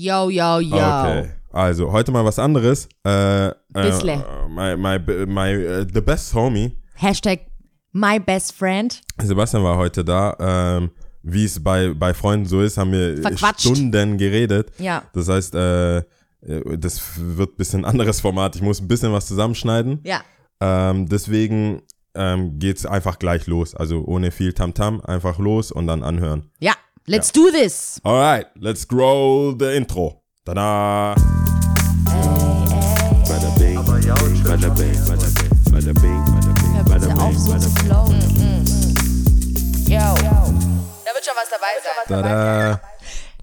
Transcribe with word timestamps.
Yo, 0.00 0.30
yo, 0.30 0.60
yo. 0.60 0.76
Okay. 0.76 1.30
Also, 1.50 1.90
heute 1.90 2.12
mal 2.12 2.24
was 2.24 2.38
anderes. 2.38 2.88
Äh, 3.02 3.50
Bissle. 3.72 4.12
Äh, 4.12 4.48
my, 4.48 4.76
my, 4.76 5.26
my, 5.26 5.80
uh, 5.80 5.84
the 5.92 6.00
best 6.00 6.32
homie. 6.32 6.76
Hashtag 6.94 7.40
my 7.90 8.20
best 8.20 8.52
friend. 8.52 9.00
Sebastian 9.20 9.64
war 9.64 9.76
heute 9.76 10.04
da. 10.04 10.36
Ähm, 10.38 10.92
wie 11.24 11.44
es 11.44 11.60
bei, 11.60 11.92
bei 11.94 12.14
Freunden 12.14 12.46
so 12.46 12.62
ist, 12.62 12.78
haben 12.78 12.92
wir 12.92 13.20
Verquatscht. 13.20 13.62
Stunden 13.62 14.18
geredet. 14.18 14.70
Ja. 14.78 15.02
Das 15.14 15.28
heißt, 15.28 15.56
äh, 15.56 16.04
das 16.78 17.02
wird 17.16 17.54
ein 17.54 17.56
bisschen 17.56 17.84
anderes 17.84 18.20
Format. 18.20 18.54
Ich 18.54 18.62
muss 18.62 18.80
ein 18.80 18.86
bisschen 18.86 19.12
was 19.12 19.26
zusammenschneiden. 19.26 19.98
Ja. 20.04 20.20
Ähm, 20.60 21.08
deswegen 21.08 21.82
ähm, 22.14 22.60
geht's 22.60 22.86
einfach 22.86 23.18
gleich 23.18 23.48
los. 23.48 23.74
Also 23.74 24.04
ohne 24.04 24.30
viel 24.30 24.52
Tamtam, 24.52 25.00
einfach 25.00 25.40
los 25.40 25.72
und 25.72 25.88
dann 25.88 26.04
anhören. 26.04 26.52
Ja. 26.60 26.74
Let's 27.08 27.30
do 27.32 27.50
this. 27.50 28.00
Alright, 28.04 28.46
let's 28.60 28.84
grow 28.84 29.52
the 29.52 29.74
intro. 29.74 30.20
Tada! 30.44 31.14
Bada 33.24 33.50
bing, 33.58 33.76
bada 33.82 34.14
bing, 34.14 34.44
bada 34.44 34.68
bing, 34.76 34.94
bada 35.72 35.92
bing, 35.94 36.24
bada 36.28 36.52
bing, 36.54 36.74
Hör 36.74 36.84
bada 36.84 37.06
bitte 37.08 37.20
auf, 37.22 37.30
bing, 37.30 37.38
so 37.38 37.50
bada 37.52 37.60
zu 37.60 37.70
bing. 37.74 37.84
flowen. 37.86 38.20
Yo. 39.88 39.98
Da 41.04 41.10
wird 41.14 41.24
schon 41.24 41.34
was 41.36 41.48
dabei 41.50 41.74
sein. 41.82 42.04
Tada! 42.08 42.80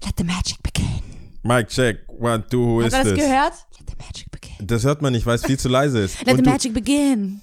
Let 0.04 0.16
the 0.16 0.24
magic 0.24 0.62
begin. 0.62 1.02
Mic 1.42 1.68
check, 1.68 1.96
one, 2.08 2.44
two, 2.48 2.58
who 2.62 2.80
is 2.82 2.94
Hast 2.94 3.04
du 3.06 3.10
das 3.10 3.18
this? 3.18 3.24
gehört? 3.28 3.52
Let 3.78 3.86
the 3.90 3.96
magic 3.98 4.30
begin. 4.30 4.66
Das 4.66 4.84
hört 4.84 5.02
man 5.02 5.12
nicht, 5.12 5.26
weil 5.26 5.34
es 5.36 5.44
viel 5.44 5.58
zu 5.58 5.68
leise 5.68 6.00
ist. 6.04 6.24
Let 6.24 6.36
Und 6.38 6.44
the 6.44 6.50
magic 6.50 6.72
begin. 6.72 7.40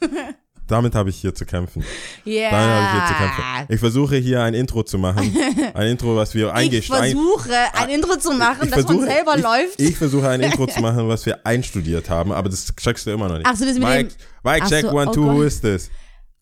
damit 0.66 0.94
habe 0.94 1.10
ich 1.10 1.16
hier 1.16 1.34
zu 1.34 1.44
kämpfen. 1.44 1.84
Yeah. 2.26 2.50
Damit 2.50 2.68
habe 2.68 2.84
ich 2.86 2.92
hier 2.92 3.06
zu 3.08 3.14
kämpfen. 3.22 3.74
Ich 3.74 3.80
versuche 3.80 4.16
hier 4.16 4.42
ein 4.42 4.54
Intro 4.54 4.82
zu 4.82 4.98
machen. 4.98 5.36
Ein 5.74 5.88
Intro, 5.88 6.16
was 6.16 6.34
wir 6.34 6.46
Ich 6.48 6.52
eingestellt 6.52 7.12
versuche, 7.12 7.54
ein 7.74 7.90
Intro 7.90 8.16
zu 8.16 8.32
machen, 8.32 8.70
das 8.70 8.84
von 8.84 9.00
selber 9.00 9.36
ich, 9.36 9.42
läuft. 9.42 9.80
Ich 9.80 9.96
versuche 9.96 10.28
ein 10.28 10.40
Intro 10.40 10.66
zu 10.66 10.80
machen, 10.82 11.08
was 11.08 11.26
wir 11.26 11.44
einstudiert 11.44 12.08
haben, 12.08 12.32
aber 12.32 12.48
das 12.48 12.66
checkst 12.76 13.06
du 13.06 13.10
immer 13.10 13.28
noch 13.28 13.36
nicht. 13.38 13.46
Ach 13.46 13.56
so, 13.56 13.64
das 13.64 13.74
mit 13.74 13.82
Mike, 13.82 14.08
dem- 14.10 14.16
Mike 14.52 14.66
check 14.68 14.82
so, 14.82 14.90
one, 14.92 15.10
oh 15.10 15.12
two, 15.12 15.24
who 15.24 15.36
Gott. 15.38 15.46
is 15.46 15.60
this? 15.60 15.90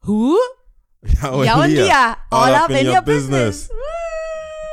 Who? 0.03 0.37
Ja, 1.23 1.31
und 1.31 1.45
Ja, 1.47 1.55
und 1.63 1.69
hier. 1.71 1.85
dir. 1.85 2.17
All 2.31 2.55
up 2.55 2.71
in 2.71 2.89
your 2.89 3.01
business. 3.03 3.69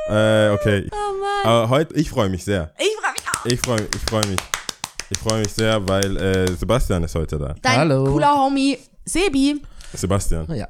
Äh, 0.08 0.50
okay. 0.50 0.88
Oh 0.92 0.96
Mann. 1.20 1.44
Aber 1.52 1.68
heute, 1.70 1.94
ich 1.94 2.10
freue 2.10 2.28
mich 2.28 2.44
sehr. 2.44 2.72
Ich 2.78 2.86
freue 3.00 3.12
mich 3.12 3.22
auch. 3.28 3.46
Ich 3.46 3.60
freue 3.60 3.88
ich 3.94 4.10
freu 4.10 4.20
mich. 4.28 4.40
Ich 5.12 5.18
freue 5.18 5.40
mich 5.40 5.52
sehr, 5.52 5.88
weil 5.88 6.16
äh, 6.16 6.46
Sebastian 6.56 7.02
ist 7.04 7.14
heute 7.14 7.38
da. 7.38 7.54
Dein 7.62 7.78
Hallo. 7.78 8.04
cooler 8.04 8.34
Homie 8.36 8.78
Sebi. 9.12 9.60
Sebastian. 9.94 10.46
Ja. 10.54 10.68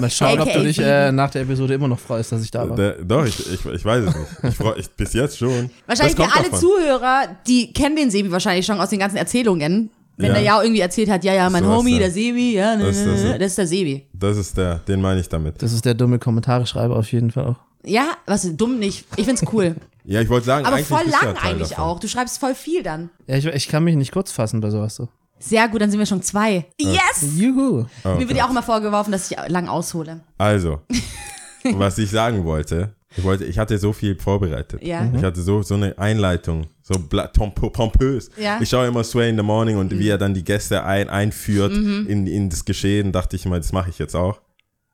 Mal 0.00 0.10
schauen, 0.10 0.40
ob 0.40 0.50
du 0.50 0.62
dich 0.62 0.78
äh, 0.78 1.12
nach 1.12 1.30
der 1.30 1.42
Episode 1.42 1.74
immer 1.74 1.86
noch 1.88 1.98
freust, 1.98 2.32
dass 2.32 2.42
ich 2.42 2.50
da 2.50 2.66
war. 2.68 2.74
Der, 2.74 2.92
doch, 3.04 3.24
ich, 3.26 3.38
ich, 3.52 3.66
ich 3.66 3.84
weiß 3.84 4.04
es 4.06 4.14
nicht. 4.16 4.28
Ich 4.44 4.54
freu, 4.56 4.72
ich, 4.78 4.90
bis 4.90 5.12
jetzt 5.12 5.36
schon. 5.36 5.68
Wahrscheinlich 5.86 6.16
Das 6.16 6.26
für 6.26 6.32
alle 6.34 6.44
davon. 6.50 6.58
Zuhörer, 6.60 7.22
die 7.46 7.72
kennen 7.74 7.96
den 7.96 8.10
Sebi 8.10 8.30
wahrscheinlich 8.32 8.64
schon 8.64 8.80
aus 8.80 8.88
den 8.88 8.98
ganzen 8.98 9.18
Erzählungen. 9.18 9.90
Wenn 10.16 10.26
Ja. 10.28 10.32
der 10.34 10.42
ja 10.42 10.62
irgendwie 10.62 10.80
erzählt 10.80 11.10
hat, 11.10 11.22
ja, 11.24 11.34
ja, 11.34 11.50
mein 11.50 11.64
So 11.64 11.70
Homie, 11.70 11.92
ja. 11.92 11.98
der 11.98 12.10
Sebi, 12.10 12.54
ja, 12.54 12.76
ne, 12.76 12.84
Das 12.86 12.96
ist 12.96 13.04
ne, 13.06 13.12
das, 13.12 13.22
ne, 13.22 13.30
ja. 13.32 13.38
das 13.38 13.46
ist 13.48 13.58
der 13.58 13.66
Sebi. 13.66 14.06
Das 14.14 14.36
ist 14.38 14.56
der, 14.56 14.74
den 14.76 15.00
meine 15.02 15.20
ich 15.20 15.28
damit. 15.28 15.62
Das 15.62 15.72
ist 15.72 15.84
der 15.84 15.94
dumme 15.94 16.18
Kommentare-Schreiber 16.18 16.96
auf 16.96 17.12
jeden 17.12 17.30
Fall 17.30 17.46
auch. 17.46 17.56
Ja, 17.84 18.12
was 18.26 18.48
dumm 18.56 18.78
nicht. 18.78 19.04
Ich 19.16 19.26
find's 19.26 19.42
cool. 19.52 19.76
Ja, 20.04 20.20
ich 20.20 20.28
wollte 20.28 20.46
sagen, 20.46 20.66
Aber 20.66 20.74
eigentlich 20.74 20.88
voll 20.88 21.04
bist 21.04 21.14
du 21.14 21.24
lang 21.26 21.34
ja 21.36 21.40
Teil 21.40 21.50
eigentlich 21.52 21.68
davon. 21.68 21.84
auch. 21.84 22.00
Du 22.00 22.08
schreibst 22.08 22.40
voll 22.40 22.56
viel 22.56 22.82
dann. 22.82 23.10
Ja, 23.28 23.36
ich, 23.36 23.46
ich 23.46 23.68
kann 23.68 23.84
mich 23.84 23.94
nicht 23.94 24.10
kurz 24.10 24.32
fassen 24.32 24.60
bei 24.60 24.68
sowas 24.68 24.96
so. 24.96 25.08
Sehr 25.42 25.68
gut, 25.68 25.80
dann 25.80 25.90
sind 25.90 25.98
wir 25.98 26.06
schon 26.06 26.22
zwei. 26.22 26.66
Yes! 26.80 27.36
Juhu. 27.36 27.84
Oh, 28.04 28.08
Mir 28.14 28.28
wird 28.28 28.38
ja 28.38 28.46
auch 28.46 28.50
immer 28.50 28.62
vorgeworfen, 28.62 29.10
dass 29.10 29.30
ich 29.30 29.36
lang 29.48 29.68
aushole. 29.68 30.20
Also, 30.38 30.80
was 31.74 31.98
ich 31.98 32.10
sagen 32.10 32.44
wollte, 32.44 32.94
ich 33.16 33.24
wollte, 33.24 33.44
ich 33.44 33.58
hatte 33.58 33.76
so 33.78 33.92
viel 33.92 34.18
vorbereitet. 34.18 34.82
Ja. 34.82 35.10
Ich 35.14 35.22
hatte 35.22 35.42
so, 35.42 35.62
so 35.62 35.74
eine 35.74 35.98
Einleitung, 35.98 36.66
so 36.82 36.94
pompös. 36.98 38.30
Ja. 38.36 38.58
Ich 38.60 38.68
schaue 38.68 38.86
immer 38.86 39.04
Sway 39.04 39.30
in 39.30 39.36
the 39.36 39.42
Morning 39.42 39.76
und 39.76 39.90
wie 39.98 40.08
er 40.08 40.16
dann 40.18 40.32
die 40.32 40.44
Gäste 40.44 40.84
ein, 40.84 41.10
einführt 41.10 41.72
in, 41.72 42.26
in 42.26 42.48
das 42.48 42.64
Geschehen, 42.64 43.12
dachte 43.12 43.36
ich 43.36 43.44
mal, 43.44 43.58
das 43.58 43.72
mache 43.72 43.90
ich 43.90 43.98
jetzt 43.98 44.14
auch. 44.14 44.40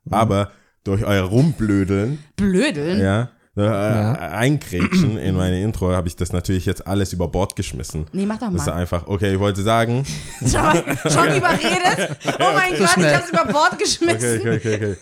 Aber 0.09 0.51
durch 0.83 1.05
euer 1.05 1.23
Rumblödeln, 1.23 2.19
Blödeln. 2.35 2.99
ja, 2.99 3.29
äh, 3.59 4.19
Einkrätschen 4.19 5.17
in 5.17 5.35
meine 5.37 5.61
Intro, 5.61 5.91
habe 5.91 6.07
ich 6.07 6.15
das 6.15 6.31
natürlich 6.33 6.65
jetzt 6.65 6.85
alles 6.87 7.13
über 7.13 7.27
Bord 7.27 7.55
geschmissen. 7.55 8.05
Nee, 8.13 8.25
mach 8.25 8.37
doch 8.39 8.51
Das 8.51 8.61
ist 8.61 8.67
mal. 8.67 8.73
einfach, 8.73 9.07
okay, 9.07 9.33
ich 9.33 9.39
wollte 9.39 9.61
sagen, 9.61 10.03
Schon, 10.41 10.49
schon 10.51 11.27
überredet. 11.37 12.17
Oh 12.39 12.53
mein 12.53 12.71
Gott, 12.71 12.81
ich 12.81 12.89
schnell. 12.91 13.15
hab's 13.15 13.29
über 13.29 13.45
Bord 13.45 13.77
geschmissen. 13.79 14.39
okay, 14.41 14.55
okay, 14.57 14.75
okay, 14.75 14.97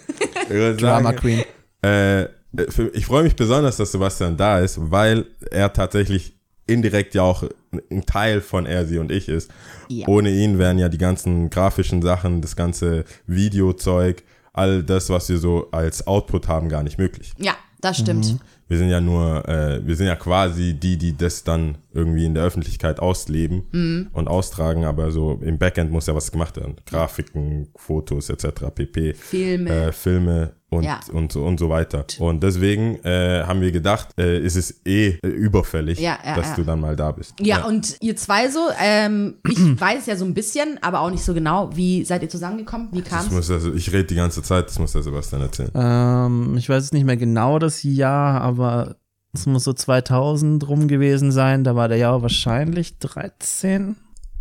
okay. 0.46 0.76
Drama 0.78 1.14
Queen. 1.14 1.44
Äh, 1.82 2.28
für, 2.70 2.90
ich 2.94 3.06
freue 3.06 3.24
mich 3.24 3.36
besonders, 3.36 3.78
dass 3.78 3.92
Sebastian 3.92 4.36
da 4.38 4.60
ist, 4.60 4.78
weil 4.92 5.26
er 5.52 5.72
tatsächlich 5.74 6.34
indirekt 6.66 7.14
ja 7.16 7.22
auch 7.22 7.44
ein 7.92 8.06
Teil 8.06 8.42
von 8.42 8.66
er, 8.66 8.86
sie 8.86 8.98
und 8.98 9.12
ich 9.12 9.30
ist. 9.30 9.52
Ja. 9.90 10.08
Ohne 10.08 10.30
ihn 10.32 10.58
wären 10.60 10.80
ja 10.80 10.90
die 10.90 10.98
ganzen 10.98 11.50
grafischen 11.50 12.02
Sachen, 12.02 12.42
das 12.42 12.56
ganze 12.56 13.06
Videozeug, 13.26 14.24
all 14.54 14.84
das, 14.84 15.10
was 15.10 15.30
wir 15.30 15.38
so 15.38 15.68
als 15.72 16.08
Output 16.08 16.48
haben, 16.48 16.68
gar 16.68 16.84
nicht 16.84 16.98
möglich. 16.98 17.32
Ja, 17.38 17.56
das 17.90 17.98
stimmt. 18.00 18.38
Wir 18.70 18.78
sind 18.78 18.90
ja 18.90 19.00
nur, 19.00 19.48
äh, 19.48 19.86
wir 19.88 19.96
sind 19.96 20.08
ja 20.08 20.16
quasi 20.18 20.74
die, 20.74 20.98
die 20.98 21.16
das 21.16 21.44
dann 21.46 21.78
irgendwie 21.94 22.26
in 22.26 22.34
der 22.34 22.44
Öffentlichkeit 22.44 23.00
ausleben 23.00 23.64
Mhm. 23.72 24.08
und 24.12 24.28
austragen, 24.28 24.84
aber 24.84 25.10
so 25.12 25.40
im 25.42 25.58
Backend 25.58 25.90
muss 25.92 26.08
ja 26.08 26.16
was 26.16 26.32
gemacht 26.32 26.58
werden. 26.58 26.76
Grafiken, 26.86 27.70
Fotos 27.78 28.30
etc. 28.30 28.70
pp. 28.76 29.14
Filme. 29.14 29.70
Äh, 29.70 29.92
Filme 29.94 30.52
und, 30.70 30.84
Ja. 30.84 31.00
und, 31.14 31.32
so, 31.32 31.44
und 31.46 31.60
so 31.60 31.70
weiter. 31.70 32.06
Und 32.20 32.44
deswegen 32.44 32.96
äh, 33.06 33.44
haben 33.46 33.62
wir 33.62 33.72
gedacht, 33.72 34.10
äh, 34.20 34.40
ist 34.40 34.56
es 34.56 34.82
eh 34.86 35.18
äh, 35.24 35.28
überfällig, 35.28 36.00
Ja, 36.00 36.18
ja, 36.26 36.36
dass 36.36 36.50
ja. 36.50 36.56
du 36.56 36.64
dann 36.64 36.80
mal 36.82 36.96
da 36.96 37.12
bist. 37.12 37.36
Ja, 37.40 37.64
und 37.66 37.96
ihr 38.02 38.16
zwei 38.18 38.50
so, 38.50 38.60
ähm, 38.82 39.36
ich 39.50 39.58
weiß 39.80 40.06
ja 40.08 40.16
so 40.18 40.26
ein 40.26 40.34
bisschen, 40.34 40.78
aber 40.82 41.00
auch 41.02 41.10
nicht 41.10 41.24
so 41.24 41.34
genau. 41.34 41.70
Wie 41.76 42.04
seid 42.04 42.22
ihr 42.22 42.30
zusammengekommen? 42.30 42.90
Wie 42.92 43.02
kam's? 43.02 43.32
muss 43.32 43.50
also, 43.50 43.74
ich 43.74 43.92
rede 43.94 44.06
die 44.06 44.16
ganze 44.16 44.42
Zeit, 44.44 44.68
das 44.68 44.78
muss 44.80 44.92
der 44.92 45.04
Sebastian 45.04 45.42
erzählen. 45.42 45.72
Ähm, 45.74 46.58
ich 46.58 46.68
weiß 46.68 46.84
jetzt 46.84 46.94
nicht 46.94 47.06
mehr 47.06 47.18
genau 47.18 47.60
das 47.60 47.84
Jahr, 47.84 48.42
aber 48.42 48.98
es 49.34 49.46
muss 49.46 49.64
so 49.64 49.72
2000 49.74 50.68
rum 50.68 50.88
gewesen 50.88 51.32
sein. 51.32 51.64
Da 51.64 51.76
war 51.76 51.88
der 51.88 51.98
Jahr 51.98 52.22
wahrscheinlich 52.22 52.98
13. 53.00 53.96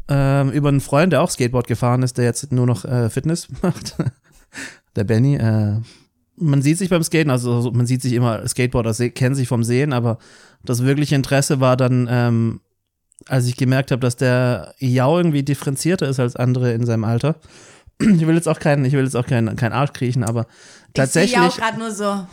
Ähm, 0.09 0.50
über 0.53 0.69
einen 0.69 0.81
Freund, 0.81 1.12
der 1.12 1.22
auch 1.22 1.31
Skateboard 1.31 1.66
gefahren 1.66 2.03
ist, 2.03 2.16
der 2.19 2.25
jetzt 2.25 2.50
nur 2.53 2.66
noch 2.66 2.84
äh, 2.84 3.10
Fitness 3.10 3.48
macht. 3.62 3.97
der 4.94 5.04
Benny. 5.04 5.36
Äh, 5.36 5.81
man 6.36 6.62
sieht 6.62 6.78
sich 6.78 6.91
beim 6.91 7.02
Skaten, 7.02 7.30
also 7.30 7.60
so- 7.60 7.70
man 7.72 7.86
sieht 7.86 8.02
sich 8.02 8.12
immer, 8.12 8.47
Skateboarder 8.47 8.92
kennen 9.10 9.34
sich 9.34 9.48
vom 9.48 9.64
Sehen, 9.64 9.92
aber 9.92 10.19
das 10.64 10.82
wirkliche 10.84 11.14
Interesse 11.14 11.60
war 11.60 11.76
dann, 11.76 12.08
ähm, 12.10 12.60
als 13.26 13.47
ich 13.47 13.56
gemerkt 13.56 13.91
habe, 13.91 14.00
dass 14.00 14.16
der 14.16 14.74
Jau 14.78 15.16
irgendwie 15.16 15.42
differenzierter 15.42 16.08
ist 16.08 16.20
als 16.20 16.36
andere 16.36 16.72
in 16.72 16.84
seinem 16.86 17.04
Alter. 17.04 17.36
Ich 17.98 18.26
will 18.26 18.34
jetzt 18.34 18.48
auch 18.48 18.58
keinen, 18.58 18.84
ich 18.84 18.92
will 18.92 19.04
jetzt 19.04 19.16
auch 19.16 19.26
keinen 19.26 19.56
kein 19.56 19.72
Arsch 19.72 19.92
kriechen, 19.94 20.22
aber 20.22 20.47
tatsächlich. 20.92 21.32
Ich 21.32 21.38
sehe 21.41 21.48
auch 21.48 21.56
gerade 21.56 21.78
nur 21.78 21.91
so. 21.91 22.26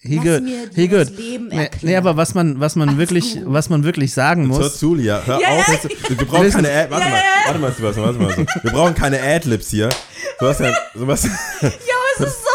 He 0.00 0.16
Lass 0.16 0.24
good. 0.24 0.42
mir 0.44 0.68
He 0.74 0.86
good. 0.88 1.16
Leben 1.16 1.48
Nee, 1.48 1.70
nee, 1.82 1.96
aber 1.96 2.16
was 2.16 2.34
man, 2.34 2.60
was 2.60 2.76
man 2.76 2.98
wirklich, 2.98 3.40
was 3.44 3.70
man 3.70 3.84
wirklich 3.84 4.12
sagen 4.12 4.42
Hör 4.52 4.58
muss. 4.58 4.78
zu, 4.78 4.94
Lia, 4.94 5.22
hör 5.24 5.40
Ja, 5.40 5.48
auf. 5.48 5.66
ja. 5.66 5.74
Jetzt, 5.74 6.10
wir 6.10 6.26
brauchen 6.26 6.50
keine 6.50 6.68
Ad, 6.70 6.90
warte 6.90 7.08
mal, 7.08 7.22
warte 7.46 7.58
mal, 7.58 7.72
Sebastian, 7.72 8.06
warte 8.06 8.18
mal. 8.20 8.32
So. 8.36 8.62
Wir 8.64 8.70
brauchen 8.70 8.94
keine 8.94 9.20
Adlibs 9.22 9.70
hier. 9.70 9.88
Sebastian, 10.38 10.74
Sebastian, 10.94 11.32
Ja, 11.62 11.68
es 12.18 12.26
ist 12.26 12.42
so. 12.44 12.48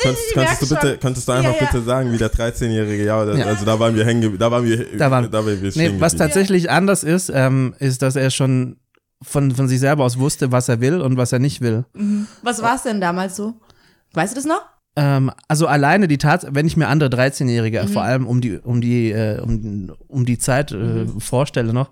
Könntest, 0.00 0.34
könntest, 0.34 0.62
du 0.62 0.68
bitte, 0.74 0.98
könntest 0.98 1.28
du 1.28 1.32
einfach 1.32 1.52
Ja, 1.54 1.60
ja. 1.60 1.66
bitte 1.70 1.82
sagen, 1.84 2.12
wie 2.12 2.18
der 2.18 2.30
13-Jährige, 2.32 3.04
ja, 3.04 3.24
das, 3.24 3.38
Ja. 3.38 3.46
also 3.46 3.64
da 3.64 3.78
waren 3.78 3.94
wir 3.94 4.04
hängen, 4.04 4.38
da 4.38 4.50
waren 4.50 4.64
wir, 4.64 4.84
Da 4.96 5.10
waren- 5.10 5.30
da 5.30 5.44
waren 5.44 5.60
wir 5.62 5.72
Nee, 5.76 5.94
was 5.98 6.16
tatsächlich 6.16 6.70
anders 6.70 7.04
ist, 7.04 7.30
ähm, 7.34 7.74
ist, 7.78 8.02
dass 8.02 8.16
er 8.16 8.30
schon 8.30 8.76
von, 9.22 9.50
von 9.52 9.66
sich 9.68 9.80
selber 9.80 10.04
aus 10.04 10.18
wusste, 10.18 10.52
was 10.52 10.68
er 10.68 10.80
will 10.80 11.00
und 11.00 11.16
was 11.16 11.32
er 11.32 11.38
nicht 11.40 11.60
will. 11.60 11.84
Was 12.42 12.62
war 12.62 12.76
es 12.76 12.82
denn 12.84 13.00
damals 13.00 13.34
so? 13.36 13.54
Weißt 14.14 14.32
du 14.32 14.36
das 14.36 14.44
noch? 14.46 14.62
Ähm, 14.96 15.30
also 15.48 15.66
alleine 15.66 16.08
die 16.08 16.18
Tatsache, 16.18 16.54
wenn 16.54 16.66
ich 16.66 16.76
mir 16.76 16.88
andere 16.88 17.08
13-Jährige, 17.10 17.82
Mhm. 17.84 17.88
vor 17.88 18.02
allem 18.02 18.26
um 18.26 18.40
die, 18.40 18.58
um 18.58 18.80
die, 18.80 19.10
äh, 19.12 19.40
um, 19.40 19.92
um 20.08 20.24
die 20.24 20.38
Zeit 20.38 20.72
äh, 20.72 20.76
Mhm. 20.76 21.20
vorstelle 21.20 21.72
noch, 21.72 21.90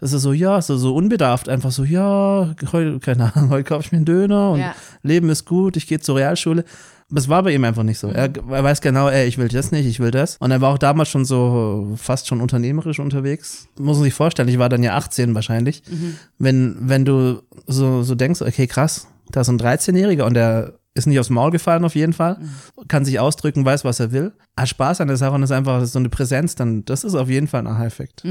das 0.00 0.12
ist 0.12 0.22
so, 0.22 0.32
ja, 0.34 0.60
so, 0.60 0.76
so 0.76 0.94
unbedarft, 0.94 1.48
einfach 1.48 1.70
so, 1.70 1.82
ja, 1.84 2.54
heute, 2.72 2.98
keine 3.00 3.34
Ahnung, 3.34 3.50
heute 3.50 3.64
kaufe 3.64 3.80
ich 3.86 3.92
mir 3.92 3.96
einen 3.96 4.04
Döner 4.04 4.50
und 4.52 4.60
Ja. 4.60 4.74
Leben 5.02 5.28
ist 5.30 5.44
gut, 5.46 5.76
ich 5.76 5.86
gehe 5.86 6.00
zur 6.00 6.16
Realschule. 6.16 6.64
Das 7.08 7.28
war 7.28 7.42
bei 7.44 7.52
ihm 7.54 7.62
einfach 7.64 7.84
nicht 7.84 7.98
so. 8.00 8.08
Er, 8.08 8.24
er 8.34 8.64
weiß 8.64 8.80
genau, 8.80 9.08
ey, 9.08 9.28
ich 9.28 9.38
will 9.38 9.46
das 9.48 9.70
nicht, 9.70 9.86
ich 9.86 10.00
will 10.00 10.10
das. 10.10 10.36
Und 10.40 10.50
er 10.50 10.60
war 10.60 10.72
auch 10.74 10.78
damals 10.78 11.08
schon 11.08 11.24
so 11.24 11.94
fast 11.96 12.26
schon 12.26 12.40
unternehmerisch 12.40 12.98
unterwegs. 12.98 13.68
Muss 13.78 13.96
man 13.98 14.04
sich 14.04 14.14
vorstellen, 14.14 14.48
ich 14.48 14.58
war 14.58 14.68
dann 14.68 14.82
ja 14.82 14.96
18 14.96 15.34
wahrscheinlich. 15.34 15.82
Wenn, 16.38 16.76
wenn 16.80 17.04
du 17.04 17.42
so, 17.66 18.02
so 18.02 18.14
denkst, 18.16 18.42
okay, 18.42 18.66
krass, 18.66 19.06
da 19.30 19.42
ist 19.42 19.48
ein 19.48 19.58
13-Jähriger 19.60 20.24
und 20.24 20.34
der 20.34 20.74
ist 20.94 21.06
nicht 21.06 21.20
aufs 21.20 21.30
Maul 21.30 21.50
gefallen 21.50 21.84
auf 21.84 21.94
jeden 21.94 22.12
Fall, 22.14 22.40
kann 22.88 23.04
sich 23.04 23.20
ausdrücken, 23.20 23.64
weiß, 23.64 23.84
was 23.84 24.00
er 24.00 24.10
will, 24.12 24.32
hat 24.56 24.68
Spaß 24.68 25.00
an 25.02 25.08
der 25.08 25.16
Sache 25.18 25.34
und 25.34 25.42
ist 25.42 25.52
einfach 25.52 25.84
so 25.86 25.98
eine 25.98 26.08
Präsenz, 26.08 26.54
dann 26.54 26.84
das 26.86 27.04
ist 27.04 27.14
auf 27.14 27.28
jeden 27.28 27.46
Fall 27.48 27.60
ein 27.60 27.66
Aha-Effekt. 27.66 28.24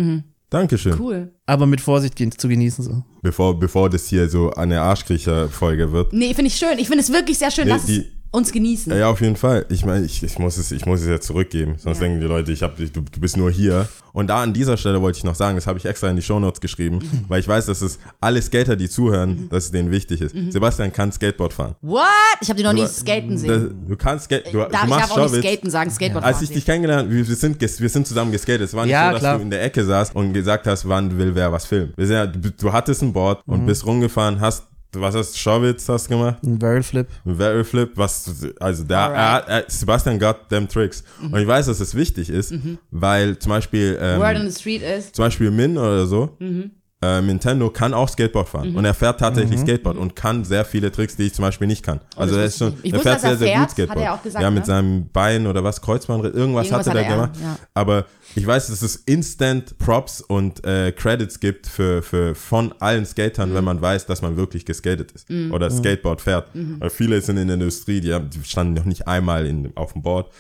Dankeschön. 0.50 1.00
Cool. 1.00 1.34
Aber 1.46 1.66
mit 1.66 1.80
Vorsicht 1.82 2.18
zu 2.40 2.48
genießen 2.48 2.84
so. 2.84 3.04
Bevor, 3.22 3.60
bevor 3.60 3.90
das 3.90 4.08
hier 4.08 4.30
so 4.30 4.52
eine 4.54 4.82
Arschkriecher-Folge 4.82 5.92
wird. 5.92 6.14
Nee, 6.14 6.34
finde 6.34 6.48
ich 6.48 6.56
schön. 6.56 6.78
Ich 6.78 6.88
finde 6.88 7.04
es 7.04 7.12
wirklich 7.12 7.38
sehr 7.38 7.52
schön. 7.52 7.68
Nee, 7.68 7.74
die- 7.88 8.00
es 8.00 8.06
uns 8.36 8.52
genießen. 8.52 8.96
Ja, 8.96 9.08
auf 9.10 9.22
jeden 9.22 9.36
Fall. 9.36 9.66
Ich 9.70 9.86
meine, 9.86 10.06
ich, 10.06 10.22
ich, 10.22 10.38
muss 10.38 10.58
es, 10.58 10.72
ich 10.72 10.86
muss 10.86 11.02
es 11.02 11.08
ja 11.08 11.20
zurückgeben. 11.20 11.76
Sonst 11.78 11.98
Ja. 11.98 12.04
denken 12.04 12.20
die 12.22 12.28
Leute, 12.28 12.52
ich 12.52 12.62
hab, 12.62 12.76
dich- 12.78 12.92
du, 12.92 13.02
du 13.02 13.20
bist 13.20 13.38
nur 13.38 13.50
hier. 13.50 13.88
Und 14.14 14.28
da 14.28 14.42
an 14.42 14.54
dieser 14.54 14.78
Stelle 14.78 15.02
wollte 15.02 15.18
ich 15.18 15.24
noch 15.26 15.36
sagen, 15.36 15.56
das 15.58 15.68
habe 15.68 15.78
ich 15.78 15.86
extra 15.86 16.10
in 16.10 16.16
die 16.16 16.22
Shownotes 16.22 16.62
geschrieben, 16.62 17.00
weil 17.28 17.40
ich 17.42 17.48
weiß, 17.48 17.66
dass 17.66 17.82
es 17.82 18.00
alle 18.22 18.42
Skater, 18.42 18.76
die 18.78 18.88
zuhören, 18.90 19.50
dass 19.50 19.66
es 19.66 19.72
denen 19.72 19.92
wichtig 19.92 20.22
ist. 20.22 20.34
Mhm. 20.34 20.52
Sebastian 20.52 20.94
kann 20.94 21.12
Skateboard 21.12 21.52
fahren. 21.52 21.76
What? 21.82 22.04
Ich 22.42 22.48
habe 22.50 22.58
die 22.58 22.64
noch 22.64 22.72
nie 22.74 22.86
skaten 22.88 23.32
Das, 23.32 23.42
sehen. 23.42 23.86
du 23.88 23.96
kannst 23.98 24.26
Skate, 24.26 24.46
du, 24.54 24.60
Darf 24.60 24.70
du 24.70 24.76
ich 24.78 24.90
machst 24.90 25.12
darf 25.12 25.18
auch 25.18 25.32
nicht 25.32 25.44
skaten 25.44 25.70
sagen, 25.70 25.92
Skateboard 25.92 26.24
Als 26.24 26.36
fahren 26.38 26.44
ich 26.44 26.48
sehen. 26.50 26.56
dich 26.56 26.66
kennengelernt 26.66 27.10
wir, 27.12 27.28
wir, 27.28 27.36
sind, 27.36 27.60
wir 27.60 27.90
sind 27.90 28.08
zusammen 28.08 28.32
geskatet. 28.32 28.62
Es 28.62 28.74
war 28.74 28.86
nicht 28.86 28.94
Ja, 28.94 29.08
so, 29.08 29.12
dass 29.14 29.20
klar. 29.22 29.36
du 29.38 29.42
in 29.44 29.50
der 29.50 29.64
Ecke 29.64 29.84
saßt 29.84 30.16
und 30.16 30.32
gesagt 30.34 30.66
hast, 30.68 30.88
wann 30.88 31.18
will 31.18 31.36
wer 31.36 31.52
was 31.52 31.66
filmen. 31.66 31.94
Wir 31.98 32.08
sind 32.08 32.16
ja, 32.16 32.26
du, 32.28 32.52
du 32.52 32.72
hattest 32.74 33.02
ein 33.02 33.12
Board 33.12 33.42
und 33.46 33.64
Mhm. 33.64 33.66
bist 33.66 33.86
rumgefahren, 33.86 34.40
hast, 34.40 34.64
was 34.94 35.16
hast 35.16 35.34
du, 35.34 35.38
Showbiz 35.40 35.88
hast 35.90 36.08
gemacht? 36.08 36.38
Ein 36.44 36.58
Barrel 36.60 36.84
Flip. 36.84 37.08
Ein 37.26 37.38
Barrel 37.38 37.64
Flip, 37.64 37.92
was, 37.96 38.48
also 38.60 38.84
da, 38.84 39.06
Alright. 39.08 39.18
er, 39.18 39.32
hat- 39.34 39.50
er, 39.50 39.70
Sebastian 39.70 40.20
got 40.20 40.48
them 40.50 40.68
Tricks. 40.68 41.04
Und 41.22 41.36
ich 41.38 41.48
weiß, 41.48 41.66
dass 41.66 41.80
es 41.80 41.96
wichtig 41.96 42.30
ist, 42.30 42.54
weil 42.92 43.38
zum 43.40 43.50
Beispiel, 43.50 43.98
ähm, 44.02 44.20
Word 44.22 44.38
on 44.38 44.50
the 44.50 44.58
street 44.60 44.82
ist. 44.82 45.16
zum 45.16 45.26
Beispiel 45.26 45.52
Min 45.52 45.78
oder 45.78 46.06
so, 46.06 46.38
äh, 47.02 47.22
Nintendo 47.22 47.70
kann 47.70 47.94
auch 47.94 48.08
Skateboard 48.10 48.48
fahren. 48.50 48.76
Und 48.76 48.86
er 48.86 48.94
fährt 48.94 49.20
tatsächlich 49.20 49.60
Skateboard 49.60 49.98
und 49.98 50.16
kann 50.16 50.44
sehr 50.46 50.64
viele 50.66 50.92
Tricks, 50.92 51.16
die 51.16 51.24
ich 51.24 51.34
zum 51.34 51.44
Beispiel 51.44 51.68
nicht 51.68 51.84
kann. 51.84 52.00
Also 52.16 52.36
er 52.38 52.46
ist 52.46 52.58
schon, 52.58 52.74
ich 52.84 52.94
er 52.94 52.98
wusste, 53.00 53.10
fährt 53.10 53.22
sehr, 53.22 53.30
er 53.32 53.38
sehr 53.38 53.60
gut 53.60 53.70
Skateboard. 53.72 54.00
hat 54.00 54.06
er 54.06 54.14
auch 54.14 54.24
gesagt, 54.24 54.42
ja, 54.44 54.50
mit 54.50 54.62
ne? 54.62 54.66
seinem 54.66 55.10
Bein 55.10 55.46
oder 55.46 55.64
was, 55.64 55.82
Kreuzbandriss, 55.82 56.34
irgendwas, 56.34 56.68
Irgendwas 56.68 56.88
hatte 56.88 57.00
hat 57.00 57.06
der 57.06 57.06
er, 57.12 57.16
gemacht. 57.16 57.40
ja. 57.42 57.58
Aber 57.74 58.06
ich 58.36 58.48
weiß, 58.48 58.68
dass 58.68 58.82
es 58.82 58.96
Instant 58.96 59.78
Props 59.78 60.22
und 60.22 60.66
äh, 60.66 60.92
Credits 60.94 61.40
gibt 61.40 61.68
für, 61.68 62.02
für 62.02 62.34
von 62.34 62.74
allen 62.80 63.06
Skatern, 63.06 63.50
Mhm. 63.52 63.56
wenn 63.56 63.64
man 63.66 63.82
weiß, 63.82 64.06
dass 64.06 64.22
man 64.22 64.38
wirklich 64.38 64.66
geskatet 64.66 65.12
ist 65.12 65.30
oder 65.52 65.70
Skateboard 65.70 66.22
fährt. 66.22 66.56
Mhm. 66.56 66.78
Weil 66.80 66.90
viele 66.90 67.20
sind 67.22 67.38
in 67.38 67.48
der 67.48 67.56
Industrie, 67.56 68.00
die, 68.02 68.14
haben, 68.14 68.30
die 68.30 68.44
standen 68.44 68.74
noch 68.74 68.86
nicht 68.86 69.08
einmal 69.08 69.46
in, 69.46 69.72
auf 69.76 69.94
dem 69.94 70.02
Board. 70.02 70.32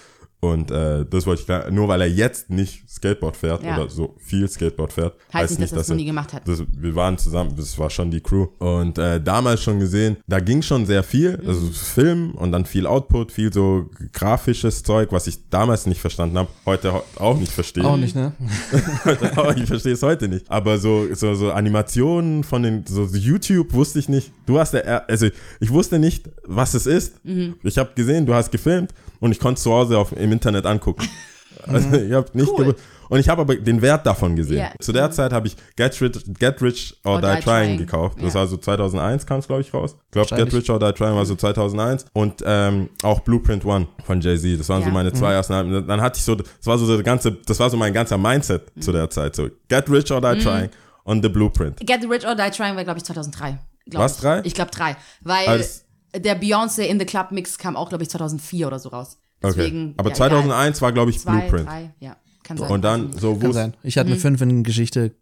Und 0.51 0.71
äh, 0.71 1.05
das 1.09 1.25
wollte 1.25 1.41
ich 1.41 1.45
klar, 1.45 1.69
nur 1.71 1.87
weil 1.87 2.01
er 2.01 2.07
jetzt 2.09 2.49
nicht 2.49 2.89
Skateboard 2.89 3.35
fährt 3.37 3.63
Ja. 3.63 3.77
oder 3.77 3.89
so 3.89 4.15
viel 4.19 4.47
Skateboard 4.47 4.93
fährt, 4.93 5.15
Heißt 5.33 5.59
nicht, 5.59 5.71
dass 5.71 5.77
er 5.77 5.81
es 5.81 5.87
noch 5.89 5.95
er- 5.95 5.97
nie 5.97 6.05
gemacht 6.05 6.33
hat. 6.33 6.47
das, 6.47 6.63
wir 6.71 6.95
waren 6.95 7.17
zusammen, 7.17 7.53
das 7.57 7.77
war 7.77 7.89
schon 7.89 8.11
die 8.11 8.21
Crew. 8.21 8.47
Und 8.59 8.97
äh, 8.97 9.21
damals 9.21 9.61
schon 9.63 9.79
gesehen, 9.79 10.17
da 10.27 10.39
ging 10.39 10.61
schon 10.61 10.85
sehr 10.85 11.03
viel, 11.03 11.37
Mhm. 11.37 11.47
also 11.49 11.67
Film 11.71 12.31
und 12.35 12.51
dann 12.51 12.65
viel 12.65 12.85
Output, 12.87 13.31
viel 13.31 13.51
so 13.51 13.89
grafisches 14.13 14.83
Zeug, 14.83 15.11
was 15.11 15.27
ich 15.27 15.49
damals 15.49 15.85
nicht 15.85 15.99
verstanden 16.01 16.37
habe, 16.37 16.49
heute 16.65 16.93
auch 17.17 17.37
nicht 17.37 17.51
verstehe. 17.51 17.83
Auch 17.85 17.97
nicht, 17.97 18.15
ne? 18.15 18.33
Ich 19.57 19.65
verstehe 19.67 19.93
es 19.93 20.03
heute 20.03 20.27
nicht. 20.27 20.49
Aber 20.49 20.77
so, 20.77 21.07
so, 21.13 21.33
so 21.35 21.51
Animationen 21.51 22.43
von 22.43 22.63
den, 22.63 22.85
so, 22.87 23.03
YouTube 23.05 23.73
wusste 23.73 23.99
ich 23.99 24.09
nicht. 24.09 24.31
Du 24.45 24.59
hast 24.59 24.73
er- 24.73 25.09
also 25.09 25.27
ich 25.59 25.69
wusste 25.71 25.99
nicht, 25.99 26.29
was 26.45 26.73
es 26.73 26.85
ist. 26.85 27.23
Mhm. 27.25 27.55
Ich 27.63 27.77
habe 27.77 27.91
gesehen, 27.95 28.25
du 28.25 28.33
hast 28.33 28.51
gefilmt 28.51 28.93
und 29.25 29.31
ich 29.31 29.39
konnte 29.39 29.57
es 29.57 29.63
zu 29.63 29.71
Hause 29.73 29.97
auf, 29.97 30.11
im 30.13 30.31
Internet 30.31 30.65
angucken. 30.65 31.07
Also 31.67 31.93
ich 31.95 32.11
habe 32.11 32.27
nicht 32.33 32.51
Mhm. 32.51 32.55
Cool. 32.65 32.75
Und 33.09 33.19
ich 33.19 33.29
habe 33.29 33.41
aber 33.41 33.55
den 33.55 33.81
Wert 33.81 34.05
davon 34.05 34.35
gesehen. 34.35 34.57
Ja. 34.57 34.71
Zu 34.79 34.91
der 34.91 35.09
Zeit 35.09 35.31
habe 35.31 35.47
ich 35.47 35.55
Get 35.75 35.99
Rich, 36.01 36.23
Get 36.37 36.61
Rich 36.61 36.97
or, 37.05 37.13
Or 37.15 37.21
Die, 37.21 37.35
Die 37.37 37.41
Trying 37.43 37.77
gekauft. 37.77 38.17
Das 38.21 38.33
Ja. 38.33 38.41
war 38.41 38.47
so 38.47 38.57
2001 38.57 39.25
kam 39.25 39.39
es, 39.39 39.47
glaube 39.47 39.61
ich, 39.61 39.73
raus. 39.73 39.95
Ich 40.05 40.11
glaube, 40.11 40.35
Get. 40.35 40.53
Rich 40.53 40.69
or 40.69 40.79
Die 40.79 40.91
Trying 40.91 41.15
war 41.15 41.25
so 41.25 41.33
2001. 41.35 42.05
Und 42.13 42.43
ähm, 42.45 42.89
auch 43.03 43.21
Blueprint 43.21 43.63
One 43.65 43.87
von 44.05 44.21
Jay-Z. 44.21 44.59
Das 44.59 44.69
waren 44.69 44.81
so 44.81 44.89
Ja. 44.89 44.93
meine 44.93 45.13
zwei 45.13 45.33
ersten 45.33 45.53
Alben. 45.53 45.87
Dann 45.87 46.01
hatte 46.01 46.17
ich 46.19 46.25
so, 46.25 46.35
das 46.35 46.45
war 46.63 46.77
so 46.77 46.93
der 46.93 47.03
ganze, 47.03 47.31
das 47.31 47.57
war 47.59 47.69
so 47.69 47.77
mein 47.77 47.93
ganzer 47.93 48.17
Mindset 48.17 48.63
zu 48.79 48.91
der 48.91 49.09
Zeit. 49.09 49.35
So 49.35 49.47
Get 49.69 49.89
Rich 49.89 50.11
or 50.11 50.19
Die 50.21 50.43
Trying 50.43 50.69
und 51.05 51.23
The 51.23 51.29
Blueprint. 51.29 51.77
Get 51.79 52.03
Rich 52.07 52.27
or 52.27 52.35
Die 52.35 52.51
Trying 52.51 52.75
war, 52.75 52.83
glaube 52.83 52.97
ich, 52.99 53.05
2003. 53.05 53.57
glaub 53.89 54.03
Was, 54.03 54.15
ich. 54.15 54.21
drei? 54.21 54.41
Ich 54.43 54.53
glaube 54.53 54.71
drei. 54.71 54.97
Weil 55.21 55.47
Als- 55.47 55.84
der 56.19 56.41
Beyoncé 56.41 56.83
in 56.83 56.99
the 56.99 57.05
Club 57.05 57.31
Mix 57.31 57.57
kam 57.57 57.75
auch, 57.75 57.89
glaube 57.89 58.03
ich, 58.03 58.09
2004 58.09 58.67
oder 58.67 58.79
so 58.79 58.89
raus. 58.89 59.17
Deswegen, 59.43 59.89
Okay. 59.89 59.93
Aber 59.97 60.09
ja, 60.09 60.15
2001 60.15 60.81
war, 60.81 60.91
glaube 60.91 61.11
ich. 61.11 61.19
Zwei, 61.19 61.41
Blueprint. 61.41 61.67
drei, 61.67 61.93
ja. 61.99 62.17
Kann 62.43 62.57
sein. 62.57 62.71
Und 62.71 62.81
dann 62.83 63.11
so, 63.13 63.35
wo 63.35 63.39
Kann 63.39 63.53
sein. 63.53 63.73
Ich 63.83 63.97
hatte 63.97 64.11
eine 64.11 64.19
5 64.19 64.41
in 64.41 64.63
Geschichte. 64.63 65.15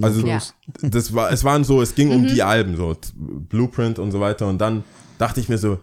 Also. 0.00 0.26
Ja. 0.26 0.40
das 0.80 1.12
war, 1.14 1.30
es 1.32 1.44
waren 1.44 1.64
so, 1.64 1.82
es 1.82 1.94
ging 1.94 2.10
um 2.10 2.26
die 2.26 2.42
Alben, 2.42 2.76
so 2.76 2.96
Blueprint 3.14 3.98
und 3.98 4.12
so 4.12 4.20
weiter. 4.20 4.46
Und 4.48 4.58
dann 4.58 4.84
dachte 5.18 5.40
ich 5.40 5.48
mir 5.48 5.58
so, 5.58 5.78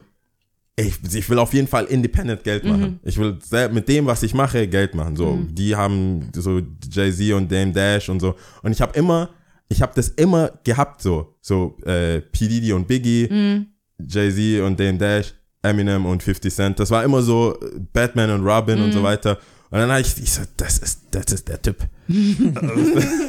ich, 0.77 0.95
ich 1.13 1.29
will 1.29 1.39
auf 1.39 1.53
jeden 1.53 1.67
Fall 1.67 1.85
independent 1.85 2.43
Geld 2.43 2.65
machen. 2.65 2.99
Ich 3.03 3.17
will 3.17 3.37
mit 3.71 3.87
dem, 3.87 4.05
was 4.07 4.23
ich 4.23 4.33
mache, 4.33 4.67
Geld 4.67 4.93
machen. 4.95 5.15
So, 5.15 5.39
die 5.49 5.75
haben 5.75 6.29
so 6.35 6.61
Jay-Z 6.89 7.33
und 7.33 7.51
Dame 7.51 7.71
Dash 7.71 8.09
und 8.09 8.19
so. 8.19 8.35
Und 8.61 8.71
ich 8.71 8.81
habe 8.81 8.97
immer, 8.97 9.29
ich 9.69 9.81
habe 9.81 9.93
das 9.95 10.09
immer 10.09 10.51
gehabt, 10.63 11.01
so, 11.01 11.35
so 11.39 11.77
äh, 11.85 12.19
P. 12.21 12.47
Diddy 12.47 12.73
und 12.73 12.87
Biggie, 12.87 13.65
Jay-Z 13.99 14.61
und 14.65 14.79
Dame 14.79 14.97
Dash, 14.97 15.33
Eminem 15.61 16.05
und 16.05 16.23
50 16.23 16.53
Cent. 16.53 16.79
Das 16.79 16.91
war 16.91 17.03
immer 17.03 17.21
so 17.21 17.57
Batman 17.93 18.31
und 18.31 18.45
Robin 18.45 18.81
und 18.81 18.91
so 18.91 19.03
weiter. 19.03 19.37
Und 19.71 19.79
dann 19.79 19.89
habe 19.89 20.01
ich, 20.01 20.15
ich 20.21 20.31
so, 20.31 20.41
das 20.57 20.77
ist, 20.79 21.01
das 21.11 21.25
ist 21.33 21.47
der 21.47 21.61
Typ. 21.61 21.77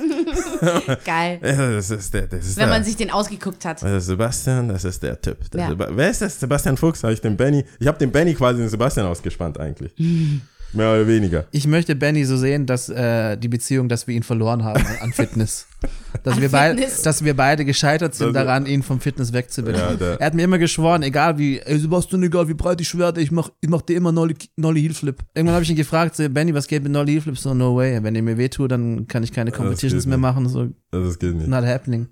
Geil. 1.05 1.39
Das 1.43 1.91
ist 1.91 2.13
der, 2.15 2.27
das 2.27 2.47
ist 2.47 2.57
Wenn 2.57 2.67
der. 2.69 2.75
man 2.75 2.85
sich 2.85 2.97
den 2.97 3.11
ausgeguckt 3.11 3.65
hat. 3.65 3.83
Also 3.83 3.99
Sebastian, 4.13 4.69
das 4.69 4.85
ist 4.85 5.03
der 5.03 5.21
Typ. 5.21 5.51
Der 5.51 5.61
Ja. 5.61 5.69
Seba 5.69 5.89
Wer 5.93 6.11
ist 6.11 6.23
das? 6.23 6.39
Sebastian 6.39 6.77
Fuchs? 6.77 7.03
Habe 7.03 7.13
ich 7.15 7.21
den 7.21 7.37
Benny? 7.37 7.65
Ich 7.79 7.87
habe 7.87 7.99
den 7.99 8.11
Benny 8.13 8.35
quasi 8.35 8.61
den 8.61 8.69
Sebastian 8.69 9.07
ausgespannt 9.07 9.59
eigentlich. 9.59 9.93
Mehr 10.73 10.93
oder 10.93 11.07
weniger. 11.07 11.47
Ich 11.53 11.67
möchte 11.67 11.95
Benny 11.97 12.25
so 12.25 12.37
sehen, 12.37 12.67
dass 12.67 12.89
äh, 12.89 13.37
die 13.37 13.49
Beziehung, 13.49 13.89
dass 13.89 14.07
wir 14.07 14.15
ihn 14.15 14.23
verloren 14.23 14.65
haben 14.65 14.85
an 15.01 15.13
Fitness. 15.13 15.67
Dass, 16.23 16.35
An 16.37 16.41
wir, 16.41 16.49
beid- 16.51 16.77
Fitness. 16.77 17.03
dass 17.03 17.23
wir 17.25 17.35
beide 17.37 17.65
gescheitert 17.65 18.15
sind 18.15 18.29
Also- 18.29 18.39
daran, 18.41 18.67
ihn 18.67 18.83
vom 18.83 19.01
Fitness 19.01 19.33
wegzubekommen. 19.35 19.99
Ja, 20.01 20.15
er 20.15 20.27
hat 20.27 20.35
mir 20.35 20.43
immer 20.45 20.59
geschworen, 20.59 21.03
egal 21.03 21.39
wie, 21.39 21.59
ey 21.61 21.79
Sebastian, 21.79 22.23
egal 22.23 22.49
wie 22.49 22.55
breit 22.55 22.81
ich 22.81 22.97
werde, 22.99 23.21
ich 23.21 23.31
mach, 23.31 23.51
ich 23.61 23.69
mach 23.69 23.83
dir 23.83 23.97
immer 23.97 24.11
Nolly, 24.13 24.35
Nolly 24.57 24.81
Heel 24.81 24.95
Flip. 24.95 25.17
Irgendwann 25.35 25.55
habe 25.55 25.63
ich 25.65 25.71
ihn 25.71 25.77
gefragt, 25.77 26.17
so, 26.17 26.29
Benny, 26.29 26.53
was 26.55 26.67
geht 26.67 26.83
mit 26.83 26.91
Nolly 26.91 27.13
Heel 27.13 27.21
Flip? 27.21 27.39
So, 27.39 27.53
no 27.55 27.77
way. 27.77 28.03
Wenn 28.03 28.17
er 28.17 28.23
mir 28.23 28.39
wehtut, 28.39 28.73
dann 28.73 29.07
kann 29.07 29.23
ich 29.23 29.33
keine 29.33 29.53
Competitions 29.53 30.05
geht 30.05 30.09
mehr 30.09 30.17
nicht. 30.17 30.23
machen. 30.23 30.49
So, 30.49 30.69
Das 30.91 31.19
geht 31.19 31.35
nicht. 31.37 31.47
not 31.49 31.65
happening. 31.65 32.09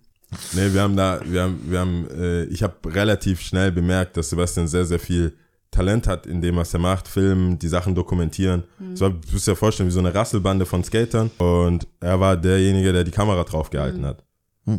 Nee, 0.53 0.73
wir 0.73 0.83
haben 0.83 0.97
da, 0.97 1.21
wir 1.25 1.43
haben, 1.43 1.59
wir 1.67 1.81
haben, 1.81 2.07
äh, 2.17 2.45
ich 2.45 2.63
habe 2.63 2.75
relativ 2.95 3.41
schnell 3.41 3.73
bemerkt, 3.73 4.17
dass 4.17 4.31
Sebastian 4.31 4.69
sehr, 4.69 4.85
sehr 4.85 4.99
viel 5.01 5.33
Talent 5.75 6.07
hat 6.07 6.27
in 6.27 6.41
dem, 6.41 6.57
was 6.57 6.73
er 6.73 6.81
macht. 6.81 7.09
Filmen, 7.09 7.59
die 7.59 7.69
Sachen 7.69 7.95
dokumentieren. 7.95 8.65
Mhm. 8.79 8.97
So, 8.97 9.09
du 9.09 9.19
musst 9.33 9.47
dir 9.47 9.57
vorstellen, 9.57 9.89
wie 9.89 9.93
so 9.93 9.99
eine 10.01 10.15
Rasselbande 10.15 10.65
von 10.67 10.83
Skatern. 10.85 11.31
Und 11.39 11.87
er 12.01 12.19
war 12.21 12.37
derjenige, 12.37 12.93
der 12.93 13.05
die 13.05 13.11
Kamera 13.11 13.45
draufgehalten 13.45 14.01
Mhm. 14.03 14.07
hat. 14.07 14.25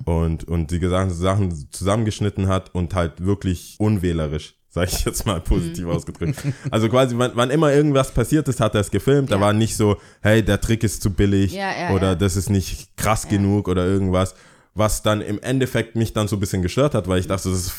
Und, 0.05 0.45
und 0.45 0.71
die 0.71 0.79
gesamten 0.79 1.13
Sachen 1.13 1.71
zusammengeschnitten 1.71 2.47
hat 2.47 2.73
und 2.73 2.95
halt 2.95 3.23
wirklich 3.23 3.75
unwählerisch, 3.77 4.55
sage 4.69 4.89
ich 4.91 5.05
jetzt 5.05 5.27
mal 5.27 5.37
Mhm. 5.39 5.43
positiv 5.43 5.85
ausgedrückt. 5.85 6.41
Also 6.71 6.89
quasi, 6.89 7.15
wann, 7.19 7.31
wann 7.35 7.51
immer 7.51 7.71
irgendwas 7.71 8.11
passiert 8.11 8.47
ist, 8.47 8.59
hat 8.59 8.73
er 8.73 8.81
es 8.81 8.89
gefilmt. 8.89 9.29
Da 9.29 9.35
Ja. 9.35 9.41
war 9.41 9.53
nicht 9.53 9.75
so, 9.77 9.97
hey, 10.21 10.41
der 10.43 10.59
Trick 10.59 10.83
ist 10.83 11.03
zu 11.03 11.11
billig 11.11 11.53
Ja, 11.53 11.69
ja, 11.77 11.91
oder 11.93 12.15
das 12.15 12.35
ist 12.35 12.49
nicht 12.49 12.97
krass 12.97 13.27
genug 13.27 13.67
oder 13.67 13.85
irgendwas. 13.85 14.33
Was 14.73 15.03
dann 15.03 15.21
im 15.21 15.39
Endeffekt 15.41 15.95
mich 15.95 16.13
dann 16.13 16.27
so 16.27 16.35
ein 16.35 16.39
bisschen 16.39 16.61
gestört 16.63 16.95
hat, 16.95 17.07
weil 17.07 17.19
ich 17.19 17.27
dachte, 17.27 17.49
das 17.49 17.59
ist 17.67 17.73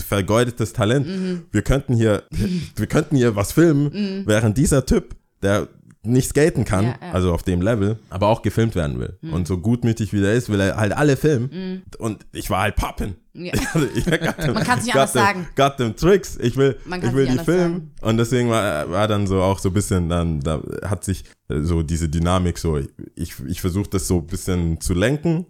vergeudetes 0.00 0.72
Talent. 0.72 1.06
Mhm. 1.06 1.42
Wir 1.50 1.62
könnten 1.62 1.94
hier, 1.94 2.22
wir 2.76 2.86
könnten 2.86 3.16
hier 3.16 3.36
was 3.36 3.52
filmen, 3.52 4.24
während 4.26 4.56
dieser 4.58 4.86
Typ, 4.86 5.16
der 5.42 5.68
nicht 6.04 6.30
skaten 6.30 6.64
kann, 6.64 6.84
Ja, 6.86 6.90
ja. 7.00 7.08
Mhm. 7.08 7.14
also 7.14 7.32
auf 7.32 7.44
dem 7.44 7.62
Level, 7.62 7.96
aber 8.10 8.26
auch 8.26 8.42
gefilmt 8.42 8.74
werden 8.74 8.98
will. 8.98 9.16
Und 9.30 9.46
so 9.46 9.58
gutmütig 9.58 10.12
wie 10.12 10.20
der 10.20 10.32
ist, 10.34 10.48
will 10.48 10.58
er 10.58 10.76
halt 10.76 10.92
alle 10.92 11.16
filmen. 11.16 11.82
Und 11.98 12.26
ich 12.32 12.50
war 12.50 12.62
halt 12.62 12.74
poppen. 12.74 13.14
Ja. 13.34 13.52
Ich 13.94 14.04
got 14.04 14.36
them- 14.36 14.54
Man 14.54 14.64
kann's 14.64 14.84
nicht 14.84 14.92
got 14.94 15.00
anders 15.02 15.12
them- 15.12 15.22
sagen. 15.22 15.48
Got 15.54 15.76
them 15.76 15.94
Tricks. 15.96 16.36
Ich 16.42 16.56
will, 16.56 16.76
ich 16.84 17.12
will 17.14 17.26
nicht 17.26 17.40
die 17.40 17.44
filmen. 17.44 17.92
Und 18.00 18.16
deswegen 18.16 18.50
war, 18.50 18.90
war 18.90 19.06
dann 19.06 19.28
so 19.28 19.40
auch 19.40 19.60
so 19.60 19.68
ein 19.70 19.74
bisschen, 19.74 20.08
dann 20.08 20.40
da 20.40 20.60
hat 20.84 21.04
sich 21.04 21.22
äh, 21.48 21.60
so 21.60 21.82
diese 21.84 22.08
Dynamik 22.08 22.58
so, 22.58 22.78
ich, 23.14 23.34
ich 23.46 23.60
versuche 23.60 23.88
das 23.88 24.08
so 24.08 24.18
ein 24.18 24.26
bisschen 24.26 24.80
zu 24.80 24.94
lenken. 24.94 25.46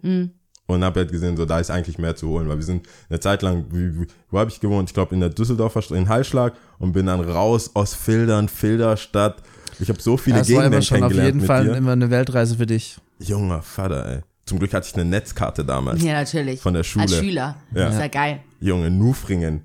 Und 0.65 0.83
habe 0.83 1.01
halt 1.01 1.11
gesehen, 1.11 1.35
so 1.35 1.45
da 1.45 1.59
ist 1.59 1.69
eigentlich 1.69 1.97
mehr 1.97 2.15
zu 2.15 2.29
holen, 2.29 2.47
weil 2.47 2.55
wir 2.57 2.63
sind 2.63 2.87
eine 3.09 3.19
Zeit 3.19 3.41
lang, 3.41 3.65
wie, 3.71 3.99
wie, 3.99 4.07
wo 4.31 4.39
habe 4.39 4.49
ich 4.49 4.61
gewohnt? 4.61 4.89
Ich 4.89 4.93
glaube 4.93 5.13
in 5.13 5.19
der 5.19 5.29
Düsseldorfer 5.29 5.81
Straße, 5.81 5.99
in 5.99 6.07
Hallschlag 6.07 6.53
und 6.79 6.93
bin 6.93 7.05
dann 7.05 7.19
raus 7.19 7.71
aus 7.73 7.93
Filtern, 7.93 8.47
Filderstadt. 8.47 9.43
Ich 9.79 9.89
habe 9.89 10.01
so 10.01 10.15
viele 10.15 10.37
Ja, 10.37 10.41
es 10.41 10.53
war 10.53 10.65
immer 10.65 10.81
schon 10.81 11.03
auf 11.03 11.13
jeden 11.13 11.41
Fall 11.41 11.65
dir. 11.65 11.75
immer 11.75 11.91
eine 11.91 12.09
Weltreise 12.09 12.55
für 12.55 12.65
dich. 12.65 12.97
Junger 13.19 13.61
Vater, 13.61 14.05
ey. 14.07 14.19
Zum 14.45 14.59
Glück 14.59 14.73
hatte 14.73 14.87
ich 14.87 14.95
eine 14.95 15.05
Netzkarte 15.05 15.65
damals. 15.65 16.01
Ja, 16.01 16.13
natürlich. 16.13 16.61
Von 16.61 16.73
der 16.73 16.83
Schule. 16.83 17.03
Als 17.03 17.15
Schüler. 17.15 17.55
Ja. 17.73 17.89
Ist 17.89 17.99
ja 17.99 18.07
geil. 18.07 18.39
Junge, 18.59 18.89
Nufringen. 18.89 19.63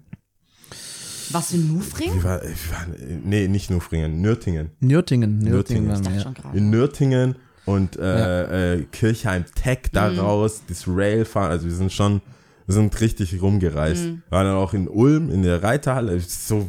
Was 1.31 1.51
für 1.51 1.57
ein 1.57 1.69
Nufring? 1.69 2.15
Wie 2.15 2.25
war, 2.25 2.41
war, 2.41 2.87
nee, 3.25 3.49
nicht 3.49 3.71
Nufringen, 3.71 4.21
Nürtingen. 4.21 4.71
Nürtingen. 4.81 5.39
Nürtingen. 5.39 5.87
Nürtingen. 5.87 5.93
Ich 5.95 6.01
dachte 6.01 6.21
schon 6.21 6.35
gerade. 6.35 6.57
In 6.57 6.71
Nürtingen 6.71 7.37
und 7.69 7.97
äh, 7.99 8.75
äh, 8.77 8.83
Kirchheim 8.91 9.45
Tech 9.55 9.79
Mhm. 9.87 9.95
daraus, 9.95 10.63
das 10.69 10.85
Railfahren, 10.87 11.51
also 11.51 11.67
wir 11.67 11.75
sind 11.75 11.93
schon, 11.93 12.21
wir 12.67 12.75
sind 12.75 12.99
richtig 13.01 13.41
rumgereist. 13.43 14.05
Mhm. 14.07 14.23
Waren 14.31 14.47
dann 14.47 14.57
auch 14.57 14.73
in 14.75 14.89
Ulm, 14.89 15.31
in 15.31 15.43
der 15.43 15.63
Reiterhalle, 15.63 16.19
so, 16.21 16.69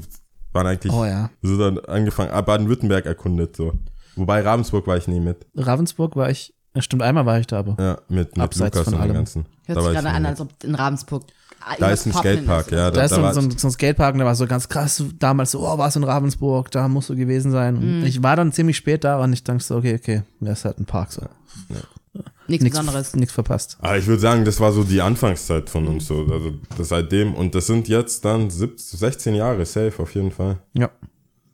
waren 0.52 0.68
eigentlich, 0.68 0.94
Oh 0.94 1.06
ja. 1.06 1.30
so 1.42 1.58
dann 1.58 1.80
angefangen, 1.80 2.32
ah, 2.32 2.42
Baden-Württemberg 2.42 3.06
erkundet, 3.06 3.56
so. 3.56 3.74
Wobei 4.16 4.42
Ravensburg 4.42 4.86
war 4.88 4.98
ich 4.98 5.08
nie 5.08 5.20
mit. 5.20 5.46
Ravensburg 5.56 6.16
war 6.16 6.30
ich, 6.30 6.54
ja, 6.76 6.82
stimmt, 6.82 7.02
einmal 7.04 7.26
war 7.26 7.40
ich 7.40 7.48
da 7.48 7.60
aber. 7.60 7.76
Ja, 7.82 7.98
mit, 8.10 8.36
mit 8.36 8.40
Abseits 8.40 8.76
Lukas 8.76 8.84
von 8.86 8.94
und 8.96 9.00
dem 9.00 9.04
allem. 9.04 9.14
Ganzen. 9.14 9.46
Hört 9.66 9.78
Da 9.78 9.82
sich 9.82 9.84
war 9.86 9.92
ich 9.94 10.00
gerade 10.02 10.16
an, 10.16 10.26
als 10.26 10.42
ob 10.42 10.50
in 10.64 10.76
Ravensburg 10.76 11.24
Da 11.80 11.92
ist 11.92 12.06
ein 12.06 12.14
Skatepark, 12.14 12.72
ja. 12.72 12.90
Da 12.92 13.04
ist 13.04 13.14
so, 13.14 13.22
war- 13.22 13.34
so, 13.34 13.42
ein- 13.42 13.52
so 13.58 13.68
ein 13.68 13.72
Skatepark 13.72 14.14
und 14.14 14.20
da 14.20 14.26
war 14.26 14.36
so 14.36 14.48
ganz 14.48 14.68
krass, 14.70 15.04
damals 15.20 15.52
so, 15.52 15.60
oh, 15.68 15.78
warst 15.78 15.96
du 15.96 16.00
in 16.00 16.04
Ravensburg, 16.06 16.72
da 16.72 16.88
musst 16.88 17.10
du 17.10 17.16
gewesen 17.16 17.52
sein. 17.52 17.78
Und 17.78 18.00
Mhm. 18.00 18.06
Ich 18.06 18.24
war 18.24 18.36
dann 18.36 18.52
ziemlich 18.52 18.78
spät 18.78 19.04
da 19.04 19.22
und 19.24 19.34
ich 19.34 19.44
dachte 19.44 19.64
so, 19.64 19.76
okay, 19.78 19.96
okay, 19.96 20.22
das 20.40 20.60
ist 20.60 20.66
halt 20.66 20.80
ein 20.80 20.86
Park 20.86 21.12
so. 21.12 21.22
Nichts 22.48 22.64
Nichts 22.64 22.80
Besonderes. 22.80 23.16
Nichts 23.16 23.34
verpasst. 23.34 23.78
Aber 23.80 23.98
ich 23.98 24.08
würde 24.08 24.20
sagen, 24.22 24.44
das 24.44 24.60
war 24.60 24.72
so 24.72 24.84
die 24.84 25.02
Anfangszeit 25.02 25.70
von 25.70 25.88
uns 25.88 26.08
so. 26.08 26.26
Also 26.32 26.54
das 26.78 26.90
seitdem. 26.90 27.36
Und 27.36 27.54
das 27.54 27.68
sind 27.68 27.88
jetzt 27.88 28.26
dann 28.26 28.50
17, 28.50 28.98
16 28.98 29.36
Jahre, 29.36 29.64
safe 29.66 29.94
auf 30.02 30.16
jeden 30.16 30.32
Fall. 30.32 30.58
Ja. 30.74 30.90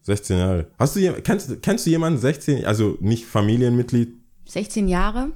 16 0.04 0.38
Jahre. 0.38 0.68
Hast 0.80 0.96
du 0.96 1.14
kennst, 1.22 1.62
kennst 1.62 1.86
du 1.86 1.90
jemanden 1.90 2.20
16, 2.20 2.64
also 2.66 2.98
nicht 3.02 3.26
Familienmitglied? 3.26 4.14
16 4.46 4.88
Jahre? 4.88 5.30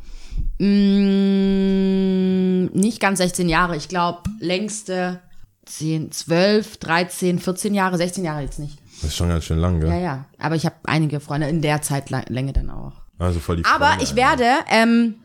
Mm, 1.40 2.66
nicht 2.74 3.00
ganz 3.00 3.18
16 3.20 3.50
Jahre. 3.50 3.76
Ich 3.76 3.88
glaube, 3.90 4.24
längste 4.40 5.20
10, 5.66 6.12
12, 6.12 6.78
13, 6.78 7.40
14 7.40 7.74
Jahre, 7.74 7.98
16 7.98 8.24
Jahre 8.24 8.42
jetzt 8.42 8.60
nicht. 8.60 8.80
Das 9.02 9.12
ist 9.12 9.16
schon 9.18 9.30
ganz 9.30 9.46
schön 9.46 9.60
lang, 9.60 9.80
gell? 9.80 9.90
Ja, 9.90 9.98
ja. 10.00 10.26
Aber 10.40 10.56
ich 10.56 10.66
habe 10.66 10.76
einige 10.84 11.20
Freunde 11.20 11.48
in 11.48 11.62
der 11.62 11.82
Zeitlänge 11.82 12.54
dann 12.54 12.70
auch. 12.70 12.94
Also 13.18 13.40
voll 13.40 13.58
die 13.58 13.66
Aber 13.66 13.88
Freunde, 13.88 14.04
ich 14.04 14.10
Alter. 14.12 14.40
werde 14.40 14.46
ähm, 14.70 15.16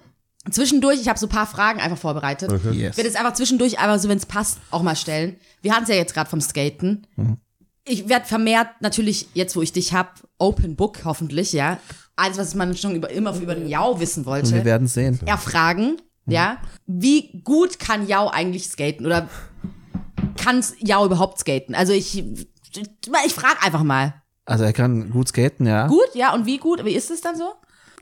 zwischendurch, 0.51 1.01
ich 1.01 1.09
habe 1.09 1.19
so 1.19 1.27
ein 1.27 1.31
paar 1.31 1.47
Fragen 1.47 1.81
einfach 1.81 1.99
vorbereitet. 1.99 2.53
Okay. 2.53 2.71
Ich 2.73 2.77
Yes. 2.79 2.97
werde 2.97 3.09
jetzt 3.09 3.19
einfach 3.19 3.35
zwischendurch, 3.35 3.79
aber 3.81 3.99
so, 3.99 4.09
wenn 4.09 4.19
es 4.19 4.27
passt, 4.27 4.59
auch 4.71 4.83
mal 4.83 4.97
stellen. 4.97 5.37
Wir 5.63 5.73
hatten 5.73 5.85
es 5.85 5.89
ja 5.89 5.97
jetzt 5.97 6.15
gerade 6.15 6.31
vom 6.31 6.41
Skaten. 6.41 7.07
Ich 7.87 8.09
werde 8.09 8.25
vermehrt 8.27 8.69
natürlich, 8.81 9.29
jetzt 9.35 9.57
wo 9.57 9.63
ich 9.63 9.73
dich 9.73 9.93
hab, 9.93 10.21
Open 10.39 10.75
Book 10.75 11.05
hoffentlich, 11.05 11.53
ja. 11.53 11.79
Alles, 12.17 12.39
was 12.39 12.55
man 12.55 12.77
schon 12.77 12.95
über, 12.95 13.11
immer 13.11 13.35
über 13.37 13.55
den 13.55 13.69
Jau 13.69 14.01
wissen 14.01 14.23
Wir 14.25 14.27
wollte. 14.27 14.65
werden 14.65 14.87
sehen. 14.87 15.21
Erfragen, 15.27 16.01
ja. 16.27 16.59
Wie 16.87 17.43
gut 17.45 17.79
kann 17.79 18.07
Jau 18.09 18.29
eigentlich 18.29 18.69
skaten? 18.69 19.05
Oder 19.05 19.29
kann 20.37 20.65
Jau 20.79 21.05
überhaupt 21.05 21.39
skaten? 21.41 21.75
Also 21.75 21.93
ich, 21.93 22.25
ich 23.27 23.35
frage 23.35 23.63
einfach 23.63 23.83
mal. 23.83 24.15
Also 24.47 24.65
er 24.65 24.73
kann 24.73 25.11
gut 25.11 25.29
skaten, 25.29 25.67
ja. 25.67 25.87
Gut, 25.87 26.15
ja, 26.15 26.33
und 26.35 26.47
wie 26.47 26.59
gut? 26.59 26.85
Wie 26.85 26.95
ist 26.95 27.11
es 27.11 27.21
dann 27.21 27.37
so? 27.37 27.53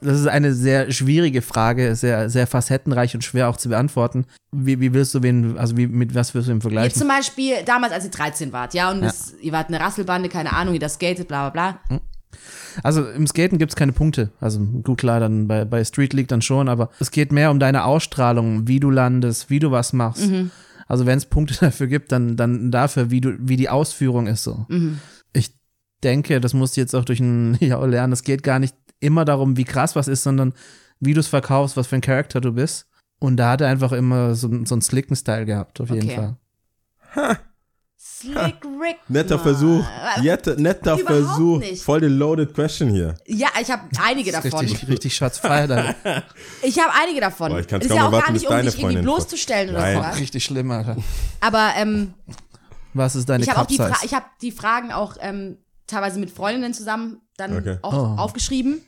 Das 0.02 0.18
ist 0.18 0.26
eine 0.26 0.52
sehr 0.54 0.90
schwierige 0.90 1.42
Frage, 1.42 1.94
sehr, 1.96 2.28
sehr 2.28 2.46
facettenreich 2.46 3.14
und 3.14 3.22
schwer 3.24 3.48
auch 3.48 3.56
zu 3.56 3.68
beantworten. 3.68 4.26
Wie, 4.50 4.80
wie 4.80 4.92
willst 4.92 5.14
du 5.14 5.22
wen, 5.22 5.56
also 5.56 5.76
wie, 5.76 5.86
mit 5.86 6.14
was 6.14 6.34
willst 6.34 6.48
du 6.48 6.52
ihn 6.52 6.56
Jetzt 6.56 6.62
vergleichen? 6.62 6.98
zum 6.98 7.08
Beispiel 7.08 7.54
damals, 7.64 7.92
als 7.92 8.04
ihr 8.04 8.10
13 8.10 8.52
wart, 8.52 8.74
ja, 8.74 8.90
und 8.90 9.02
Ja. 9.02 9.08
Es, 9.08 9.34
ihr 9.40 9.52
wart 9.52 9.68
eine 9.68 9.80
Rasselbande, 9.80 10.28
keine 10.28 10.52
Ahnung, 10.52 10.74
wie 10.74 10.78
das 10.78 10.94
skatet, 10.94 11.28
bla 11.28 11.48
bla 11.50 11.78
bla. 11.88 11.98
Also 12.82 13.06
im 13.06 13.26
Skaten 13.26 13.58
gibt's 13.58 13.76
keine 13.76 13.92
Punkte. 13.92 14.30
Also 14.40 14.60
gut, 14.60 14.98
klar, 14.98 15.20
dann 15.20 15.46
bei, 15.46 15.64
bei 15.64 15.84
Street 15.84 16.12
League 16.14 16.28
dann 16.28 16.42
schon, 16.42 16.68
aber 16.68 16.90
es 16.98 17.10
geht 17.10 17.30
mehr 17.30 17.50
um 17.50 17.58
deine 17.60 17.84
Ausstrahlung, 17.84 18.66
wie 18.66 18.80
du 18.80 18.90
landest, 18.90 19.50
wie 19.50 19.58
du 19.58 19.70
was 19.70 19.92
machst. 19.92 20.30
Also 20.88 21.06
wenn 21.06 21.18
es 21.18 21.26
Punkte 21.26 21.54
dafür 21.60 21.86
gibt, 21.86 22.12
dann, 22.12 22.36
dann 22.36 22.70
dafür, 22.70 23.10
wie 23.10 23.20
du, 23.20 23.36
wie 23.38 23.56
die 23.56 23.68
Ausführung 23.68 24.26
ist 24.26 24.42
so. 24.44 24.66
Ich 25.34 25.54
denke, 26.02 26.40
das 26.40 26.54
musst 26.54 26.76
du 26.76 26.80
jetzt 26.80 26.94
auch 26.94 27.04
durch 27.04 27.20
ein 27.20 27.54
Jahr 27.60 27.86
lernen. 27.86 28.12
Es 28.12 28.24
geht 28.24 28.42
gar 28.42 28.58
nicht 28.58 28.74
immer 29.02 29.24
darum, 29.24 29.56
wie 29.56 29.64
krass 29.64 29.96
was 29.96 30.08
ist, 30.08 30.22
sondern 30.22 30.54
wie 31.00 31.14
du 31.14 31.20
es 31.20 31.28
verkaufst, 31.28 31.76
was 31.76 31.86
für 31.86 31.96
ein 31.96 32.00
Charakter 32.00 32.40
du 32.40 32.52
bist. 32.52 32.86
Und 33.18 33.36
da 33.36 33.50
hat 33.52 33.60
er 33.60 33.68
einfach 33.68 33.92
immer 33.92 34.34
so, 34.34 34.48
so 34.64 34.74
einen 34.74 34.82
slicken 34.82 35.14
Style 35.16 35.44
gehabt, 35.46 35.80
auf 35.80 35.90
jeden 35.90 36.08
Okay. 36.10 36.16
Fall. 37.14 37.38
Slick 37.98 38.56
Rick. 38.80 38.96
Netter. 39.08 39.38
Versuch. 39.38 39.84
Jette, 40.22 40.60
netter 40.60 40.98
Überhaupt 40.98 41.26
Versuch. 41.26 41.58
nicht. 41.58 41.82
Voll 41.82 42.00
die 42.00 42.06
loaded 42.06 42.54
question 42.54 42.90
hier. 42.90 43.14
Ja, 43.26 43.48
ich 43.60 43.70
habe 43.70 43.82
einige 44.00 44.32
Das 44.32 44.44
ist 44.44 44.52
davon. 44.52 44.66
Richtig, 44.66 44.88
richtig 44.88 45.14
schatzfrei. 45.14 45.66
Da. 45.66 45.94
Ich 46.62 46.78
habe 46.78 46.90
einige 47.00 47.20
davon. 47.20 47.50
Boah, 47.52 47.60
ich 47.60 47.66
kann's 47.68 47.84
ist 47.84 47.90
kaum 47.90 47.96
ja 47.98 48.02
auch 48.04 48.06
erwarten, 48.06 48.26
gar 48.26 48.32
nicht, 48.32 48.46
um 48.46 48.50
deine 48.50 48.70
dich 48.70 48.80
irgendwie 48.80 49.02
bloßzustellen 49.02 49.70
oder 49.70 49.80
Nein. 49.80 49.96
sowas. 49.96 50.18
Richtig 50.20 50.44
schlimm, 50.44 50.70
Alter. 50.70 50.96
Aber 51.40 51.72
ähm, 51.76 52.14
Was 52.94 53.14
ist 53.16 53.28
deine 53.28 53.42
ich 53.44 53.50
habe 53.50 53.60
auch 53.60 53.66
die? 53.66 53.76
Fra 53.76 53.92
ich 54.04 54.14
hab 54.14 54.38
die 54.40 54.52
Fragen 54.52 54.92
auch 54.92 55.16
ähm, 55.20 55.58
teilweise 55.86 56.18
mit 56.20 56.30
Freundinnen 56.30 56.74
zusammen 56.74 57.20
dann 57.36 57.56
Okay. 57.56 57.78
auch 57.82 57.92
Oh. 57.92 58.20
aufgeschrieben, 58.20 58.82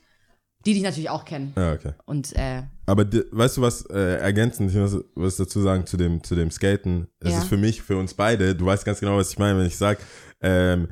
die 0.65 0.73
dich 0.73 0.83
natürlich 0.83 1.09
auch 1.09 1.25
kennen. 1.25 1.53
Ja, 1.55 1.73
okay. 1.73 1.93
Und 2.05 2.35
äh, 2.35 2.63
Aber 2.85 3.05
weißt 3.31 3.57
du 3.57 3.61
was, 3.61 3.85
äh, 3.87 4.17
ergänzend, 4.17 4.71
ich 4.71 4.77
muss 4.77 4.97
was 5.15 5.35
dazu 5.37 5.61
sagen 5.61 5.85
zu 5.85 5.97
dem, 5.97 6.23
zu 6.23 6.35
dem 6.35 6.49
Skaten. 6.51 7.07
Es 7.19 7.31
Ja. 7.33 7.37
ist 7.39 7.47
für 7.47 7.57
mich, 7.57 7.81
für 7.81 7.97
uns 7.97 8.13
beide, 8.13 8.55
du 8.55 8.65
weißt 8.65 8.85
ganz 8.85 8.99
genau, 8.99 9.17
was 9.17 9.31
ich 9.31 9.39
meine, 9.39 9.59
wenn 9.59 9.67
ich 9.67 9.77
sage, 9.77 9.99
ähm, 10.41 10.87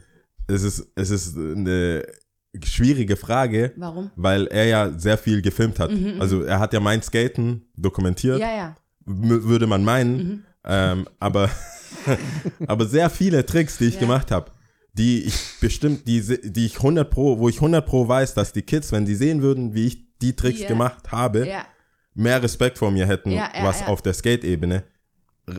es 0.48 0.64
ist, 0.64 0.88
es 0.96 1.10
ist 1.10 1.38
eine 1.38 2.06
schwierige 2.64 3.16
Frage, 3.16 3.72
warum? 3.78 4.12
weil 4.16 4.46
er 4.48 4.66
ja 4.66 4.92
sehr 5.00 5.18
viel 5.18 5.42
gefilmt 5.42 5.80
hat. 5.80 5.92
Mhm, 5.92 6.20
also 6.22 6.44
er 6.44 6.60
hat 6.60 6.74
ja 6.74 6.80
mein 6.80 7.02
Skaten 7.02 7.66
dokumentiert, 7.76 8.40
Ja, 8.40 8.56
ja. 8.56 8.76
würde 9.06 9.66
man 9.68 9.84
meinen, 9.84 10.18
Mhm. 10.18 10.44
ähm, 10.66 11.08
aber, 11.20 11.50
aber 12.68 12.86
sehr 12.86 13.10
viele 13.10 13.46
Tricks, 13.46 13.78
die 13.78 13.86
ich 13.86 13.96
Ja. 13.96 14.02
gemacht 14.02 14.30
habe, 14.32 14.52
die 14.94 15.24
ich 15.24 15.36
bestimmt, 15.60 16.08
die, 16.08 16.22
se- 16.22 16.38
die 16.40 16.66
ich 16.68 16.78
100 16.78 17.10
pro, 17.10 17.40
wo 17.40 17.50
ich 17.50 17.56
100 17.58 17.86
pro 17.86 18.08
weiß, 18.08 18.34
dass 18.36 18.54
die 18.54 18.62
Kids, 18.62 18.92
wenn 18.92 19.06
die 19.06 19.16
sehen 19.16 19.42
würden, 19.42 19.74
wie 19.74 19.88
ich 19.88 20.18
die 20.20 20.36
Tricks 20.36 20.60
Ja. 20.62 20.68
gemacht 20.68 21.12
habe, 21.12 21.48
Ja, 21.48 21.66
mehr 22.14 22.42
Respekt 22.44 22.78
vor 22.78 22.92
mir 22.92 23.08
hätten, 23.08 23.32
Ja, 23.32 23.50
ja, 23.56 23.64
was 23.64 23.82
ja. 23.82 23.88
auf 23.88 24.02
der 24.02 24.14
Skate-Ebene. 24.14 24.84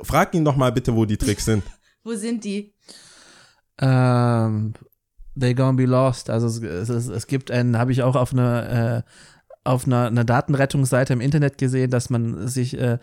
Frag 0.02 0.34
ihn 0.34 0.44
doch 0.44 0.56
mal 0.56 0.70
bitte, 0.72 0.94
wo 0.94 1.04
die 1.04 1.16
Tricks 1.18 1.44
sind. 1.44 1.62
wo 2.04 2.14
sind 2.14 2.44
die? 2.44 2.72
Ähm, 3.78 4.74
they 5.38 5.54
gonna 5.54 5.72
be 5.72 5.84
lost. 5.86 6.30
Also 6.30 6.46
es, 6.46 6.60
es, 6.62 6.88
es, 6.88 7.08
es 7.08 7.26
gibt 7.26 7.50
einen, 7.50 7.76
habe 7.78 7.92
ich 7.92 8.02
auch 8.02 8.14
auf 8.16 8.32
einer 8.32 8.98
äh, 8.98 9.02
auf 9.66 9.86
einer, 9.86 10.06
einer 10.08 10.24
Datenrettungsseite 10.24 11.12
im 11.14 11.20
Internet 11.22 11.56
gesehen, 11.58 11.90
dass 11.90 12.10
man 12.10 12.46
sich 12.48 12.78
äh, 12.78 12.98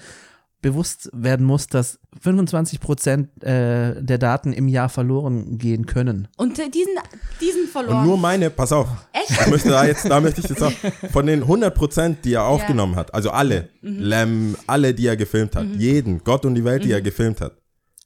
bewusst 0.62 1.10
werden 1.13 1.46
muss, 1.46 1.68
dass 1.68 2.00
25 2.22 2.80
Prozent 2.80 3.30
äh, 3.44 4.01
der 4.01 4.18
Daten 4.18 4.53
im 4.53 4.68
Jahr 4.68 4.89
verloren 4.89 5.58
gehen 5.58 5.86
können. 5.86 6.27
Und 6.38 6.60
äh, 6.60 6.70
diesen, 6.70 6.94
diesen 7.41 7.68
verloren. 7.68 7.98
Und 8.00 8.06
nur 8.06 8.18
meine, 8.18 8.50
pass 8.50 8.72
auf, 8.72 8.88
Echt? 9.13 9.32
ich 9.41 9.48
möchte 9.48 9.70
da 9.70 9.86
jetzt, 9.86 10.06
da 10.10 10.20
möchte 10.22 10.41
ich 10.41 10.50
jetzt 10.50 10.62
auch, 10.62 10.72
von 11.12 11.25
den 11.25 11.41
100 11.41 11.74
Prozent, 11.74 12.25
die 12.25 12.34
er 12.34 12.44
aufgenommen 12.46 12.96
hat, 12.96 13.13
also 13.13 13.32
alle, 13.32 13.70
Mhm. 13.82 13.98
Lem, 14.00 14.56
alle, 14.68 14.94
die 14.94 15.08
er 15.08 15.18
gefilmt 15.18 15.56
hat, 15.56 15.65
jeden, 15.77 16.24
Gott 16.24 16.46
und 16.46 16.53
die 16.56 16.63
Welt, 16.63 16.84
Mhm. 16.84 16.88
die 16.88 16.91
er 16.94 17.01
gefilmt 17.01 17.41
hat. 17.41 17.58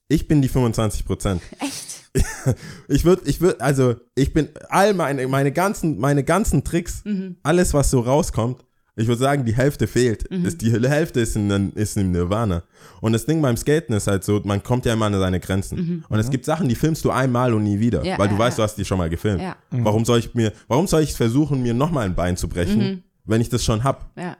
Ich 0.07 0.27
bin 0.27 0.41
die 0.41 0.47
25 0.47 1.03
Prozent. 1.05 1.41
Echt? 1.59 2.03
Ich 2.87 3.03
würde, 3.03 3.23
ich 3.25 3.41
würde, 3.41 3.59
also 3.59 3.95
ich 4.15 4.31
bin 4.33 4.47
all 4.69 4.93
meine, 4.93 5.27
meine 5.27 5.51
ganzen, 5.51 5.97
meine 5.97 6.23
ganzen 6.23 6.63
Tricks, 6.63 7.01
Mhm. 7.03 7.35
alles 7.43 7.73
was 7.73 7.89
so 7.91 7.99
rauskommt, 7.99 8.63
ich 8.95 9.07
würde 9.07 9.19
sagen, 9.19 9.43
die 9.45 9.53
Hälfte 9.55 9.87
fehlt. 9.87 10.29
Mhm. 10.31 10.45
Ist, 10.45 10.61
die 10.61 10.71
Hälfte 10.71 11.19
ist 11.19 11.35
in, 11.35 11.71
ist 11.73 11.97
in 11.97 12.11
Nirvana. 12.11 12.63
Und 13.01 13.13
das 13.13 13.25
Ding 13.25 13.41
beim 13.41 13.57
Skaten 13.57 13.93
ist 13.93 14.07
halt 14.07 14.23
so, 14.23 14.41
man 14.45 14.63
kommt 14.63 14.85
ja 14.85 14.93
immer 14.93 15.05
an 15.07 15.13
seine 15.19 15.39
Grenzen. 15.39 16.05
Und 16.07 16.19
es 16.19 16.29
gibt 16.29 16.45
Sachen, 16.45 16.69
die 16.69 16.75
filmst 16.75 17.03
du 17.03 17.11
einmal 17.11 17.53
und 17.53 17.63
nie 17.63 17.79
wieder, 17.79 17.99
Mhm. 17.99 18.05
Ja, 18.05 18.17
weil 18.19 18.27
du 18.29 18.35
ja, 18.35 18.39
weißt, 18.39 18.57
ja. 18.57 18.63
du 18.63 18.69
hast 18.69 18.75
die 18.77 18.85
schon 18.85 18.97
mal 18.97 19.09
gefilmt. 19.09 19.41
Ja. 19.41 19.55
Warum 19.71 20.05
soll 20.05 20.19
ich 20.19 20.33
mir, 20.33 20.53
warum 20.67 20.87
soll 20.87 21.01
ich 21.01 21.13
versuchen, 21.13 21.61
mir 21.61 21.73
nochmal 21.73 22.05
ein 22.05 22.15
Bein 22.15 22.37
zu 22.37 22.47
brechen, 22.47 22.77
Mhm. 22.79 23.03
wenn 23.25 23.41
ich 23.41 23.49
das 23.49 23.63
schon 23.65 23.83
hab? 23.83 24.11
Ja. 24.17 24.37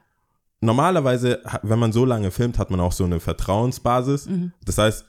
Normalerweise, 0.62 1.42
wenn 1.62 1.78
man 1.78 1.92
so 1.92 2.04
lange 2.04 2.30
filmt, 2.30 2.58
hat 2.58 2.70
man 2.70 2.80
auch 2.80 2.92
so 2.92 3.04
eine 3.04 3.20
Vertrauensbasis. 3.20 4.26
Mhm. 4.26 4.52
Das 4.64 4.78
heißt, 4.78 5.04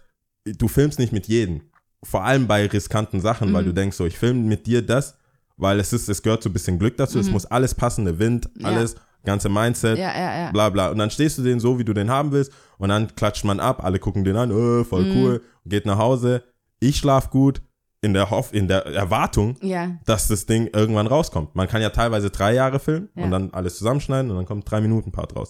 du 0.46 0.68
filmst 0.68 1.00
nicht 1.00 1.14
mit 1.14 1.28
jedem. 1.28 1.62
Vor 2.04 2.24
allem 2.26 2.48
bei 2.48 2.66
riskanten 2.68 3.22
Sachen, 3.22 3.50
Mhm. 3.50 3.54
weil 3.54 3.64
du 3.66 3.74
denkst 3.74 3.96
so, 3.98 4.06
ich 4.06 4.18
filme 4.20 4.42
mit 4.42 4.68
dir 4.68 4.82
das, 4.86 5.16
weil 5.56 5.80
es 5.80 5.94
ist, 5.94 6.10
es 6.10 6.22
gehört 6.22 6.44
so 6.44 6.50
ein 6.50 6.54
bisschen 6.54 6.78
Glück 6.78 6.98
dazu. 6.98 7.18
Es 7.20 7.32
muss 7.32 7.46
alles 7.46 7.74
passen, 7.74 8.06
der 8.06 8.20
Wind, 8.20 8.50
Mhm. 8.56 8.62
Ja. 8.62 8.68
alles, 8.68 8.96
ganze 9.24 9.50
Mindset, 9.50 9.98
Ja, 9.98 10.18
ja, 10.18 10.40
ja. 10.46 10.52
bla 10.52 10.70
bla. 10.70 10.90
Und 10.90 10.98
dann 10.98 11.10
stehst 11.10 11.38
du 11.38 11.44
den 11.44 11.60
so, 11.60 11.78
wie 11.80 11.84
du 11.84 11.94
den 11.94 12.10
haben 12.10 12.32
willst, 12.32 12.52
und 12.78 12.90
dann 12.90 13.14
klatscht 13.16 13.44
man 13.44 13.60
ab, 13.60 13.84
alle 13.84 14.00
gucken 14.00 14.24
den 14.24 14.36
an, 14.36 14.52
äh, 14.52 14.84
voll 14.84 15.04
Mhm. 15.06 15.18
cool, 15.18 15.42
geht 15.66 15.86
nach 15.86 15.98
Hause. 15.98 16.44
Ich 16.80 16.98
schlaf 16.98 17.30
gut, 17.30 17.62
in 18.02 18.14
der 18.14 18.30
Hoff, 18.30 18.54
in 18.54 18.68
der 18.68 18.86
Erwartung, 18.86 19.58
Ja. 19.62 19.98
dass 20.06 20.28
das 20.28 20.46
Ding 20.46 20.68
irgendwann 20.72 21.08
rauskommt. 21.08 21.56
Man 21.56 21.68
kann 21.68 21.82
ja 21.82 21.90
teilweise 21.90 22.30
drei 22.30 22.54
Jahre 22.54 22.80
filmen 22.80 23.10
und 23.16 23.32
dann 23.32 23.50
alles 23.52 23.78
zusammenschneiden 23.80 24.30
und 24.30 24.38
dann 24.38 24.46
kommt 24.46 24.70
drei 24.70 24.80
Minuten 24.82 25.12
Part 25.12 25.36
raus. 25.36 25.50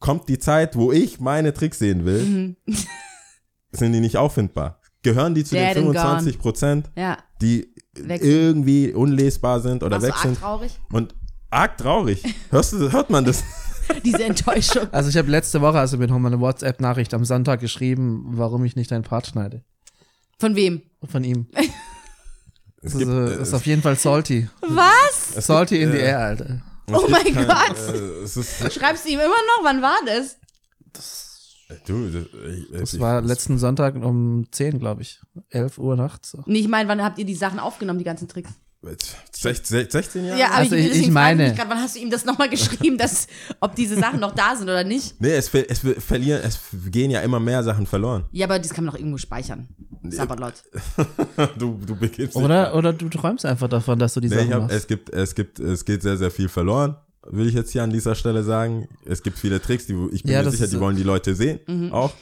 Kommt 0.00 0.28
die 0.28 0.38
Zeit, 0.38 0.76
wo 0.76 0.90
ich 0.92 1.20
meine 1.20 1.52
Tricks 1.52 1.78
sehen 1.78 2.04
will, 2.06 2.22
Mhm. 2.24 2.56
sind 3.72 3.92
die 3.92 4.00
nicht 4.00 4.16
auffindbar. 4.16 4.80
Gehören 5.02 5.34
die 5.34 5.44
zu 5.44 5.54
Dead 5.54 5.74
den 5.76 5.84
and 5.84 5.86
gone. 5.86 5.98
25 5.98 6.38
Prozent, 6.38 6.90
die 7.40 7.72
Weg. 7.94 8.22
irgendwie 8.22 8.92
unlesbar 8.94 9.60
sind 9.60 9.82
oder 9.82 9.96
Warst 10.02 10.06
weg 10.06 10.16
sind 10.16 10.40
traurig? 10.40 10.78
und 10.92 11.14
arg 11.50 11.76
traurig. 11.76 12.22
Hörst 12.50 12.72
du, 12.72 12.92
hört 12.92 13.10
man 13.10 13.24
das? 13.24 13.42
Diese 14.04 14.24
Enttäuschung. 14.24 14.86
Also 14.92 15.08
ich 15.08 15.16
habe 15.16 15.30
letzte 15.30 15.60
Woche 15.60 15.78
also 15.78 15.96
mir 15.96 16.08
nochmal 16.08 16.32
eine 16.32 16.40
WhatsApp-Nachricht 16.40 17.14
am 17.14 17.24
Sonntag 17.24 17.60
geschrieben, 17.60 18.24
warum 18.32 18.64
ich 18.64 18.76
nicht 18.76 18.90
deinen 18.90 19.04
Part 19.04 19.28
schneide. 19.28 19.64
Von 20.38 20.54
wem? 20.56 20.82
Von 21.04 21.24
ihm. 21.24 21.46
Es 22.80 22.92
Das 22.92 22.98
gibt, 23.00 23.10
ist, 23.10 23.38
äh, 23.38 23.42
ist 23.42 23.54
auf 23.54 23.66
jeden 23.66 23.82
Fall 23.82 23.96
salty. 23.96 24.48
Was? 24.60 25.44
Salty 25.44 25.80
gibt, 25.80 25.90
in 25.90 25.96
the 25.96 25.98
äh, 25.98 26.10
air, 26.10 26.18
Alter. 26.20 26.62
Oh 26.92 27.06
mein 27.10 27.24
kein, 27.34 27.48
Gott. 27.48 27.76
Äh, 27.76 28.22
es 28.22 28.36
ist, 28.36 28.72
Schreibst 28.72 29.04
du 29.04 29.08
ihm 29.10 29.18
immer 29.18 29.26
noch? 29.26 29.64
Wann 29.64 29.82
war 29.82 29.96
das? 30.06 30.36
du, 31.86 32.08
das, 32.08 32.24
ich, 32.24 32.70
Das 32.70 32.94
ich, 32.94 33.00
war 33.00 33.20
letzten 33.20 33.58
Sonntag 33.58 33.96
um 33.96 34.46
10, 34.52 34.78
glaube 34.78 35.02
ich. 35.02 35.20
11 35.50 35.78
Uhr 35.78 35.96
nachts. 35.96 36.30
So. 36.30 36.44
Nee, 36.46 36.60
ich 36.60 36.68
meine, 36.68 36.88
wann 36.88 37.02
habt 37.02 37.18
ihr 37.18 37.24
die 37.24 37.34
Sachen 37.34 37.58
aufgenommen, 37.58 37.98
die 37.98 38.04
ganzen 38.04 38.28
Tricks? 38.28 38.50
16, 38.82 39.90
16 39.90 40.24
Jahre? 40.24 40.38
Ja, 40.38 40.46
aber 40.48 40.56
Also 40.58 40.76
ich, 40.76 40.90
ich- 40.94 41.10
meine- 41.10 41.52
grad, 41.54 41.68
wann 41.68 41.78
hast 41.78 41.96
du 41.96 42.00
ihm 42.00 42.10
das 42.10 42.24
nochmal 42.24 42.48
geschrieben, 42.48 42.96
dass, 42.96 43.26
ob 43.60 43.74
diese 43.74 43.96
Sachen 43.96 44.20
noch 44.20 44.34
da 44.34 44.54
sind 44.56 44.64
oder 44.68 44.84
nicht? 44.84 45.20
Nee, 45.20 45.32
es, 45.34 45.52
es 45.52 45.78
ver- 45.80 46.00
verlieren, 46.00 46.40
es 46.44 46.60
gehen 46.90 47.10
ja 47.10 47.20
immer 47.20 47.40
mehr 47.40 47.62
Sachen 47.64 47.86
verloren. 47.86 48.24
Ja, 48.30 48.46
aber 48.46 48.58
das 48.58 48.72
kann 48.72 48.84
man 48.84 48.92
doch 48.94 48.98
irgendwo 49.00 49.18
speichern. 49.18 49.68
Sabatlot. 50.08 50.54
Du, 51.58 51.78
du 51.84 51.96
begibst 51.96 52.36
Oder, 52.36 52.74
oder 52.74 52.92
du 52.92 53.08
träumst 53.08 53.44
einfach 53.44 53.68
davon, 53.68 53.98
dass 53.98 54.14
du 54.14 54.20
die 54.20 54.28
Nee, 54.28 54.36
Sachen 54.36 54.54
hab, 54.54 54.62
machst. 54.62 54.76
es 54.76 54.86
gibt, 54.86 55.10
es 55.10 55.34
gibt, 55.34 55.58
es 55.60 55.84
geht 55.84 56.02
sehr, 56.02 56.16
sehr 56.16 56.30
viel 56.30 56.48
verloren, 56.48 56.96
will 57.26 57.46
ich 57.48 57.54
jetzt 57.54 57.72
hier 57.72 57.82
an 57.82 57.90
dieser 57.90 58.14
Stelle 58.14 58.42
sagen. 58.44 58.88
Es 59.04 59.22
gibt 59.22 59.38
viele 59.38 59.60
Tricks, 59.60 59.86
die 59.86 59.94
ich 60.12 60.22
bin 60.22 60.32
Ja, 60.32 60.42
mir 60.42 60.50
sicher, 60.50 60.66
die 60.66 60.72
so. 60.74 60.80
wollen 60.80 60.96
die 60.96 61.02
Leute 61.02 61.34
sehen, 61.34 61.60
Mhm. 61.66 61.92
auch. 61.92 62.12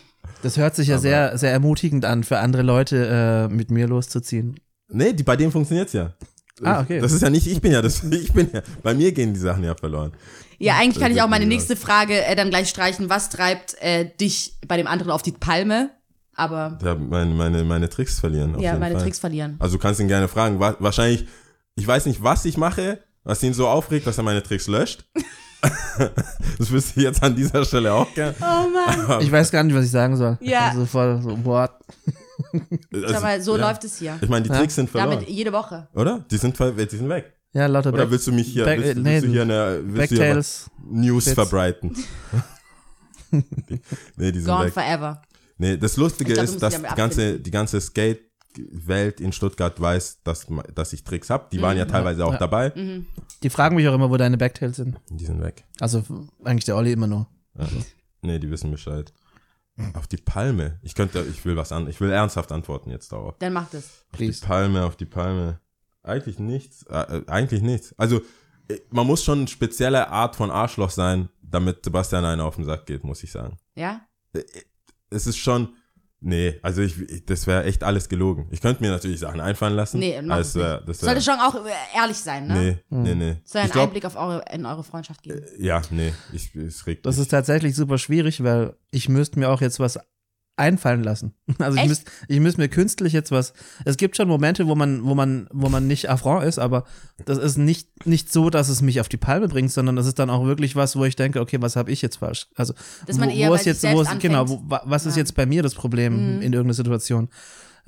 Das 0.43 0.57
hört 0.57 0.75
sich 0.75 0.89
ja 0.89 0.99
sehr, 0.99 1.37
sehr 1.39 1.53
ermutigend 1.53 2.05
an, 2.05 2.25
für 2.25 2.39
andere 2.39 2.63
Leute 2.63 3.49
äh, 3.51 3.55
mit 3.55 3.71
mir 3.71 3.87
loszuziehen. 3.87 4.59
Nee, 4.89 5.13
die, 5.13 5.23
bei 5.23 5.37
denen 5.37 5.53
funktioniert's 5.53 5.93
ja. 5.93 6.15
Ah, 6.63 6.81
okay. 6.81 7.01
Das 7.01 7.13
ist 7.13 7.23
ja 7.23 7.31
nicht, 7.31 7.47
ich 7.47 7.61
bin 7.61 7.73
ja 7.73 7.83
das, 7.83 8.03
ich 8.11 8.33
bin 8.33 8.51
ja, 8.53 8.63
bei 8.83 8.95
mir 8.95 9.13
gehen 9.13 9.35
die 9.35 9.41
Sachen 9.41 9.65
ja 9.65 9.75
verloren. 9.75 10.13
Ja, 10.59 10.77
eigentlich 10.77 11.03
kann 11.03 11.13
ich 11.13 11.21
auch 11.21 11.29
meine 11.29 11.45
nächste 11.47 11.77
Frage 11.77 12.25
äh, 12.25 12.35
dann 12.35 12.49
gleich 12.49 12.69
streichen. 12.69 13.11
Was 13.11 13.29
treibt 13.29 13.75
äh, 13.83 14.09
dich 14.19 14.55
bei 14.67 14.79
dem 14.79 14.87
anderen 14.87 15.13
auf 15.13 15.23
die 15.23 15.33
Palme? 15.33 15.91
Aber 16.35 16.79
Ja, 16.83 16.95
meine, 16.95 17.35
meine, 17.35 17.65
meine 17.65 17.89
Tricks 17.89 18.21
verlieren. 18.21 18.55
Auf 18.55 18.63
ja, 18.63 18.71
jeden 18.71 18.81
meine 18.81 18.95
Fall. 18.95 19.05
Tricks 19.05 19.19
verlieren. 19.19 19.57
Also 19.59 19.77
du 19.77 19.83
kannst 19.83 20.01
ihn 20.01 20.09
gerne 20.09 20.29
fragen. 20.29 20.59
Wa 20.59 20.77
wahrscheinlich, 20.79 21.27
ich 21.75 21.87
weiß 21.87 22.07
nicht, 22.07 22.23
was 22.23 22.45
ich 22.47 22.57
mache, 22.57 23.01
was 23.25 23.43
ihn 23.43 23.53
so 23.55 23.69
aufregt, 23.69 24.07
dass 24.07 24.17
er 24.19 24.25
meine 24.25 24.43
Tricks 24.43 24.67
löscht. 24.67 25.05
das 26.59 26.71
wüsste 26.71 27.01
ich 27.01 27.05
jetzt 27.05 27.23
an 27.23 27.35
dieser 27.35 27.65
Stelle 27.65 27.93
auch 27.93 28.13
gern. 28.15 28.35
Oh 28.41 29.07
Mann. 29.09 29.21
Ich 29.21 29.33
weiß 29.33 29.51
gar 29.51 29.63
nicht, 29.63 29.75
was 29.75 29.85
ich 29.85 29.91
sagen 29.91 30.17
soll. 30.17 30.39
Ja. 30.41 30.69
Also 30.69 30.87
voll 30.87 31.21
so, 31.23 31.45
what? 31.45 31.73
Also, 32.93 33.15
Aber 33.15 33.41
so 33.41 33.57
ja. 33.57 33.69
läuft 33.69 33.85
es 33.85 33.99
hier. 33.99 34.19
Ich 34.21 34.29
meine, 34.29 34.45
die 34.45 34.51
Ja. 34.51 34.59
Tricks 34.59 34.75
sind 34.75 34.91
verloren, 34.91 35.11
Damit 35.19 35.29
jede 35.29 35.53
Woche. 35.53 35.89
oder? 35.95 36.25
Die 36.31 36.37
sind, 36.37 36.59
die 36.59 36.97
sind 36.97 37.09
weg. 37.09 37.33
Ja, 37.53 37.67
lauter 37.67 37.93
Oder 37.93 38.11
willst 38.11 38.27
du 38.27 38.33
mich 38.33 38.49
hier, 38.49 38.65
Back- 38.65 38.81
willst, 38.81 38.97
willst 39.05 39.23
du 39.25 39.27
nee, 39.29 39.33
hier 39.33 39.43
eine 39.43 39.81
willst 39.85 40.13
du 40.13 40.17
hier 40.17 40.25
Backtails. 40.25 40.71
News 40.91 41.25
Bits. 41.25 41.35
verbreiten? 41.35 41.97
nee, 44.17 44.33
die 44.33 44.41
sind 44.41 44.47
Gone 44.53 44.67
weg. 44.67 44.73
forever. 44.75 45.23
Nee, 45.59 45.77
das 45.77 45.97
Lustige 45.97 46.35
glaub, 46.35 46.47
du 46.47 46.53
ist, 46.53 46.63
dass 46.63 46.75
die 46.77 46.95
ganze, 46.97 47.41
die 47.41 47.51
ganze 47.51 47.81
Skate-Welt 47.81 49.21
in 49.21 49.33
Stuttgart 49.33 49.81
weiß, 49.81 50.23
dass, 50.23 50.47
dass 50.75 50.93
ich 50.93 51.03
Tricks 51.05 51.31
hab. 51.31 51.51
Die 51.51 51.63
waren 51.63 51.77
ja 51.79 51.87
teilweise 51.87 52.27
auch 52.27 52.33
Ja. 52.35 52.39
dabei. 52.39 52.73
Die 53.43 53.51
fragen 53.51 53.77
mich 53.77 53.89
auch 53.89 53.95
immer, 53.95 54.11
wo 54.11 54.17
deine 54.19 54.37
Backtails 54.37 54.77
sind. 54.77 54.99
Die 55.11 55.25
sind 55.25 55.41
weg. 55.43 55.65
Also 55.81 56.03
eigentlich 56.45 56.65
der 56.67 56.77
Olli 56.77 56.93
immer 56.93 57.07
nur. 57.07 57.27
Ja. 57.59 57.67
Nee, 58.23 58.39
die 58.39 58.51
wissen 58.51 58.71
Bescheid. 58.71 59.13
Auf 59.93 60.07
die 60.07 60.17
Palme. 60.17 60.79
Ich 60.83 60.95
könnte, 60.95 61.23
ich 61.31 61.45
will 61.45 61.57
was 61.57 61.71
an, 61.71 61.87
ich 61.89 62.01
will 62.01 62.11
ernsthaft 62.11 62.51
antworten 62.51 62.91
jetzt 62.91 63.13
darauf. 63.13 63.37
Dann 63.39 63.53
macht 63.53 63.75
es. 63.75 63.85
Auf 63.85 64.07
die 64.13 64.17
Please. 64.17 64.47
Palme, 64.47 64.85
auf 64.85 64.97
die 64.97 65.05
Palme. 65.05 65.61
Eigentlich 66.03 66.39
nichts. 66.39 66.85
Äh, 66.85 67.19
äh, 67.19 67.23
eigentlich 67.27 67.63
nichts. 67.63 67.95
Also, 67.99 68.23
äh, 68.69 68.79
man 68.91 69.07
muss 69.07 69.23
schon 69.23 69.41
eine 69.41 69.49
spezielle 69.49 70.09
Art 70.09 70.35
von 70.37 70.51
Arschloch 70.51 70.91
sein, 70.91 71.29
damit 71.43 71.85
Sebastian 71.85 72.25
einen 72.25 72.41
auf 72.41 72.57
den 72.57 72.65
Sack 72.65 72.87
geht, 72.87 73.05
muss 73.05 73.23
ich 73.23 73.31
sagen. 73.31 73.59
Ja? 73.75 74.01
Es 75.11 75.27
ist 75.27 75.37
schon, 75.37 75.75
nee, 76.21 76.59
also 76.63 76.83
ich, 76.83 76.99
ich 77.01 77.25
das 77.27 77.47
wäre 77.47 77.65
echt 77.65 77.83
alles 77.85 78.09
gelogen. 78.09 78.49
Ich 78.51 78.61
könnte 78.61 78.83
mir 78.83 78.91
natürlich 78.91 79.21
Sachen 79.21 79.41
einfallen 79.41 79.75
lassen. 79.75 79.99
Nee, 79.99 80.21
mach 80.23 80.37
als, 80.37 80.49
es 80.49 80.55
nicht. 80.57 80.65
wär- 80.65 80.81
das 80.81 81.03
wär, 81.03 81.07
Sollte 81.11 81.23
schon 81.23 81.39
auch 81.41 81.55
äh, 81.67 81.71
ehrlich 81.97 82.17
sein, 82.17 82.47
ne? 82.47 82.55
Nee, 82.55 82.79
nee, 82.91 83.15
nee. 83.15 83.37
Soll 83.45 83.63
einen 83.63 83.71
glaub, 83.71 83.85
Einblick 83.87 84.05
auf 84.05 84.17
eure, 84.17 84.45
in 84.53 84.65
eure 84.67 84.85
Freundschaft 84.85 85.23
geben. 85.23 85.43
ja, 85.59 85.83
nee, 85.91 86.13
ich, 86.33 86.55
es 86.55 86.87
regt 86.87 87.07
Das 87.07 87.17
mich. 87.17 87.23
ist 87.23 87.29
tatsächlich 87.31 87.75
super 87.77 87.99
schwierig, 87.99 88.43
weil 88.43 88.75
ich 88.91 89.09
müsste 89.09 89.39
mir 89.39 89.49
auch 89.51 89.61
jetzt 89.61 89.79
was 89.81 89.99
einfallen 90.57 91.03
lassen. 91.05 91.35
Also 91.59 91.79
ich 91.79 91.87
müsste 91.87 92.11
ich 92.29 92.41
müsst 92.41 92.59
mir 92.59 92.69
künstlich 92.69 93.13
jetzt 93.13 93.31
was. 93.31 93.53
Es 93.85 93.97
gibt 93.97 94.17
schon 94.17 94.27
Momente, 94.29 94.67
wo 94.67 94.75
man, 94.75 95.05
wo 95.05 95.15
man, 95.15 95.47
wo 95.53 95.69
man 95.69 95.87
nicht 95.87 96.09
affront 96.11 96.45
ist, 96.45 96.59
aber 96.59 96.85
das 97.25 97.39
ist 97.39 97.57
nicht, 97.59 98.07
nicht 98.07 98.33
so, 98.33 98.51
dass 98.51 98.69
es 98.69 98.83
mich 98.83 99.01
auf 99.01 99.09
die 99.09 99.17
Palme 99.19 99.49
bringt, 99.49 99.71
sondern 99.71 99.97
das 99.97 100.07
ist 100.07 100.19
dann 100.19 100.31
auch 100.31 100.45
wirklich 100.47 100.75
was, 100.77 100.97
wo 100.97 101.05
ich 101.05 101.17
denke, 101.17 101.41
okay, 101.41 101.59
was 101.61 101.77
habe 101.77 101.91
ich 101.91 102.03
jetzt 102.03 102.17
falsch? 102.17 102.49
Also 102.57 102.75
Dass 103.07 103.19
man 103.19 103.29
wo, 103.29 103.35
eher 103.35 103.49
wo 103.49 103.53
bei 103.53 103.57
ist 103.57 103.61
sich 103.65 103.67
jetzt, 103.73 103.81
selbst 103.83 103.97
wo 103.97 104.03
ist, 104.03 104.21
genau, 104.21 104.49
wo, 104.49 104.63
wa- 104.65 104.83
was 104.85 105.07
ist 105.07 105.17
Ja. 105.17 105.21
jetzt 105.21 105.35
bei 105.35 105.47
mir 105.47 105.63
das 105.63 105.75
Problem 105.75 106.15
Mhm. 106.37 106.43
in 106.43 106.53
irgendeiner 106.53 106.75
Situation? 106.75 107.29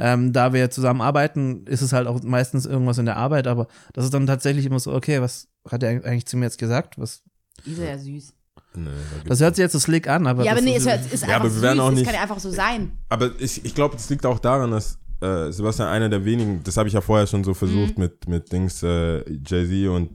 Ähm, 0.01 0.33
da 0.33 0.53
wir 0.53 0.71
zusammen 0.71 1.01
arbeiten, 1.01 1.65
ist 1.67 1.83
es 1.83 1.93
halt 1.93 2.07
auch 2.07 2.23
meistens 2.23 2.67
irgendwas 2.67 2.99
in 2.99 3.07
der 3.07 3.17
Arbeit, 3.17 3.49
aber 3.49 3.67
das 3.95 4.05
ist 4.05 4.15
dann 4.15 4.27
tatsächlich 4.29 4.65
immer 4.67 4.79
so, 4.79 4.93
okay, 4.95 5.21
was 5.21 5.49
hat 5.69 5.83
er 5.83 5.91
eigentlich 6.05 6.27
zu 6.27 6.37
mir 6.37 6.45
jetzt 6.45 6.59
gesagt? 6.59 6.99
Was, 6.99 7.23
Ist 7.67 7.79
ja 7.79 7.99
süß. 7.99 8.33
Nee, 8.75 8.91
da 9.25 9.29
das 9.29 9.41
hört 9.41 9.57
sich 9.57 9.63
jetzt 9.63 9.73
so 9.73 9.79
slick 9.79 10.09
an, 10.09 10.27
aber 10.27 10.45
ja, 10.45 10.53
aber 10.53 10.61
das 10.61 10.65
nee, 10.65 10.77
ist, 10.77 10.87
es 10.87 10.93
hört- 10.93 11.13
ist 11.13 11.23
Ja, 11.23 11.29
einfach 11.29 11.41
aber 11.47 11.55
wir 11.55 11.63
werden 11.63 11.77
süß. 11.79 11.85
auch 11.85 11.89
Es 11.91 11.95
nicht- 11.97 12.05
kann 12.07 12.15
ja 12.15 12.23
einfach 12.23 12.39
so 12.39 12.51
sein. 12.51 12.93
Aber 13.09 13.31
ich, 13.39 13.65
ich 13.65 13.75
glaube, 13.75 13.97
das 13.97 14.09
liegt 14.11 14.25
auch 14.27 14.39
daran, 14.39 14.71
dass 14.71 14.99
äh, 15.21 15.51
Sebastian 15.51 15.89
einer 15.89 16.09
der 16.09 16.25
wenigen, 16.25 16.63
das 16.63 16.77
habe 16.77 16.87
ich 16.89 16.95
ja 16.95 17.01
vorher 17.01 17.27
schon 17.27 17.43
so 17.43 17.53
versucht 17.55 17.97
Mhm. 17.99 18.05
mit, 18.05 18.29
mit 18.29 18.53
Dings 18.53 18.83
äh, 18.85 19.19
Jay-Z 19.45 19.89
und 19.89 20.11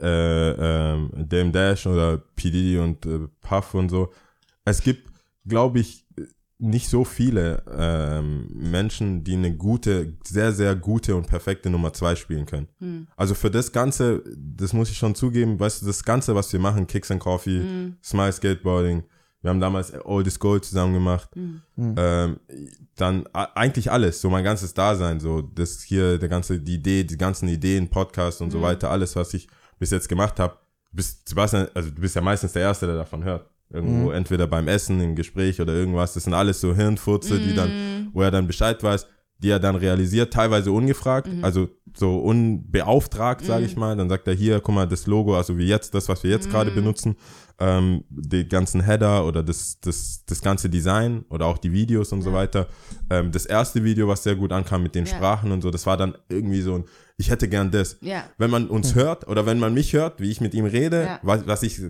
äh, 0.00 0.50
ähm, 0.92 1.10
Dame 1.14 1.50
Dash 1.52 1.86
oder 1.86 2.18
P. 2.18 2.50
Diddy 2.50 2.78
und 2.78 3.04
äh, 3.06 3.20
Puff 3.40 3.74
und 3.74 3.88
so. 3.88 4.12
Es 4.64 4.80
gibt, 4.82 5.08
glaube 5.46 5.78
ich, 5.80 6.04
nicht 6.60 6.88
so 6.88 7.04
viele 7.04 7.62
ähm, 7.72 8.48
Menschen, 8.52 9.22
die 9.22 9.34
eine 9.34 9.56
gute, 9.56 10.14
sehr, 10.24 10.52
sehr 10.52 10.74
gute 10.74 11.14
und 11.14 11.28
perfekte 11.28 11.70
Nummer 11.70 11.92
zwei 11.92 12.16
spielen 12.16 12.46
können. 12.46 12.68
Hm. 12.78 13.06
Also 13.16 13.34
für 13.34 13.50
das 13.50 13.70
Ganze, 13.70 14.24
das 14.36 14.72
muss 14.72 14.90
ich 14.90 14.98
schon 14.98 15.14
zugeben, 15.14 15.60
weißt 15.60 15.82
du, 15.82 15.86
das 15.86 16.02
Ganze, 16.02 16.34
was 16.34 16.52
wir 16.52 16.58
machen, 16.58 16.86
Kicks 16.88 17.10
and 17.10 17.20
Coffee, 17.20 17.60
Hm. 17.60 17.96
Smile 18.02 18.32
Skateboarding, 18.32 19.04
wir 19.40 19.50
haben 19.50 19.60
damals 19.60 19.92
Oldest 20.04 20.40
Gold 20.40 20.64
zusammen 20.64 20.94
gemacht, 20.94 21.30
Hm. 21.34 21.62
ähm, 21.96 22.40
dann 22.96 23.26
eigentlich 23.32 23.92
alles, 23.92 24.20
so 24.20 24.28
mein 24.28 24.42
ganzes 24.42 24.74
Dasein, 24.74 25.20
so 25.20 25.40
das 25.42 25.82
hier, 25.82 26.18
der 26.18 26.28
ganze, 26.28 26.58
die 26.58 26.74
Idee, 26.74 27.04
die 27.04 27.16
ganzen 27.16 27.48
Ideen, 27.48 27.88
Podcast 27.88 28.42
und 28.42 28.50
so 28.50 28.60
weiter, 28.60 28.90
alles, 28.90 29.14
was 29.14 29.32
ich 29.32 29.46
bis 29.78 29.92
jetzt 29.92 30.08
gemacht 30.08 30.40
habe, 30.40 30.58
bist 30.90 31.28
Sebastian, 31.28 31.68
also 31.72 31.90
du 31.90 32.00
bist 32.00 32.16
ja 32.16 32.20
meistens 32.20 32.52
der 32.52 32.62
Erste, 32.62 32.86
der 32.86 32.96
davon 32.96 33.22
hört. 33.22 33.48
Irgendwo, 33.70 34.10
entweder 34.12 34.46
beim 34.46 34.66
Essen, 34.66 35.00
im 35.00 35.14
Gespräch 35.14 35.60
oder 35.60 35.74
irgendwas. 35.74 36.14
Das 36.14 36.24
sind 36.24 36.34
alles 36.34 36.60
so 36.60 36.74
Hirnfurze, 36.74 37.38
die 37.38 37.54
dann, 37.54 38.10
wo 38.12 38.22
er 38.22 38.30
dann 38.30 38.46
Bescheid 38.46 38.82
weiß, 38.82 39.06
die 39.38 39.50
er 39.50 39.60
dann 39.60 39.76
realisiert, 39.76 40.32
teilweise 40.32 40.72
ungefragt, 40.72 41.28
also 41.42 41.68
so 41.94 42.18
unbeauftragt, 42.18 43.44
sage 43.44 43.66
ich 43.66 43.76
mal. 43.76 43.96
Dann 43.96 44.08
sagt 44.08 44.26
er 44.26 44.34
hier, 44.34 44.60
guck 44.60 44.74
mal, 44.74 44.88
das 44.88 45.06
Logo, 45.06 45.36
also 45.36 45.58
wie 45.58 45.66
jetzt, 45.66 45.94
das, 45.94 46.08
was 46.08 46.22
wir 46.24 46.30
jetzt 46.30 46.50
gerade 46.50 46.70
benutzen, 46.70 47.16
ähm, 47.60 48.04
die 48.08 48.48
ganzen 48.48 48.80
Header 48.82 49.26
oder 49.26 49.42
das, 49.42 49.80
das, 49.80 50.24
das 50.26 50.40
ganze 50.42 50.70
Design 50.70 51.24
oder 51.28 51.46
auch 51.46 51.58
die 51.58 51.72
Videos 51.72 52.12
und 52.12 52.22
so 52.22 52.32
weiter. 52.32 52.68
Ähm, 53.10 53.32
das 53.32 53.46
erste 53.46 53.82
Video, 53.82 54.06
was 54.08 54.22
sehr 54.22 54.36
gut 54.36 54.52
ankam 54.52 54.82
mit 54.84 54.94
den 54.94 55.06
Ja. 55.06 55.14
Sprachen 55.16 55.50
und 55.50 55.62
so, 55.62 55.70
das 55.70 55.84
war 55.86 55.96
dann 55.96 56.16
irgendwie 56.28 56.60
so 56.62 56.76
ein, 56.76 56.84
ich 57.16 57.30
hätte 57.30 57.48
gern 57.48 57.70
das. 57.72 57.96
Ja. 58.00 58.24
Wenn 58.38 58.50
man 58.50 58.68
uns 58.68 58.94
hört 58.94 59.26
oder 59.26 59.44
wenn 59.44 59.58
man 59.58 59.74
mich 59.74 59.92
hört, 59.92 60.20
wie 60.20 60.30
ich 60.30 60.40
mit 60.40 60.54
ihm 60.54 60.66
rede, 60.66 61.02
Ja. 61.04 61.20
was, 61.22 61.46
was 61.48 61.62
ich, 61.64 61.80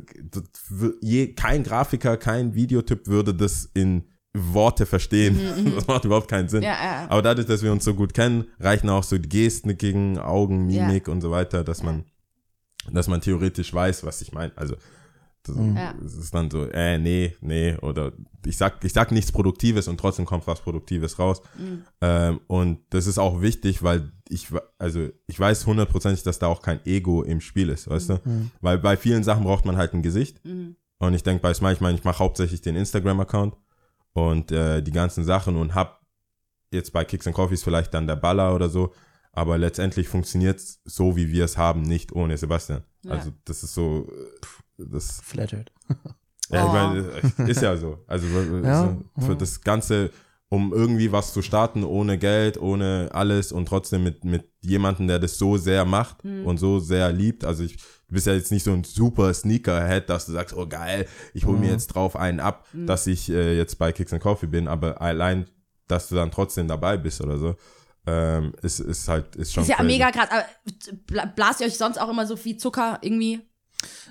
je, 1.02 1.34
kein 1.34 1.62
Grafiker, 1.64 2.16
kein 2.16 2.54
Videotyp 2.54 3.06
würde 3.06 3.34
das 3.34 3.68
in 3.74 4.04
Worte 4.34 4.86
verstehen. 4.86 5.38
Das 5.74 5.86
macht 5.86 6.04
überhaupt 6.04 6.28
keinen 6.28 6.48
Sinn. 6.48 6.60
Mhm, 6.60 6.64
Ja, 6.66 6.72
ja, 6.82 7.02
ja. 7.02 7.06
Aber 7.10 7.22
dadurch, 7.22 7.46
dass 7.46 7.62
wir 7.62 7.72
uns 7.72 7.84
so 7.84 7.94
gut 7.94 8.14
kennen, 8.14 8.44
reichen 8.60 8.88
auch 8.88 9.02
so 9.02 9.18
die 9.18 9.28
Gesten 9.28 9.76
gegen 9.76 10.18
Augen, 10.18 10.66
Mimik 10.66 11.08
und 11.08 11.20
so 11.20 11.30
weiter, 11.30 11.64
dass 11.64 11.82
man, 11.82 12.04
dass 12.90 13.08
man 13.08 13.20
theoretisch 13.20 13.72
weiß, 13.74 14.04
was 14.04 14.22
ich 14.22 14.32
meine. 14.32 14.52
Also, 14.56 14.76
das, 15.48 15.56
Ja. 15.56 15.94
das 16.00 16.14
ist 16.14 16.34
dann 16.34 16.50
so, 16.50 16.64
äh, 16.64 16.98
nee, 16.98 17.34
nee, 17.40 17.76
oder 17.76 18.12
ich 18.46 18.56
sag, 18.56 18.84
ich 18.84 18.92
sag 18.92 19.12
nichts 19.12 19.32
Produktives 19.32 19.88
und 19.88 19.98
trotzdem 19.98 20.24
kommt 20.24 20.46
was 20.46 20.60
Produktives 20.60 21.18
raus. 21.18 21.42
Mhm. 21.58 21.84
Ähm, 22.00 22.40
und 22.46 22.78
das 22.90 23.06
ist 23.06 23.18
auch 23.18 23.40
wichtig, 23.40 23.82
weil 23.82 24.12
ich, 24.28 24.48
also 24.78 25.08
ich 25.26 25.38
weiß 25.38 25.66
hundertprozentig, 25.66 26.22
dass 26.22 26.38
da 26.38 26.46
auch 26.46 26.62
kein 26.62 26.84
Ego 26.86 27.22
im 27.22 27.40
Spiel 27.40 27.68
ist, 27.70 27.88
weißt 27.88 28.10
du? 28.10 28.20
Weil 28.60 28.78
bei 28.78 28.96
vielen 28.96 29.24
Sachen 29.24 29.44
braucht 29.44 29.64
man 29.64 29.76
halt 29.76 29.94
ein 29.94 30.02
Gesicht. 30.02 30.44
Mhm. 30.44 30.76
Und 30.98 31.14
ich 31.14 31.22
denke 31.22 31.42
bei 31.42 31.54
Smile, 31.54 31.74
ich 31.74 31.80
meine, 31.80 31.96
ich 31.96 32.04
mache 32.04 32.18
hauptsächlich 32.18 32.60
den 32.60 32.76
Instagram-Account 32.76 33.54
und 34.12 34.50
äh, 34.52 34.82
die 34.82 34.90
ganzen 34.90 35.24
Sachen 35.24 35.56
und 35.56 35.74
hab 35.74 36.04
jetzt 36.70 36.92
bei 36.92 37.04
Kicks 37.04 37.26
and 37.26 37.36
Coffees 37.36 37.62
vielleicht 37.62 37.94
dann 37.94 38.06
der 38.06 38.16
Baller 38.16 38.54
oder 38.54 38.68
so, 38.68 38.92
aber 39.32 39.56
letztendlich 39.58 40.08
funktioniert 40.08 40.58
es 40.58 40.80
so, 40.84 41.16
wie 41.16 41.30
wir 41.30 41.44
es 41.44 41.56
haben, 41.56 41.82
nicht 41.82 42.12
ohne 42.12 42.36
Sebastian. 42.36 42.82
Ja. 43.04 43.12
Also 43.12 43.30
das 43.44 43.62
ist 43.62 43.74
so, 43.74 44.08
äh, 44.10 44.46
das, 44.78 45.20
flattered. 45.22 45.70
ja, 46.50 46.62
ich 46.64 46.68
Oh. 46.70 46.72
meine, 46.72 47.48
ist 47.50 47.60
ja 47.62 47.76
so. 47.76 47.98
Also 48.06 48.26
Ja, 48.64 48.96
so 49.18 49.26
für 49.26 49.36
das 49.36 49.60
Ganze, 49.60 50.10
um 50.48 50.72
irgendwie 50.72 51.12
was 51.12 51.32
zu 51.34 51.42
starten, 51.42 51.84
ohne 51.84 52.16
Geld, 52.18 52.58
ohne 52.58 53.10
alles 53.12 53.52
und 53.52 53.66
trotzdem 53.66 54.02
mit, 54.04 54.24
mit 54.24 54.48
jemandem, 54.62 55.06
der 55.08 55.18
das 55.18 55.36
so 55.36 55.56
sehr 55.58 55.84
macht 55.84 56.24
und 56.24 56.56
so 56.58 56.78
sehr 56.80 57.12
liebt. 57.12 57.44
Also 57.44 57.64
ich, 57.64 57.76
du 57.76 58.14
bist 58.14 58.26
ja 58.26 58.32
jetzt 58.32 58.50
nicht 58.50 58.64
so 58.64 58.72
ein 58.72 58.82
super 58.84 59.34
Sneakerhead, 59.34 60.08
dass 60.08 60.24
du 60.26 60.32
sagst, 60.32 60.56
oh 60.56 60.66
geil, 60.66 61.06
ich 61.34 61.44
hole 61.44 61.58
mir 61.58 61.70
jetzt 61.70 61.88
drauf 61.88 62.16
einen 62.16 62.40
ab, 62.40 62.66
dass 62.72 63.06
ich 63.06 63.28
äh, 63.28 63.56
jetzt 63.58 63.78
bei 63.78 63.92
Kicks 63.92 64.12
and 64.14 64.22
Coffee 64.22 64.46
bin, 64.46 64.68
aber 64.68 65.02
allein, 65.02 65.44
dass 65.86 66.08
du 66.08 66.14
dann 66.14 66.30
trotzdem 66.30 66.66
dabei 66.66 66.96
bist 66.96 67.20
oder 67.20 67.36
so, 67.36 67.54
ähm, 68.06 68.52
ist, 68.62 68.80
ist 68.80 69.06
halt, 69.08 69.36
ist 69.36 69.52
schon 69.52 69.64
Ist 69.64 69.68
ja 69.68 69.76
crazy. 69.76 69.86
mega 69.88 70.10
krass. 70.12 70.28
Aber 70.30 70.44
bla- 71.06 71.26
blast 71.26 71.60
ihr 71.60 71.66
euch 71.66 71.76
sonst 71.76 71.98
auch 72.00 72.08
immer 72.08 72.26
so 72.26 72.36
viel 72.36 72.56
Zucker 72.56 72.98
irgendwie? 73.02 73.40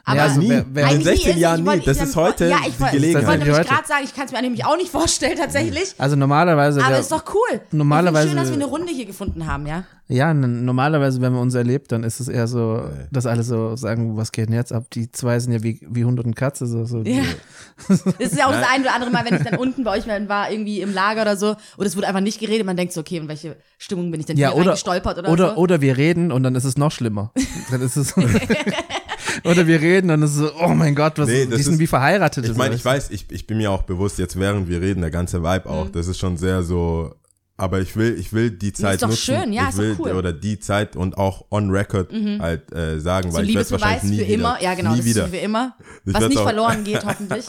Aber 0.06 0.16
Ja, 0.16 0.24
also 0.24 0.40
nie. 0.40 0.50
wer- 0.50 0.66
wer- 0.72 0.84
In 0.84 0.90
eigentlich 0.90 1.04
16 1.06 1.36
nie. 1.36 1.42
Jahren 1.42 1.64
nie. 1.64 1.80
Das 1.82 2.02
ist 2.02 2.16
heute 2.16 2.46
ja, 2.48 2.60
ich 2.66 2.76
die 2.76 2.80
wollte- 2.80 2.94
Gelegenheit. 2.96 3.24
Ich 3.24 3.28
wollte 3.28 3.46
nämlich 3.46 3.68
gerade 3.68 3.88
sagen, 3.88 4.02
ich 4.06 4.16
kann 4.16 4.26
es 4.26 4.32
mir 4.32 4.42
nämlich 4.42 4.64
auch 4.66 4.78
nicht 4.78 4.90
vorstellen, 4.90 5.38
tatsächlich. 5.38 5.96
Also 5.98 6.16
normalerweise, 6.16 6.82
Aber 6.82 6.98
ist 6.98 7.12
doch 7.12 7.26
cool. 7.34 7.60
Normalerweise- 7.74 8.30
schön, 8.30 8.38
dass 8.38 8.48
wir 8.48 8.54
eine 8.56 8.66
Runde 8.66 8.94
hier 8.94 9.06
gefunden 9.06 9.46
haben, 9.48 9.68
ja. 9.68 9.84
ja, 10.08 10.34
normalerweise, 10.34 11.20
wenn 11.20 11.34
man 11.34 11.42
uns 11.42 11.56
erlebt, 11.56 11.92
dann 11.92 12.06
ist 12.06 12.22
es 12.22 12.30
eher 12.30 12.48
so, 12.48 12.84
dass 13.12 13.26
alle 13.26 13.44
so 13.44 13.76
sagen, 13.76 14.16
was 14.16 14.32
geht 14.32 14.48
denn 14.48 14.56
jetzt 14.56 14.72
ab? 14.72 14.86
Die 14.94 15.12
zwei 15.12 15.42
sind 15.42 15.52
ja 15.52 15.62
wie, 15.62 15.86
wie 15.90 16.06
Hund 16.06 16.22
und 16.24 16.36
Katze. 16.38 16.68
So, 16.68 16.86
so. 16.86 17.02
Ja. 17.02 17.24
Das 17.90 18.00
ist 18.32 18.38
ja 18.38 18.48
auch 18.48 18.52
das 18.52 18.66
ein 18.74 18.82
oder 18.82 18.94
andere 18.96 19.12
Mal, 19.12 19.26
wenn 19.30 19.36
ich 19.38 19.44
dann 19.44 19.60
unten 19.60 19.84
bei 19.84 19.98
euch 19.98 20.08
war, 20.08 20.50
irgendwie 20.50 20.80
im 20.80 20.94
Lager 20.94 21.24
oder 21.24 21.36
so, 21.36 21.58
und 21.76 21.86
es 21.86 21.98
wurde 21.98 22.08
einfach 22.08 22.22
nicht 22.22 22.40
geredet, 22.40 22.66
man 22.66 22.78
denkt 22.78 22.94
so, 22.94 23.02
okay, 23.02 23.18
in 23.18 23.28
welche 23.28 23.58
Stimmung 23.78 24.10
bin 24.10 24.22
ich 24.22 24.26
denn 24.26 24.38
Ja, 24.38 24.50
hier 24.52 24.56
oder, 24.58 24.68
reingestolpert 24.68 25.18
oder, 25.20 25.30
oder, 25.30 25.50
so? 25.50 25.56
oder 25.58 25.82
wir 25.82 25.98
reden 25.98 26.32
und 26.32 26.44
dann 26.44 26.56
ist 26.56 26.64
es 26.64 26.78
noch 26.78 26.92
schlimmer. 26.92 27.32
dann 27.70 27.82
ist 27.82 27.98
es 27.98 28.14
oder 29.44 29.68
wir 29.68 29.82
reden 29.82 30.10
und 30.12 30.22
es 30.24 30.32
ist 30.32 30.38
so, 30.38 30.52
oh 30.64 30.70
mein 30.70 30.96
Gott, 30.96 31.18
was, 31.18 31.28
Nee, 31.28 31.46
die 31.46 31.52
das 31.52 31.64
sind 31.64 31.74
ist- 31.74 31.80
wie 31.80 31.88
verheiratet. 31.88 32.46
Ich 32.46 32.56
meine, 32.56 32.76
ich 32.76 32.84
weiß, 32.86 33.10
ich, 33.12 33.26
ich 33.32 33.48
bin 33.48 33.58
mir 33.58 33.72
auch 33.72 33.84
bewusst, 33.84 34.18
jetzt 34.20 34.40
während 34.40 34.68
wir 34.70 34.82
reden, 34.82 35.02
der 35.02 35.12
ganze 35.12 35.42
Vibe 35.44 35.64
Mhm. 35.70 35.74
auch, 35.76 35.90
das 35.90 36.08
ist 36.08 36.20
schon 36.20 36.38
sehr 36.38 36.64
so, 36.64 37.14
aber 37.58 37.80
ich 37.82 37.96
will, 37.96 38.16
ich 38.20 38.34
will 38.34 38.52
die 38.52 38.72
Zeit 38.74 39.02
doch 39.02 39.10
nutzen. 39.10 39.22
schön, 39.36 39.54
ja, 39.54 39.64
ich 39.64 39.70
ist 39.70 39.78
doch 39.78 39.84
will, 39.84 39.96
cool. 40.00 40.12
Mhm. 40.14 40.18
Oder 40.20 40.34
die 40.34 40.60
Zeit 40.60 40.96
und 40.96 41.18
auch 41.18 41.46
on 41.50 41.72
record 41.72 42.12
halt 42.40 42.72
äh, 42.72 43.00
sagen, 43.00 43.32
so 43.32 43.38
weil 43.38 43.50
ich 43.50 43.56
werde 43.56 43.72
wahrscheinlich 43.72 44.04
Liebesbeweis 44.04 44.04
nie 44.04 44.18
für 44.20 44.26
wieder, 44.28 44.34
immer. 44.36 44.62
Ja, 44.62 44.74
genau, 44.76 44.92
nie 44.92 44.98
das 44.98 45.06
wieder. 45.06 45.24
ist 45.26 45.30
für 45.32 45.38
immer. 45.38 45.76
Ich 46.06 46.14
was 46.14 46.28
nicht 46.28 46.38
auch- 46.38 46.44
verloren 46.44 46.84
geht, 46.84 47.06
hoffentlich. 47.06 47.46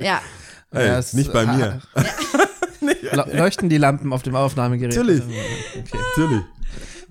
ja. 0.00 0.20
Ey, 0.70 0.86
Ja, 0.86 1.00
nicht 1.12 1.32
bei 1.32 1.44
mir. 1.44 1.80
Le- 2.80 3.26
Leuchten 3.36 3.68
die 3.68 3.76
Lampen 3.76 4.12
auf 4.12 4.22
dem 4.22 4.34
Aufnahmegerät? 4.34 4.96
Natürlich. 4.96 5.22
Okay. 5.22 5.82
Natürlich. 6.16 6.42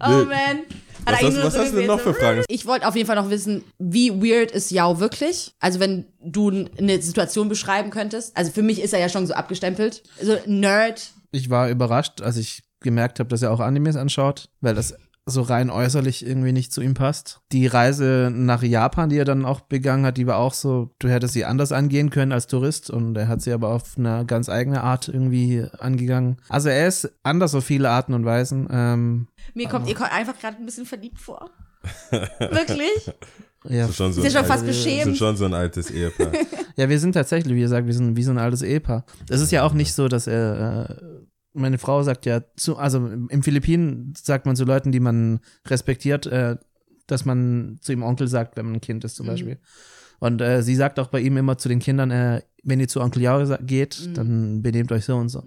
Oh 0.03 0.07
Nee. 0.09 0.25
man. 0.25 0.59
Hat 1.05 1.15
Was 1.15 1.21
hast- 1.23 1.43
was 1.43 1.53
so 1.53 1.59
hast 1.59 1.71
du 1.73 1.77
denn 1.77 1.87
noch 1.87 1.99
für 1.99 2.13
Fragen? 2.13 2.43
Ich 2.47 2.65
wollte 2.65 2.87
auf 2.87 2.95
jeden 2.95 3.07
Fall 3.07 3.15
noch 3.15 3.29
wissen, 3.29 3.63
wie 3.79 4.11
weird 4.11 4.51
ist 4.51 4.71
Yao 4.71 4.99
wirklich? 4.99 5.53
Also 5.59 5.79
wenn 5.79 6.05
du 6.23 6.65
eine 6.77 7.01
Situation 7.01 7.49
beschreiben 7.49 7.89
könntest. 7.89 8.35
Also 8.37 8.51
für 8.51 8.61
mich 8.61 8.81
ist 8.81 8.93
er 8.93 8.99
ja 8.99 9.09
schon 9.09 9.25
so 9.27 9.33
abgestempelt. 9.33 10.03
So 10.21 10.37
Nerd. 10.45 11.09
Ich 11.31 11.49
war 11.49 11.69
überrascht, 11.69 12.21
als 12.21 12.37
ich 12.37 12.63
gemerkt 12.81 13.19
habe, 13.19 13.29
dass 13.29 13.41
er 13.41 13.51
auch 13.51 13.59
Animes 13.59 13.95
anschaut, 13.95 14.49
weil 14.61 14.75
das 14.75 14.93
so 15.27 15.41
rein 15.43 15.69
äußerlich 15.69 16.25
irgendwie 16.25 16.51
nicht 16.51 16.73
zu 16.73 16.81
ihm 16.81 16.93
passt. 16.95 17.41
Die 17.51 17.67
Reise 17.67 18.31
nach 18.33 18.63
Japan, 18.63 19.09
die 19.09 19.17
er 19.17 19.25
dann 19.25 19.45
auch 19.45 19.61
begangen 19.61 20.05
hat, 20.05 20.17
die 20.17 20.25
war 20.27 20.37
auch 20.37 20.53
so, 20.53 20.89
du 20.99 21.09
hättest 21.09 21.33
sie 21.33 21.45
anders 21.45 21.71
angehen 21.71 22.09
können 22.09 22.31
als 22.31 22.47
Tourist 22.47 22.89
und 22.89 23.15
er 23.15 23.27
hat 23.27 23.41
sie 23.41 23.51
aber 23.53 23.69
auf 23.69 23.97
eine 23.97 24.25
ganz 24.25 24.49
eigene 24.49 24.81
Art 24.83 25.07
irgendwie 25.07 25.65
angegangen. 25.79 26.37
Also 26.49 26.69
er 26.69 26.87
ist 26.87 27.11
anders 27.23 27.53
auf 27.53 27.63
viele 27.63 27.89
Arten 27.89 28.13
und 28.15 28.25
Weisen. 28.25 28.67
Ähm, 28.71 29.27
Mir 29.53 29.69
kommt 29.69 29.87
ihr 29.87 29.95
kommt 29.95 30.11
einfach 30.11 30.37
gerade 30.39 30.57
ein 30.57 30.65
bisschen 30.65 30.85
verliebt 30.87 31.19
vor. 31.19 31.51
Wirklich? 32.39 33.11
ja, 33.69 33.81
Das 33.81 33.89
ist 33.91 33.95
schon 33.97 34.13
so, 34.13 34.21
ein 34.23 34.31
schon 34.31 34.45
fast 34.45 34.63
altes- 34.63 34.83
beschämt. 34.83 35.11
Ist 35.13 35.17
schon 35.19 35.37
so 35.37 35.45
ein 35.45 35.53
altes 35.53 35.89
Ehepaar. 35.91 36.31
Ja, 36.77 36.87
wir 36.87 36.99
sind 36.99 37.11
tatsächlich, 37.11 37.53
wie 37.53 37.59
gesagt, 37.59 37.85
wir 37.85 37.93
sind 37.93 38.15
wie 38.15 38.23
so 38.23 38.31
ein 38.31 38.37
altes 38.37 38.61
Ehepaar. 38.61 39.05
Es 39.29 39.41
ist 39.41 39.51
ja 39.51 39.63
auch 39.63 39.73
nicht 39.73 39.93
so, 39.93 40.07
dass 40.07 40.25
er, 40.25 40.89
äh, 40.89 40.95
meine 41.53 41.77
Frau 41.77 42.03
sagt 42.03 42.25
ja 42.25 42.41
zu, 42.55 42.77
also 42.77 42.97
im 43.07 43.43
Philippinen 43.43 44.13
sagt 44.21 44.45
man 44.45 44.55
zu 44.55 44.63
Leuten, 44.65 44.91
die 44.91 44.99
man 44.99 45.39
respektiert, 45.67 46.25
äh, 46.27 46.57
dass 47.07 47.25
man 47.25 47.77
zu 47.81 47.91
ihm 47.91 48.03
Onkel 48.03 48.27
sagt, 48.27 48.55
wenn 48.57 48.65
man 48.65 48.75
ein 48.75 48.81
Kind 48.81 49.03
ist 49.03 49.15
zum 49.15 49.27
Beispiel. 49.27 49.59
Und 50.19 50.39
äh, 50.39 50.61
sie 50.61 50.75
sagt 50.75 50.99
auch 50.99 51.07
bei 51.07 51.19
ihm 51.19 51.35
immer 51.35 51.57
zu 51.57 51.67
den 51.67 51.79
Kindern, 51.79 52.11
äh, 52.11 52.41
wenn 52.63 52.79
ihr 52.79 52.87
zu 52.87 53.01
Onkel 53.01 53.23
sa- 53.47 53.57
geht, 53.59 54.15
dann 54.15 54.61
benehmt 54.61 54.91
euch 54.91 55.03
so 55.05 55.15
und 55.17 55.29
so. 55.29 55.43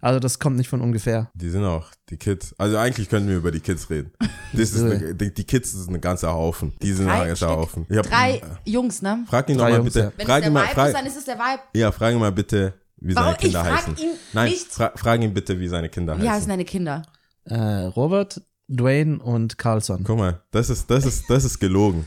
Also 0.00 0.18
das 0.18 0.40
kommt 0.40 0.56
nicht 0.56 0.68
von 0.68 0.80
ungefähr. 0.80 1.30
Die 1.34 1.50
sind 1.50 1.62
auch, 1.64 1.92
die 2.10 2.16
Kids. 2.16 2.52
Also 2.58 2.78
eigentlich 2.78 3.08
könnten 3.08 3.28
wir 3.28 3.36
über 3.36 3.52
die 3.52 3.60
Kids 3.60 3.88
reden. 3.90 4.10
Das 4.54 4.72
ist 4.72 4.82
eine, 4.82 5.14
die, 5.14 5.44
Kids 5.44 5.72
sind 5.72 5.94
ein 5.94 6.00
ganzer 6.00 6.32
Haufen. 6.32 6.72
Die 6.80 6.92
sind 6.94 7.06
Drei 7.06 7.20
ein 7.20 7.26
ganzer 7.28 7.48
Stück? 7.48 7.58
Haufen. 7.58 7.86
Ich 7.90 7.98
hab, 7.98 8.06
Drei 8.08 8.40
Jungs, 8.64 9.02
ne? 9.02 9.24
Frag 9.28 9.46
ihn 9.50 9.56
nochmal 9.58 9.82
bitte. 9.82 10.00
ja. 10.00 10.12
Wenn 10.16 10.26
Frag 10.26 10.42
es 10.42 10.50
der 10.50 10.54
Vibe 10.62 10.72
frag, 10.74 10.88
ist, 10.88 10.94
dann 10.96 11.06
ist 11.06 11.16
es 11.18 11.24
der 11.26 11.34
Vibe. 11.36 11.62
ja, 11.74 11.92
frag 11.92 12.14
ihn 12.14 12.18
mal 12.18 12.32
bitte, 12.32 12.72
wie 13.00 13.14
Warum? 13.14 13.26
seine 13.34 13.36
Kinder 13.38 13.60
Ich 13.62 13.66
frag 13.68 13.76
heißen. 13.78 13.96
ihn 13.96 14.10
Nein, 14.32 14.50
nicht. 14.50 14.66
fra 14.72 14.92
frag 14.96 15.22
ihn 15.22 15.34
bitte, 15.34 15.58
wie 15.60 15.68
seine 15.68 15.88
Kinder 15.88 16.14
Wie 16.16 16.20
heißen 16.22 16.32
heißen. 16.32 16.48
deine 16.48 16.64
Kinder? 16.64 17.02
Äh, 17.44 17.54
Robert, 17.86 18.40
Dwayne 18.68 19.18
und 19.18 19.56
Carlson. 19.58 20.04
Guck 20.04 20.18
mal, 20.18 20.42
das 20.50 20.68
ist, 20.70 20.90
das 20.90 21.06
ist, 21.06 21.24
das 21.30 21.44
ist 21.44 21.58
gelogen. 21.58 22.06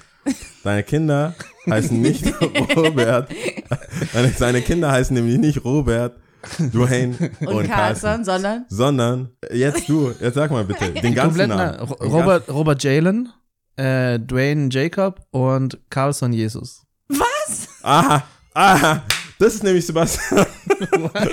Deine 0.64 0.84
Kinder 0.84 1.34
heißen 1.68 2.00
nicht 2.00 2.26
Robert. 2.76 3.30
Deine, 4.14 4.30
seine 4.34 4.62
Kinder 4.62 4.92
heißen 4.92 5.16
nämlich 5.16 5.40
nicht 5.40 5.66
Robert, 5.66 6.18
Dwayne 6.60 7.16
und, 7.40 7.48
Und, 7.48 7.68
Carlson. 7.68 7.70
Carlson, 7.70 8.24
sondern 8.26 8.66
Sondern, 8.70 9.30
jetzt 9.52 9.90
du, 9.90 10.12
jetzt 10.20 10.36
sag 10.36 10.52
mal 10.52 10.64
bitte, 10.66 10.92
den 10.92 11.16
ganzen 11.16 11.40
Komplett 11.40 11.50
Namen. 11.50 11.78
na, 11.80 11.86
Den 11.86 12.12
Robert, 12.12 12.50
Robert 12.50 12.84
Jalen, 12.84 13.30
äh, 13.78 14.20
Dwayne 14.20 14.70
Jacob 14.72 15.22
und 15.32 15.80
Carlson 15.90 16.34
Jesus. 16.34 16.84
Aha, 17.82 18.24
aha. 18.54 19.04
Das 19.42 19.56
ist 19.56 19.64
nämlich 19.64 19.84
Sebastian. 19.88 20.46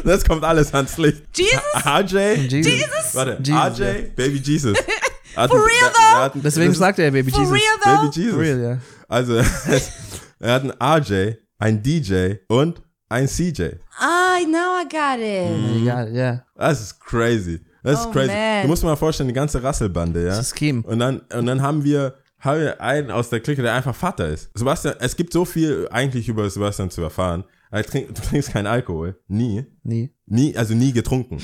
Das 0.02 0.24
kommt 0.24 0.42
alles 0.42 0.72
ans 0.72 0.96
Licht. 0.96 1.24
Jesus? 1.36 1.60
RJ. 1.84 2.16
Jesus. 2.48 3.14
Warte, 3.14 3.38
Jesus, 3.42 3.80
RJ. 3.80 3.82
Baby 4.16 4.38
Jesus. 4.42 4.78
For 5.34 5.46
real 5.50 6.30
though? 6.32 6.40
Deswegen 6.40 6.70
das 6.70 6.78
sagt 6.78 6.98
er 7.00 7.10
Baby 7.10 7.30
For 7.30 7.40
Jesus. 7.40 7.54
real 7.54 7.62
ist 7.76 7.84
though? 7.84 7.96
Baby 7.96 8.16
Jesus. 8.16 8.32
For 8.32 8.40
real, 8.40 8.60
ja. 8.62 8.78
Also, 9.08 9.34
er 10.40 10.52
hat 10.54 10.62
einen 10.62 10.72
RJ, 10.80 11.34
einen 11.58 11.82
DJ 11.82 12.36
und 12.48 12.80
einen 13.10 13.28
CJ. 13.28 13.72
Ah, 13.98 14.38
now 14.46 14.80
I 14.80 14.84
got 14.88 15.20
it. 15.20 15.82
Egal, 15.82 16.14
ja. 16.14 16.42
Das 16.56 16.80
ist 16.80 17.00
crazy. 17.00 17.60
Das 17.82 18.00
ist 18.00 18.06
Oh, 18.06 18.10
crazy. 18.10 18.28
man. 18.32 18.62
Du 18.62 18.68
musst 18.68 18.82
dir 18.82 18.86
mal 18.86 18.96
vorstellen, 18.96 19.28
die 19.28 19.34
ganze 19.34 19.62
Rasselbande, 19.62 20.22
ja. 20.22 20.28
Das 20.30 20.46
ist 20.52 20.58
Scheme. 20.58 20.82
Und 20.82 20.98
dann, 20.98 21.18
und 21.34 21.44
dann 21.44 21.60
haben 21.60 21.84
wir, 21.84 22.14
haben 22.40 22.60
wir 22.60 22.80
einen 22.80 23.10
aus 23.10 23.28
der 23.28 23.40
Clique, 23.40 23.60
der 23.62 23.74
einfach 23.74 23.94
Vater 23.94 24.28
ist. 24.28 24.50
Sebastian, 24.54 24.94
es 24.98 25.14
gibt 25.14 25.34
so 25.34 25.44
viel 25.44 25.86
eigentlich 25.90 26.26
über 26.28 26.48
Sebastian 26.48 26.90
zu 26.90 27.02
erfahren. 27.02 27.44
Trink, 27.70 28.14
du 28.14 28.22
trinkst 28.22 28.50
keinen 28.52 28.66
Alkohol. 28.66 29.18
Nie. 29.28 29.66
Nie. 29.82 30.10
Nie, 30.26 30.56
also 30.56 30.74
nie 30.74 30.92
getrunken. 30.92 31.38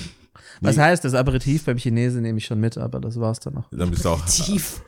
Was 0.60 0.78
heißt, 0.78 1.04
das 1.04 1.14
Aperitif 1.14 1.64
beim 1.64 1.76
Chinesen 1.78 2.22
nehme 2.22 2.38
ich 2.38 2.46
schon 2.46 2.60
mit, 2.60 2.78
aber 2.78 3.00
das 3.00 3.18
war's 3.20 3.40
dann 3.40 3.54
noch. 3.54 3.68
Dann 3.70 3.90
bist 3.90 4.04
du 4.04 4.10
auch 4.10 4.24
Tief. 4.26 4.80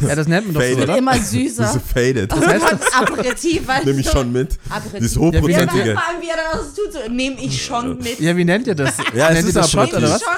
Ja, 0.00 0.16
das 0.16 0.26
nennt 0.26 0.46
man 0.46 0.54
doch 0.54 0.60
so, 0.62 0.66
Faded. 0.68 0.82
oder? 0.84 0.98
Immer 0.98 1.12
bist 1.12 1.32
du 1.32 1.38
süßer. 1.48 1.80
faded. 1.80 2.32
Oh 2.32 2.40
Gott, 2.40 2.78
Aperitif. 2.92 3.68
weißt 3.68 3.86
Nehme 3.86 4.00
ich 4.00 4.06
du? 4.06 4.12
schon 4.12 4.32
mit. 4.32 4.58
Aperitif. 4.68 4.98
Dieses 4.98 5.14
Wir 5.16 5.22
hochprozentige. 5.22 5.94
fragen, 5.94 6.20
wie 6.20 6.28
er 6.28 6.36
dann 6.36 6.60
aus 6.60 6.74
tut. 6.74 6.92
So, 6.92 7.08
Nehme 7.08 7.36
ich 7.40 7.64
schon 7.64 7.98
mit. 7.98 8.18
Ja, 8.18 8.36
wie 8.36 8.44
nennt 8.44 8.66
ihr 8.66 8.74
das? 8.74 8.96
Ja, 9.14 9.28
es 9.28 9.34
nennt 9.34 9.48
ist 9.48 9.54
ihr 9.54 9.60
das 9.60 9.70
Shot 9.70 9.80
Aperitif. 9.94 9.98
oder 10.08 10.14
was? 10.14 10.22
Schon 10.22 10.32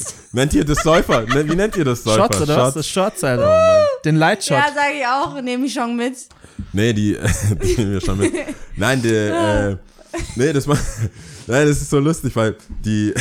mit? 0.00 0.14
Nennt 0.34 0.54
ihr 0.54 0.64
das 0.64 0.78
Säufer? 0.82 1.20
Ne- 1.26 1.50
Wie 1.50 1.54
nennt 1.56 1.76
ihr 1.76 1.84
das 1.84 2.02
Säufer? 2.02 2.22
Shots 2.22 2.40
oder 2.40 2.56
was? 2.56 2.74
Das 2.74 2.88
Shots, 2.88 3.22
Alter. 3.24 3.86
Den 4.06 4.16
Light 4.16 4.42
Shot. 4.42 4.56
Ja, 4.56 4.66
sage 4.74 4.94
ich 5.00 5.06
auch. 5.06 5.42
Nehme 5.42 5.66
ich 5.66 5.74
schon 5.74 5.94
mit. 5.94 6.16
Nee, 6.72 6.92
die, 6.92 7.18
die 7.62 7.76
nehmen 7.76 7.92
wir 7.92 8.00
schon 8.00 8.18
mit. 8.18 8.32
Nein, 8.76 9.02
der, 9.02 9.70
äh, 9.70 9.76
nee, 10.36 10.52
das 10.52 10.66
war, 10.66 10.76
nein, 11.46 11.66
das 11.66 11.82
ist 11.82 11.90
so 11.90 11.98
lustig, 11.98 12.34
weil 12.36 12.56
die, 12.84 13.14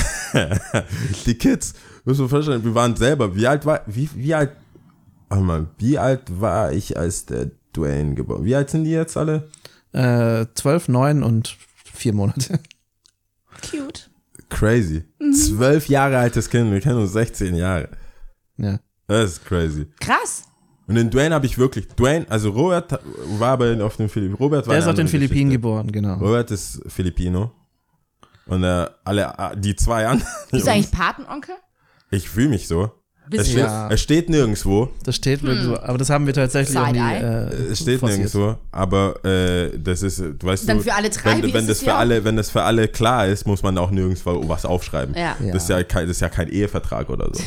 die 1.25 1.35
Kids, 1.35 1.73
müssen 2.05 2.21
wir 2.21 2.29
vorstellen, 2.29 2.63
wir 2.63 2.75
waren 2.75 2.95
selber, 2.95 3.35
wie 3.35 3.47
alt 3.47 3.65
war, 3.65 3.81
wie, 3.87 4.09
wie 4.15 4.33
alt, 4.33 4.51
warte 5.29 5.43
mal, 5.43 5.67
wie 5.77 5.97
alt 5.97 6.21
war 6.39 6.71
ich, 6.71 6.97
als 6.97 7.25
der 7.25 7.51
Dwayne 7.75 8.15
geboren 8.15 8.43
Wie 8.43 8.55
alt 8.55 8.69
sind 8.69 8.83
die 8.83 8.91
jetzt 8.91 9.15
alle? 9.15 9.49
Äh, 9.93 10.45
12, 10.55 10.89
9 10.89 11.23
und 11.23 11.57
4 11.93 12.13
Monate. 12.13 12.59
Cute. 13.61 14.09
Crazy. 14.49 15.05
Zwölf 15.33 15.87
Jahre 15.87 16.17
altes 16.17 16.49
Kind, 16.49 16.71
wir 16.71 16.81
kennen 16.81 16.99
uns 16.99 17.13
16 17.13 17.55
Jahre. 17.55 17.89
Ja. 18.57 18.79
Das 19.07 19.31
ist 19.31 19.45
crazy. 19.45 19.87
Krass. 19.99 20.43
Und 20.91 20.95
den 20.95 21.09
Dwayne 21.09 21.33
habe 21.33 21.45
ich 21.45 21.57
wirklich, 21.57 21.87
Dwayne, 21.87 22.25
also 22.27 22.49
Robert 22.49 22.99
war 23.39 23.51
aber 23.51 23.81
auf 23.81 23.95
den 23.95 24.09
Philippinen, 24.09 24.35
Robert 24.35 24.67
war 24.67 24.73
Der 24.73 24.83
ist 24.83 24.89
auf 24.89 24.95
den 24.95 25.07
Philippinen 25.07 25.49
geboren, 25.49 25.89
genau. 25.89 26.15
Robert 26.15 26.51
ist 26.51 26.81
Filipino. 26.85 27.53
Und 28.45 28.65
äh, 28.65 28.87
alle, 29.05 29.33
äh, 29.37 29.55
die 29.55 29.73
zwei 29.77 30.05
anderen. 30.05 30.29
Bist 30.51 30.67
du 30.67 30.71
eigentlich 30.71 30.91
Patenonkel? 30.91 31.55
Ich 32.09 32.29
fühle 32.29 32.49
mich 32.49 32.67
so. 32.67 32.91
Es 33.31 33.47
steht? 33.47 33.59
Ja. 33.59 33.89
es 33.89 34.01
steht 34.01 34.29
nirgendwo. 34.29 34.89
Das 35.05 35.15
steht 35.15 35.43
wirklich 35.43 35.63
so. 35.63 35.79
Aber 35.79 35.97
das 35.97 36.09
haben 36.09 36.25
wir 36.27 36.33
tatsächlich 36.33 36.77
auch 36.77 36.91
nie. 36.91 36.99
Äh, 36.99 37.71
Es 37.71 37.79
steht 37.79 38.01
forciert. 38.01 38.33
nirgendwo. 38.33 38.57
Aber 38.73 39.23
äh, 39.23 39.79
das 39.79 40.03
ist, 40.03 40.19
du 40.19 40.35
weißt 40.41 40.67
Dann 40.67 40.79
du, 40.79 40.83
für 40.83 40.93
alle 40.93 41.09
drei, 41.09 41.41
wenn, 41.41 41.53
wenn 41.53 41.67
das 41.67 41.79
für 41.79 41.85
hier 41.85 41.95
alle, 41.95 42.25
wenn 42.25 42.35
das 42.35 42.49
für 42.49 42.63
alle 42.63 42.89
klar 42.89 43.27
ist, 43.27 43.47
muss 43.47 43.63
man 43.63 43.77
auch 43.77 43.91
nirgendwo 43.91 44.49
was 44.49 44.65
aufschreiben. 44.65 45.15
Ja. 45.15 45.37
Ja. 45.39 45.53
Das, 45.53 45.63
ist 45.63 45.69
ja 45.69 45.81
kein, 45.83 46.07
das 46.09 46.17
ist 46.17 46.21
ja 46.21 46.27
kein 46.27 46.49
Ehevertrag 46.49 47.09
oder 47.09 47.29
so. 47.31 47.41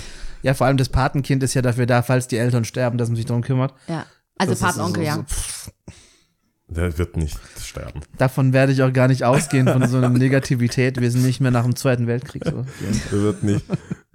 Ja, 0.45 0.53
vor 0.53 0.67
allem 0.67 0.77
das 0.77 0.91
Patenkind 0.91 1.43
ist 1.43 1.55
ja 1.55 1.63
dafür 1.63 1.87
da, 1.87 2.03
falls 2.03 2.29
die 2.29 2.37
Eltern 2.37 2.67
sterben, 2.67 2.99
dass 2.99 3.09
man 3.09 3.17
sich 3.17 3.25
darum 3.25 3.43
kümmert. 3.43 3.73
Ja. 3.89 4.05
Also 4.37 4.53
ist 4.53 4.61
Patenonkel, 4.61 5.03
so- 5.03 5.07
ja. 5.09 5.15
so, 5.17 5.71
Der 6.69 6.99
wird 6.99 7.17
nicht 7.17 7.39
sterben. 7.63 8.01
Davon 8.19 8.53
werde 8.53 8.73
ich 8.73 8.83
auch 8.83 8.93
gar 8.93 9.09
nicht 9.09 9.25
ausgehen, 9.25 9.67
von 9.67 9.87
so 9.89 9.97
einer 9.97 10.11
Negativität. 10.11 11.01
Wir 11.01 11.11
sind 11.11 11.25
nicht 11.25 11.41
mehr 11.41 11.51
nach 11.51 11.63
dem 11.65 11.77
Zweiten 11.77 12.07
Weltkrieg 12.07 12.45
so. 12.45 12.67
Der 13.11 13.21
wird 13.23 13.43
nicht. 13.43 13.65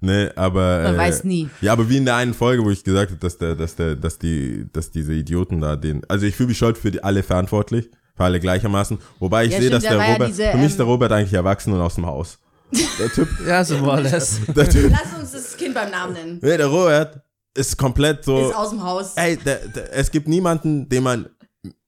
Nee, 0.02 0.30
aber. 0.36 0.82
Man 0.84 0.96
äh, 0.96 0.98
weiß 1.00 1.24
nie. 1.24 1.50
Ja, 1.62 1.74
aber 1.74 1.90
wie 1.90 1.98
in 1.98 2.06
der 2.06 2.16
einen 2.18 2.36
Folge, 2.36 2.64
wo 2.64 2.70
ich 2.70 2.84
gesagt 2.84 3.10
habe, 3.10 3.20
dass 3.20 3.40
der, 3.40 3.56
dass 3.56 3.76
der, 3.76 3.96
dass 3.96 4.20
die, 4.20 4.68
dass 4.72 4.92
diese 4.92 5.14
Idioten 5.14 5.62
da 5.62 5.76
den, 5.76 6.02
also 6.10 6.28
ich 6.28 6.36
fühle 6.36 6.50
mich 6.50 6.60
schon 6.60 6.76
für 6.76 6.92
die 6.92 7.04
alle 7.04 7.24
verantwortlich, 7.24 7.90
für 8.16 8.24
alle 8.24 8.40
gleichermaßen. 8.40 9.00
Wobei 9.18 9.46
ich 9.46 9.54
Ja, 9.54 9.60
sehe, 9.62 9.68
stimmt, 9.70 9.84
dass 9.84 9.90
da 9.90 9.90
der 9.90 9.98
war 10.00 10.06
ja 10.08 10.14
Robert, 10.14 10.30
diese, 10.30 10.52
für 10.52 10.58
mich 10.58 10.66
ist 10.68 10.78
der 10.78 10.86
ähm, 10.86 10.92
Robert 10.92 11.12
eigentlich 11.12 11.34
erwachsen 11.34 11.74
und 11.74 11.82
aus 11.82 11.96
dem 11.96 12.06
Haus. 12.06 12.38
Der 12.72 13.12
Typ, 13.12 13.28
Ja, 13.48 13.64
so 13.64 13.76
or 13.78 14.00
less. 14.02 14.40
der 14.56 14.70
Typ, 14.70 14.92
Lass 14.92 15.20
uns 15.20 15.32
das 15.32 15.58
Kind 15.58 15.74
beim 15.74 15.90
Namen 15.92 16.14
nennen. 16.14 16.40
nee, 16.42 16.58
der 16.58 16.68
Robert 16.68 17.22
ist 17.56 17.78
komplett 17.78 18.24
so, 18.24 18.50
Ist 18.50 18.56
aus 18.56 18.70
dem 18.70 18.84
Haus. 18.84 19.14
ey, 19.16 19.38
der, 19.38 19.68
der, 19.68 19.94
es 19.94 20.12
gibt 20.12 20.28
niemanden, 20.28 20.88
den 20.88 21.04
man 21.04 21.30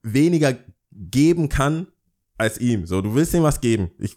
weniger 0.02 0.56
geben 0.92 1.50
kann 1.50 1.88
als 2.38 2.58
ihm. 2.60 2.88
So, 2.88 3.02
du 3.02 3.14
willst 3.14 3.34
ihm 3.36 3.44
was 3.44 3.62
geben. 3.62 3.92
Ich, 4.00 4.16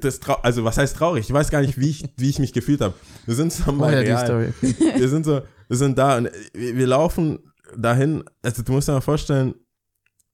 das 0.00 0.18
also 0.42 0.64
was 0.64 0.78
heißt 0.78 0.96
traurig? 0.96 1.26
Ich 1.28 1.32
weiß 1.32 1.50
gar 1.50 1.60
nicht, 1.60 1.78
wie 1.78 1.90
ich, 1.90 2.04
wie 2.16 2.30
ich 2.30 2.38
mich 2.38 2.52
gefühlt 2.54 2.80
habe. 2.80 2.94
Wir 3.26 3.34
sind 3.34 3.52
so 3.52 3.64
Oh 3.68 3.72
mal 3.72 3.92
ja, 4.06 4.18
die. 4.18 4.24
Story. 4.26 4.54
Wir 4.98 5.08
sind 5.08 5.24
so, 5.26 5.42
wir 5.68 5.76
sind 5.76 5.98
da 5.98 6.16
und 6.16 6.30
wir, 6.54 6.76
wir 6.76 6.86
laufen 6.86 7.38
dahin. 7.76 8.24
Also 8.42 8.62
du 8.62 8.72
musst 8.72 8.88
dir 8.88 8.92
mal 8.92 9.00
vorstellen, 9.02 9.54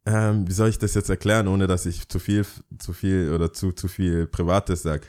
ähm, 0.06 0.46
wie 0.48 0.52
soll 0.52 0.68
ich 0.68 0.78
das 0.78 0.94
jetzt 0.94 1.10
erklären, 1.10 1.48
ohne 1.48 1.66
dass 1.66 1.84
ich 1.84 2.08
zu 2.08 2.18
viel, 2.20 2.46
zu 2.78 2.92
viel 2.92 3.32
oder 3.34 3.52
zu, 3.52 3.72
zu 3.72 3.88
viel 3.88 4.26
Privates 4.28 4.82
sag. 4.82 5.02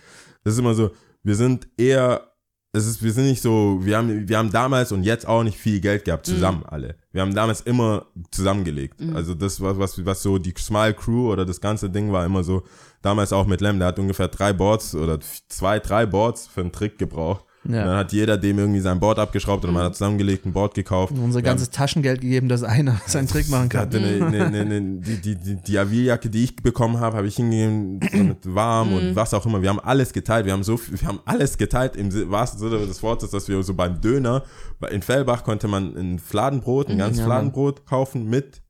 Das 0.47 0.53
ist 0.53 0.59
immer 0.59 0.75
so, 0.75 0.91
wir 1.23 1.35
sind 1.35 1.67
eher, 1.75 2.31
es 2.71 2.87
ist, 2.87 3.03
wir 3.03 3.11
sind 3.11 3.25
nicht 3.25 3.41
so, 3.41 3.79
wir 3.81 3.97
haben, 3.97 4.29
wir 4.29 4.37
haben 4.37 4.49
damals 4.49 4.93
und 4.93 5.03
jetzt 5.03 5.27
auch 5.27 5.43
nicht 5.43 5.57
viel 5.57 5.81
Geld 5.81 6.05
gehabt, 6.05 6.25
zusammen 6.25 6.63
alle. 6.65 6.95
Wir 7.11 7.21
haben 7.21 7.35
damals 7.35 7.59
immer 7.59 8.05
zusammengelegt. 8.31 9.01
Also 9.13 9.33
das, 9.33 9.59
was, 9.59 9.77
was, 9.77 10.05
was 10.05 10.23
so 10.23 10.37
die 10.37 10.53
Smile 10.57 10.93
Crew 10.93 11.33
oder 11.33 11.45
das 11.45 11.59
ganze 11.59 11.89
Ding 11.89 12.13
war 12.13 12.25
immer 12.25 12.45
so, 12.45 12.63
damals 13.01 13.33
auch 13.33 13.45
mit 13.45 13.59
Lem, 13.59 13.79
der 13.79 13.89
hat 13.89 13.99
ungefähr 13.99 14.29
drei 14.29 14.53
Boards 14.53 14.95
oder 14.95 15.19
zwei, 15.49 15.79
drei 15.79 16.05
Boards 16.05 16.47
für 16.47 16.61
einen 16.61 16.71
Trick 16.71 16.97
gebraucht. 16.97 17.43
Ja. 17.69 17.81
Und 17.81 17.87
dann 17.89 17.97
hat 17.97 18.13
jeder 18.13 18.37
dem 18.37 18.59
irgendwie 18.59 18.79
sein 18.79 18.99
Board 18.99 19.19
abgeschraubt 19.19 19.63
oder 19.63 19.73
man 19.73 19.83
hat 19.83 19.95
zusammengelegt, 19.95 20.45
ein 20.45 20.53
Board 20.53 20.73
gekauft. 20.73 21.11
Unser 21.13 21.23
Wir 21.23 21.35
haben- 21.37 21.43
ganzes 21.43 21.69
Taschengeld 21.69 22.21
gegeben, 22.21 22.47
dass 22.49 22.63
einer 22.63 22.99
seinen 23.07 23.27
Trick 23.27 23.49
machen 23.49 23.69
kann. 23.69 23.81
hatte 23.81 23.97
eine, 23.97 24.25
eine, 24.25 24.45
eine, 24.45 24.59
eine, 24.61 24.81
die, 25.01 25.21
die, 25.21 25.35
die, 25.35 25.55
die 25.55 25.77
Avil-Jacke, 25.79 26.29
die 26.29 26.43
ich 26.45 26.55
bekommen 26.55 26.99
habe, 26.99 27.17
habe 27.17 27.27
ich 27.27 27.35
hingegeben, 27.35 27.99
so 28.11 28.17
mit 28.23 28.55
warm 28.55 28.93
und 28.93 29.15
was 29.15 29.33
auch 29.33 29.45
immer. 29.45 29.61
Wir 29.61 29.69
haben 29.69 29.79
alles 29.79 30.13
geteilt. 30.13 30.45
Wir 30.45 30.53
haben 30.53 30.63
so 30.63 30.77
viel, 30.77 30.99
wir 31.01 31.07
haben 31.07 31.19
alles 31.25 31.57
geteilt 31.57 31.95
im 31.95 32.11
wahrsten 32.31 32.59
Sinne 32.59 32.77
des 32.85 33.03
Wortes, 33.03 33.31
dass 33.31 33.47
wir 33.47 33.61
so 33.63 33.73
beim 33.73 33.99
Döner, 34.01 34.43
in 34.91 35.01
Fellbach 35.01 35.43
konnte 35.43 35.67
man 35.67 35.95
ein 35.97 36.19
Fladenbrot, 36.19 36.89
ein 36.89 36.97
ganzes 36.97 37.19
Ja. 37.19 37.25
Fladenbrot 37.25 37.85
kaufen 37.85 38.29
mit 38.29 38.61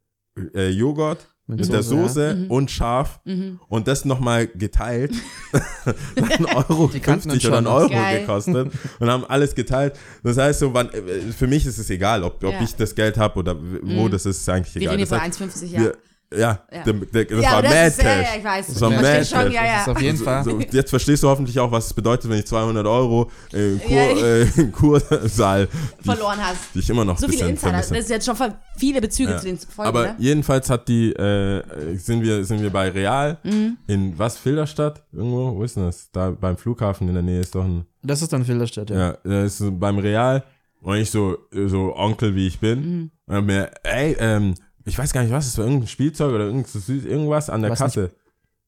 äh, 0.56 0.70
Joghurt. 0.70 1.28
Mit, 1.50 1.62
Mit 1.62 1.72
der 1.72 1.82
Soße, 1.82 2.08
Soße 2.32 2.46
und 2.50 2.70
scharf 2.72 3.22
und 3.70 3.88
das 3.88 4.04
nochmal 4.04 4.48
geteilt. 4.48 5.14
Hat 5.54 5.96
ein 6.40 6.46
Euro 6.46 6.90
Die 6.94 7.00
kannten 7.00 7.30
50 7.32 7.32
uns 7.32 7.46
oder 7.46 7.58
ein 7.60 7.64
schon. 7.64 7.74
Euro 7.74 7.90
Geil. 7.90 8.20
gekostet 8.20 8.72
und 9.00 9.10
haben 9.10 9.24
alles 9.26 9.56
geteilt. 9.56 9.94
Das 10.24 10.38
heißt 10.38 10.60
so, 10.60 10.74
wann, 10.74 10.90
äh, 10.90 11.02
für 11.32 11.48
mich 11.48 11.66
ist 11.66 11.78
es 11.78 11.90
egal, 11.90 12.24
ob, 12.24 12.44
ob 12.44 12.52
Ja. 12.54 12.62
ich 12.62 12.76
das 12.76 12.94
Geld 12.96 13.18
habe 13.18 13.40
oder 13.40 13.56
wo 13.82 14.10
das 14.10 14.26
ist, 14.26 14.48
eigentlich 14.50 14.76
Wir 14.76 14.82
egal. 14.82 14.96
reden 14.96 15.10
Das 15.10 15.10
von 15.10 15.22
heißt, 15.22 15.42
1,50, 15.64 15.66
ja. 15.68 15.80
wir, 15.80 15.98
ja, 16.34 16.60
Ja. 16.72 16.84
Der, 16.84 16.94
der, 16.94 17.26
das 17.26 17.32
ja, 17.44 17.52
war 17.52 17.58
aber 17.60 17.68
Mad 17.70 17.76
das 17.86 17.88
ist, 17.98 18.04
ja, 18.04 18.14
Cash. 18.16 18.28
ja, 18.34 18.38
ich 18.40 18.44
weiß. 18.44 18.68
Das 18.68 18.82
war 18.82 18.90
Ich 18.92 18.96
Mad 18.98 19.08
verstehe 19.08 19.26
schon, 19.42 19.52
Cash. 19.52 19.54
ja, 19.54 19.62
Das 19.64 19.80
ist 19.82 19.88
ja. 19.88 19.94
auf 19.94 20.02
jeden 20.02 20.18
Fall. 20.18 20.44
So, 20.44 20.60
jetzt 20.60 20.90
verstehst 20.90 21.24
du 21.24 21.28
hoffentlich 21.30 21.60
auch, 21.60 21.72
was 21.72 21.86
es 21.86 21.94
bedeutet, 21.94 22.30
wenn 22.30 22.40
ich 22.40 22.46
200 22.48 22.86
Euro 22.86 23.32
äh, 23.54 23.72
im, 23.74 23.80
Kur, 23.82 23.92
Ja. 23.92 24.36
äh, 24.36 24.46
Kursaal, 24.72 25.68
die, 26.00 26.04
verloren 26.06 26.38
hast. 26.40 26.76
die 26.76 26.80
ich 26.80 26.90
immer 26.90 27.06
noch 27.06 27.18
So 27.18 27.28
viele 27.28 27.48
Insider, 27.50 27.72
das 27.74 27.92
ist 27.92 28.10
jetzt 28.10 28.26
schon 28.26 28.36
viele 28.78 29.02
Bezüge 29.02 29.32
Ja. 29.32 29.38
zu 29.38 29.46
den 29.46 29.58
Folgen, 29.58 29.88
Aber 29.90 30.04
ne? 30.04 30.16
jedenfalls 30.18 30.70
hat 30.70 30.88
die, 30.88 31.12
äh, 31.14 31.64
sind 31.98 32.22
wir, 32.22 32.44
sind 32.44 32.62
wir 32.62 32.70
bei 32.72 32.90
Real 32.90 33.38
Mhm. 33.44 33.78
in 33.88 34.18
was, 34.20 34.38
Filderstadt? 34.38 35.04
Irgendwo? 35.14 35.56
Wo 35.56 35.64
ist 35.64 35.76
denn 35.78 35.86
das? 35.86 36.10
Da 36.12 36.32
beim 36.32 36.58
Flughafen 36.58 37.08
in 37.08 37.14
der 37.14 37.24
Nähe 37.24 37.40
ist 37.42 37.56
doch 37.56 37.64
ein, 37.64 37.86
Das 38.04 38.22
ist 38.22 38.32
dann 38.34 38.44
Filderstadt, 38.46 38.90
ja. 38.90 38.98
ja, 38.98 39.18
das 39.24 39.62
ist 39.62 39.80
beim 39.80 39.98
Real. 40.00 40.44
Und 40.82 40.98
ich 40.98 41.10
so, 41.10 41.38
so 41.52 41.96
Onkel 41.96 42.36
wie 42.36 42.48
ich 42.48 42.60
bin. 42.60 42.80
Mhm. 42.80 43.12
Und 43.26 43.36
hab 43.36 43.44
mir, 43.46 43.72
ey, 43.84 44.16
ähm, 44.20 44.54
ich 44.88 44.98
weiß 44.98 45.14
gar 45.14 45.22
nicht, 45.24 45.32
was 45.32 45.48
es 45.48 45.58
war, 45.58 45.66
irgendein 45.66 45.88
Spielzeug 45.88 46.34
oder 46.34 46.46
irgend 46.46 46.68
so 46.68 46.80
süß- 46.80 47.06
irgendwas 47.06 47.50
an 47.50 47.62
der 47.62 47.72
Was 47.72 47.80
nicht- 47.80 47.96
Kasse. 47.96 48.12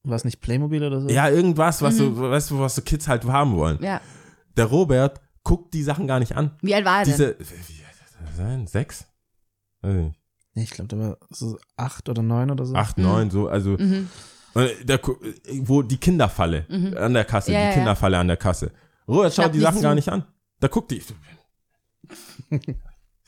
War 0.02 0.16
es 0.16 0.24
nicht 0.24 0.40
Playmobil 0.40 0.82
oder 0.82 1.00
so? 1.00 1.08
Ja, 1.08 1.28
irgendwas, 1.28 1.82
was 1.82 1.96
so, 1.96 2.16
weißt 2.18 2.50
du, 2.52 2.58
was 2.60 2.74
so 2.74 2.82
Kids 2.82 3.06
halt 3.06 3.24
haben 3.24 3.56
wollen. 3.56 3.76
Mhm. 3.78 3.84
Ja. 3.84 4.00
Der 4.56 4.64
Robert 4.66 5.20
guckt 5.42 5.74
die 5.74 5.82
Sachen 5.82 6.06
gar 6.06 6.18
nicht 6.20 6.36
an. 6.36 6.52
Wie 6.62 6.74
alt 6.74 6.84
war 6.86 7.00
er 7.00 7.04
denn? 7.04 7.12
Diese, 7.12 7.36
wie, 7.38 7.44
wie 7.44 7.84
alt 7.84 7.94
das 8.26 8.36
sein? 8.36 8.66
Sechs? 8.66 9.06
Weiß 9.82 9.94
ich 9.96 10.02
nicht. 10.04 10.20
Nee, 10.54 10.62
ich 10.64 10.70
glaube, 10.70 10.88
der 10.88 10.98
war 10.98 11.16
so 11.30 11.58
acht 11.76 12.08
oder 12.08 12.22
neun 12.22 12.50
oder 12.50 12.64
so. 12.66 12.74
Acht, 12.74 12.98
neun, 12.98 13.30
so, 13.30 13.48
also, 13.48 13.70
Mhm. 13.78 14.08
und 14.54 14.68
der, 14.88 15.00
wo 15.60 15.82
die 15.82 15.98
Kinderfalle 15.98 16.66
an 16.98 17.12
der 17.14 17.24
Kasse, 17.24 17.52
Ja, 17.52 17.60
die 17.60 17.66
ja. 17.66 17.72
Kinderfalle 17.74 18.18
an 18.18 18.26
der 18.28 18.36
Kasse. 18.36 18.72
Robert 19.06 19.34
schaut 19.34 19.52
die 19.54 19.58
nicht 19.58 19.62
Sachen 19.66 19.76
zu. 19.78 19.82
gar 19.82 19.94
nicht 19.94 20.08
an. 20.08 20.24
Da 20.60 20.68
guckt 20.68 20.90
die. 20.90 21.02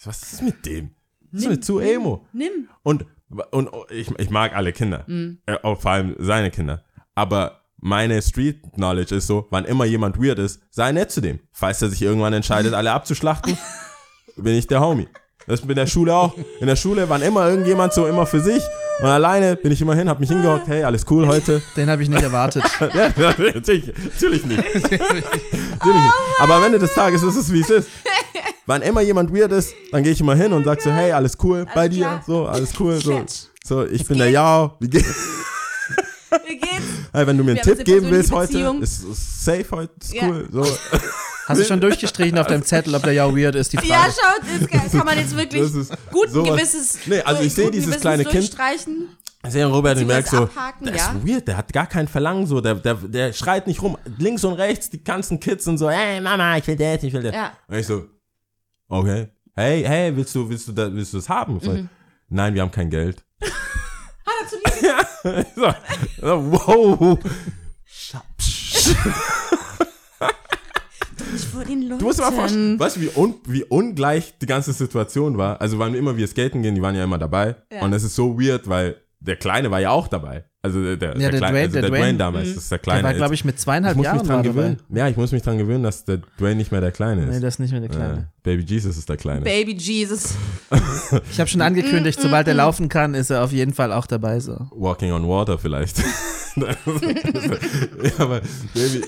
Was 0.04 0.32
ist 0.32 0.42
mit 0.42 0.64
dem? 0.66 0.90
Das 1.32 1.44
ist 1.46 1.64
zu 1.64 1.78
emo. 1.80 2.26
Nimm. 2.32 2.68
Und, 2.82 3.06
und 3.50 3.70
ich, 3.90 4.10
ich 4.18 4.30
mag 4.30 4.54
alle 4.54 4.72
Kinder. 4.72 5.06
Äh, 5.46 5.56
auch 5.62 5.80
vor 5.80 5.92
allem 5.92 6.14
seine 6.18 6.50
Kinder. 6.50 6.84
Aber 7.14 7.62
meine 7.78 8.20
Street 8.22 8.62
Knowledge 8.74 9.16
ist 9.16 9.26
so, 9.26 9.46
wann 9.50 9.64
immer 9.64 9.84
jemand 9.84 10.22
weird 10.22 10.38
ist, 10.38 10.62
sei 10.70 10.92
nett 10.92 11.10
zu 11.10 11.20
dem. 11.20 11.40
Falls 11.52 11.82
er 11.82 11.88
sich 11.88 12.02
irgendwann 12.02 12.32
entscheidet, 12.32 12.74
alle 12.74 12.92
abzuschlachten, 12.92 13.58
bin 14.36 14.54
ich 14.54 14.66
der 14.66 14.80
Homie. 14.80 15.08
Das 15.46 15.60
bin 15.60 15.70
in 15.70 15.76
der 15.76 15.86
Schule 15.86 16.14
auch. 16.14 16.34
In 16.60 16.68
der 16.68 16.76
Schule, 16.76 17.08
wann 17.08 17.22
immer 17.22 17.48
irgendjemand 17.48 17.92
so 17.92 18.06
immer 18.06 18.26
für 18.26 18.40
sich 18.40 18.62
und 19.00 19.08
alleine 19.08 19.56
bin 19.56 19.72
ich 19.72 19.80
immer 19.80 19.94
hin, 19.96 20.08
hab 20.08 20.20
mich 20.20 20.28
hingehockt, 20.28 20.68
hey, 20.68 20.84
alles 20.84 21.04
cool 21.10 21.26
heute. 21.26 21.60
Den 21.76 21.90
habe 21.90 22.02
ich 22.02 22.08
nicht 22.08 22.22
erwartet. 22.22 22.62
Ja, 22.94 23.10
natürlich, 23.16 23.86
natürlich 24.04 24.44
nicht. 24.44 24.62
natürlich 24.74 25.12
nicht. 25.14 25.26
Aber 26.38 26.54
am 26.54 26.64
Ende 26.64 26.78
des 26.78 26.94
Tages 26.94 27.22
ist 27.22 27.36
es, 27.36 27.52
wie 27.52 27.60
es 27.60 27.70
ist. 27.70 27.88
Wann 28.66 28.82
immer 28.82 29.00
jemand 29.00 29.34
weird 29.34 29.50
ist, 29.52 29.74
dann 29.90 30.02
gehe 30.02 30.12
ich 30.12 30.20
immer 30.20 30.34
hin 30.36 30.52
und 30.52 30.64
sag 30.64 30.80
so, 30.80 30.90
hey, 30.92 31.12
alles 31.12 31.36
cool 31.42 31.66
bei 31.74 31.88
dir, 31.88 32.00
klar. 32.04 32.24
so, 32.26 32.46
alles 32.46 32.70
cool, 32.78 33.00
so. 33.00 33.24
So, 33.64 33.84
ich 33.86 34.04
bin 34.06 34.18
der 34.18 34.30
Jao, 34.30 34.76
wie 34.80 34.88
geht's? 34.88 35.06
Wie 36.46 36.56
geht's? 36.56 36.82
Hey, 37.12 37.26
wenn 37.26 37.36
du 37.36 37.44
mir 37.44 37.50
einen 37.52 37.60
Tipp 37.60 37.84
geben 37.84 38.06
willst 38.10 38.32
heute, 38.32 38.58
ist, 38.80 39.04
ist 39.04 39.44
safe 39.44 39.66
heute, 39.70 39.92
ist 40.00 40.14
Ja. 40.14 40.28
cool. 40.28 40.48
So. 40.50 40.66
Hast 41.46 41.60
du 41.60 41.64
schon 41.64 41.80
durchgestrichen 41.80 42.38
auf 42.38 42.46
deinem 42.46 42.64
Zettel, 42.64 42.94
ob 42.94 43.02
der 43.02 43.12
ja 43.12 43.28
weird 43.36 43.54
ist? 43.54 43.70
Die 43.72 43.76
Frage. 43.76 43.90
Ja, 43.90 44.04
schaut, 44.04 44.60
ist 44.60 44.70
geil. 44.70 44.80
kann 44.90 45.04
man 45.04 45.18
jetzt 45.18 45.36
wirklich 45.36 45.60
Das 45.60 45.74
ist 45.74 45.92
gut 46.10 46.28
ein 46.28 46.32
sowas- 46.32 46.56
gewisses. 46.56 46.98
Nee, 47.04 47.20
also 47.20 47.42
ich 47.42 47.52
sehe 47.52 47.70
dieses 47.70 48.00
kleine 48.00 48.24
Kind. 48.24 48.56
Ich 49.44 49.52
sehe 49.52 49.66
Robert 49.66 49.98
und 49.98 50.06
merke 50.06 50.28
so, 50.30 50.36
abhaken, 50.44 50.86
der 50.86 50.96
ja. 50.96 51.12
ist 51.12 51.26
weird, 51.26 51.48
der 51.48 51.56
hat 51.58 51.70
gar 51.72 51.86
kein 51.86 52.06
Verlangen 52.08 52.46
so, 52.46 52.60
der, 52.60 52.76
der, 52.76 52.94
der 52.94 53.32
schreit 53.32 53.66
nicht 53.66 53.82
rum. 53.82 53.98
Links 54.18 54.44
und 54.44 54.54
rechts, 54.54 54.88
die 54.88 55.02
ganzen 55.02 55.38
Kids 55.40 55.66
und 55.66 55.78
so, 55.78 55.90
hey 55.90 56.20
Mama, 56.20 56.56
ich 56.56 56.66
will 56.66 56.76
das, 56.76 57.02
ich 57.02 57.12
will 57.12 57.22
das. 57.24 57.34
Ja. 57.34 57.52
Und 57.66 57.76
ich 57.76 57.86
so, 57.86 58.06
okay. 58.98 59.28
Hey, 59.54 59.82
hey, 59.84 60.16
willst 60.16 60.34
du, 60.34 60.48
willst 60.48 60.68
du, 60.68 60.72
da, 60.72 60.92
willst 60.92 61.12
du 61.12 61.18
das 61.18 61.28
haben? 61.28 61.58
Ich 61.58 61.68
Mhm. 61.68 61.88
Nein, 62.28 62.54
wir 62.54 62.62
haben 62.62 62.70
kein 62.70 62.88
Geld. 62.88 63.22
Hat 64.24 64.34
er 64.42 64.48
zu 64.48 64.56
lieb. 64.56 65.46
so, 65.54 65.74
so, 66.26 66.52
wow. 66.52 67.18
Scha- 67.86 68.22
psch. 68.38 68.94
Vor 71.52 71.64
den 71.64 71.82
Leuten. 71.82 71.98
Du 71.98 72.04
musst 72.06 72.18
dir 72.18 72.22
mal 72.22 72.32
vorstellen, 72.32 72.78
weißt 72.78 72.96
du, 72.96 73.00
wie, 73.02 73.10
un, 73.14 73.34
wie 73.46 73.64
ungleich 73.64 74.38
die 74.38 74.46
ganze 74.46 74.72
Situation 74.72 75.36
war? 75.38 75.60
Also, 75.60 75.78
wann 75.78 75.94
immer 75.94 76.16
wir 76.16 76.26
skaten 76.26 76.62
gehen, 76.62 76.74
die 76.74 76.82
waren 76.82 76.94
ja 76.94 77.04
immer 77.04 77.18
dabei. 77.18 77.56
Ja. 77.72 77.82
Und 77.82 77.92
es 77.92 78.02
ist 78.04 78.14
so 78.14 78.38
weird, 78.40 78.68
weil 78.68 78.96
der 79.20 79.36
Kleine 79.36 79.70
war 79.70 79.80
ja 79.80 79.90
auch 79.90 80.08
dabei. 80.08 80.44
Also 80.64 80.80
der, 80.80 80.96
der, 80.96 81.08
Ja, 81.18 81.28
der 81.30 81.30
Kleine, 81.30 81.40
Dwayne- 81.40 81.58
also 81.62 81.72
der 81.72 81.82
der 81.82 81.90
Dwayne 81.90 82.02
Dwayne. 82.04 82.18
damals, 82.18 82.54
das 82.54 82.62
ist 82.62 82.70
der 82.70 82.78
Der 82.78 82.82
Kleine. 82.84 83.02
war, 83.02 83.14
glaube 83.14 83.34
ich, 83.34 83.44
mit 83.44 83.56
ich 83.56 83.60
zweieinhalb 83.62 83.96
muss 83.96 84.04
mich 84.06 84.14
Jahren 84.14 84.26
dran 84.28 84.42
gewöhnen. 84.44 84.76
Ja, 84.90 85.08
ich 85.08 85.16
muss 85.16 85.32
mich 85.32 85.42
dran 85.42 85.58
gewöhnen, 85.58 85.82
dass 85.82 86.04
der 86.04 86.18
Dwayne 86.38 86.54
nicht 86.54 86.70
mehr 86.70 86.80
der 86.80 86.92
Kleine 86.92 87.22
ist. 87.24 87.34
Nee, 87.34 87.40
das 87.40 87.54
ist 87.54 87.58
nicht 87.58 87.72
mehr 87.72 87.80
der 87.80 87.90
Kleine. 87.90 88.28
Baby 88.44 88.62
Jesus 88.62 88.96
ist 88.96 89.08
der 89.08 89.16
Kleine. 89.16 89.40
Baby 89.40 89.74
Jesus. 89.74 90.34
Ich 91.30 91.38
habe 91.40 91.48
schon 91.50 91.60
angekündigt, 91.60 92.20
sobald 92.20 92.46
er 92.48 92.54
laufen 92.54 92.88
kann, 92.88 93.14
ist 93.14 93.30
er 93.30 93.42
auf 93.44 93.52
jeden 93.52 93.74
Fall 93.74 93.92
auch 93.92 94.06
dabei. 94.06 94.38
So. 94.40 94.68
Walking 94.70 95.12
on 95.12 95.28
Water 95.28 95.58
vielleicht. 95.58 95.98
ja, 96.56 96.66
aber 98.18 98.40
Baby, 98.74 99.02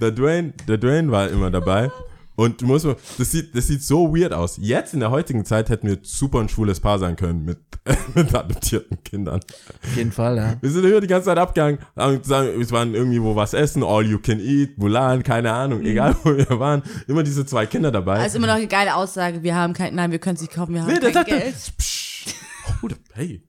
der 0.00 0.10
Dwayne, 0.12 0.52
der 0.68 0.78
Dwayne 0.78 1.10
war 1.10 1.28
immer 1.28 1.50
dabei. 1.50 1.90
Und 2.36 2.60
du 2.60 2.66
musst 2.66 2.84
mal, 2.84 2.96
das 3.18 3.30
sieht, 3.30 3.56
das 3.56 3.66
sieht 3.66 3.82
so 3.82 4.14
weird 4.14 4.32
aus. 4.32 4.58
Jetzt 4.60 4.92
in 4.94 5.00
der 5.00 5.10
heutigen 5.10 5.44
Zeit 5.44 5.70
hätten 5.70 5.88
wir 5.88 5.98
super 6.02 6.40
ein 6.40 6.48
schwules 6.50 6.80
Paar 6.80 6.98
sein 6.98 7.16
können 7.16 7.44
mit, 7.44 7.58
mit 8.14 8.34
adoptierten 8.34 9.02
Kindern. 9.02 9.40
Auf 9.40 9.96
jeden 9.96 10.12
Fall, 10.12 10.36
ja. 10.36 10.56
Wir 10.60 10.70
sind 10.70 10.84
immer 10.84 11.00
die 11.00 11.06
ganze 11.06 11.26
Zeit 11.26 11.38
abgegangen, 11.38 11.78
haben 11.96 12.20
gesagt, 12.20 12.50
wir 12.58 12.70
waren 12.70 12.94
irgendwie 12.94 13.22
wo 13.22 13.34
was 13.34 13.54
essen, 13.54 13.82
all 13.82 14.04
you 14.04 14.18
can 14.18 14.38
eat, 14.38 14.76
Mulan, 14.76 15.22
keine 15.22 15.52
Ahnung, 15.52 15.82
egal 15.82 16.14
wo 16.22 16.36
wir 16.36 16.58
waren, 16.60 16.82
immer 17.08 17.22
diese 17.22 17.46
zwei 17.46 17.64
Kinder 17.66 17.90
dabei. 17.90 18.20
Also 18.20 18.36
immer 18.36 18.48
noch 18.48 18.54
eine 18.54 18.66
geile 18.66 18.94
Aussage. 18.96 19.42
Wir 19.42 19.54
haben 19.54 19.72
kein, 19.72 19.94
nein, 19.94 20.10
wir 20.10 20.18
können 20.18 20.36
es 20.36 20.42
nicht 20.42 20.52
kaufen, 20.52 20.74
wir 20.74 20.82
haben 20.82 20.92
Nee, 20.92 21.00
kein 21.00 21.14
sagte, 21.14 21.38
Geld. 21.38 21.54
Psch, 21.78 22.34
oh, 22.82 22.88
hey, 23.14 23.42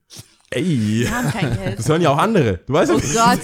ey. 0.50 0.64
Wir 0.64 1.10
haben 1.10 1.30
kein 1.30 1.56
Geld. 1.56 1.78
Das 1.78 1.88
hören 1.88 2.00
ja 2.00 2.10
auch 2.10 2.18
andere. 2.18 2.60
Du 2.66 2.72
weißt 2.72 2.90
ja, 2.90 2.96
Oh 2.96 3.40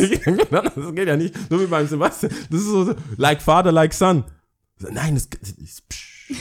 Gott. 0.51 0.73
das 0.77 0.95
geht 0.95 1.09
ja 1.09 1.17
nicht. 1.17 1.35
So 1.51 1.61
wie 1.61 1.67
beim 1.67 1.87
Sebastian. 1.87 2.33
Das 2.51 2.61
ist 2.61 2.67
so 2.67 2.95
like 3.19 3.43
father, 3.43 3.73
like 3.73 3.93
son. 3.93 4.25
So, 4.79 4.89
Nein, 4.91 5.15
das, 5.15 5.29
psch. 5.29 6.33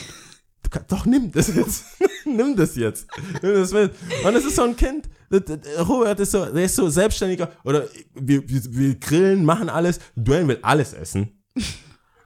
Du 0.63 0.69
kannst, 0.69 0.91
doch, 0.91 1.05
nimm 1.05 1.31
das 1.31 1.53
jetzt. 1.53 1.85
nimm 2.25 2.55
das 2.55 2.75
jetzt. 2.75 3.07
Nimm 3.41 3.53
das 3.53 3.71
mit. 3.71 3.93
Und 4.23 4.35
es 4.35 4.45
ist 4.45 4.55
so 4.55 4.63
ein 4.63 4.75
Kind. 4.75 5.09
Robert 5.79 6.19
ist 6.19 6.31
so, 6.31 6.45
der 6.45 6.65
ist 6.65 6.75
so 6.75 6.89
selbstständiger. 6.89 7.51
Oder 7.63 7.87
wir, 8.13 8.47
wir, 8.47 8.61
wir 8.69 8.95
grillen, 8.99 9.45
machen 9.45 9.69
alles. 9.69 9.99
Dwayne 10.15 10.47
will 10.47 10.59
alles 10.61 10.93
essen. 10.93 11.43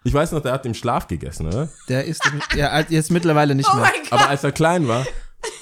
Ich 0.04 0.14
weiß 0.14 0.32
noch, 0.32 0.42
der 0.42 0.54
hat 0.54 0.66
im 0.66 0.74
Schlaf 0.74 1.08
gegessen, 1.08 1.48
oder? 1.48 1.70
Der 1.90 2.06
ist 2.06 2.22
ja, 2.56 2.80
jetzt 2.88 3.12
mittlerweile 3.12 3.56
nicht 3.56 3.70
Oh 3.72 3.76
mehr. 3.76 3.92
Aber 4.12 4.30
als 4.30 4.44
er 4.44 4.54
klein 4.54 4.88
war, 4.88 5.06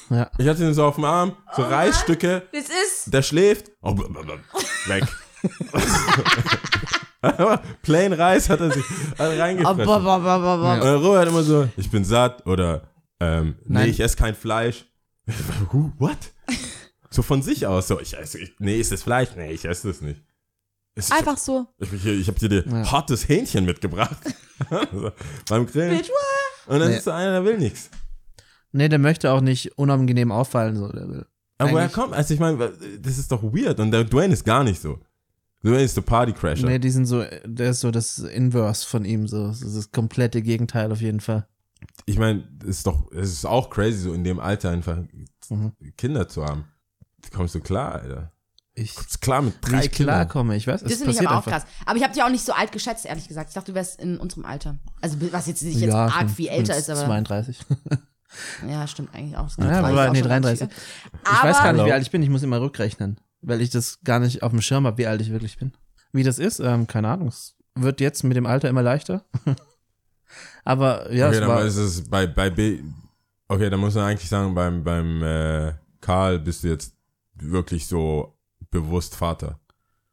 Ja. 0.10 0.30
ich 0.38 0.48
hatte 0.48 0.64
ihn 0.64 0.74
so 0.76 0.86
auf 0.86 0.96
dem 0.96 1.06
Arm, 1.06 1.36
so 1.56 1.64
Reisstücke. 1.64 2.44
das 2.52 2.66
ist. 2.66 3.14
Der 3.14 3.24
schläft. 3.24 3.72
Oh, 3.82 3.98
weg. 4.88 5.04
Plain 7.82 8.14
Reis 8.14 8.50
hat 8.50 8.60
er 8.62 8.72
sich 8.72 8.84
hat 9.18 9.20
er 9.20 9.36
Oh, 9.38 9.40
reingefressen. 9.42 9.88
Und 9.90 10.84
der 10.84 10.96
Robert 10.96 11.28
immer 11.28 11.44
so, 11.44 11.68
ich 11.78 11.90
bin 11.90 12.04
satt 12.06 12.46
oder 12.46 12.88
ähm, 13.20 13.56
nee, 13.66 13.86
ich 13.86 14.00
esse 14.00 14.16
kein 14.18 14.36
Fleisch. 14.36 14.86
What? 16.00 16.18
So 17.10 17.22
von 17.22 17.42
sich 17.42 17.66
aus, 17.66 17.88
so, 17.88 18.00
ich 18.00 18.18
esse, 18.18 18.40
ich, 18.40 18.54
nee, 18.60 18.78
ist 18.80 18.92
das 18.92 19.04
Fleisch? 19.04 19.30
Nee, 19.38 19.52
ich 19.54 19.66
esse 19.66 19.88
das 19.88 20.02
nicht. 20.02 20.22
Ich, 20.98 21.12
Einfach 21.12 21.38
so. 21.38 21.68
Ich, 21.80 21.92
ich, 22.06 22.28
habe 22.28 22.40
dir 22.40 22.64
Ja. 22.66 22.92
hartes 22.92 23.28
Hähnchen 23.28 23.66
mitgebracht. 23.66 24.18
so, 24.94 25.12
beim 25.50 25.66
Grillen. 25.66 26.02
Und 26.68 26.80
dann 26.80 26.90
Nee. 26.90 26.98
ist 26.98 27.08
da 27.08 27.16
einer, 27.18 27.32
der 27.34 27.46
will 27.46 27.58
nichts. 27.58 27.90
Nee, 28.72 28.88
der 28.90 29.00
möchte 29.00 29.32
auch 29.32 29.42
nicht 29.42 29.78
unangenehm 29.78 30.32
auffallen. 30.32 30.76
So. 30.78 30.90
Der 30.92 31.08
will 31.08 31.26
Aber 31.58 31.72
woher 31.72 31.84
eigentlich- 31.84 31.94
kommt, 31.94 32.14
also 32.14 32.34
ich 32.34 32.40
meine, 32.40 32.72
das 33.00 33.18
ist 33.18 33.32
doch 33.32 33.44
weird. 33.44 33.80
Und 33.80 33.92
der 33.92 34.04
Dwayne 34.06 34.34
ist 34.34 34.46
gar 34.46 34.64
nicht 34.64 34.82
so. 34.82 35.00
Dwayne 35.66 35.82
ist 35.84 35.98
der 35.98 36.02
Partycrasher. 36.04 36.66
Nee, 36.68 36.80
die 36.80 36.90
sind 36.92 37.06
so, 37.06 37.24
der 37.44 37.72
ist 37.72 37.80
so 37.82 37.92
das 37.92 38.20
Inverse 38.20 38.86
von 38.88 39.04
ihm, 39.04 39.28
so 39.28 39.48
das, 39.48 39.62
ist 39.62 39.76
das 39.76 39.92
komplette 39.92 40.42
Gegenteil 40.42 40.92
auf 40.92 41.02
jeden 41.02 41.20
Fall. 41.20 41.48
Ich 42.06 42.18
meine, 42.20 42.48
es 42.62 42.78
ist 42.78 42.88
doch, 42.88 43.12
es 43.12 43.32
ist 43.32 43.46
auch 43.46 43.70
crazy, 43.70 43.98
so 44.00 44.14
in 44.14 44.24
dem 44.24 44.40
Alter 44.40 44.70
einfach 44.72 44.98
Mhm. 45.50 45.74
Kinder 45.98 46.28
zu 46.28 46.44
haben. 46.44 46.66
Kommst 47.34 47.54
du 47.56 47.60
klar, 47.60 47.94
Alter? 47.96 48.32
Ich, 48.74 48.96
Kommst 48.96 49.22
klar 49.22 49.42
mit 49.42 49.54
drei 49.62 49.86
ich 49.86 49.92
Kindern? 49.92 50.16
klarkomme, 50.16 50.56
ich 50.56 50.66
weiß, 50.68 50.82
es 50.82 50.88
Das 50.90 50.98
finde 50.98 51.12
ich 51.12 51.18
passiert 51.18 51.32
aber 51.32 51.40
auch 51.40 51.46
einfach. 51.48 51.64
krass. 51.64 51.72
Aber 51.86 51.98
ich 51.98 52.04
habe 52.04 52.14
dich 52.14 52.24
auch 52.24 52.30
nicht 52.30 52.44
so 52.44 52.52
alt 52.54 52.72
geschätzt, 52.72 53.06
ehrlich 53.06 53.28
gesagt. 53.28 53.50
Ich 53.50 53.54
dachte, 53.54 53.72
du 53.72 53.76
wärst 53.76 54.02
in 54.02 54.18
unserem 54.18 54.46
Alter. 54.46 54.78
Also 55.02 55.18
was 55.32 55.48
jetzt 55.48 55.62
nicht 55.64 55.80
jetzt 55.80 55.94
ja, 55.94 56.06
arg 56.08 56.22
schon. 56.22 56.30
viel 56.30 56.48
älter 56.50 56.76
ist, 56.76 56.90
aber 56.90 57.06
32. 57.06 57.60
ja, 58.68 58.86
stimmt 58.88 59.14
eigentlich 59.14 59.38
auch. 59.38 59.50
Ja, 59.60 59.80
aber 59.80 60.08
auch 60.08 60.12
nee, 60.12 60.20
schon 60.20 60.28
33. 60.28 60.68
viel. 60.68 60.78
Ich 61.24 61.44
weiß 61.44 61.58
gar 61.60 61.74
nicht, 61.74 61.86
wie 61.86 61.92
alt 61.94 62.02
ich 62.04 62.12
bin, 62.12 62.22
ich 62.24 62.30
muss 62.30 62.44
immer 62.44 62.60
rückrechnen, 62.60 63.20
weil 63.46 63.62
ich 63.62 63.70
das 63.70 64.00
gar 64.04 64.20
nicht 64.20 64.44
auf 64.44 64.52
dem 64.52 64.62
Schirm 64.62 64.86
habe, 64.86 64.98
wie 64.98 65.08
alt 65.08 65.22
ich 65.22 65.32
wirklich 65.32 65.58
bin. 65.58 65.72
Wie 66.12 66.24
das 66.24 66.40
ist, 66.40 66.60
ähm, 66.60 66.88
keine 66.88 67.10
Ahnung. 67.10 67.28
Es 67.28 67.56
wird 67.76 68.02
jetzt 68.02 68.24
mit 68.24 68.36
dem 68.36 68.46
Alter 68.46 68.70
immer 68.70 68.84
leichter. 68.84 69.26
aber 70.64 71.12
ja, 71.14 71.28
okay, 71.28 71.36
es 71.36 71.40
dann 71.42 71.50
war, 71.50 71.66
ist 71.66 71.78
es 71.78 72.10
bei, 72.10 72.28
bei 72.28 72.50
B, 72.50 72.80
okay, 73.48 73.70
dann 73.70 73.80
muss 73.80 73.96
man 73.96 74.06
eigentlich 74.06 74.30
sagen, 74.30 74.56
beim, 74.56 74.84
beim 74.84 75.22
äh, 75.22 75.74
Karl 76.02 76.40
bist 76.40 76.64
du 76.64 76.70
jetzt 76.70 76.96
wirklich 77.36 77.88
so 77.88 78.38
bewusst 78.72 79.16
Vater. 79.16 79.60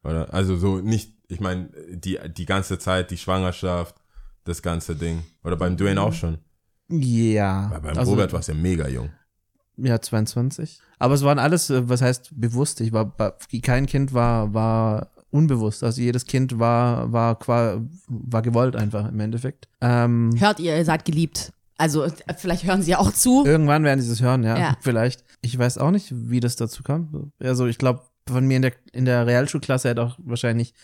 Oder? 0.05 0.33
Also 0.33 0.57
so 0.57 0.79
nicht, 0.79 1.15
ich 1.29 1.41
meine, 1.41 1.71
die, 1.89 2.19
die 2.37 2.47
ganze 2.47 2.79
Zeit, 2.79 3.11
die 3.11 3.17
Schwangerschaft, 3.17 3.97
das 4.45 4.61
ganze 4.61 4.97
Ding. 4.97 5.23
Oder 5.45 5.57
beim 5.57 5.77
Dwayne 5.77 6.01
auch 6.01 6.13
schon. 6.13 6.39
ja. 6.89 7.71
Weil 7.71 7.81
beim 7.81 7.99
also, 7.99 8.11
Robert 8.11 8.33
war 8.33 8.41
es 8.41 8.49
ja 8.49 8.55
mega 8.55 8.89
jung. 8.89 9.11
Ja, 9.77 10.01
22. 10.01 10.81
Aber 10.99 11.15
es 11.15 11.23
waren 11.23 11.39
alles, 11.39 11.71
äh, 11.71 11.89
was 11.89 12.03
heißt 12.03 12.31
bewusst. 12.39 12.81
Ich 12.81 12.93
war, 12.93 13.15
kein 13.63 13.87
Kind 13.87 14.13
war, 14.15 14.53
war 14.55 15.11
unbewusst. 15.31 15.83
Also 15.83 16.01
jedes 16.03 16.27
Kind 16.27 16.59
war, 16.59 17.11
war, 17.13 17.39
war 18.07 18.43
gewollt 18.43 18.77
einfach 18.77 19.09
im 19.09 19.19
Endeffekt. 19.21 19.69
Ähm, 19.81 20.31
Hört 20.39 20.61
ihr, 20.61 20.77
ihr 20.77 20.85
seid 20.85 21.05
geliebt. 21.05 21.53
Also 21.79 22.05
äh, 22.05 22.13
vielleicht 22.37 22.65
hören 22.65 22.83
sie 22.83 22.93
ja 22.93 22.99
auch 22.99 23.13
zu. 23.13 23.45
Irgendwann 23.45 23.83
werden 23.83 24.01
sie 24.01 24.13
es 24.13 24.21
hören, 24.21 24.45
ja, 24.45 24.57
Ja. 24.59 24.77
vielleicht. 24.81 25.25
Ich 25.41 25.59
weiß 25.59 25.79
auch 25.79 25.91
nicht, 25.91 26.13
wie 26.15 26.39
das 26.41 26.55
dazu 26.57 26.83
kam. 26.83 27.33
Also 27.41 27.67
ich 27.67 27.79
glaube, 27.79 28.03
von 28.29 28.47
mir 28.47 28.57
in 28.57 28.63
der, 28.63 28.73
in 28.93 29.05
der 29.05 29.27
Realschulklasse 29.27 29.89
hätte 29.89 30.03
auch 30.03 30.17
wahrscheinlich, 30.23 30.75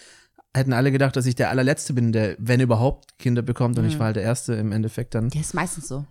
hätten 0.56 0.72
alle 0.72 0.90
gedacht, 0.90 1.14
dass 1.14 1.26
ich 1.26 1.36
der 1.36 1.50
allerletzte 1.50 1.92
bin, 1.92 2.10
der, 2.10 2.34
wenn 2.38 2.60
überhaupt, 2.60 3.16
Kinder 3.18 3.42
bekommt 3.42 3.78
und 3.78 3.84
ich 3.84 3.98
war 3.98 4.06
halt 4.06 4.16
der 4.16 4.24
Erste 4.24 4.54
im 4.54 4.72
Endeffekt 4.72 5.14
dann. 5.14 5.28
Ja, 5.32 5.40
ist 5.40 5.54
meistens 5.54 5.86
so. 5.86 6.04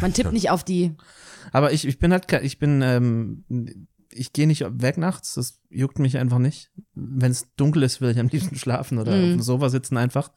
Man 0.00 0.12
tippt 0.12 0.32
nicht 0.32 0.50
auf 0.50 0.62
die. 0.62 0.94
Aber 1.52 1.72
ich, 1.72 1.86
ich 1.86 1.98
bin 1.98 2.12
halt, 2.12 2.30
ich 2.42 2.58
bin, 2.58 2.82
ähm, 2.82 3.44
ich 4.12 4.32
gehe 4.32 4.46
nicht 4.46 4.64
weg 4.82 4.98
nachts, 4.98 5.34
das 5.34 5.60
juckt 5.70 5.98
mich 5.98 6.18
einfach 6.18 6.38
nicht. 6.38 6.70
Wenn 6.94 7.30
es 7.30 7.46
dunkel 7.56 7.82
ist, 7.84 8.00
will 8.00 8.10
ich 8.10 8.18
am 8.18 8.28
liebsten 8.28 8.56
schlafen 8.56 8.98
oder 8.98 9.14
Mhm. 9.16 9.22
auf 9.22 9.28
dem 9.30 9.42
Sofa 9.42 9.68
sitzen 9.68 9.96
einfach. 9.96 10.30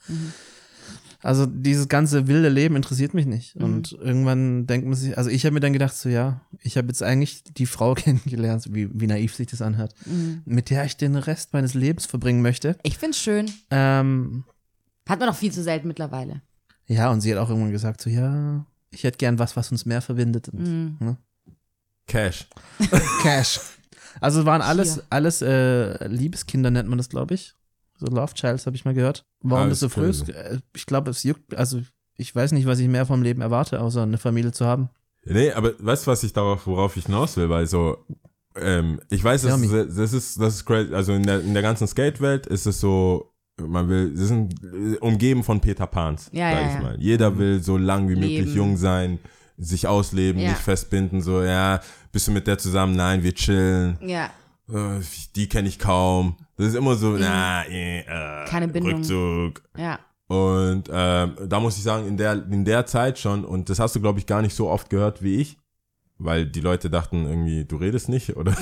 Also 1.21 1.45
dieses 1.45 1.87
ganze 1.87 2.27
wilde 2.27 2.49
Leben 2.49 2.75
interessiert 2.75 3.13
mich 3.13 3.25
nicht. 3.25 3.55
Mhm. 3.55 3.63
Und 3.63 3.91
irgendwann 3.93 4.67
denkt 4.67 4.85
man 4.85 4.95
sich, 4.97 5.17
also 5.17 5.29
ich 5.29 5.45
habe 5.45 5.53
mir 5.53 5.61
dann 5.61 5.71
gedacht, 5.71 5.95
so 5.95 6.09
ja, 6.09 6.41
ich 6.59 6.75
habe 6.77 6.87
jetzt 6.87 7.01
eigentlich 7.01 7.43
die 7.45 7.65
Frau 7.65 7.93
kennengelernt, 7.95 8.67
wie, 8.73 8.89
wie 8.93 9.07
naiv 9.07 9.33
sich 9.33 9.47
das 9.47 9.61
anhört, 9.61 9.95
Mhm. 10.05 10.41
mit 10.45 10.69
der 10.69 10.83
ich 10.83 10.97
den 10.97 11.15
Rest 11.15 11.53
meines 11.53 11.73
Lebens 11.73 12.05
verbringen 12.05 12.41
möchte. 12.41 12.77
Ich 12.83 12.97
find's 12.97 13.19
schön. 13.19 13.49
Ähm, 13.71 14.43
Hat 15.07 15.19
man 15.19 15.29
doch 15.29 15.35
viel 15.37 15.51
zu 15.53 15.63
selten 15.63 15.87
mittlerweile. 15.87 16.41
ja, 16.87 17.09
und 17.09 17.21
sie 17.21 17.31
hat 17.33 17.39
auch 17.39 17.49
irgendwann 17.49 17.71
gesagt, 17.71 18.01
so 18.01 18.09
ja, 18.09 18.65
ich 18.93 19.03
hätte 19.03 19.17
gern 19.17 19.39
was, 19.39 19.55
was 19.55 19.71
uns 19.71 19.85
mehr 19.85 20.01
verbindet. 20.01 20.49
Und, 20.49 20.59
Mhm. 20.61 20.97
ne? 20.99 21.17
Cash. 22.07 22.47
Cash. 23.21 23.59
Also 24.21 24.41
es 24.41 24.45
waren 24.45 24.61
alles, 24.61 24.95
Hier. 24.95 25.03
alles 25.09 25.41
äh, 25.41 26.07
Liebeskinder 26.07 26.69
nennt 26.69 26.89
man 26.89 26.97
das, 26.97 27.09
glaube 27.09 27.33
ich. 27.33 27.53
So 27.97 28.07
Love 28.07 28.33
Childs 28.33 28.65
habe 28.65 28.75
ich 28.75 28.85
mal 28.85 28.93
gehört. 28.93 29.25
Warum 29.41 29.65
Ah, 29.67 29.69
das 29.69 29.79
so 29.79 29.89
früh 29.89 30.09
ist? 30.09 30.29
äh, 30.29 30.59
Ich 30.75 30.85
glaube, 30.85 31.11
es 31.11 31.23
juckt, 31.23 31.55
also 31.55 31.81
ich 32.15 32.35
weiß 32.35 32.51
nicht, 32.51 32.65
was 32.67 32.79
ich 32.79 32.87
mehr 32.87 33.05
vom 33.05 33.23
Leben 33.23 33.41
erwarte, 33.41 33.79
außer 33.81 34.03
eine 34.03 34.17
Familie 34.17 34.51
zu 34.51 34.65
haben. 34.65 34.89
Nee, 35.25 35.51
aber 35.51 35.73
weißt 35.79 36.05
du, 36.05 36.11
was 36.11 36.23
ich 36.23 36.33
darauf, 36.33 36.67
worauf 36.67 36.97
ich 36.97 37.05
hinaus 37.05 37.37
will? 37.37 37.49
Weil 37.49 37.65
so, 37.65 38.05
ähm, 38.55 38.99
ich 39.09 39.23
weiß, 39.23 39.43
das, 39.43 39.61
das 39.61 40.13
ist, 40.13 40.39
das 40.39 40.55
ist 40.55 40.65
crazy. 40.65 40.93
Also 40.93 41.13
in 41.13 41.23
der, 41.23 41.39
in 41.41 41.53
der 41.53 41.63
ganzen 41.63 41.87
Skate-Welt 41.87 42.45
ist 42.45 42.65
es 42.67 42.79
so, 42.79 43.32
man 43.61 43.87
will, 43.89 44.11
sie 44.15 44.25
sind 44.25 44.55
äh, 44.63 44.97
umgeben 44.99 45.43
von 45.43 45.59
Peter 45.61 45.87
Pans, 45.87 46.29
Ja, 46.31 46.51
sag 46.51 46.61
ja, 46.61 46.67
ich 46.67 46.73
ja. 46.75 46.81
mal. 46.81 46.95
Jeder 46.99 47.37
will 47.37 47.61
so 47.61 47.77
lang 47.77 48.09
wie 48.09 48.15
möglich 48.15 48.39
Leben. 48.45 48.55
jung 48.55 48.77
sein, 48.77 49.19
sich 49.57 49.87
ausleben, 49.87 50.41
Ja. 50.41 50.49
nicht 50.49 50.61
festbinden, 50.61 51.21
so, 51.21 51.41
ja, 51.43 51.79
bist 52.11 52.27
du 52.27 52.31
mit 52.31 52.47
der 52.47 52.57
zusammen? 52.57 52.95
Nein, 52.95 53.23
wir 53.23 53.33
chillen. 53.33 53.97
Ja. 54.01 54.31
Äh, 54.69 55.01
die 55.35 55.47
kenne 55.47 55.67
ich 55.67 55.77
kaum. 55.79 56.35
Das 56.57 56.67
ist 56.67 56.75
immer 56.75 56.95
so, 56.95 57.15
na, 57.17 57.63
eh, 57.67 57.99
äh, 57.99 58.03
Mhm. 58.43 58.45
Keine 58.47 58.67
Bindung. 58.67 58.93
Rückzug. 58.95 59.61
Ja. 59.77 59.99
Und 60.27 60.85
ähm, 60.91 61.33
da 61.47 61.59
muss 61.59 61.77
ich 61.77 61.83
sagen, 61.83 62.07
in 62.07 62.17
der, 62.17 62.33
in 62.49 62.65
der 62.65 62.85
Zeit 62.85 63.19
schon, 63.19 63.45
und 63.45 63.69
das 63.69 63.79
hast 63.79 63.95
du, 63.95 63.99
glaube 64.01 64.19
ich, 64.19 64.25
gar 64.25 64.41
nicht 64.41 64.55
so 64.55 64.69
oft 64.69 64.89
gehört 64.89 65.21
wie 65.21 65.35
ich, 65.35 65.57
weil 66.17 66.45
die 66.45 66.61
Leute 66.61 66.89
dachten 66.89 67.25
irgendwie, 67.25 67.65
du 67.65 67.75
redest 67.75 68.09
nicht, 68.09 68.35
oder? 68.37 68.55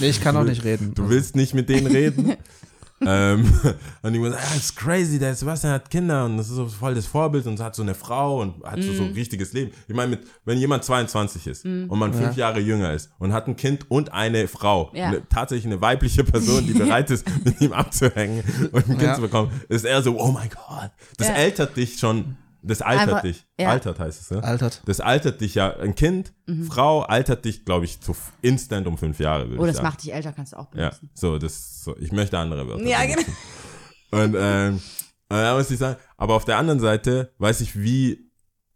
Nee, 0.00 0.08
ich 0.08 0.20
kann 0.22 0.36
auch 0.36 0.44
nicht 0.44 0.64
reden. 0.64 0.94
Du 0.94 1.08
willst 1.10 1.36
nicht 1.36 1.52
mit 1.54 1.68
denen 1.68 1.86
reden. 1.86 2.34
ähm, 3.06 3.44
und 4.02 4.12
die 4.12 4.20
sagen, 4.22 4.34
ah, 4.34 4.38
das 4.54 4.56
ist 4.56 4.76
crazy, 4.76 5.18
der 5.18 5.34
Sebastian 5.34 5.72
hat 5.72 5.90
Kinder 5.90 6.24
und 6.24 6.36
das 6.36 6.48
ist 6.48 6.56
so 6.56 6.66
voll 6.68 6.94
das 6.94 7.06
Vorbild 7.06 7.46
und 7.46 7.60
hat 7.60 7.74
so 7.74 7.82
eine 7.82 7.94
Frau 7.94 8.40
und 8.40 8.62
hat 8.64 8.82
so, 8.82 8.92
so 8.92 9.02
Mhm. 9.02 9.08
ein 9.10 9.14
richtiges 9.14 9.52
Leben. 9.52 9.72
Ich 9.88 9.94
meine, 9.94 10.10
mit, 10.12 10.20
wenn 10.44 10.58
jemand 10.58 10.84
22 10.84 11.46
ist 11.46 11.64
und 11.64 11.88
man 11.98 12.12
fünf 12.14 12.36
Jahre 12.36 12.60
jünger 12.60 12.92
ist 12.92 13.10
und 13.18 13.32
hat 13.32 13.46
ein 13.48 13.56
Kind 13.56 13.90
und 13.90 14.12
eine 14.12 14.48
Frau, 14.48 14.90
Ja. 14.94 15.06
eine, 15.08 15.28
tatsächlich 15.28 15.66
eine 15.66 15.80
weibliche 15.80 16.24
Person, 16.24 16.66
die 16.66 16.72
bereit 16.78 17.10
ist, 17.10 17.26
mit 17.44 17.60
ihm 17.60 17.72
abzuhängen 17.72 18.42
und 18.72 18.80
ein 18.88 18.98
Kind 18.98 19.02
Ja. 19.02 19.14
zu 19.14 19.20
bekommen, 19.22 19.50
ist 19.68 19.84
er 19.84 20.02
so, 20.02 20.18
oh 20.18 20.30
mein 20.32 20.48
Gott, 20.50 20.90
das 21.18 21.28
Ja. 21.28 21.34
altert 21.34 21.76
dich 21.76 21.98
schon, 21.98 22.36
das 22.64 22.80
altert 22.80 23.08
Einfach- 23.08 23.22
dich. 23.22 23.44
ja. 23.58 23.70
Altert 23.70 23.98
heißt 23.98 24.20
es, 24.20 24.30
ne? 24.30 24.44
Altert. 24.44 24.82
Das 24.86 25.00
altert 25.00 25.40
dich 25.40 25.56
ja, 25.56 25.76
ein 25.78 25.96
Kind, 25.96 26.32
Mhm. 26.46 26.64
Frau 26.64 27.02
altert 27.02 27.44
dich, 27.44 27.64
glaube 27.64 27.84
ich, 27.86 28.00
zu 28.00 28.14
instant 28.40 28.86
um 28.86 28.98
fünf 28.98 29.18
Jahre. 29.20 29.48
würde 29.48 29.60
Oh, 29.60 29.64
ich 29.64 29.68
das 29.70 29.76
sagen. 29.78 29.88
macht 29.88 30.02
dich 30.04 30.12
älter, 30.14 30.32
kannst 30.32 30.52
du 30.52 30.58
auch 30.58 30.66
Ja, 30.74 30.90
benutzen. 30.90 31.10
so, 31.14 31.38
das, 31.38 31.71
so, 31.84 31.96
ich 31.98 32.12
möchte 32.12 32.38
andere 32.38 32.66
Wörter. 32.68 32.84
Ja, 32.84 33.04
genau. 33.04 33.22
Und, 34.10 34.36
ähm, 34.38 34.74
und 34.74 35.38
da 35.38 35.56
muss 35.56 35.70
ich 35.70 35.78
sagen, 35.78 35.98
aber 36.18 36.34
auf 36.34 36.44
der 36.44 36.58
anderen 36.58 36.80
Seite 36.80 37.32
weiß 37.38 37.62
ich, 37.62 37.80
wie, 37.80 38.30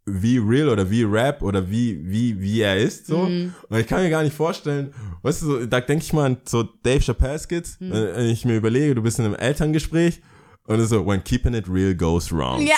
wie 0.07 0.39
real 0.39 0.71
oder 0.71 0.91
wie 0.91 1.03
Rap 1.03 1.43
oder 1.43 1.69
wie, 1.71 2.01
wie, 2.11 2.41
wie 2.41 2.61
er 2.63 2.79
ist, 2.79 3.07
so. 3.07 3.19
Mhm. 3.27 3.53
Und 3.69 3.79
ich 3.79 3.87
kann 3.87 4.03
mir 4.03 4.09
gar 4.09 4.23
nicht 4.23 4.35
vorstellen, 4.35 4.95
weißt 5.21 5.43
du, 5.43 5.47
so, 5.47 5.67
da 5.67 5.81
denke 5.83 6.05
ich 6.05 6.13
mal 6.15 6.25
an 6.25 6.37
so 6.47 6.63
Dave 6.63 7.03
Chappelle 7.03 7.39
Skits, 7.39 7.79
Mhm. 7.81 7.93
wenn 7.93 8.27
ich 8.31 8.47
mir 8.47 8.57
überlege, 8.57 8.95
du 8.95 9.03
bist 9.03 9.19
in 9.19 9.27
einem 9.27 9.35
Elterngespräch 9.35 10.23
und 10.67 10.85
so, 10.87 11.07
when 11.07 11.23
keeping 11.23 11.55
it 11.55 11.69
real 11.69 11.95
goes 11.95 12.33
wrong. 12.33 12.61
Ja, 12.67 12.75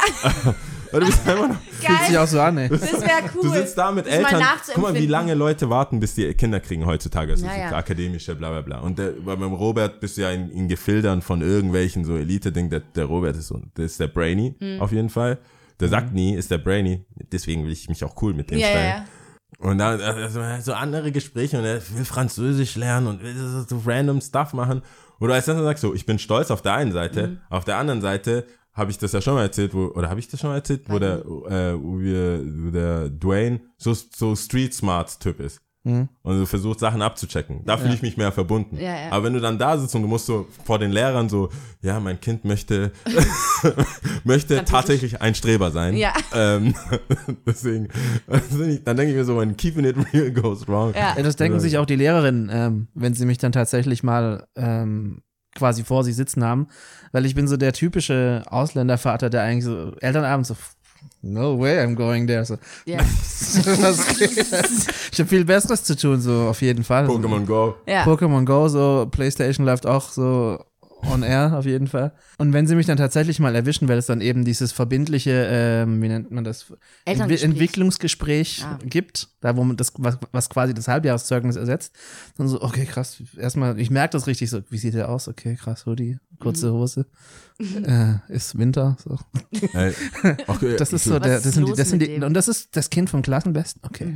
Und 0.93 1.01
du 1.01 1.07
bist 1.07 1.27
einfach 1.29 1.49
noch, 1.49 1.57
Fühlt 1.61 1.99
sich 2.01 2.09
geil. 2.09 2.17
auch 2.19 2.27
so 2.27 2.41
an, 2.41 2.57
ey. 2.59 2.69
Das 2.71 2.81
wäre 2.83 3.11
cool. 3.35 3.43
Du 3.43 3.49
sitzt 3.51 3.77
da 3.77 3.93
mit 3.93 4.07
Das 4.07 4.21
mal 4.23 4.33
Eltern. 4.33 4.43
Guck 4.75 4.83
mal, 4.83 4.95
wie 4.95 5.07
lange 5.07 5.35
Leute 5.35 5.69
warten, 5.69 6.01
bis 6.01 6.15
die 6.15 6.33
Kinder 6.35 6.61
kriegen 6.61 6.87
heutzutage. 6.87 7.33
Also 7.33 7.45
Ja, 7.47 7.53
so 7.53 7.59
ja. 7.59 7.73
akademische, 7.77 8.35
bla 8.35 8.51
bla 8.51 8.61
bla. 8.63 8.79
Und 8.81 8.99
der, 8.99 9.11
bei- 9.13 9.37
beim 9.37 9.53
Robert 9.53 10.01
bist 10.01 10.17
du 10.17 10.23
ja 10.23 10.31
in, 10.31 10.51
in 10.51 10.67
Gefildern 10.69 11.21
von 11.23 11.43
irgendwelchen 11.43 12.05
so 12.05 12.17
Elite-Ding. 12.17 12.71
Der, 12.71 12.81
der 12.81 13.05
Robert 13.05 13.37
ist 13.37 13.49
so, 13.49 13.61
der 13.77 13.85
ist 13.85 14.01
der 14.01 14.09
Brainy, 14.09 14.55
Hm. 14.59 14.81
auf 14.81 14.93
jeden 14.93 15.11
Fall. 15.11 15.39
Der 15.81 15.89
sagt 15.89 16.13
nie, 16.15 16.35
ist 16.35 16.51
der 16.51 16.59
Brainy. 16.59 17.05
Deswegen 17.33 17.65
will 17.65 17.73
ich 17.73 17.89
mich 17.89 18.03
auch 18.03 18.21
cool 18.23 18.33
mit 18.35 18.51
dem 18.51 18.59
Ja, 18.59 18.67
ja, 18.67 18.73
stellen. 18.73 18.89
ja. 18.89 19.05
Und 19.71 19.79
dann 19.79 20.01
also, 20.01 20.41
so 20.63 20.73
andere 20.73 21.11
Gespräche 21.13 21.59
und 21.59 21.65
er 21.65 21.81
will 21.97 22.05
Französisch 22.05 22.77
lernen 22.77 23.07
und 23.09 23.23
will 23.23 23.35
so, 23.37 23.63
so 23.63 23.83
random 23.87 24.21
Stuff 24.21 24.53
machen. 24.55 24.83
Oder 25.21 25.35
als 25.35 25.47
dann 25.47 25.63
sagst 25.63 25.83
du, 25.85 25.95
ich 25.95 26.07
bin 26.07 26.19
stolz 26.19 26.51
auf 26.51 26.63
der 26.63 26.75
einen 26.75 26.93
Seite, 26.93 27.29
Mhm. 27.29 27.39
auf 27.51 27.65
der 27.65 27.77
anderen 27.77 28.01
Seite 28.01 28.47
habe 28.73 28.91
ich 28.93 28.99
das 28.99 29.13
ja 29.13 29.21
schon 29.21 29.35
mal 29.35 29.43
erzählt, 29.43 29.75
wo, 29.75 29.87
oder 29.89 30.09
habe 30.09 30.21
ich 30.21 30.29
das 30.29 30.39
schon 30.41 30.51
mal 30.51 30.57
erzählt, 30.57 30.83
wo 30.89 30.99
der, 31.01 31.19
äh, 31.19 31.75
wo 31.83 31.99
wir, 31.99 32.41
wo 32.45 32.71
der 32.71 33.09
Dwayne 33.09 33.61
so, 33.77 33.93
so 33.95 34.37
Street 34.37 34.73
Smart 34.73 35.19
Typ 35.19 35.41
ist. 35.41 35.61
Mhm. 35.85 36.09
Und 36.23 36.39
so 36.39 36.45
versucht, 36.47 36.81
Sachen 36.81 37.01
abzuchecken. 37.03 37.65
Da 37.65 37.77
fühle 37.79 37.95
ich 37.95 38.03
mich 38.03 38.17
mehr 38.17 38.33
verbunden. 38.33 38.77
Ja, 38.77 38.83
ja. 39.05 39.13
Aber 39.13 39.25
wenn 39.25 39.33
du 39.33 39.41
dann 39.41 39.59
da 39.59 39.79
sitzt 39.79 39.95
und 39.95 40.03
du 40.03 40.09
musst 40.09 40.27
so 40.27 40.47
vor 40.65 40.79
den 40.79 40.91
Lehrern 40.91 41.29
so, 41.29 41.49
ja, 41.83 41.99
mein 42.01 42.21
Kind 42.21 42.45
möchte, 42.45 42.93
möchte 44.25 44.65
tatsächlich 44.65 45.21
ein 45.23 45.35
Streber 45.35 45.71
sein. 45.71 45.97
Ja. 45.97 46.13
Ähm, 46.35 46.75
deswegen, 47.47 47.89
also 48.27 48.63
ich- 48.65 48.85
dann 48.85 48.97
denke 48.97 49.13
ich 49.13 49.17
mir 49.19 49.25
so, 49.25 49.39
when 49.39 49.57
keeping 49.57 49.85
it 49.85 49.97
real 50.13 50.31
goes 50.33 50.67
wrong. 50.69 50.93
Ja. 50.95 51.15
Ja, 51.17 51.23
das 51.23 51.37
denken 51.37 51.61
sich 51.61 51.79
auch 51.79 51.87
die 51.87 51.97
Lehrerinnen, 51.97 52.51
ähm, 52.53 52.89
wenn 52.95 53.15
sie 53.15 53.27
mich 53.27 53.39
dann 53.39 53.53
tatsächlich 53.53 54.03
mal 54.03 54.47
ähm, 54.57 55.23
quasi 55.55 55.85
vor 55.85 56.05
sich 56.05 56.17
sitzen 56.17 56.45
haben. 56.45 56.69
Weil 57.13 57.25
ich 57.25 57.35
bin 57.35 57.49
so 57.49 57.57
der 57.57 57.73
typische 57.73 58.43
Ausländervater, 58.47 59.31
der 59.31 59.43
eigentlich 59.43 59.65
so 59.65 59.93
Elternabend 60.01 60.47
so 60.47 60.55
no 61.23 61.59
way 61.59 61.83
I'm 61.83 61.95
going 61.95 62.27
there. 62.27 62.45
So, 62.45 62.57
geht? 62.85 62.99
ich 65.13 65.19
habe 65.19 65.29
viel 65.29 65.45
Besseres 65.45 65.85
zu 65.85 65.97
tun, 65.97 66.21
so 66.21 66.49
auf 66.49 66.63
jeden 66.63 66.85
Fall. 66.85 67.07
Pokémon 67.07 67.45
Go. 67.45 67.75
ja. 67.87 68.05
Pokémon 68.05 68.45
Go, 68.45 68.69
so 68.69 69.09
PlayStation 69.11 69.67
läuft 69.67 69.87
auch 69.87 70.11
so 70.11 70.59
on 71.03 71.23
air 71.23 71.57
auf 71.57 71.65
jeden 71.65 71.87
Fall. 71.87 72.13
Und 72.39 72.53
wenn 72.53 72.67
sie 72.67 72.75
mich 72.75 72.87
dann 72.87 72.97
tatsächlich 72.97 73.39
mal 73.41 73.55
erwischen, 73.55 73.89
weil 73.89 73.99
es 73.99 74.07
dann 74.07 74.21
eben 74.21 74.45
dieses 74.45 74.73
verbindliche, 74.73 75.47
ähm, 75.51 76.03
wie 76.03 76.09
nennt 76.09 76.31
man 76.31 76.45
das, 76.45 76.73
Entwi. 77.05 77.37
Entwicklungsgespräch 77.43 78.65
Ah. 78.65 78.79
gibt, 78.85 79.29
da 79.41 79.57
wo 79.57 79.65
man 79.65 79.77
das, 79.77 79.93
was, 79.99 80.19
was 80.33 80.49
quasi 80.51 80.75
das 80.75 80.89
Halbjahreszeugnis 80.89 81.57
ersetzt, 81.57 81.95
dann 82.37 82.49
so, 82.49 82.61
okay, 82.63 82.85
krass, 82.85 83.23
erstmal, 83.37 83.79
ich 83.79 83.91
merke 83.91 84.13
das 84.13 84.27
richtig 84.27 84.51
so, 84.51 84.61
wie 84.71 84.79
sieht 84.79 84.95
der 84.95 85.09
aus? 85.09 85.29
Okay, 85.29 85.55
krass, 85.57 85.87
Hoodie, 85.87 86.19
kurze 86.41 86.73
Hose, 86.73 87.07
äh, 87.85 88.15
ist 88.29 88.59
Winter, 88.59 88.97
so. 89.03 89.19
Ey, 89.75 89.93
okay, 90.47 90.77
Das 90.77 90.93
ist 90.93 91.05
so, 91.05 91.19
der, 91.19 91.37
ist 91.37 91.47
das 91.47 91.55
sind 91.55 91.69
die, 91.69 91.73
das 91.75 91.91
sind 91.91 92.03
die, 92.03 92.23
und 92.23 92.35
das 92.35 92.49
ist 92.49 92.77
das 92.77 92.91
Kind 92.91 93.09
vom 93.11 93.23
Klassenbesten, 93.23 93.83
okay. 93.85 94.15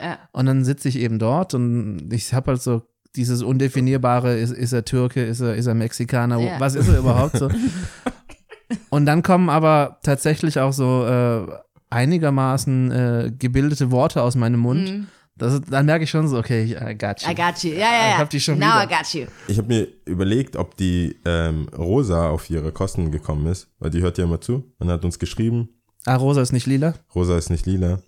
Ja. 0.00 0.18
Und 0.32 0.46
dann 0.46 0.64
sitze 0.64 0.88
ich 0.88 0.96
eben 0.96 1.18
dort 1.18 1.54
und 1.54 2.12
ich 2.12 2.34
habe 2.34 2.52
halt 2.52 2.60
so 2.62 2.82
dieses 3.16 3.42
undefinierbare, 3.42 4.36
ist, 4.38 4.52
ist 4.52 4.72
er 4.72 4.84
Türke, 4.84 5.24
ist 5.24 5.40
er, 5.40 5.54
ist 5.54 5.66
er 5.66 5.74
Mexikaner, 5.74 6.38
Ja. 6.40 6.58
was 6.60 6.74
ist 6.74 6.88
er 6.88 6.98
überhaupt 6.98 7.38
so? 7.38 7.48
und 8.90 9.06
dann 9.06 9.22
kommen 9.22 9.48
aber 9.50 9.98
tatsächlich 10.02 10.58
auch 10.58 10.72
so 10.72 11.06
äh, 11.06 11.46
einigermaßen 11.90 12.90
äh, 12.90 13.32
gebildete 13.38 13.90
Worte 13.90 14.22
aus 14.22 14.34
meinem 14.34 14.60
Mund. 14.60 14.90
Mhm. 14.90 15.06
Das 15.36 15.52
ist, 15.52 15.64
dann 15.68 15.86
merke 15.86 16.04
ich 16.04 16.10
schon 16.10 16.28
so, 16.28 16.38
okay, 16.38 16.62
ich, 16.62 16.72
I 16.72 16.96
got 16.96 17.22
you. 17.22 17.30
I 17.30 17.34
got 17.34 17.58
you. 17.64 17.70
Ja, 17.72 17.78
ja, 17.78 17.86
ja. 17.86 18.08
Ich 18.12 18.18
hab 18.18 18.30
die 18.30 18.40
schon 18.40 18.58
Now 18.58 18.66
wieder. 18.82 18.84
I 18.84 18.86
got 18.98 19.14
you. 19.14 19.26
Ich 19.48 19.58
habe 19.58 19.66
mir 19.68 19.88
überlegt, 20.04 20.54
ob 20.56 20.76
die 20.76 21.16
ähm, 21.24 21.68
Rosa 21.76 22.28
auf 22.30 22.48
ihre 22.50 22.70
Kosten 22.70 23.10
gekommen 23.10 23.46
ist, 23.46 23.68
weil 23.80 23.90
die 23.90 24.00
hört 24.00 24.16
ja 24.18 24.24
immer 24.24 24.40
zu 24.40 24.72
und 24.78 24.88
hat 24.90 25.04
uns 25.04 25.18
geschrieben, 25.18 25.68
Ah, 26.06 26.16
Rosa 26.16 26.42
ist 26.42 26.52
nicht 26.52 26.66
lila? 26.66 26.94
Rosa 27.14 27.36
ist 27.38 27.48
nicht 27.50 27.64
lila. 27.66 27.98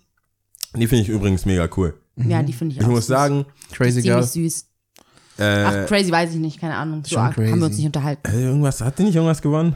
Die 0.75 0.85
finde 0.87 1.01
ich 1.01 1.09
übrigens 1.09 1.45
mega 1.45 1.67
cool. 1.75 1.95
Ja, 2.15 2.43
die 2.43 2.53
finde 2.53 2.73
ich 2.75 2.79
Ich 2.79 2.85
auch 2.85 2.89
muss 2.91 2.99
süß. 2.99 3.07
sagen, 3.07 3.45
Crazy 3.73 4.01
Girl. 4.03 4.23
Ziemlich 4.23 4.53
süß. 4.53 4.65
Äh, 5.39 5.63
Ach, 5.65 5.85
crazy 5.87 6.11
weiß 6.11 6.31
ich 6.31 6.37
nicht, 6.39 6.59
keine 6.59 6.75
Ahnung. 6.75 7.03
So 7.05 7.15
Schon 7.15 7.23
arg 7.23 7.37
haben 7.37 7.59
wir 7.59 7.65
uns 7.67 7.77
nicht 7.77 7.85
unterhalten. 7.85 8.21
äh, 8.29 8.43
irgendwas, 8.43 8.81
hat 8.81 8.97
die 8.99 9.03
nicht 9.03 9.15
irgendwas 9.15 9.41
gewonnen? 9.41 9.75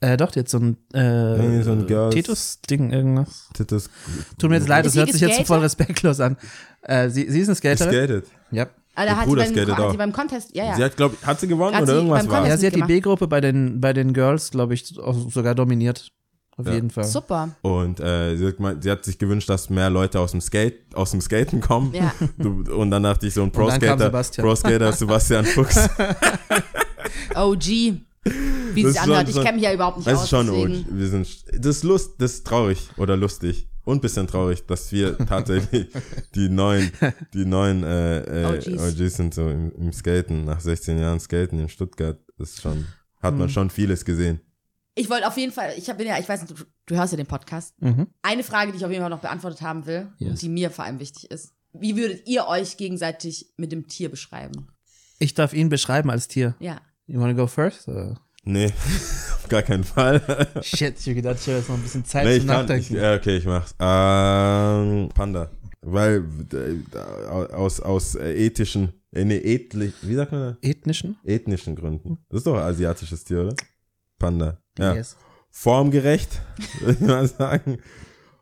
Äh, 0.00 0.16
doch, 0.16 0.34
jetzt 0.36 0.52
so 0.52 0.58
ein, 0.58 0.76
äh, 0.94 1.62
so 1.64 1.72
ein 1.72 1.86
Girls- 1.88 2.14
Titus-Ding, 2.14 2.92
irgendwas. 2.92 3.48
Titus 3.54 3.90
Tut 4.38 4.48
mir 4.50 4.56
jetzt 4.56 4.68
leid, 4.68 4.86
das 4.86 4.92
sie 4.92 5.00
hört 5.00 5.10
sich 5.12 5.20
jetzt 5.20 5.44
voll 5.46 5.58
respektlos 5.58 6.20
an. 6.20 6.36
Äh, 6.82 7.08
sie, 7.10 7.28
sie 7.28 7.40
ist 7.40 7.48
eine 7.48 7.56
Skaterin. 7.56 7.92
skated. 7.92 8.26
Ja. 8.52 8.66
Alter, 8.94 9.12
Ihr 9.12 9.16
hat 9.16 9.24
sie, 9.24 9.28
Bruder 9.30 9.42
beim, 9.44 9.52
skatet 9.52 9.74
hat 9.76 9.80
auch. 9.84 9.90
sie 9.90 9.96
beim 9.96 10.12
Contest, 10.12 10.54
ja, 10.56 10.64
ja. 10.66 10.76
Sie 10.76 10.84
hat, 10.84 10.96
glaube 10.96 11.16
ich, 11.20 11.26
hat 11.26 11.40
sie 11.40 11.48
gewonnen 11.48 11.74
Hat 11.74 11.82
oder 11.82 11.92
sie 11.92 11.98
irgendwas 11.98 12.22
beim 12.22 12.30
war? 12.30 12.40
Contest- 12.42 12.50
Ja, 12.62 12.70
sie 12.70 12.78
hat 12.80 12.88
die. 12.88 12.94
B-Gruppe 12.94 13.26
bei 13.26 13.40
den, 13.40 13.80
bei 13.80 13.92
den 13.92 14.12
Girls, 14.12 14.50
glaube 14.52 14.74
ich, 14.74 14.98
auch 15.00 15.30
sogar 15.32 15.54
dominiert. 15.56 16.08
Auf 16.58 16.66
Ja. 16.66 16.74
jeden 16.74 16.90
Fall. 16.90 17.04
Super. 17.04 17.50
Und 17.62 18.00
äh, 18.00 18.36
sie, 18.36 18.46
hat 18.46 18.82
sie 18.82 18.90
hat 18.90 19.04
sich 19.04 19.16
gewünscht, 19.18 19.48
dass 19.48 19.70
mehr 19.70 19.88
Leute 19.90 20.18
aus 20.20 20.32
dem 20.32 20.40
Skate, 20.40 20.94
aus 20.94 21.12
dem 21.12 21.20
Skaten 21.20 21.60
kommen. 21.60 21.94
Ja. 21.94 22.12
Du, 22.36 22.62
und 22.74 22.90
dann 22.90 23.04
dachte 23.04 23.26
ich 23.28 23.34
so 23.34 23.42
ein 23.42 23.52
dann 23.52 23.62
kam 23.62 23.68
Pro-Skater, 23.78 24.04
Sebastian. 24.06 24.46
Pro-Skater 24.46 24.92
Sebastian 24.92 25.44
Fuchs. 25.54 25.88
OG. 27.34 27.64
Wie 28.74 28.82
Das 28.82 28.92
sich 28.92 29.00
anhört. 29.00 29.28
Ich 29.28 29.36
kenne 29.40 29.52
mich 29.54 29.62
ja 29.62 29.72
überhaupt 29.72 29.98
nicht 29.98 30.06
Das 30.06 30.18
aus. 30.18 30.24
ist 30.24 30.30
schon 30.30 30.46
deswegen. 30.46 30.74
OG. 30.90 30.98
Wir 30.98 31.08
sind, 31.08 31.44
das 31.64 31.76
ist 31.76 31.84
lust, 31.84 32.14
das 32.18 32.32
ist 32.34 32.46
traurig 32.46 32.90
oder 32.96 33.16
lustig 33.16 33.68
und 33.84 34.02
bisschen 34.02 34.26
traurig, 34.26 34.66
dass 34.66 34.92
wir 34.92 35.16
tatsächlich 35.26 35.88
die 36.34 36.48
neuen, 36.48 36.90
die 37.32 37.44
neuen 37.46 37.84
äh, 37.84 38.18
äh, 38.20 38.56
OGs. 38.56 38.66
OGs 39.00 39.14
sind 39.16 39.32
so 39.34 39.48
im, 39.48 39.72
im 39.78 39.92
Skaten 39.92 40.44
nach 40.44 40.60
16 40.60 40.98
Jahren 40.98 41.20
Skaten 41.20 41.58
in 41.60 41.68
Stuttgart. 41.68 42.18
Das 42.36 42.50
ist 42.50 42.62
schon, 42.62 42.84
hat 43.22 43.32
Hm. 43.32 43.38
man 43.38 43.48
schon 43.48 43.70
vieles 43.70 44.04
gesehen. 44.04 44.40
Ich 44.98 45.08
wollte 45.08 45.28
auf 45.28 45.36
jeden 45.36 45.52
Fall, 45.52 45.74
ich 45.76 45.86
bin 45.86 46.06
ja, 46.08 46.18
ich 46.18 46.28
weiß 46.28 46.40
nicht, 46.42 46.58
du, 46.58 46.64
du 46.86 46.96
hörst 46.96 47.12
ja 47.12 47.16
den 47.16 47.26
Podcast. 47.26 47.72
Mhm. 47.80 48.08
Eine 48.20 48.42
Frage, 48.42 48.72
die 48.72 48.78
ich 48.78 48.84
auf 48.84 48.90
jeden 48.90 49.00
Fall 49.02 49.10
noch 49.10 49.20
beantwortet 49.20 49.62
haben 49.62 49.86
will, 49.86 50.08
Yes. 50.18 50.30
und 50.30 50.42
die 50.42 50.48
mir 50.48 50.70
vor 50.70 50.84
allem 50.84 50.98
wichtig 50.98 51.30
ist. 51.30 51.52
Wie 51.72 51.96
würdet 51.96 52.26
ihr 52.26 52.48
euch 52.48 52.76
gegenseitig 52.76 53.52
mit 53.56 53.70
dem 53.70 53.86
Tier 53.86 54.08
beschreiben? 54.10 54.66
Ich 55.20 55.34
darf 55.34 55.52
ihn 55.52 55.68
beschreiben 55.68 56.10
als 56.10 56.26
Tier. 56.26 56.56
Ja. 56.58 56.80
You 57.06 57.20
wanna 57.20 57.34
go 57.34 57.46
first? 57.46 57.86
Oder? 57.86 58.20
Nee, 58.42 58.66
auf 59.36 59.46
gar 59.48 59.62
keinen 59.62 59.84
Fall. 59.84 60.20
Shit, 60.62 60.98
ich 60.98 61.06
hab 61.06 61.14
gedacht, 61.14 61.36
ich 61.40 61.46
habe 61.46 61.58
jetzt 61.58 61.68
noch 61.68 61.76
ein 61.76 61.82
bisschen 61.82 62.04
Zeit 62.04 62.24
nee, 62.24 62.38
zum 62.38 62.46
ich 62.48 62.52
kann, 62.52 62.64
ich, 62.64 62.68
Nachdenken. 62.68 62.94
ja, 62.96 63.14
okay, 63.14 63.36
ich 63.36 63.44
mach's. 63.44 63.74
Ähm, 63.78 65.10
Panda. 65.14 65.48
Weil 65.80 66.24
äh, 66.52 66.98
aus, 67.54 67.78
aus 67.80 68.16
äh, 68.16 68.32
ethischen, 68.34 68.92
äh, 69.12 69.24
nee, 69.24 69.36
ethli, 69.38 69.92
wie 70.02 70.14
sagt 70.16 70.32
man 70.32 70.40
das? 70.40 70.56
Ethnischen? 70.60 71.16
Ethnischen 71.22 71.76
Gründen. 71.76 72.18
Das 72.30 72.38
ist 72.38 72.46
doch 72.48 72.54
ein 72.56 72.62
asiatisches 72.62 73.22
Tier, 73.22 73.42
oder? 73.42 73.54
Panda. 74.18 74.58
Ja. 74.78 74.94
Yes. 74.94 75.16
Formgerecht, 75.50 76.40
würde 76.80 76.92
ich 76.94 77.00
mal 77.00 77.26
sagen. 77.26 77.78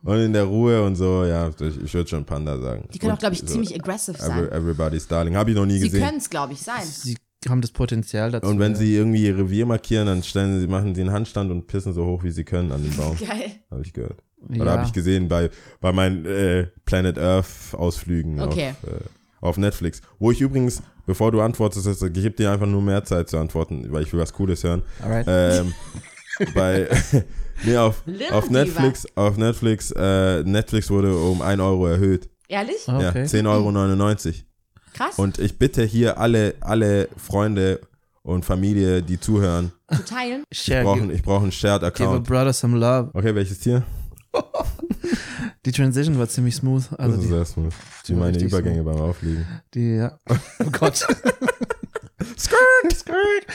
Und 0.03 0.19
in 0.19 0.33
der 0.33 0.43
Ruhe 0.43 0.83
und 0.83 0.95
so, 0.95 1.25
ja, 1.25 1.49
ich, 1.49 1.81
ich 1.83 1.93
würde 1.93 2.09
schon 2.09 2.23
Panda 2.25 2.59
sagen. 2.59 2.87
Die 2.93 2.99
können 2.99 3.11
auch, 3.11 3.15
Und 3.15 3.19
glaube 3.19 3.33
ich, 3.33 3.41
so 3.41 3.47
ziemlich 3.47 3.73
aggressive 3.75 4.17
sein. 4.17 4.45
Every, 4.45 4.55
Everybody's 4.55 5.07
Darling. 5.07 5.35
Habe 5.35 5.49
ich 5.51 5.55
noch 5.55 5.65
nie 5.65 5.79
Sie 5.79 5.85
gesehen. 5.89 6.05
können 6.05 6.17
es, 6.19 6.29
glaube 6.29 6.53
ich, 6.53 6.61
sein. 6.61 6.83
Sie 6.83 7.17
haben 7.49 7.61
das 7.61 7.71
Potenzial 7.71 8.31
dazu. 8.31 8.47
Und 8.47 8.59
wenn 8.59 8.73
ja. 8.73 8.77
sie 8.77 8.95
irgendwie 8.95 9.25
ihr 9.25 9.37
Revier 9.37 9.65
markieren, 9.65 10.05
dann 10.07 10.23
stellen 10.23 10.59
sie, 10.59 10.67
machen 10.67 10.95
sie 10.95 11.01
einen 11.01 11.11
Handstand 11.11 11.51
und 11.51 11.67
pissen 11.67 11.93
so 11.93 12.05
hoch, 12.05 12.23
wie 12.23 12.31
sie 12.31 12.43
können 12.43 12.71
an 12.71 12.83
den 12.83 12.95
Baum. 12.95 13.17
Geil. 13.19 13.51
Habe 13.71 13.81
ich 13.83 13.93
gehört. 13.93 14.23
Oder 14.49 14.65
ja. 14.65 14.71
habe 14.73 14.83
ich 14.85 14.93
gesehen 14.93 15.27
bei, 15.27 15.49
bei 15.81 15.91
meinen 15.91 16.25
äh, 16.25 16.67
Planet 16.85 17.17
Earth 17.17 17.73
Ausflügen 17.73 18.39
Okay. 18.39 18.75
auf, 18.83 18.89
äh, 18.89 18.99
auf 19.41 19.57
Netflix. 19.57 20.01
Wo 20.19 20.31
ich 20.31 20.39
übrigens, 20.41 20.83
bevor 21.07 21.31
du 21.31 21.41
antwortest, 21.41 22.03
ich 22.03 22.13
gebe 22.13 22.35
dir 22.35 22.51
einfach 22.51 22.67
nur 22.67 22.83
mehr 22.83 23.03
Zeit 23.03 23.29
zu 23.29 23.39
antworten, 23.39 23.87
weil 23.89 24.03
ich 24.03 24.13
will 24.13 24.19
was 24.19 24.33
Cooles 24.33 24.63
hören. 24.63 24.83
Alright. 25.01 25.25
Ähm, 25.27 25.73
bei 26.53 26.87
nee, 27.63 27.77
auf, 27.77 28.03
auf 28.31 28.47
Diva. 28.47 28.63
Netflix, 28.63 29.07
auf 29.15 29.37
Netflix, 29.37 29.91
äh, 29.91 30.43
Netflix 30.43 30.91
wurde 30.91 31.17
um 31.17 31.41
1 31.41 31.59
Euro 31.59 31.87
erhöht. 31.87 32.29
Ehrlich? 32.47 32.85
Ja, 32.85 33.09
okay. 33.09 33.23
10,99 33.23 34.25
Euro. 34.27 34.33
Krass. 34.93 35.17
Und 35.17 35.39
ich 35.39 35.57
bitte 35.57 35.83
hier 35.83 36.19
alle, 36.19 36.55
alle 36.59 37.09
Freunde 37.17 37.81
und 38.23 38.45
Familie, 38.45 39.01
die 39.01 39.19
zuhören, 39.19 39.71
zu 39.93 40.03
teilen. 40.03 40.43
ich 40.49 40.67
brauche 40.67 41.01
brauch 41.23 41.41
einen 41.41 41.51
Shared 41.51 41.93
give 41.95 42.09
a 42.09 42.19
brother 42.19 42.51
some 42.51 42.77
love. 42.77 43.11
Okay, 43.13 43.33
welches 43.33 43.59
Tier? 43.59 43.83
Die 45.65 45.71
Transition 45.71 46.17
war 46.17 46.27
ziemlich 46.29 46.55
smooth. 46.55 46.83
Also 46.97 47.15
Das 47.15 47.15
ist 47.15 47.23
die, 47.23 47.27
sehr 47.27 47.45
smooth. 47.45 47.73
Wie 48.05 48.13
war 48.13 48.19
meine 48.19 48.39
Übergänge 48.39 48.83
beim 48.83 48.97
Aufliegen. 48.97 49.45
die 49.73 49.95
ja. 49.97 50.17
Oh 50.59 50.69
Gott. 50.71 50.95
skirt, 52.37 52.93
skirt. 52.95 53.45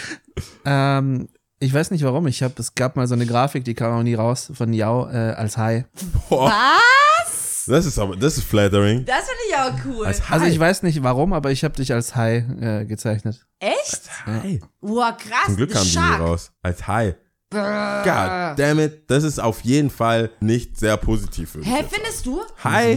Ähm, 0.65 1.29
ich 1.59 1.73
weiß 1.73 1.91
nicht 1.91 2.05
warum. 2.05 2.27
Ich 2.27 2.43
habe, 2.43 2.55
es 2.59 2.75
gab 2.75 2.97
mal 2.97 3.07
so 3.07 3.15
eine 3.15 3.25
Grafik, 3.27 3.65
die 3.65 3.75
kam 3.75 3.99
auch 3.99 4.03
nie 4.03 4.15
raus 4.15 4.51
von 4.55 4.73
Yao 4.73 5.09
äh, 5.09 5.33
als 5.33 5.57
Hai. 5.57 5.87
Was? 6.29 7.65
Das 7.67 7.87
ist 7.87 7.99
aber, 7.99 8.17
das 8.17 8.37
ist 8.37 8.45
flattering. 8.45 9.05
Das 9.05 9.25
finde 9.25 9.41
ich 9.49 9.57
auch 9.57 9.87
cool. 9.87 10.07
Als 10.07 10.21
Also 10.31 10.47
ich 10.47 10.59
weiß 10.59 10.83
nicht 10.83 11.03
warum, 11.03 11.33
aber 11.33 11.51
ich 11.51 11.63
habe 11.65 11.75
dich 11.75 11.93
als 11.93 12.17
Hai 12.17 12.39
äh, 12.61 12.85
gezeichnet. 12.85 13.47
Echt? 13.61 14.03
Hai. 14.27 14.61
Wow, 14.81 15.17
krass. 15.17 15.47
Zum 15.47 15.57
Glück 15.57 15.71
ist 15.71 15.95
die 15.95 15.99
nie 15.99 16.15
raus. 16.19 16.53
Als 16.63 16.87
Hai. 16.87 17.15
God 17.53 18.59
damn 18.59 18.79
it. 18.79 19.11
Das 19.11 19.25
ist 19.25 19.39
auf 19.39 19.61
jeden 19.61 19.91
Fall 19.91 20.31
nicht 20.41 20.79
sehr 20.79 20.97
positiv. 20.97 21.55
würde 21.55 21.69
ich 21.69 21.75
Hä, 21.75 21.85
findest 21.89 22.27
du? 22.27 22.41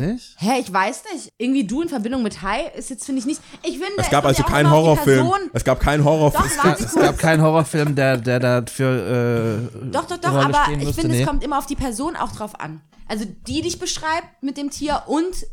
Nicht? 0.02 0.36
Hä, 0.40 0.60
ich 0.60 0.72
weiß 0.72 1.04
nicht. 1.14 1.30
Irgendwie 1.38 1.66
du 1.66 1.82
in 1.82 1.90
Verbindung 1.90 2.24
mit 2.24 2.42
Hai 2.42 2.72
ist 2.76 2.90
jetzt, 2.90 3.06
finde 3.06 3.20
ich 3.20 3.26
nicht. 3.26 3.42
Ich 3.64 3.78
finde, 3.78 3.94
Es 3.98 4.10
gab 4.10 4.26
also 4.26 4.44
keinen 4.44 4.70
Horrorfilm. 4.70 5.30
Es 5.54 5.64
gab 5.64 5.80
keinen 5.80 6.04
Horrorfilm. 6.04 6.44
Doch, 6.58 6.64
warte 6.64 6.84
Es 6.84 6.96
gab 6.96 7.18
keinen 7.18 7.42
Horrorfilm, 7.42 7.96
der, 7.96 8.18
der 8.18 8.40
dafür 8.40 9.70
äh, 9.74 9.86
Doch, 9.92 10.06
doch, 10.06 10.18
doch, 10.18 10.34
Rolle 10.34 10.46
aber 10.46 10.72
ich 10.82 10.96
finde, 10.96 11.10
nee. 11.10 11.22
es 11.22 11.28
kommt 11.28 11.44
immer 11.44 11.58
auf 11.58 11.66
die 11.66 11.76
Person 11.76 12.16
auch 12.16 12.32
drauf 12.32 12.60
an. 12.60 12.82
Also 13.08 13.26
die 13.48 13.62
dich 13.62 13.80
beschreibt 13.80 14.42
mit 14.42 14.58
dem 14.58 14.70
Tier 14.70 15.04
und 15.08 15.46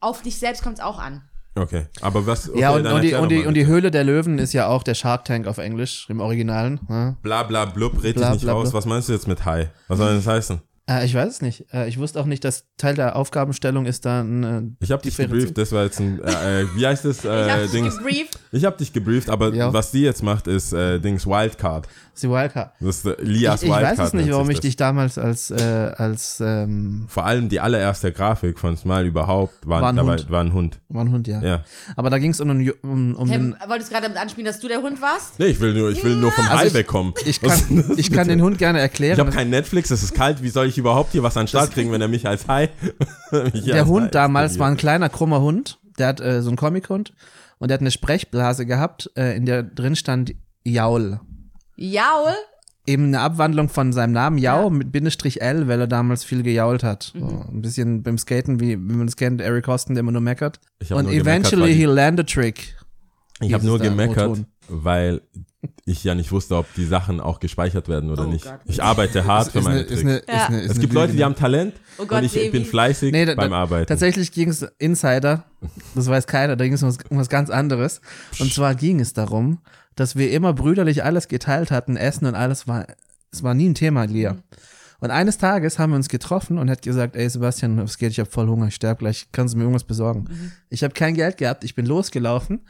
auf 0.00 0.22
dich 0.22 0.38
selbst 0.38 0.62
kommt 0.62 0.78
es 0.78 0.84
auch 0.84 0.98
an. 0.98 1.22
Okay, 1.58 1.86
aber 2.00 2.26
was? 2.26 2.48
Okay, 2.48 2.60
ja, 2.60 2.70
und, 2.70 2.86
und, 2.86 3.02
die, 3.02 3.14
und, 3.14 3.28
die, 3.30 3.44
und 3.46 3.54
die. 3.54 3.66
Höhle 3.66 3.90
der 3.90 4.04
Löwen 4.04 4.38
ist 4.38 4.52
ja 4.52 4.68
auch 4.68 4.82
der 4.82 4.94
Shark 4.94 5.24
Tank 5.24 5.46
auf 5.46 5.58
Englisch, 5.58 6.06
im 6.08 6.20
Originalen. 6.20 6.80
Ja. 6.88 7.16
Bla 7.22 7.42
bla 7.42 7.64
blub, 7.64 8.02
red 8.02 8.16
Bla, 8.16 8.26
dich 8.26 8.34
nicht 8.34 8.42
bla, 8.44 8.52
raus. 8.52 8.64
blub. 8.70 8.74
Was 8.74 8.86
meinst 8.86 9.08
du 9.08 9.12
jetzt 9.12 9.28
mit 9.28 9.44
Hai? 9.44 9.70
Was 9.88 9.98
soll 9.98 10.14
das 10.16 10.26
heißen? 10.26 10.60
Äh, 10.88 11.04
ich 11.04 11.14
weiß 11.14 11.28
es 11.28 11.42
nicht. 11.42 11.66
Äh, 11.72 11.88
ich 11.88 11.98
wusste 11.98 12.18
auch 12.20 12.24
nicht, 12.26 12.44
dass 12.44 12.64
Teil 12.78 12.94
der 12.94 13.16
Aufgabenstellung 13.16 13.84
ist 13.86 14.04
dann. 14.06 14.42
Äh, 14.80 14.84
Ich 14.84 14.90
habe 14.90 15.02
dich 15.02 15.16
gebrieft, 15.16 15.58
das 15.58 15.72
war 15.72 15.84
jetzt 15.84 16.00
ein, 16.00 16.20
äh, 16.22 16.62
äh, 16.62 16.66
wie 16.76 16.86
heißt 16.86 17.04
das, 17.04 17.18
Ich 17.24 17.30
hab 17.30 17.58
äh, 17.58 17.62
dich 17.62 17.70
Dings? 17.72 17.98
gebrieft. 17.98 18.38
Ich 18.52 18.64
habe 18.64 18.76
dich 18.78 18.92
gebrieft, 18.92 19.28
aber 19.28 19.52
Ja. 19.52 19.72
was 19.72 19.90
die 19.90 20.00
jetzt 20.02 20.22
macht, 20.22 20.46
ist 20.46 20.72
äh, 20.72 20.98
Dings 20.98 21.26
Wildcard. 21.26 21.86
die 22.22 22.28
Wildcard. 22.30 22.72
Das 22.80 22.96
ist 22.98 23.06
äh, 23.06 23.16
Lias 23.22 23.62
Ich, 23.62 23.68
ich 23.68 23.74
Wildcard. 23.74 23.98
weiß 23.98 24.06
es 24.08 24.12
nicht, 24.14 24.30
warum 24.32 24.48
ich 24.50 24.56
das. 24.56 24.62
dich 24.62 24.76
damals 24.76 25.18
als, 25.18 25.50
äh, 25.50 25.92
als 25.96 26.40
ähm, 26.44 27.04
Vor 27.08 27.26
allem 27.26 27.48
die 27.48 27.60
allererste 27.60 28.10
Grafik 28.10 28.58
von 28.58 28.76
Smile 28.76 29.04
überhaupt 29.04 29.54
war, 29.66 29.82
War 29.82 29.90
ein 29.90 29.96
dabei, 29.96 30.12
Hund. 30.12 30.30
war 30.30 30.40
ein 30.42 30.52
Hund. 30.54 30.80
war 30.88 31.04
ein 31.04 31.12
Hund, 31.12 31.28
ja. 31.28 31.42
Ja. 31.42 31.64
Aber 31.96 32.08
da 32.10 32.18
ging 32.18 32.30
es 32.30 32.40
um, 32.40 32.48
Ju- 32.60 32.72
um, 32.82 33.14
um 33.14 33.28
Hey, 33.28 33.38
den. 33.38 33.54
wolltest 33.68 33.90
du 33.90 33.94
gerade 33.94 34.06
damit 34.08 34.18
anspielen, 34.22 34.46
dass 34.46 34.58
du 34.58 34.68
der 34.68 34.80
Hund 34.80 35.00
warst? 35.02 35.38
Nee, 35.38 35.46
ich 35.46 35.60
will 35.60 35.74
nur, 35.74 35.90
ich 35.90 36.02
will 36.02 36.16
nur 36.16 36.32
vom 36.32 36.44
Also 36.46 36.56
Hai 36.58 36.66
ich- 36.68 36.74
wegkommen. 36.74 37.12
Ich 37.26 37.40
kann, 37.42 37.84
ich 37.98 38.10
kann 38.10 38.26
den 38.28 38.40
Hund 38.42 38.56
gerne 38.58 38.80
erklären. 38.80 39.12
Ich 39.14 39.20
habe 39.20 39.30
kein 39.30 39.50
Netflix, 39.50 39.90
es 39.90 40.02
ist 40.02 40.14
kalt. 40.14 40.42
Wie 40.42 40.48
soll 40.48 40.66
ich 40.66 40.77
überhaupt 40.78 41.12
hier 41.12 41.22
was 41.22 41.36
an 41.36 41.42
den 41.44 41.48
Start 41.48 41.72
kriegen, 41.72 41.92
wenn 41.92 42.00
er 42.00 42.08
mich 42.08 42.26
als 42.26 42.46
Hai. 42.48 42.70
mich 43.32 43.64
der 43.64 43.74
als 43.74 43.84
Hai 43.84 43.88
Hund 43.88 44.14
damals 44.14 44.58
war 44.58 44.68
ein 44.68 44.76
kleiner, 44.76 45.08
krummer 45.08 45.40
Hund. 45.40 45.78
Der 45.98 46.06
hat 46.08 46.20
äh, 46.20 46.42
so 46.42 46.48
einen 46.50 46.56
Comic-Hund. 46.56 47.12
Und 47.58 47.68
der 47.68 47.74
hat 47.74 47.80
eine 47.80 47.90
Sprechblase 47.90 48.66
gehabt, 48.66 49.10
äh, 49.16 49.36
in 49.36 49.44
der 49.44 49.62
drin 49.64 49.96
stand 49.96 50.32
Jaul. 50.64 51.20
Jaul? 51.76 52.32
eben 52.86 53.04
eine 53.08 53.20
Abwandlung 53.20 53.68
von 53.68 53.92
seinem 53.92 54.12
Namen 54.12 54.38
Yao 54.38 54.64
Ja. 54.64 54.70
mit 54.70 54.90
Bindestrich 54.92 55.42
L, 55.42 55.68
weil 55.68 55.78
er 55.78 55.86
damals 55.86 56.24
viel 56.24 56.42
gejault 56.42 56.82
hat. 56.82 57.12
So, 57.18 57.44
ein 57.52 57.60
bisschen 57.60 58.02
beim 58.02 58.16
Skaten, 58.16 58.60
wie, 58.60 58.78
wie 58.78 58.94
man 58.94 59.06
es 59.06 59.16
kennt, 59.16 59.42
Eric 59.42 59.66
Hostin, 59.66 59.94
der 59.94 60.00
immer 60.00 60.12
nur 60.12 60.22
meckert. 60.22 60.58
Ich 60.78 60.90
Und 60.90 61.02
nur 61.04 61.12
gemeckert, 61.12 61.26
eventually 61.52 61.62
weil 61.64 61.76
he 61.76 61.82
ich- 61.82 61.86
land 61.86 62.20
a 62.20 62.22
trick. 62.22 62.76
Ich 63.40 63.52
habe 63.52 63.66
nur 63.66 63.78
gemeckert. 63.78 64.38
Weil 64.68 65.22
ich 65.84 66.04
ja 66.04 66.14
nicht 66.14 66.30
wusste, 66.30 66.56
ob 66.56 66.72
die 66.74 66.84
Sachen 66.84 67.20
auch 67.20 67.40
gespeichert 67.40 67.88
werden 67.88 68.10
oder 68.10 68.24
Oh 68.26 68.30
nicht. 68.30 68.44
Gott. 68.44 68.60
Ich 68.66 68.82
arbeite 68.82 69.24
hart 69.24 69.50
für 69.50 69.60
meine 69.60 69.80
eine, 69.80 69.84
ist 69.84 69.88
Tricks. 69.88 70.02
eine, 70.04 70.16
ist 70.18 70.28
Ja. 70.28 70.46
eine, 70.46 70.60
ist 70.60 70.70
es 70.72 70.78
gibt 70.78 70.92
Leute, 70.92 71.12
die 71.12 71.18
ne? 71.18 71.24
haben 71.24 71.34
Talent 71.34 71.74
Oh 71.98 72.06
Gott, 72.06 72.18
und 72.18 72.24
ich 72.24 72.34
Baby. 72.34 72.50
bin 72.50 72.64
fleißig 72.64 73.10
Nee, 73.12 73.24
da, 73.24 73.34
beim 73.34 73.52
Arbeiten. 73.52 73.86
Tatsächlich 73.88 74.30
ging 74.30 74.48
es 74.50 74.62
Insider, 74.78 75.44
das 75.94 76.06
weiß 76.06 76.26
keiner, 76.26 76.54
da 76.56 76.64
ging 76.64 76.74
es 76.74 76.82
um 76.82 76.90
was, 76.90 76.98
um 77.10 77.18
was 77.18 77.28
ganz 77.28 77.50
anderes. 77.50 78.00
Und 78.38 78.52
zwar 78.52 78.74
ging 78.76 79.00
es 79.00 79.14
darum, 79.14 79.58
dass 79.96 80.14
wir 80.14 80.30
immer 80.30 80.52
brüderlich 80.52 81.02
alles 81.02 81.26
geteilt 81.26 81.70
hatten, 81.72 81.96
Essen 81.96 82.26
und 82.26 82.34
alles 82.36 82.68
war, 82.68 82.86
es 83.32 83.42
war 83.42 83.54
nie 83.54 83.68
ein 83.68 83.74
Thema, 83.74 84.04
Lia. 84.04 84.36
Und 85.00 85.10
eines 85.10 85.38
Tages 85.38 85.78
haben 85.78 85.90
wir 85.90 85.96
uns 85.96 86.08
getroffen 86.08 86.58
und 86.58 86.68
hat 86.70 86.82
gesagt, 86.82 87.16
ey 87.16 87.28
Sebastian, 87.28 87.78
was 87.82 87.98
geht, 87.98 88.10
ich 88.12 88.20
habe 88.20 88.30
voll 88.30 88.46
Hunger, 88.48 88.66
ich 88.68 88.74
sterbe 88.74 88.98
gleich, 89.00 89.28
kannst 89.32 89.54
du 89.54 89.58
mir 89.58 89.64
irgendwas 89.64 89.84
besorgen? 89.84 90.26
Ich 90.70 90.84
habe 90.84 90.92
kein 90.94 91.14
Geld 91.14 91.36
gehabt, 91.36 91.64
ich 91.64 91.74
bin 91.74 91.86
losgelaufen 91.86 92.60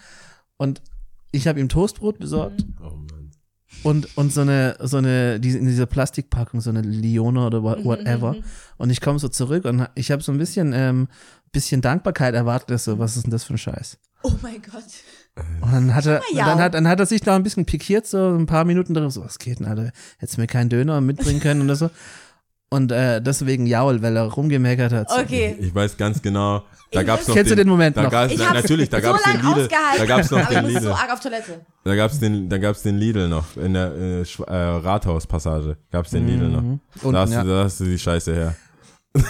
und 0.59 0.81
ich 1.31 1.47
habe 1.47 1.61
ihm 1.61 1.69
Toastbrot 1.69 2.19
besorgt 2.19 2.65
oh 2.81 2.85
Mann. 2.91 3.31
und, 3.83 4.17
und 4.17 4.33
so 4.33 4.41
eine, 4.43 4.77
so 4.81 4.97
eine, 4.97 5.39
diese, 5.41 5.59
in 5.59 5.67
dieser 5.67 5.87
Plastikpackung, 5.87 6.61
so 6.61 6.71
eine 6.71 6.83
Lione 6.83 7.45
oder 7.47 7.63
wha- 7.63 7.83
whatever. 7.85 8.37
Und 8.77 8.91
ich 8.91 9.01
komme 9.01 9.19
so 9.19 9.29
zurück 9.29 9.65
und 9.65 9.89
ich 9.95 10.11
habe 10.11 10.23
so 10.23 10.33
ein 10.33 10.39
bisschen, 10.39 10.73
ähm, 10.75 11.09
bisschen 11.53 11.81
Dankbarkeit 11.81 12.35
erwartet, 12.35 12.81
so, 12.81 12.99
was 12.99 13.17
ist 13.17 13.25
denn 13.25 13.31
das 13.31 13.45
für 13.45 13.55
ein 13.55 13.59
Scheiß? 13.59 13.99
Oh 14.23 14.33
mein 14.43 14.61
Gott. 14.63 14.85
Und 15.61 15.73
dann 15.73 15.95
hat 15.95 16.07
er, 16.07 16.21
ja. 16.33 16.47
dann 16.47 16.59
hat, 16.59 16.75
dann 16.75 16.89
hat 16.89 16.99
er 16.99 17.07
sich 17.07 17.25
noch 17.25 17.35
ein 17.35 17.45
bisschen 17.45 17.65
pikiert, 17.65 18.07
so 18.07 18.37
ein 18.37 18.47
paar 18.47 18.65
Minuten 18.65 18.93
drin, 18.93 19.09
so, 19.11 19.25
was 19.25 19.39
geht 19.39 19.61
denn, 19.61 19.67
Alter? 19.67 19.93
Hättest 20.19 20.37
du 20.37 20.41
mir 20.41 20.49
keinen 20.49 20.69
Döner 20.69 21.01
mitbringen 21.01 21.39
können 21.41 21.63
oder 21.63 21.77
so? 21.77 21.91
Und 22.71 22.93
äh, 22.93 23.23
deswegen 23.23 23.67
Jaul, 23.67 24.03
weil 24.03 24.15
er 24.17 24.25
rumgemeckert 24.25 24.93
hat. 24.93 25.11
Okay. 25.11 25.57
Ich 25.59 25.75
weiß 25.75 25.97
ganz 25.97 26.21
genau, 26.21 26.65
da 26.93 27.01
Ich 27.01 27.07
gab's 27.07 27.27
noch 27.27 27.35
Kennst 27.35 27.51
du 27.51 27.57
den 27.57 27.69
Moment 27.69 27.97
da 27.97 28.03
noch? 28.03 28.11
Gab's, 28.11 28.35
Ich 28.35 28.41
hab's 28.41 28.63
natürlich, 28.63 28.91
da 28.91 29.01
so 29.01 29.03
gab's 29.05 29.23
den 29.23 29.41
Lidl, 29.41 29.69
da 29.99 30.05
gab's 30.05 30.31
noch 30.31 30.39
aber 30.41 30.49
den 30.55 30.67
ich 30.67 30.73
muss 30.75 30.83
so 30.83 30.89
Lidl, 30.91 31.01
arg 31.01 31.13
auf 31.13 31.21
Toilette. 31.21 31.61
da 31.85 31.95
gab's 31.97 32.19
den, 32.19 32.49
da 32.51 32.59
gab's 32.59 32.83
den 32.83 32.99
Lidl 32.99 33.29
noch 33.29 33.57
in 33.57 33.73
der 33.73 33.93
äh, 33.95 34.21
äh, 34.23 34.55
Rathauspassage, 34.55 35.79
gab's 35.91 36.11
den 36.11 36.27
Lidl 36.27 36.49
noch. 36.49 36.61
Mhm. 36.63 36.81
Da 36.95 37.07
Unten, 37.09 37.19
hast, 37.21 37.33
ja. 37.33 37.43
du, 37.43 37.49
da 37.49 37.65
hast 37.65 37.81
du 37.81 37.85
die 37.85 37.99
Scheiße 37.99 38.35
her. 38.35 38.55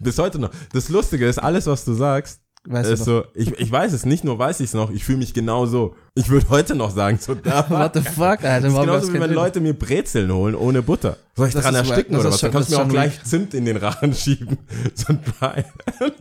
Bis 0.00 0.18
heute 0.18 0.38
noch. 0.38 0.50
Das 0.74 0.90
Lustige 0.90 1.26
ist, 1.26 1.38
alles, 1.38 1.66
was 1.66 1.86
du 1.86 1.94
sagst, 1.94 2.41
Weißt 2.64 2.92
doch. 2.92 2.96
so, 3.04 3.24
ich, 3.34 3.58
ich 3.58 3.72
weiß 3.72 3.92
es, 3.92 4.06
nicht 4.06 4.22
nur 4.22 4.38
weiß 4.38 4.60
ich 4.60 4.66
es 4.66 4.74
noch, 4.74 4.90
ich 4.90 5.04
fühle 5.04 5.18
mich 5.18 5.34
genau 5.34 5.66
so. 5.66 5.96
Ich 6.14 6.28
würde 6.28 6.48
heute 6.48 6.76
noch 6.76 6.90
sagen, 6.92 7.18
so, 7.20 7.34
da 7.34 7.66
What 7.70 7.94
the 7.94 8.02
fuck, 8.02 8.44
Alter? 8.44 8.60
Das 8.60 8.72
ist 8.72 8.80
genauso 8.80 9.12
wie 9.14 9.20
wenn? 9.20 9.32
Leute 9.32 9.60
mir 9.60 9.72
Brezeln 9.74 10.32
holen 10.32 10.54
ohne 10.54 10.80
Butter. 10.80 11.16
Soll 11.36 11.48
ich 11.48 11.54
Das 11.54 11.64
dran 11.64 11.74
ersticken 11.74 12.14
oder 12.16 12.26
was? 12.30 12.38
schon- 12.38 12.52
Dann 12.52 12.58
kannst 12.60 12.70
du 12.72 12.76
mir 12.76 12.84
auch 12.84 12.88
gleich 12.88 13.24
Zimt 13.24 13.54
in 13.54 13.64
den 13.64 13.78
Rachen 13.78 14.14
schieben. 14.14 14.58
So 14.94 15.06
ein 15.12 15.20
Brei. 15.22 15.64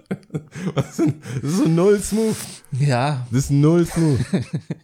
Das 0.76 1.00
ist 1.00 1.58
so 1.58 1.66
null 1.68 2.00
smooth. 2.00 2.36
Ja. 2.72 3.26
Das 3.32 3.40
ist 3.46 3.52
null 3.52 3.86
smooth. 3.86 4.20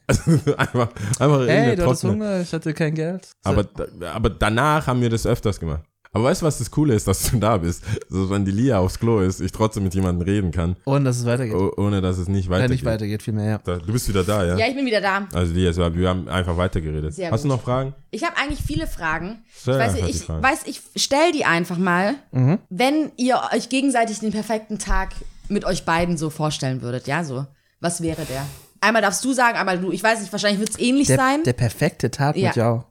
Also 0.08 0.32
einfach, 0.58 0.90
einfach 1.20 1.48
Ey, 1.48 1.76
du 1.76 1.84
hattest. 1.86 2.04
Hunger, 2.04 2.42
ich 2.42 2.54
hatte 2.54 2.74
kein 2.74 2.94
Geld. 2.96 3.28
Aber, 3.44 3.66
aber 4.14 4.30
danach 4.30 4.88
haben 4.88 5.02
wir 5.02 5.10
das 5.10 5.26
öfters 5.26 5.60
gemacht. 5.60 5.84
Aber 6.18 6.30
weißt 6.30 6.42
du, 6.42 6.46
was 6.46 6.58
das 6.58 6.72
Coole 6.72 6.94
ist, 6.96 7.08
dass 7.08 7.30
du 7.30 7.38
da 7.38 7.58
bist? 7.58 7.84
So, 8.10 8.30
wenn 8.30 8.44
die 8.44 8.52
Lia 8.52 8.80
aufs 8.80 9.00
Klo 9.00 9.20
ist, 9.20 9.40
ich 9.40 9.52
trotzdem 9.52 9.84
mit 9.84 9.94
jemandem 9.94 10.26
reden 10.28 10.52
kann, 10.52 10.76
Und 10.84 11.06
dass 11.06 11.18
es 11.18 11.26
weitergeht. 11.26 11.56
oh- 11.56 11.72
ohne 11.78 12.02
dass 12.02 12.18
es 12.18 12.28
nicht 12.28 12.46
Ja, 12.46 12.52
weitergeht. 12.52 12.72
nicht 12.72 12.86
weitergeht, 12.86 13.24
vielmehr, 13.24 13.46
ja. 13.50 13.58
Da, 13.64 13.78
du 13.78 13.92
bist 13.94 14.08
wieder 14.10 14.24
da, 14.24 14.46
ja? 14.46 14.58
Ja, 14.58 14.68
ich 14.68 14.76
bin 14.76 14.86
wieder 14.86 15.02
da. 15.02 15.28
Also 15.34 15.54
Lia, 15.54 15.72
so, 15.74 15.96
wir 15.96 16.10
haben 16.10 16.28
einfach 16.28 16.58
weitergeredet. 16.58 17.14
Sehr 17.14 17.32
Hast 17.32 17.44
du 17.44 17.50
gut. 17.50 17.58
noch 17.58 17.64
Fragen? 17.64 17.94
Ich 18.12 18.24
habe 18.24 18.36
eigentlich 18.38 18.60
viele 18.66 18.88
Fragen. 18.88 19.44
Stell 19.56 19.76
ich 19.76 19.80
weiß, 20.04 20.10
ich, 20.10 20.22
Fragen. 20.24 20.44
weiß, 20.44 20.60
ich 20.66 20.82
stell 20.96 21.32
die 21.34 21.46
einfach 21.46 21.78
mal. 21.78 22.16
Mhm. 22.32 22.58
Wenn 22.70 23.12
ihr 23.18 23.40
euch 23.54 23.70
gegenseitig 23.70 24.20
den 24.20 24.32
perfekten 24.32 24.80
Tag 24.80 25.10
mit 25.50 25.66
euch 25.66 25.86
beiden 25.86 26.18
so 26.18 26.30
vorstellen 26.30 26.82
würdet, 26.82 27.08
ja, 27.08 27.24
so. 27.24 27.46
Was 27.80 28.02
wäre 28.02 28.24
der? 28.26 28.46
Einmal 28.82 29.02
darfst 29.02 29.24
du 29.24 29.34
sagen, 29.34 29.58
einmal 29.58 29.80
du. 29.80 29.92
Ich 29.92 30.04
weiß 30.04 30.20
nicht, 30.22 30.32
wahrscheinlich 30.32 30.60
wird 30.60 30.70
es 30.72 30.80
ähnlich 30.80 31.08
Der, 31.08 31.18
sein. 31.18 31.44
der 31.44 31.54
perfekte 31.54 32.10
Tag 32.12 32.36
Ja. 32.38 32.48
mit 32.50 32.56
Yao. 32.58 32.86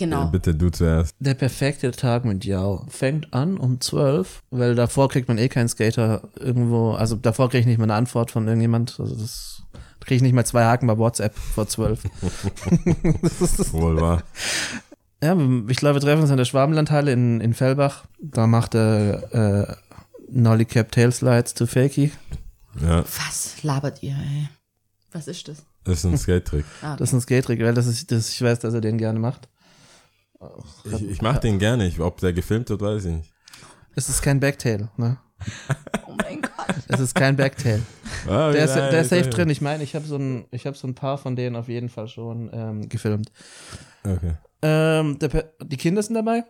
Genau. 0.00 0.26
Bitte 0.26 0.54
du 0.54 0.70
zuerst. 0.70 1.14
Der 1.20 1.34
perfekte 1.34 1.92
Tag 1.92 2.24
mit 2.24 2.44
Yao 2.44 2.84
fängt 2.88 3.32
an 3.32 3.56
um 3.56 3.80
12, 3.80 4.42
weil 4.50 4.74
davor 4.74 5.08
kriegt 5.08 5.28
man 5.28 5.38
eh 5.38 5.48
keinen 5.48 5.68
Skater 5.68 6.28
irgendwo, 6.36 6.92
also 6.92 7.14
davor 7.14 7.48
kriege 7.48 7.60
ich 7.60 7.66
nicht 7.66 7.78
mal 7.78 7.84
eine 7.84 7.94
Antwort 7.94 8.32
von 8.32 8.48
irgendjemand, 8.48 8.98
also 8.98 9.14
das 9.14 9.62
kriege 10.00 10.16
ich 10.16 10.22
nicht 10.22 10.32
mal 10.32 10.44
zwei 10.44 10.64
Haken 10.64 10.88
bei 10.88 10.98
WhatsApp 10.98 11.36
vor 11.36 11.68
12. 11.68 12.02
Wohl 13.72 14.00
wahr. 14.00 14.22
Ja, 15.22 15.36
ich 15.68 15.76
glaube, 15.76 15.96
wir 15.96 16.00
treffen 16.00 16.22
uns 16.22 16.30
in 16.30 16.38
der 16.38 16.46
Schwabenlandhalle 16.46 17.12
in, 17.12 17.40
in 17.40 17.52
Fellbach. 17.52 18.04
Da 18.20 18.46
macht 18.46 18.74
er 18.74 19.68
äh, 19.68 19.74
Nolly 20.30 20.64
Cap 20.64 20.90
Tail 20.92 21.12
Slides 21.12 21.54
to 21.54 21.66
Fakey. 21.66 22.10
Ja, 22.80 23.04
Was 23.04 23.62
labert 23.62 24.02
ihr, 24.02 24.14
ey? 24.14 24.48
Was 25.12 25.28
ist 25.28 25.46
das? 25.48 25.62
das 25.84 25.98
ist 25.98 26.04
ein 26.04 26.18
Skate-Trick. 26.18 26.64
Das 26.82 27.00
ist 27.00 27.12
ein 27.12 27.20
Skate-Trick, 27.20 27.60
weil 27.60 27.74
das 27.74 27.86
ist, 27.86 28.12
das, 28.12 28.30
ich 28.30 28.40
weiß, 28.40 28.60
dass 28.60 28.74
er 28.74 28.80
den 28.80 28.96
gerne 28.96 29.18
macht. 29.18 29.48
Ich, 30.84 31.08
ich 31.10 31.22
mach 31.22 31.38
den 31.38 31.58
gerne. 31.58 31.86
Ich, 31.86 32.00
ob 32.00 32.18
der 32.20 32.32
gefilmt 32.32 32.70
wird, 32.70 32.80
weiß 32.80 33.04
ich 33.04 33.12
nicht. 33.16 33.32
Es 33.94 34.08
ist 34.08 34.22
kein 34.22 34.40
Backtail, 34.40 34.88
ne? 34.96 35.18
Oh 36.06 36.14
mein 36.22 36.42
Gott. 36.42 36.74
Es 36.88 37.00
ist 37.00 37.14
kein 37.14 37.36
Backtail. 37.36 37.80
Ah, 38.26 38.50
Der 38.50 38.64
ist, 38.64 38.74
ja, 38.76 38.90
der 38.90 39.00
ist 39.02 39.10
ja, 39.10 39.18
safe 39.18 39.30
ja. 39.30 39.36
drin. 39.36 39.48
Ich 39.50 39.60
meine, 39.60 39.82
ich 39.84 39.94
habe 39.94 40.04
so 40.04 40.16
ein, 40.16 40.44
ich 40.50 40.66
habe 40.66 40.76
so 40.76 40.86
ein 40.88 40.94
paar 40.94 41.18
von 41.18 41.36
denen 41.36 41.56
auf 41.56 41.68
jeden 41.68 41.88
Fall 41.88 42.08
schon 42.08 42.50
ähm, 42.52 42.88
gefilmt. 42.88 43.30
Okay. 44.02 44.34
Ähm, 44.62 45.18
der, 45.18 45.52
die 45.62 45.76
Kinder 45.76 46.02
sind 46.02 46.14
dabei. 46.14 46.44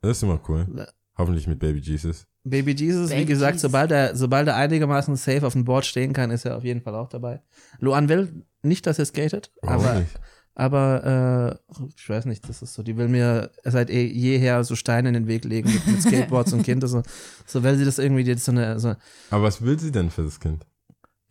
Das 0.00 0.16
ist 0.16 0.22
immer 0.22 0.40
cool. 0.48 0.86
Hoffentlich 1.16 1.46
mit 1.48 1.58
Baby 1.58 1.80
Jesus. 1.80 2.26
Baby 2.44 2.72
Jesus, 2.72 3.10
wie 3.10 3.14
Baby 3.14 3.26
gesagt, 3.26 3.54
Jesus. 3.54 3.62
sobald 3.62 3.90
er, 3.90 4.14
sobald 4.16 4.46
er 4.46 4.54
einigermaßen 4.56 5.16
safe 5.16 5.46
auf 5.46 5.52
dem 5.52 5.64
Board 5.64 5.84
stehen 5.84 6.12
kann, 6.12 6.30
ist 6.30 6.44
er 6.44 6.56
auf 6.56 6.64
jeden 6.64 6.80
Fall 6.80 6.94
auch 6.94 7.08
dabei. 7.08 7.42
Luan 7.80 8.08
will 8.08 8.44
nicht, 8.62 8.86
dass 8.86 8.98
er 8.98 9.04
skatet, 9.06 9.50
Warum 9.62 9.84
aber, 9.84 9.98
nicht? 10.00 10.20
Aber 10.58 11.60
äh, 11.78 11.84
ich 11.96 12.08
weiß 12.08 12.26
nicht, 12.26 12.46
das 12.48 12.60
ist 12.62 12.74
so, 12.74 12.82
die 12.82 12.96
will 12.96 13.08
mir 13.08 13.50
seit 13.64 13.88
eh, 13.90 14.04
jeher 14.06 14.62
so 14.64 14.74
Steine 14.76 15.08
in 15.08 15.14
den 15.14 15.26
Weg 15.28 15.44
legen 15.44 15.72
mit, 15.72 15.86
mit 15.86 16.02
Skateboards 16.02 16.52
und 16.52 16.62
Kinder, 16.64 16.88
so, 16.88 17.02
so 17.46 17.62
weil 17.62 17.76
sie 17.78 17.84
das 17.84 17.98
irgendwie, 17.98 18.24
die 18.24 18.34
so 18.34 18.50
eine, 18.52 18.78
so, 18.80 18.94
Aber 19.30 19.44
was 19.44 19.62
will 19.62 19.78
sie 19.78 19.92
denn 19.92 20.10
für 20.10 20.22
das 20.24 20.40
Kind? 20.40 20.66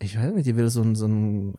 ich 0.00 0.16
weiß 0.18 0.32
nicht, 0.34 0.46
die 0.46 0.56
will 0.56 0.70
so 0.70 0.80
ein, 0.82 0.94
so 0.94 1.06
ein, 1.06 1.54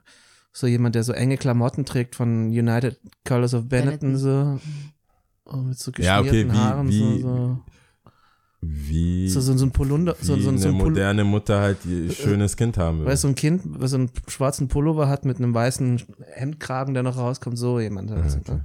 so 0.51 0.65
jemand, 0.65 0.95
der 0.95 1.03
so 1.03 1.13
enge 1.13 1.37
Klamotten 1.37 1.85
trägt 1.85 2.15
von 2.15 2.47
United 2.47 2.99
Colors 3.27 3.53
of 3.53 3.67
Benetton, 3.69 4.17
so, 4.17 4.59
und 5.43 5.67
mit 5.67 5.77
so 5.77 5.91
Ja, 5.97 6.19
geschmierten 6.21 6.49
okay, 6.49 6.53
wie- 6.53 6.57
Haaren, 6.57 6.89
wie- 6.89 7.21
so, 7.21 7.59
Wie, 8.61 9.29
so, 9.29 9.39
so, 9.39 9.57
so 9.57 9.65
ein 9.65 9.71
Polunder, 9.71 10.15
wie 10.19 10.25
so, 10.25 10.35
so, 10.35 10.41
so 10.41 10.49
eine 10.49 10.77
ein 10.77 10.81
Pul 10.81 10.89
moderne 10.89 11.23
Mutter 11.23 11.61
halt 11.61 11.85
ihr 11.85 12.11
schönes 12.11 12.57
Kind 12.57 12.77
haben 12.77 12.99
will. 12.99 13.05
Weißt 13.05 13.23
du, 13.23 13.27
so 13.27 13.31
ein 13.31 13.35
Kind, 13.35 13.61
was 13.65 13.91
so 13.91 13.97
einen 13.97 14.11
schwarzen 14.27 14.67
Pullover 14.67 15.07
hat 15.07 15.23
mit 15.23 15.37
einem 15.37 15.53
weißen 15.53 16.01
Hemdkragen, 16.33 16.93
der 16.93 17.03
noch 17.03 17.17
rauskommt, 17.17 17.57
so 17.57 17.79
jemand. 17.79 18.11
Halt. 18.11 18.37
Okay. 18.37 18.59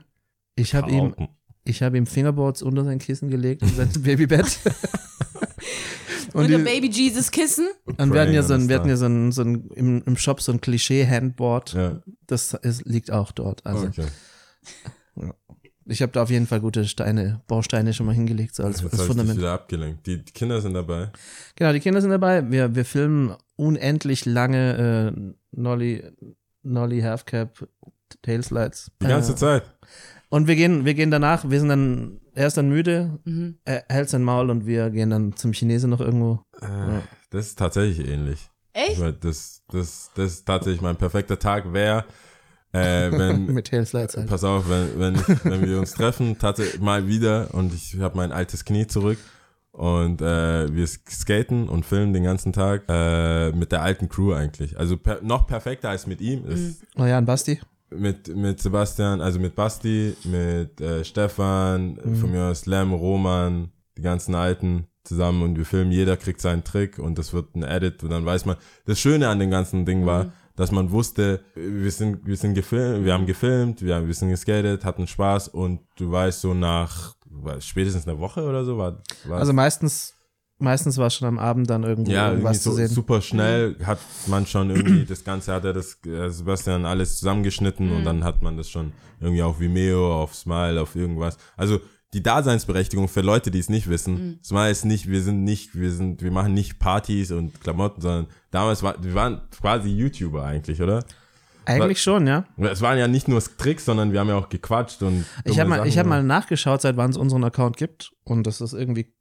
Ich 0.56 0.74
habe 0.74 0.90
ihm, 0.90 1.14
ich 1.64 1.82
habe 1.82 1.96
ihm 1.96 2.06
Fingerboards 2.06 2.60
unter 2.60 2.84
sein 2.84 2.98
Kissen 2.98 3.30
gelegt 3.30 3.62
in 3.62 3.68
sein 3.68 3.88
Babybett. 4.02 4.58
Und, 6.32 6.48
die, 6.48 6.56
Baby 6.58 6.88
Jesus 6.88 7.32
Kissen? 7.32 7.66
und 7.86 8.12
wir 8.12 8.20
hatten 8.20 8.32
ja 8.32 8.44
so 8.44 8.54
ein, 8.54 8.68
wir 8.68 8.76
hatten 8.76 8.88
ja 8.88 8.96
so 8.96 9.06
ein, 9.06 9.32
so 9.32 9.42
ein 9.42 9.68
im, 9.74 10.00
im 10.06 10.16
Shop 10.16 10.40
so 10.40 10.52
ein 10.52 10.60
Klischee-Handboard. 10.60 11.72
Ja, 11.72 12.02
Das 12.28 12.54
ist, 12.54 12.84
liegt 12.86 13.10
auch 13.10 13.32
dort. 13.32 13.66
Also 13.66 13.86
okay. 13.86 14.06
Ich 15.90 16.02
habe 16.02 16.12
da 16.12 16.22
auf 16.22 16.30
jeden 16.30 16.46
Fall 16.46 16.60
gute 16.60 16.84
Steine, 16.86 17.40
Bausteine 17.46 17.92
schon 17.92 18.06
mal 18.06 18.14
hingelegt, 18.14 18.54
so 18.54 18.62
als, 18.64 18.80
Jetzt 18.80 18.92
als 18.92 18.92
habe 18.94 19.02
ich 19.02 19.08
Fundament. 19.08 19.38
wieder 19.38 19.52
abgelenkt. 19.52 20.06
Die, 20.06 20.24
die 20.24 20.32
Kinder 20.32 20.60
sind 20.60 20.74
dabei. 20.74 21.10
Genau, 21.56 21.72
die 21.72 21.80
Kinder 21.80 22.00
sind 22.00 22.10
dabei. 22.10 22.50
Wir, 22.50 22.74
wir 22.74 22.84
filmen 22.84 23.34
unendlich 23.56 24.24
lange 24.26 25.12
äh, 25.16 25.32
Nolly, 25.52 26.04
Nolly 26.62 27.00
Halfcap 27.02 27.68
Tailslides. 28.22 28.90
Die 29.02 29.06
ganze 29.06 29.32
äh, 29.32 29.36
Zeit. 29.36 29.62
Und 30.28 30.46
wir 30.46 30.56
gehen, 30.56 30.84
wir 30.84 30.94
gehen 30.94 31.10
danach, 31.10 31.48
wir 31.48 31.58
sind 31.58 31.68
dann, 31.70 32.20
er 32.34 32.46
ist 32.46 32.56
dann 32.56 32.68
müde, 32.68 33.18
Mhm. 33.24 33.56
er 33.64 33.84
hält 33.88 34.08
sein 34.08 34.22
Maul 34.22 34.50
und 34.50 34.66
wir 34.66 34.90
gehen 34.90 35.10
dann 35.10 35.34
zum 35.36 35.52
Chinesen 35.52 35.90
noch 35.90 36.00
irgendwo. 36.00 36.40
Äh, 36.60 37.00
Das 37.30 37.46
ist 37.48 37.58
tatsächlich 37.58 38.06
ähnlich. 38.08 38.48
Echt? 38.72 39.00
Das, 39.24 39.62
das, 39.68 40.10
das 40.14 40.32
ist 40.32 40.44
tatsächlich 40.46 40.80
mein 40.80 40.96
perfekter 40.96 41.38
Tag 41.38 41.72
wäre, 41.72 42.04
äh, 42.72 43.10
wenn, 43.18 43.46
Mit 43.46 43.68
Tailslides 43.68 44.16
halt. 44.16 44.28
pass 44.28 44.44
auf, 44.44 44.68
wenn, 44.68 44.98
wenn, 44.98 45.14
ich, 45.16 45.44
wenn 45.44 45.66
wir 45.66 45.78
uns 45.78 45.92
treffen, 45.92 46.38
tatsächlich 46.38 46.80
mal 46.80 47.06
wieder 47.06 47.48
und 47.54 47.74
ich 47.74 47.98
habe 48.00 48.16
mein 48.16 48.32
altes 48.32 48.64
Knie 48.64 48.86
zurück 48.86 49.18
und 49.72 50.20
äh, 50.20 50.72
wir 50.74 50.86
skaten 50.86 51.68
und 51.68 51.84
filmen 51.86 52.12
den 52.12 52.24
ganzen 52.24 52.52
Tag 52.52 52.82
äh, 52.88 53.52
mit 53.52 53.72
der 53.72 53.82
alten 53.82 54.08
Crew 54.08 54.32
eigentlich. 54.32 54.78
Also 54.78 54.96
per, 54.96 55.20
noch 55.22 55.46
perfekter 55.46 55.90
als 55.90 56.06
mit 56.06 56.20
ihm 56.20 56.44
ist 56.46 56.82
Oh 56.96 57.04
ja, 57.04 57.18
und 57.18 57.24
Basti. 57.26 57.60
mit, 57.90 58.34
mit 58.34 58.60
Sebastian, 58.60 59.20
also 59.20 59.38
mit 59.38 59.54
Basti, 59.54 60.14
mit 60.24 60.80
äh, 60.80 61.04
Stefan, 61.04 61.98
von 62.20 62.30
mir 62.32 62.44
aus 62.44 62.66
Lem, 62.66 62.92
Roman, 62.92 63.70
die 63.96 64.02
ganzen 64.02 64.34
Alten 64.34 64.86
zusammen 65.04 65.42
und 65.42 65.56
wir 65.56 65.64
filmen, 65.64 65.90
jeder 65.92 66.16
kriegt 66.16 66.40
seinen 66.40 66.62
Trick 66.62 66.98
und 66.98 67.16
das 67.18 67.32
wird 67.32 67.54
ein 67.56 67.62
Edit 67.62 68.02
und 68.02 68.10
dann 68.10 68.24
weiß 68.24 68.44
man, 68.44 68.56
das 68.86 69.00
Schöne 69.00 69.28
an 69.28 69.38
dem 69.38 69.50
ganzen 69.50 69.86
Ding 69.86 70.04
war, 70.04 70.32
dass 70.60 70.70
man 70.72 70.90
wusste, 70.90 71.40
wir 71.54 71.90
sind, 71.90 72.26
wir 72.26 72.36
sind 72.36 72.54
gefilmt, 72.54 73.04
wir 73.04 73.14
haben 73.14 73.26
gefilmt, 73.26 73.82
wir, 73.82 73.94
haben, 73.96 74.06
wir 74.06 74.14
sind 74.14 74.28
geskatet, 74.28 74.84
hatten 74.84 75.06
Spaß 75.06 75.48
und 75.48 75.80
du 75.96 76.10
weißt 76.12 76.40
so 76.42 76.52
nach 76.54 77.14
was, 77.24 77.64
spätestens 77.66 78.06
einer 78.06 78.18
Woche 78.18 78.42
oder 78.44 78.64
so 78.64 78.76
war, 78.76 79.00
war 79.24 79.38
Also 79.38 79.52
meistens, 79.52 80.14
meistens 80.58 80.98
war 80.98 81.06
es 81.06 81.14
schon 81.14 81.28
am 81.28 81.38
Abend 81.38 81.70
dann 81.70 81.84
irgendwo 81.84 82.10
ja, 82.10 82.26
irgendwie 82.26 82.42
irgendwas 82.44 82.62
so 82.62 82.70
zu 82.70 82.76
sehen. 82.76 82.88
super 82.88 83.22
schnell 83.22 83.76
hat 83.84 83.98
man 84.26 84.44
schon 84.46 84.68
irgendwie 84.70 85.04
das 85.06 85.24
Ganze 85.24 85.52
hat 85.54 85.64
er 85.64 85.72
das 85.72 85.98
äh, 86.04 86.28
Sebastian 86.28 86.84
alles 86.84 87.18
zusammengeschnitten 87.18 87.88
Mhm. 87.88 87.96
und 87.96 88.04
dann 88.04 88.22
hat 88.24 88.42
man 88.42 88.56
das 88.58 88.68
schon 88.68 88.92
irgendwie 89.20 89.42
auf 89.42 89.60
Vimeo, 89.60 90.12
auf 90.22 90.34
Smile, 90.34 90.80
auf 90.82 90.94
irgendwas. 90.94 91.38
Also 91.56 91.80
die 92.12 92.22
Daseinsberechtigung 92.22 93.06
für 93.08 93.20
Leute, 93.20 93.50
die 93.52 93.60
es 93.60 93.68
nicht 93.68 93.88
wissen. 93.88 94.14
Mhm. 94.14 94.38
Smile 94.44 94.70
ist 94.70 94.84
nicht, 94.84 95.08
wir 95.08 95.22
sind 95.22 95.44
nicht, 95.44 95.78
wir 95.78 95.92
sind, 95.92 96.22
wir 96.22 96.32
machen 96.32 96.52
nicht 96.52 96.78
Partys 96.80 97.30
und 97.30 97.60
Klamotten, 97.60 98.00
sondern 98.00 98.26
damals 98.50 98.82
war, 98.82 99.02
wir 99.02 99.14
waren 99.14 99.40
quasi 99.50 99.90
YouTuber 99.90 100.44
eigentlich, 100.44 100.80
oder? 100.82 101.04
Eigentlich 101.66 102.02
schon, 102.02 102.26
ja. 102.26 102.44
Es 102.56 102.80
waren 102.80 102.98
ja 102.98 103.06
nicht 103.06 103.28
nur 103.28 103.40
Tricks, 103.40 103.84
sondern 103.84 104.12
wir 104.12 104.20
haben 104.20 104.28
ja 104.28 104.36
auch 104.36 104.48
gequatscht 104.48 105.02
und 105.02 105.24
Ich 105.44 105.60
habe 105.60 105.68
mal, 105.70 105.86
ich 105.86 105.98
hab 105.98 106.06
mal 106.06 106.22
nachgeschaut, 106.22 106.80
seit 106.80 106.96
wann 106.96 107.10
es 107.10 107.16
unseren 107.16 107.44
Account 107.44 107.76
gibt. 107.76 108.10
Und 108.24 108.46
das 108.46 108.60
ist 108.60 108.72
irgendwie 108.72 109.12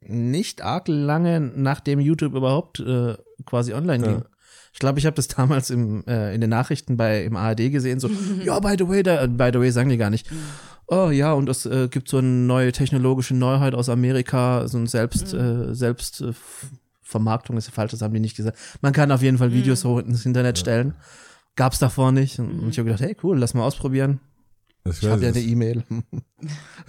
nicht 0.00 0.62
arg 0.62 0.88
lange, 0.88 1.40
nachdem 1.40 2.00
YouTube 2.00 2.34
überhaupt 2.34 2.80
äh, 2.80 3.16
quasi 3.44 3.74
online 3.74 4.06
Ja. 4.06 4.12
ging. 4.12 4.24
Ich 4.72 4.78
glaube, 4.78 4.98
ich 4.98 5.04
habe 5.06 5.16
das 5.16 5.28
damals 5.28 5.68
im, 5.70 6.04
äh, 6.06 6.32
in 6.34 6.40
den 6.40 6.48
Nachrichten 6.50 6.96
bei 6.96 7.24
im 7.24 7.36
ARD 7.36 7.70
gesehen, 7.70 8.00
so, 8.00 8.08
ja, 8.44 8.58
by 8.60 8.76
the 8.78 8.88
way, 8.88 9.02
da, 9.02 9.24
äh, 9.24 9.28
by 9.28 9.50
the 9.52 9.58
way 9.58 9.70
sagen 9.70 9.90
die 9.90 9.96
gar 9.98 10.10
nicht. 10.10 10.30
Oh 10.86 11.10
ja, 11.10 11.32
und 11.32 11.48
es 11.48 11.66
äh, 11.66 11.88
gibt 11.88 12.08
so 12.08 12.18
eine 12.18 12.28
neue 12.28 12.72
technologische 12.72 13.34
Neuheit 13.34 13.74
aus 13.74 13.88
Amerika, 13.88 14.66
so 14.68 14.78
ein 14.78 14.86
Selbst, 14.86 15.34
äh, 15.34 15.74
Selbst 15.74 16.20
äh, 16.20 16.32
Vermarktung 17.10 17.56
ist 17.56 17.70
falsch, 17.70 17.90
das 17.92 18.02
haben 18.02 18.14
die 18.14 18.20
nicht 18.20 18.36
gesagt. 18.36 18.56
Man 18.80 18.92
kann 18.92 19.10
auf 19.12 19.22
jeden 19.22 19.38
Fall 19.38 19.52
Videos 19.52 19.84
hoch 19.84 19.98
ins 19.98 20.24
Internet 20.24 20.58
stellen. 20.58 20.94
Gab's 21.56 21.78
davor 21.78 22.12
nicht. 22.12 22.38
Und 22.38 22.68
ich 22.70 22.78
habe 22.78 22.86
gedacht, 22.88 23.02
hey 23.02 23.16
cool, 23.22 23.38
lass 23.38 23.54
mal 23.54 23.64
ausprobieren. 23.64 24.20
Das 24.84 25.02
Ich 25.02 25.08
habe 25.08 25.22
ja 25.22 25.28
eine. 25.28 25.40
E-Mail. 25.40 25.84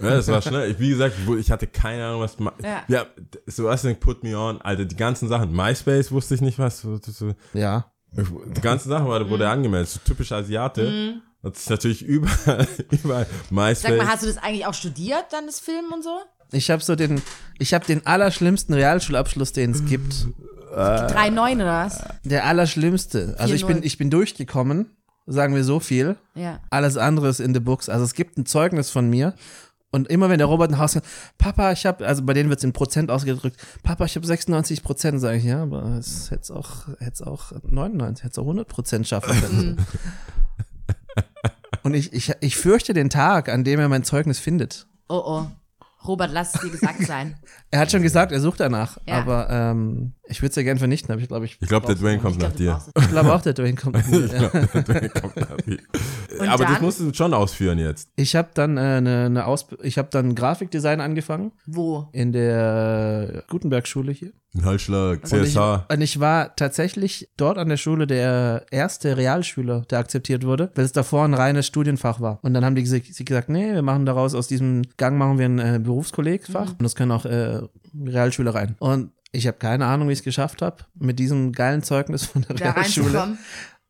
Ja, 0.00 0.10
das 0.10 0.28
war 0.28 0.40
schnell. 0.40 0.70
Ich, 0.70 0.78
wie 0.78 0.88
gesagt, 0.88 1.14
ich, 1.38 1.50
hatte 1.50 1.66
keine 1.66 2.06
Ahnung, 2.06 2.22
was. 2.22 2.38
ma- 2.38 2.54
Ja. 2.62 2.82
Ja, 2.88 3.06
Sebastian 3.46 3.96
put 4.00 4.22
me 4.24 4.36
on. 4.36 4.62
Alter, 4.62 4.86
die 4.86 4.96
ganzen 4.96 5.28
Sachen. 5.28 5.52
MySpace 5.54 6.10
wusste 6.10 6.34
ich 6.34 6.40
nicht, 6.40 6.58
was. 6.58 6.80
so- 6.80 6.98
so- 7.02 7.34
ja. 7.52 7.92
Die 8.12 8.60
ganzen 8.62 8.88
Sachen 8.88 9.06
war, 9.08 9.28
wurde 9.28 9.48
angemeldet. 9.48 9.90
So 9.90 10.00
typisch 10.04 10.32
Asiate. 10.32 11.20
Das 11.42 11.58
ist 11.58 11.70
natürlich 11.70 12.02
überall, 12.06 12.66
überall. 12.90 13.26
MySpace. 13.50 13.82
Sag 13.82 13.96
mal, 13.98 14.06
hast 14.08 14.22
du 14.22 14.26
das 14.28 14.38
eigentlich 14.38 14.64
auch 14.66 14.74
studiert, 14.74 15.26
dann 15.32 15.44
das 15.46 15.60
Film 15.60 15.92
und 15.92 16.02
so? 16.02 16.16
Ich 16.52 16.70
habe 16.70 16.82
so 16.82 16.94
den, 16.94 17.20
ich 17.58 17.74
habe 17.74 17.84
den 17.86 18.06
allerschlimmsten 18.06 18.74
Realschulabschluss, 18.74 19.52
den 19.52 19.72
es 19.72 19.84
gibt. 19.86 20.26
3,9 20.74 21.54
oder 21.56 21.66
was? 21.66 22.02
Der 22.24 22.46
allerschlimmste. 22.46 23.34
Also 23.38 23.54
ich 23.54 23.66
bin, 23.66 23.78
4-0. 23.78 23.84
ich 23.84 23.98
bin 23.98 24.10
durchgekommen, 24.10 24.86
sagen 25.26 25.54
wir 25.54 25.64
so 25.64 25.80
viel. 25.80 26.16
Ja. 26.34 26.60
Alles 26.70 26.96
andere 26.96 27.28
ist 27.28 27.40
in 27.40 27.52
the 27.54 27.60
books. 27.60 27.88
Also 27.88 28.04
es 28.04 28.14
gibt 28.14 28.38
ein 28.38 28.46
Zeugnis 28.46 28.90
von 28.90 29.08
mir. 29.08 29.34
Und 29.90 30.08
immer 30.08 30.30
wenn 30.30 30.38
der 30.38 30.46
Robert 30.46 30.70
nach 30.70 30.78
Hause 30.78 31.00
kommt, 31.00 31.12
Papa, 31.36 31.72
ich 31.72 31.84
habe, 31.84 32.06
also 32.06 32.22
bei 32.24 32.32
denen 32.32 32.48
wird 32.48 32.60
es 32.60 32.64
in 32.64 32.72
Prozent 32.72 33.10
ausgedrückt, 33.10 33.58
Papa, 33.82 34.06
ich 34.06 34.16
habe 34.16 34.26
96 34.26 34.82
Prozent, 34.82 35.20
sage 35.20 35.36
ich, 35.36 35.44
ja, 35.44 35.62
aber 35.62 35.98
es 35.98 36.30
hätte 36.30 36.56
auch, 36.56 36.88
hätte 36.98 37.26
auch 37.26 37.52
99, 37.62 38.24
hätte 38.24 38.40
auch 38.40 38.44
100 38.44 38.66
Prozent 38.66 39.06
schaffen 39.06 39.38
können. 39.38 39.86
Und 41.82 41.92
ich, 41.92 42.12
ich, 42.14 42.32
ich 42.40 42.56
fürchte 42.56 42.94
den 42.94 43.10
Tag, 43.10 43.50
an 43.50 43.64
dem 43.64 43.80
er 43.80 43.88
mein 43.88 44.02
Zeugnis 44.02 44.38
findet. 44.38 44.86
Oh 45.08 45.22
oh. 45.24 45.46
Robert, 46.06 46.30
lass 46.32 46.54
es 46.54 46.60
dir 46.60 46.70
gesagt 46.70 47.04
sein. 47.06 47.36
Er 47.74 47.80
hat 47.80 47.90
schon 47.90 48.02
gesagt, 48.02 48.32
er 48.32 48.40
sucht 48.40 48.60
danach, 48.60 48.98
Ja. 49.06 49.14
aber 49.14 49.48
ähm, 49.48 50.12
ich 50.28 50.42
würde 50.42 50.50
es 50.50 50.56
ja 50.56 50.62
gern 50.62 50.76
vernichten, 50.76 51.10
aber 51.10 51.22
ich 51.22 51.28
glaube, 51.28 51.46
ich, 51.46 51.56
ich 51.58 51.68
glaube, 51.68 51.86
der 51.92 51.94
Dwayne 51.94 52.18
kommt 52.18 52.38
nach 52.38 52.52
dir. 52.52 52.78
ich 52.98 53.08
glaube 53.08 53.32
auch, 53.34 53.40
der 53.40 53.54
Dwayne 53.54 53.76
kommt. 53.76 53.96
Der 53.96 54.02
Dwayne 54.02 55.08
kommt 55.08 55.36
nach 55.36 55.56
dir. 55.56 55.78
Aber 56.50 56.64
das 56.64 56.74
dann? 56.74 56.82
musst 56.82 57.00
du 57.00 57.14
schon 57.14 57.32
ausführen 57.32 57.78
jetzt. 57.78 58.10
Ich 58.16 58.36
habe 58.36 58.48
dann 58.52 58.76
äh, 58.76 58.80
eine, 58.80 59.24
eine 59.24 59.46
Ausb 59.46 59.74
ich 59.82 59.96
habe 59.96 60.08
dann 60.10 60.34
Grafikdesign 60.34 61.00
angefangen 61.00 61.52
Wo? 61.66 62.08
in 62.12 62.32
der 62.32 63.44
Gutenberg-Schule 63.48 64.12
hier. 64.12 64.32
Ein 64.54 64.66
Halsschlag, 64.66 65.20
Und 65.32 65.44
ich, 65.44 65.54
CSH. 65.54 65.86
und 65.90 66.00
ich 66.02 66.20
war 66.20 66.54
tatsächlich 66.56 67.30
dort 67.38 67.56
an 67.56 67.70
der 67.70 67.78
Schule 67.78 68.06
der 68.06 68.66
erste 68.70 69.16
Realschüler, 69.16 69.86
der 69.88 69.98
akzeptiert 70.00 70.44
wurde, 70.44 70.70
weil 70.74 70.84
es 70.84 70.92
davor 70.92 71.24
ein 71.24 71.32
reines 71.32 71.66
Studienfach 71.66 72.20
war. 72.20 72.38
Und 72.42 72.52
dann 72.52 72.62
haben 72.62 72.74
die 72.74 72.82
gese- 72.84 73.10
sie 73.10 73.24
gesagt, 73.24 73.48
nee, 73.48 73.72
wir 73.72 73.80
machen 73.80 74.04
daraus 74.04 74.34
aus 74.34 74.48
diesem 74.48 74.82
Gang 74.98 75.16
machen 75.16 75.38
wir 75.38 75.46
ein 75.46 75.58
äh, 75.58 75.78
Berufskollegfach 75.92 76.70
und 76.72 76.82
das 76.82 76.94
können 76.94 77.12
auch 77.12 77.24
äh, 77.24 77.60
Realschüler 77.94 78.54
rein. 78.54 78.76
Und 78.78 79.12
ich 79.30 79.46
habe 79.46 79.58
keine 79.58 79.86
Ahnung, 79.86 80.08
wie 80.08 80.12
ich 80.12 80.18
es 80.20 80.24
geschafft 80.24 80.62
habe 80.62 80.78
mit 80.94 81.18
diesem 81.18 81.52
geilen 81.52 81.82
Zeugnis 81.82 82.24
von 82.26 82.42
der 82.42 82.56
Da 82.56 82.70
Realschule. 82.72 83.36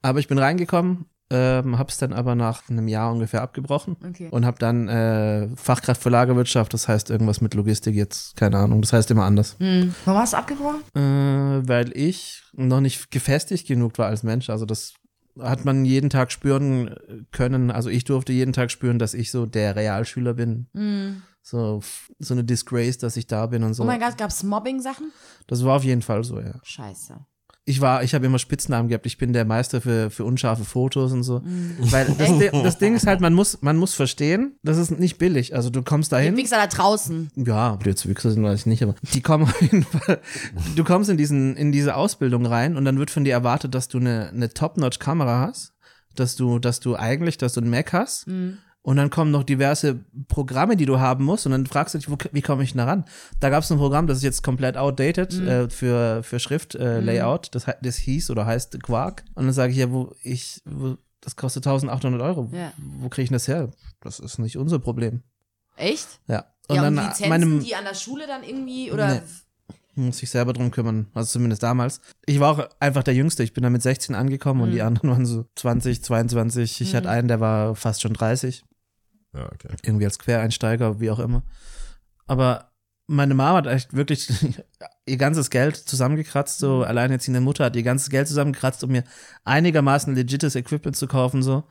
Aber 0.03 0.18
ich 0.18 0.28
bin 0.28 0.38
reingekommen, 0.38 1.07
ähm, 1.30 1.78
habe 1.78 1.90
es 1.90 1.96
dann 1.96 2.12
aber 2.12 2.34
nach 2.34 2.68
einem 2.68 2.88
Jahr 2.88 3.11
ungefähr 3.12 3.40
abgebrochen 3.42 3.96
Okay. 4.07 4.28
und 4.30 4.44
habe 4.44 4.59
dann 4.59 4.88
äh, 4.88 5.48
Fachkraft 5.57 6.03
für 6.03 6.11
Lagerwirtschaft, 6.11 6.74
das 6.74 6.88
heißt 6.88 7.09
irgendwas 7.11 7.40
mit 7.40 7.55
Logistik 7.55 7.94
jetzt, 7.94 8.36
keine 8.36 8.59
Ahnung, 8.59 8.82
das 8.82 8.92
heißt 8.92 9.11
immer 9.11 9.24
anders. 9.24 9.57
Hm. 9.59 9.94
Warum 10.05 10.20
hast 10.20 10.32
du 10.32 10.36
abgebrochen? 10.38 10.80
Äh, 10.94 11.66
weil 11.68 11.90
ich 11.96 12.42
noch 12.53 12.80
nicht 12.80 13.11
gefestigt 13.11 13.66
genug 13.66 13.96
war 13.98 14.07
als 14.09 14.22
Mensch. 14.24 14.50
Also 14.50 14.66
das 14.66 14.94
hat 15.40 15.64
man 15.64 15.84
jeden 15.86 16.11
Tag 16.11 16.30
spüren 16.30 16.94
können. 17.30 17.70
Also 17.70 17.88
ich 17.88 18.05
durfte 18.05 18.32
jeden 18.34 18.53
Tag 18.53 18.70
spüren, 18.70 18.98
dass 18.98 19.14
ich 19.14 19.30
so 19.30 19.46
der 19.46 19.74
Realschüler 19.76 20.34
bin. 20.34 20.66
So, 21.43 21.80
so 22.18 22.34
eine 22.34 22.45
Disgrace, 22.45 22.99
dass 22.99 23.16
ich 23.16 23.26
da 23.26 23.47
bin 23.47 23.64
und 23.64 23.74
so. 23.74 23.82
Oh 23.82 23.86
mein 23.86 24.01
Gott, 24.01 24.16
gab's 24.16 24.43
Mobbing-Sachen? 24.43 25.12
Das 25.49 25.64
war 25.64 25.76
auf 25.76 25.84
jeden 25.84 26.03
Fall 26.03 26.22
so, 26.22 26.38
ja. 26.40 26.55
Scheiße. 26.62 27.16
Ich 27.64 27.80
war, 27.80 28.03
ich 28.03 28.12
habe 28.12 28.26
immer 28.26 28.40
Spitznamen 28.40 28.88
gehabt. 28.88 29.07
Ich 29.07 29.18
bin 29.18 29.32
der 29.32 29.45
Meister 29.45 29.80
für, 29.80 30.11
für 30.11 30.24
unscharfe 30.24 30.64
Fotos 30.64 31.12
und 31.12 31.22
so. 31.22 31.43
Weil 31.78 32.07
das, 32.18 32.53
das 32.62 32.78
Ding 32.78 32.97
ist 32.97 33.07
halt, 33.07 33.20
man 33.20 33.34
muss, 33.34 33.62
man 33.62 33.76
muss 33.76 33.95
verstehen, 33.95 34.57
das 34.64 34.78
ist 34.78 34.90
nicht 34.99 35.16
billig. 35.18 35.55
Also 35.55 35.70
du 35.70 35.82
kommst 35.82 36.11
Die 36.11 36.16
dahin. 36.16 36.36
Wichser 36.36 36.57
da 36.57 36.66
draußen. 36.66 37.30
Ja, 37.36 37.74
ob 37.74 37.84
die 37.84 37.90
jetzt 37.90 38.09
Wichser 38.09 38.32
sind, 38.32 38.43
weiß 38.43 38.61
ich 38.61 38.66
nicht, 38.66 38.82
aber 38.82 38.97
die 39.14 39.20
kommen 39.20 39.45
auf 39.45 39.62
jeden 39.62 39.84
Fall. 39.84 40.20
Du 40.74 40.82
kommst 40.82 41.09
in 41.09 41.16
diesen, 41.16 41.57
in 41.57 41.70
diese 41.70 41.95
Ausbildung 41.95 42.47
rein 42.47 42.76
und 42.76 42.84
dann 42.84 42.99
wird 42.99 43.12
von 43.12 43.22
dir 43.22 43.32
erwartet, 43.32 43.76
dass 43.76 43.86
du 43.86 43.99
eine, 43.99 44.30
eine 44.30 44.53
Top-Notch-Kamera 44.53 45.47
hast, 45.47 45.72
dass 46.16 46.34
du, 46.34 46.59
dass 46.59 46.80
du 46.80 46.97
eigentlich, 46.97 47.38
dass 47.38 47.53
du 47.53 47.61
einen 47.61 47.70
Mac 47.70 47.93
hast. 47.93 48.26
Und 48.85 48.97
dann 48.97 49.11
kommen 49.11 49.30
noch 49.30 49.45
diverse 49.45 50.01
Programme, 50.26 50.76
die 50.76 50.87
du 50.87 50.99
haben 50.99 51.24
musst. 51.24 51.47
Und 51.47 51.53
dann 51.53 51.66
fragst 51.66 51.95
du 51.95 51.99
dich, 51.99 52.11
wo, 52.11 52.16
wie 52.33 52.43
komme 52.43 52.64
ich 52.64 52.72
denn 52.72 52.78
da 52.78 52.87
ran? 52.87 53.05
Da 53.39 53.49
gab 53.49 53.62
es 53.62 53.70
ein 53.70 53.78
Programm, 53.78 54.09
das 54.09 54.18
ist 54.18 54.24
jetzt 54.24 54.43
komplett 54.43 54.76
outdated 54.76 55.33
äh, 55.41 55.70
für, 55.70 56.22
für 56.24 56.41
Schrift, 56.41 56.74
äh, 56.74 56.99
Layout. 57.01 57.55
Das, 57.55 57.66
das 57.80 57.97
hieß 57.97 58.30
oder 58.30 58.45
heißt 58.45 58.83
Quark. 58.83 59.24
Und 59.37 59.45
dann 59.45 59.53
sage 59.53 59.70
ich, 59.72 59.78
ja, 59.78 59.93
wo 59.93 60.12
ich, 60.24 60.62
wo, 60.64 60.97
das 61.20 61.37
kostet 61.37 61.64
1800 61.64 62.20
Euro. 62.22 62.51
Ja. 62.53 62.72
Wo 62.99 63.09
kriege 63.09 63.22
ich 63.22 63.28
denn 63.28 63.37
das 63.37 63.47
her? 63.47 63.70
Das 64.01 64.18
ist 64.18 64.39
nicht 64.41 64.57
unser 64.59 64.80
Problem. 64.80 65.22
Echt? 65.76 66.09
Ja. 66.26 66.47
ja, 66.68 66.87
und 66.89 66.99
äh, 66.99 67.03
Lizenzen, 67.03 67.28
meinem- 67.28 67.61
die 67.61 67.76
an 67.76 67.85
der 67.85 67.95
Schule 67.95 68.26
dann 68.26 68.43
irgendwie, 68.43 68.91
oder? 68.91 69.14
Nee. 69.14 69.20
muss 69.95 70.18
sich 70.18 70.30
selber 70.30 70.53
drum 70.53 70.72
kümmern. 70.72 71.07
Also 71.14 71.30
zumindest 71.35 71.62
damals. 71.62 72.01
Ich 72.26 72.41
war 72.41 72.51
auch 72.51 72.68
einfach 72.80 73.05
der 73.05 73.14
Jüngste. 73.14 73.45
Ich 73.45 73.53
bin 73.53 73.62
da 73.62 73.70
mit 73.70 73.83
16 73.83 74.16
angekommen 74.16 74.61
und 74.62 74.72
die 74.72 74.83
anderen 74.83 75.09
waren 75.11 75.24
so 75.24 75.45
20, 75.55 76.03
22. 76.03 76.80
Ich 76.80 76.97
hatte 76.97 77.09
einen, 77.09 77.28
der 77.28 77.39
war 77.39 77.76
fast 77.76 78.03
schon 78.03 78.12
30. 78.12 78.64
Ja, 79.35 79.47
okay. 79.47 79.68
Irgendwie 79.83 80.05
als 80.05 80.18
Quereinsteiger, 80.18 81.01
wie 81.01 81.11
auch 81.11 81.18
immer. 81.18 81.43
Aber 82.26 82.72
meine 83.07 83.35
Mama 83.35 83.59
hat 83.59 83.66
echt 83.66 83.95
wirklich 83.95 84.30
ihr 85.07 85.16
ganzes 85.16 85.51
Geld 85.51 85.76
zusammengekratzt, 85.76 86.59
so 86.59 86.83
alleinerziehende 86.83 87.41
Mutter 87.41 87.64
hat 87.64 87.76
ihr 87.76 87.83
ganzes 87.83 88.11
Geld 88.11 88.28
zusammengekratzt, 88.28 88.85
um 88.85 88.91
mir 88.91 89.05
einigermaßen 89.45 90.14
legites 90.14 90.55
Equipment 90.55 90.97
zu 90.97 91.07
kaufen, 91.07 91.43
so. 91.43 91.64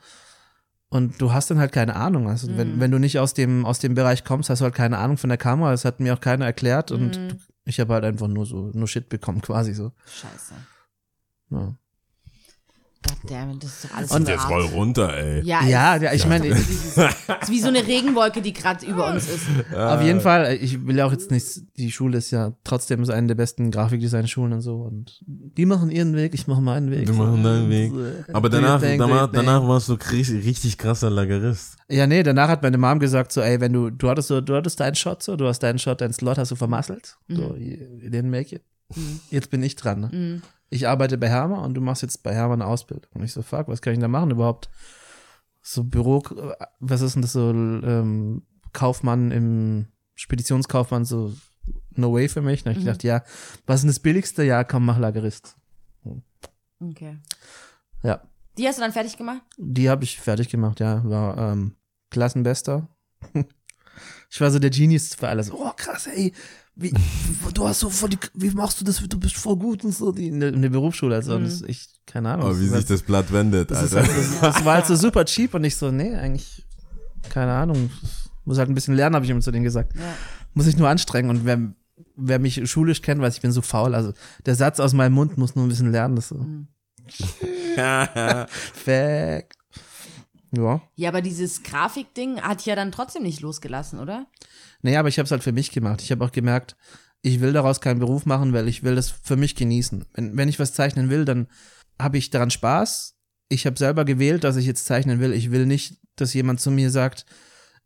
Und 0.88 1.22
du 1.22 1.32
hast 1.32 1.50
dann 1.50 1.58
halt 1.58 1.72
keine 1.72 1.96
Ahnung. 1.96 2.28
Also, 2.28 2.54
wenn, 2.54 2.78
wenn 2.78 2.90
du 2.90 2.98
nicht 2.98 3.18
aus 3.18 3.32
dem, 3.32 3.64
aus 3.64 3.78
dem 3.78 3.94
Bereich 3.94 4.24
kommst, 4.24 4.50
hast 4.50 4.58
du 4.58 4.64
halt 4.64 4.74
keine 4.74 4.98
Ahnung 4.98 5.16
von 5.16 5.30
der 5.30 5.38
Kamera. 5.38 5.70
Das 5.70 5.86
hat 5.86 6.00
mir 6.00 6.12
auch 6.12 6.20
keiner 6.20 6.44
erklärt 6.44 6.90
und 6.90 7.16
du, 7.16 7.36
ich 7.64 7.80
habe 7.80 7.94
halt 7.94 8.04
einfach 8.04 8.28
nur 8.28 8.44
so, 8.44 8.70
nur 8.74 8.86
Shit 8.86 9.08
bekommen, 9.08 9.40
quasi 9.40 9.72
so. 9.72 9.92
Scheiße. 10.04 10.52
Ja, 11.50 11.74
Goddammit, 13.02 13.62
das 13.62 13.70
ist 13.70 13.84
doch 13.84 13.96
alles 13.96 14.10
Und 14.10 14.28
Jetzt 14.28 14.48
roll 14.48 14.64
runter, 14.66 15.16
ey. 15.16 15.42
Ja, 15.44 15.64
ja, 15.64 15.96
ja 15.96 16.12
ich 16.12 16.26
meine, 16.26 16.48
es 16.48 16.68
ist 16.68 16.96
wie 17.48 17.60
so 17.60 17.68
eine 17.68 17.86
Regenwolke, 17.86 18.42
die 18.42 18.52
gerade 18.52 18.84
über 18.86 19.12
uns 19.12 19.28
ist. 19.28 19.46
auf 19.76 20.02
jeden 20.02 20.20
Fall, 20.20 20.56
ich 20.60 20.86
will 20.86 20.96
ja 20.96 21.06
auch 21.06 21.12
jetzt 21.12 21.30
nicht, 21.30 21.46
die 21.76 21.90
Schule 21.90 22.18
ist 22.18 22.30
ja 22.30 22.52
trotzdem 22.64 23.04
so 23.04 23.12
eine 23.12 23.26
der 23.28 23.34
besten 23.34 23.70
Grafikdesign-Schulen 23.70 24.52
und 24.52 24.60
so 24.60 24.76
und 24.76 25.20
die 25.26 25.66
machen 25.66 25.90
ihren 25.90 26.14
Weg, 26.16 26.34
ich 26.34 26.46
mache 26.46 26.60
meinen 26.60 26.90
Weg. 26.90 27.06
Wir 27.08 27.14
machen 27.14 27.42
deinen 27.42 27.70
Weg. 27.70 27.92
Aber 28.32 28.48
Do 28.48 28.56
your 28.56 28.62
danach, 28.62 28.80
danach, 28.80 29.30
danach 29.30 29.68
warst 29.68 29.88
du 29.88 29.94
richtig, 29.94 30.44
richtig 30.44 30.78
krasser 30.78 31.10
Lagerist. 31.10 31.76
Ja, 31.88 32.06
nee, 32.06 32.22
danach 32.22 32.48
hat 32.48 32.62
meine 32.62 32.78
Mom 32.78 32.98
gesagt 32.98 33.32
so, 33.32 33.40
ey, 33.40 33.60
wenn 33.60 33.72
du, 33.72 33.90
du 33.90 34.08
hattest 34.08 34.28
so, 34.28 34.40
du 34.40 34.54
hattest 34.54 34.80
deinen 34.80 34.94
Shot 34.94 35.22
so, 35.22 35.36
du 35.36 35.46
hast 35.46 35.60
deinen 35.60 35.78
Shot, 35.78 36.00
deinen 36.00 36.12
Slot 36.12 36.38
hast 36.38 36.50
du 36.50 36.56
vermasselt. 36.56 37.16
So, 37.28 37.56
you 37.56 37.76
didn't 38.08 38.30
make 38.30 38.54
it. 38.54 38.62
Jetzt 39.30 39.50
bin 39.50 39.62
ich 39.62 39.76
dran. 39.76 40.00
Ne? 40.00 40.42
Ich 40.72 40.88
arbeite 40.88 41.18
bei 41.18 41.28
Hermer 41.28 41.62
und 41.62 41.74
du 41.74 41.80
machst 41.80 42.02
jetzt 42.02 42.22
bei 42.22 42.34
Hermer 42.34 42.54
eine 42.54 42.66
Ausbildung. 42.66 43.10
Und 43.14 43.22
ich 43.22 43.32
so, 43.32 43.42
fuck, 43.42 43.68
was 43.68 43.82
kann 43.82 43.92
ich 43.92 43.98
da 43.98 44.08
machen 44.08 44.30
überhaupt? 44.30 44.70
So 45.60 45.84
Büro, 45.84 46.22
was 46.80 47.02
ist 47.02 47.14
denn 47.14 47.22
das 47.22 47.32
so, 47.32 47.50
ähm, 47.50 48.42
Kaufmann 48.72 49.30
im, 49.30 49.86
Speditionskaufmann, 50.14 51.04
so 51.04 51.34
no 51.90 52.12
way 52.12 52.28
für 52.28 52.42
mich. 52.42 52.64
Und 52.64 52.72
ich 52.72 52.78
gedacht, 52.78 53.02
ja, 53.02 53.22
was 53.66 53.76
ist 53.76 53.82
denn 53.82 53.90
das 53.90 54.00
Billigste? 54.00 54.42
Ja, 54.44 54.64
komm, 54.64 54.84
mach 54.86 54.98
Lagerist. 54.98 55.56
Okay. 56.80 57.18
Ja. 58.02 58.22
Die 58.58 58.66
hast 58.66 58.78
du 58.78 58.82
dann 58.82 58.92
fertig 58.92 59.16
gemacht? 59.16 59.42
Die 59.56 59.88
habe 59.88 60.04
ich 60.04 60.20
fertig 60.20 60.48
gemacht, 60.48 60.80
ja. 60.80 61.02
War 61.04 61.52
ähm, 61.52 61.76
Klassenbester. 62.10 62.88
ich 64.30 64.40
war 64.40 64.50
so 64.50 64.58
der 64.58 64.70
Genius 64.70 65.14
für 65.14 65.28
alles. 65.28 65.50
Oh, 65.50 65.72
krass, 65.76 66.06
ey. 66.06 66.32
Wie, 66.74 66.92
du 67.52 67.68
hast 67.68 67.80
so 67.80 67.90
voll 67.90 68.08
die, 68.10 68.18
wie 68.34 68.50
machst 68.50 68.80
du 68.80 68.84
das? 68.84 68.96
Du 69.06 69.18
bist 69.20 69.36
voll 69.36 69.56
gut 69.56 69.84
und 69.84 69.92
so. 69.94 70.10
Die, 70.10 70.28
in, 70.28 70.40
der, 70.40 70.54
in 70.54 70.62
der 70.62 70.70
Berufsschule, 70.70 71.14
also 71.16 71.38
Mhm. 71.38 71.44
das 71.44 71.62
echt, 71.62 72.00
keine 72.06 72.30
Ahnung. 72.30 72.50
Oh, 72.50 72.58
wie 72.58 72.66
sich 72.66 72.86
das 72.86 73.02
Blatt 73.02 73.30
wendet, 73.32 73.70
das, 73.70 73.82
ist 73.84 73.94
Alter. 73.94 74.08
halt, 74.10 74.18
das, 74.18 74.40
das 74.40 74.64
war 74.64 74.74
halt 74.74 74.86
so 74.86 74.96
super 74.96 75.24
cheap 75.26 75.52
und 75.54 75.64
ich 75.64 75.76
so, 75.76 75.90
nee, 75.90 76.14
eigentlich, 76.14 76.64
keine 77.28 77.52
Ahnung. 77.52 77.90
Muss 78.44 78.58
halt 78.58 78.68
ein 78.70 78.74
bisschen 78.74 78.94
lernen, 78.94 79.14
habe 79.14 79.24
ich 79.24 79.30
immer 79.30 79.40
zu 79.42 79.50
denen 79.52 79.64
gesagt. 79.64 79.94
Ja. 79.94 80.14
Muss 80.54 80.66
ich 80.66 80.76
nur 80.76 80.88
anstrengen 80.88 81.28
und 81.30 81.44
wer, 81.44 81.60
wer 82.16 82.38
mich 82.38 82.68
schulisch 82.70 83.02
kennt, 83.02 83.20
weiß, 83.20 83.36
ich 83.36 83.42
bin 83.42 83.52
so 83.52 83.62
faul. 83.62 83.94
Also 83.94 84.12
der 84.46 84.54
Satz 84.54 84.80
aus 84.80 84.94
meinem 84.94 85.12
Mund 85.12 85.36
muss 85.38 85.54
nur 85.54 85.66
ein 85.66 85.68
bisschen 85.68 85.92
lernen. 85.92 86.16
Das 86.16 86.28
so. 86.28 86.36
Mhm. 86.36 86.68
Fact. 88.74 89.56
Ja. 90.54 90.82
Ja, 90.96 91.08
aber 91.08 91.22
dieses 91.22 91.62
Grafikding 91.62 92.40
hat 92.42 92.64
ja 92.66 92.76
dann 92.76 92.92
trotzdem 92.92 93.22
nicht 93.22 93.40
losgelassen, 93.40 93.98
oder? 93.98 94.26
Naja, 94.82 95.00
aber 95.00 95.08
ich 95.08 95.18
habe 95.18 95.24
es 95.26 95.30
halt 95.30 95.42
für 95.42 95.52
mich 95.52 95.70
gemacht. 95.70 96.02
Ich 96.02 96.10
habe 96.10 96.24
auch 96.24 96.32
gemerkt, 96.32 96.76
ich 97.22 97.40
will 97.40 97.52
daraus 97.52 97.80
keinen 97.80 98.00
Beruf 98.00 98.26
machen, 98.26 98.52
weil 98.52 98.66
ich 98.68 98.82
will 98.82 98.94
das 98.96 99.10
für 99.10 99.36
mich 99.36 99.54
genießen. 99.54 100.04
Wenn, 100.14 100.36
wenn 100.36 100.48
ich 100.48 100.58
was 100.58 100.72
zeichnen 100.74 101.08
will, 101.08 101.24
dann 101.24 101.46
habe 102.00 102.18
ich 102.18 102.30
daran 102.30 102.50
Spaß. 102.50 103.14
Ich 103.48 103.64
habe 103.66 103.78
selber 103.78 104.04
gewählt, 104.04 104.44
dass 104.44 104.56
ich 104.56 104.66
jetzt 104.66 104.86
zeichnen 104.86 105.20
will. 105.20 105.32
Ich 105.32 105.50
will 105.50 105.66
nicht, 105.66 105.98
dass 106.16 106.34
jemand 106.34 106.60
zu 106.60 106.70
mir 106.70 106.90
sagt, 106.90 107.24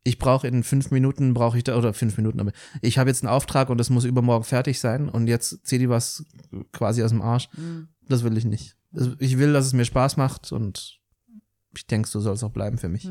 ich 0.04 0.18
brauche 0.18 0.46
in 0.46 0.62
fünf 0.62 0.90
Minuten, 0.92 1.34
brauche 1.34 1.58
ich 1.58 1.64
da, 1.64 1.76
oder 1.76 1.92
fünf 1.92 2.16
Minuten, 2.16 2.38
aber 2.40 2.52
ich 2.80 2.96
habe 2.96 3.10
jetzt 3.10 3.24
einen 3.24 3.32
Auftrag 3.32 3.68
und 3.70 3.78
das 3.78 3.90
muss 3.90 4.04
übermorgen 4.04 4.44
fertig 4.44 4.78
sein 4.78 5.08
und 5.08 5.26
jetzt 5.26 5.66
zieh 5.66 5.78
die 5.78 5.88
was 5.88 6.24
quasi 6.72 7.02
aus 7.02 7.10
dem 7.10 7.22
Arsch. 7.22 7.48
Das 8.08 8.22
will 8.22 8.36
ich 8.38 8.44
nicht. 8.44 8.76
Das- 8.92 9.10
Ich 9.18 9.36
will, 9.36 9.52
dass 9.52 9.66
es 9.66 9.72
mir 9.72 9.84
Spaß 9.84 10.16
macht 10.16 10.52
und 10.52 11.00
ich 11.76 11.86
denke, 11.88 12.08
so 12.08 12.20
soll 12.20 12.34
es 12.34 12.44
auch 12.44 12.52
bleiben 12.52 12.78
für 12.78 12.88
mich. 12.88 13.04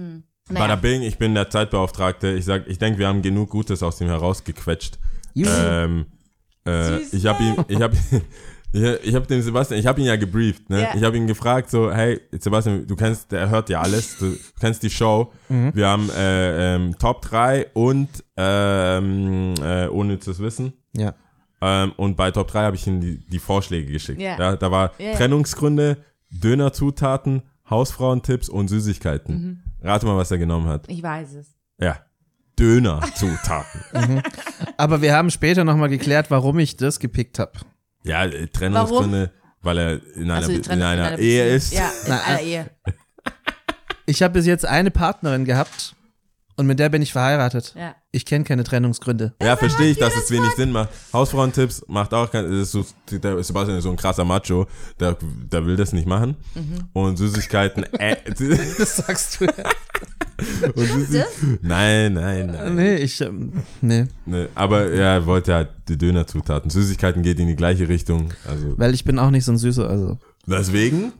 Hm. 0.48 0.56
Bada 0.56 0.68
Naja, 0.68 0.76
Bing, 0.76 1.02
ich 1.02 1.18
bin 1.18 1.34
der 1.34 1.50
Zeitbeauftragte. 1.50 2.32
Ich 2.34 2.46
sag, 2.46 2.68
ich 2.68 2.78
denke, 2.78 3.00
wir 3.00 3.08
haben 3.08 3.22
genug 3.22 3.50
Gutes 3.50 3.82
aus 3.82 3.98
dem 3.98 4.08
herausgequetscht. 4.08 5.00
Ähm, 5.36 6.06
äh, 6.66 7.00
ich 7.00 7.26
habe 7.26 7.43
ihn, 7.43 7.56
ich 7.68 7.82
habe, 7.82 7.96
ich, 8.72 8.84
ich 9.04 9.16
habe 9.16 9.26
dem 9.28 9.41
Sebastian, 9.41 9.80
ich 9.80 9.88
habe 9.88 10.00
ihn 10.00 10.08
ja 10.08 10.16
gebrieft, 10.16 10.70
ne? 10.70 10.84
Ja. 10.84 10.96
Ich 10.96 11.04
habe 11.04 11.18
ihn 11.18 11.28
gefragt 11.28 11.70
so, 11.70 11.91
hey 11.91 12.22
Sebastian, 12.32 12.88
du 12.88 12.96
kennst, 12.96 13.32
der 13.32 13.50
hört 13.50 13.70
ja 13.70 13.82
alles, 13.82 14.18
du 14.18 14.38
kennst 14.60 14.84
die 14.84 14.89
Show. 14.89 15.34
Wir 15.50 15.88
haben 15.88 16.10
äh, 16.12 16.76
ähm, 16.76 16.96
Top 16.98 17.22
3 17.24 17.68
und 17.74 18.10
ähm, 18.38 19.56
äh, 19.62 19.88
unnützes 19.88 20.39
Wissen. 20.39 20.74
Ja. 20.96 21.16
Ähm, 21.62 21.93
und 21.98 22.16
bei 22.16 22.32
Top 22.32 22.48
3 22.48 22.66
habe 22.66 22.76
ich 22.76 22.86
ihm 22.86 23.02
die, 23.02 23.18
die 23.28 23.39
Vorschläge 23.39 23.91
geschickt. 23.91 24.22
Ja. 24.22 24.38
Ja, 24.38 24.56
da 24.56 24.72
war 24.72 24.91
Ja. 25.00 25.14
Trennungsgründe, 25.16 25.98
Dönerzutaten, 26.30 27.41
Hausfrauentipps 27.70 28.48
und 28.48 28.68
Süßigkeiten. 28.68 29.36
Mhm. 29.36 29.64
Rate 29.86 30.05
mal, 30.05 30.17
was 30.17 30.31
er 30.31 30.38
genommen 30.38 30.67
hat. 30.67 30.89
ich 30.89 31.01
weiß 31.03 31.33
es. 31.33 31.55
Ja. 31.79 31.99
Dönerzutaten. 32.57 33.81
Aber 34.77 35.01
wir 35.01 35.13
haben 35.13 35.29
später 35.29 35.63
nochmal 35.63 35.89
geklärt, 35.89 36.31
warum 36.31 36.57
ich 36.59 36.77
das 36.77 36.99
gepickt 36.99 37.38
habe. 37.39 37.51
ja, 38.03 38.23
äh, 38.25 38.47
Trennungsgründe, 38.47 39.31
weil 39.61 39.77
er 39.77 40.15
in 40.15 40.23
einer, 40.31 40.36
Also 40.36 40.51
in 40.53 40.81
einer 40.81 41.13
in 41.13 41.19
Ehe 41.19 41.43
Beziehung. 41.43 41.55
ist. 41.57 41.73
Ja, 41.73 41.88
in 41.89 41.93
Na, 42.09 42.23
einer 42.23 42.39
äh, 42.41 42.45
Ehe. 42.45 42.69
Ich 44.07 44.21
habe 44.21 44.36
bis 44.36 44.45
jetzt 44.45 44.65
eine 44.67 44.91
Partnerin 44.91 45.45
gehabt 45.45 45.95
und 46.58 46.68
mit 46.68 46.80
der 46.80 46.89
bin 46.89 47.01
ich 47.01 47.12
verheiratet. 47.12 47.74
Ja. 47.78 47.95
Ich 48.12 48.26
kenne 48.26 48.45
keine 48.45 48.64
Trennungsgründe. 48.64 49.34
Ja, 49.41 49.58
verstehe 49.58 49.91
ich, 49.91 49.97
dass 49.97 50.16
es 50.16 50.32
wenig 50.32 50.49
Sinn 50.51 50.72
macht. 50.72 50.89
Hausfrauentipps 51.12 51.84
macht 51.88 52.14
auch 52.14 52.32
kein, 52.32 52.45
das 52.45 52.53
ist 52.53 52.72
so, 52.72 52.86
der 53.12 53.43
Sebastian 53.43 53.78
ist 53.78 53.84
so 53.84 53.89
ein 53.89 53.97
krasser 53.97 54.24
Macho, 54.24 54.68
der, 54.99 55.18
der 55.22 55.66
will 55.66 55.76
das 55.76 55.91
nicht 55.91 56.08
machen. 56.08 56.38
Mhm. 56.53 56.89
Und 56.93 57.18
Süßigkeiten, 57.18 57.84
äh, 57.99 58.16
Das 58.78 58.95
sagst 58.97 59.41
du. 59.41 59.45
und 60.76 60.88
Süßig 60.88 61.26
nein, 61.62 62.14
nein, 62.14 62.47
nein. 62.47 62.76
nee, 62.76 62.95
ich, 62.95 63.20
ähm, 63.20 63.51
nee. 63.82 64.08
Ne, 64.26 64.47
aber 64.56 64.93
ja, 64.93 65.16
er 65.16 65.26
wollte 65.26 65.53
halt 65.53 65.70
die 65.89 65.97
Dönerzutaten. 65.97 66.70
Süßigkeiten 66.70 67.22
geht 67.22 67.39
in 67.39 67.47
die 67.47 67.56
gleiche 67.56 67.89
Richtung. 67.89 68.30
Also 68.47 68.78
Weil 68.78 68.93
ich 68.93 69.03
bin 69.03 69.20
auch 69.20 69.30
nicht 69.30 69.43
so 69.43 69.51
ein 69.51 69.58
Süßer, 69.58 69.89
also. 69.89 70.20
deswegen 70.47 71.12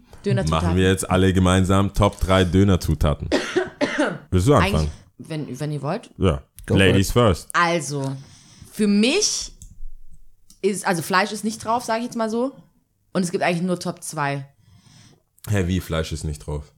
machen 0.50 0.76
wir 0.78 0.88
jetzt 0.88 1.10
alle 1.10 1.34
gemeinsam 1.34 1.94
Top 1.94 2.20
3 2.22 2.46
Dönerzutaten. 2.46 3.30
Willst 4.32 4.48
du 4.48 4.54
anfangen? 4.54 4.76
Eigentlich, 4.76 4.92
wenn, 5.18 5.60
wenn 5.60 5.72
ihr 5.72 5.82
wollt. 5.82 6.10
Ja. 6.18 6.44
Go 6.66 6.76
Ladies 6.76 7.12
first. 7.12 7.48
Also, 7.54 8.16
für 8.72 8.88
mich 8.88 9.52
ist, 10.62 10.86
also 10.88 11.02
Fleisch 11.02 11.32
ist 11.32 11.44
nicht 11.44 11.64
drauf, 11.64 11.84
sage 11.84 12.00
ich 12.00 12.06
jetzt 12.06 12.16
mal 12.16 12.30
so. 12.30 12.54
Und 13.14 13.24
es 13.24 13.32
gibt 13.32 13.44
eigentlich 13.44 13.62
nur 13.62 13.80
Top 13.80 14.04
2. 14.04 14.46
Hä, 15.50 15.68
wie 15.68 15.80
Fleisch 15.80 16.12
ist 16.12 16.24
nicht 16.24 16.40
drauf? 16.46 16.72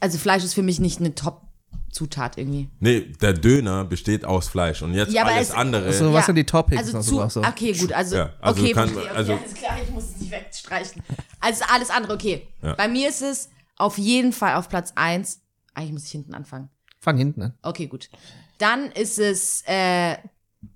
Also 0.00 0.16
Fleisch 0.18 0.42
ist 0.42 0.54
für 0.54 0.62
mich 0.62 0.80
nicht 0.80 0.98
eine 1.00 1.14
Top-Zutat 1.14 2.38
irgendwie. 2.38 2.70
Nee, 2.80 3.00
der 3.20 3.34
Döner 3.34 3.84
besteht 3.84 4.24
aus 4.24 4.48
Fleisch 4.48 4.80
und 4.80 4.94
jetzt 4.94 5.12
Ja, 5.12 5.22
aber 5.22 5.32
alles 5.32 5.50
es- 5.50 5.54
andere. 5.54 5.92
So, 5.92 6.12
was 6.14 6.24
sind 6.26 6.36
die 6.36 6.44
Toppings? 6.46 6.80
Also 6.80 6.96
Also 6.96 7.28
zu, 7.28 7.40
so? 7.42 7.46
okay, 7.46 7.72
gut, 7.74 7.92
also, 7.92 8.16
Ja, 8.16 8.32
also 8.40 8.62
okay, 8.62 8.72
kann- 8.72 8.96
okay, 8.96 9.08
also- 9.14 9.34
alles 9.34 9.52
klar, 9.54 9.76
ich 9.84 9.90
muss 9.90 10.04
es 10.04 10.16
nicht 10.16 10.30
wegstreichen. 10.32 11.02
Also 11.40 11.64
alles 11.70 11.90
andere, 11.90 12.14
okay. 12.14 12.48
Ja. 12.62 12.74
Bei 12.74 12.88
mir 12.88 13.08
ist 13.10 13.20
es 13.20 13.50
auf 13.76 13.98
jeden 13.98 14.32
Fall 14.32 14.54
auf 14.56 14.68
Platz 14.70 14.92
1. 14.94 15.40
Eigentlich 15.74 15.92
muss 15.92 16.04
ich 16.06 16.10
hinten 16.12 16.32
anfangen. 16.34 16.70
Fang 17.00 17.16
hinten 17.16 17.42
an. 17.42 17.54
Okay, 17.62 17.86
gut. 17.86 18.10
Dann 18.58 18.92
ist 18.92 19.18
es 19.18 19.62
äh, 19.66 20.16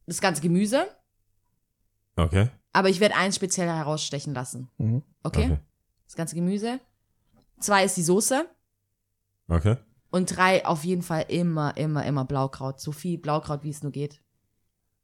das 0.06 0.20
ganze 0.20 0.40
Gemüse, 0.42 0.86
Okay. 2.16 2.48
aber 2.72 2.88
ich 2.88 3.00
werde 3.00 3.16
eins 3.16 3.36
speziell 3.36 3.68
herausstechen 3.68 4.34
lassen. 4.34 4.68
Mhm. 4.78 5.02
Okay? 5.22 5.44
Okay. 5.44 5.58
Das 6.06 6.16
ganze 6.16 6.34
Gemüse. 6.34 6.80
Zwei 7.60 7.84
ist 7.84 7.96
die 7.96 8.02
Soße. 8.02 8.46
Okay. 9.48 9.76
Und 10.10 10.36
drei 10.36 10.64
auf 10.64 10.84
jeden 10.84 11.02
Fall 11.02 11.26
immer, 11.28 11.76
immer, 11.76 12.04
immer 12.06 12.24
Blaukraut. 12.24 12.80
So 12.80 12.92
viel 12.92 13.18
Blaukraut, 13.18 13.64
wie 13.64 13.70
es 13.70 13.82
nur 13.82 13.92
geht. 13.92 14.20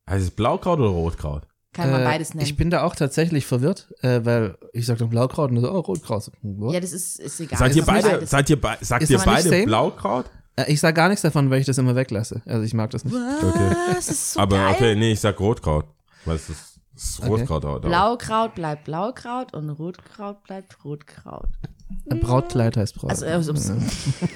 Heißt 0.09 0.25
es 0.25 0.31
Blaukraut 0.31 0.79
oder 0.79 0.89
Rotkraut? 0.91 1.47
Kann 1.73 1.91
man 1.91 2.03
Äh, 2.03 2.05
beides 2.05 2.35
nennen. 2.35 2.47
Ich 2.47 2.57
bin 2.57 2.71
da 2.71 2.83
auch 2.83 2.97
tatsächlich 2.97 3.45
verwirrt, 3.47 3.93
äh, 4.03 4.25
weil 4.25 4.57
ich 4.73 4.87
sag 4.87 4.99
doch 4.99 5.09
Blaukraut 5.09 5.51
und 5.51 5.61
so, 5.61 5.71
oh, 5.71 5.81
Rotkraut. 5.81 6.31
Ja, 6.43 6.81
das 6.81 6.93
ist, 6.93 7.19
ist 7.21 7.41
egal. 7.41 7.59
Seid 7.59 7.77
ihr 7.77 7.85
beide, 7.85 8.27
seid 8.27 8.51
ihr, 8.51 8.61
be 8.61 8.77
sagt 8.81 9.03
Ist 9.03 9.11
ihr 9.11 9.19
beide 9.19 9.49
same? 9.49 9.65
Blaukraut? 9.67 10.27
Äh, 10.67 10.73
ich 10.73 10.81
sag 10.81 10.95
gar 10.95 11.09
nichts 11.09 11.23
davon, 11.23 11.51
weil 11.51 11.61
ich 11.61 11.67
das 11.67 11.79
immer 11.79 11.95
weglasse. 11.97 12.43
Also 12.47 12.63
ich 12.63 12.75
mag 12.75 12.91
das 12.91 13.05
nicht. 13.05 13.15
Okay. 13.15 13.77
Das 13.95 14.09
ist 14.09 14.33
so 14.35 14.41
Aber 14.41 14.57
geil. 14.57 14.75
okay, 14.75 14.95
nee, 14.97 15.13
ich 15.13 15.21
sag 15.21 15.39
Rotkraut. 15.41 15.87
Weil 16.25 16.37
es 16.37 16.49
ist, 16.49 16.79
es 16.97 17.03
ist 17.05 17.21
Okay. 17.21 17.29
Rotkraut. 17.29 17.65
oder? 17.65 17.89
Blaukraut 17.89 18.55
bleibt 18.55 18.85
Blaukraut 18.85 19.55
und 19.55 19.71
Rotkraut 19.71 20.43
bleibt 20.45 20.85
Rotkraut. 20.85 21.49
Äh, 22.09 22.15
Brautkleid 22.17 22.77
heißt 22.77 22.95
Braut. 22.97 23.11
Also, 23.11 23.25
äh. 23.25 23.33
Äh, 23.33 23.39
oh 23.43 23.45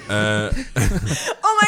mein 0.09 0.49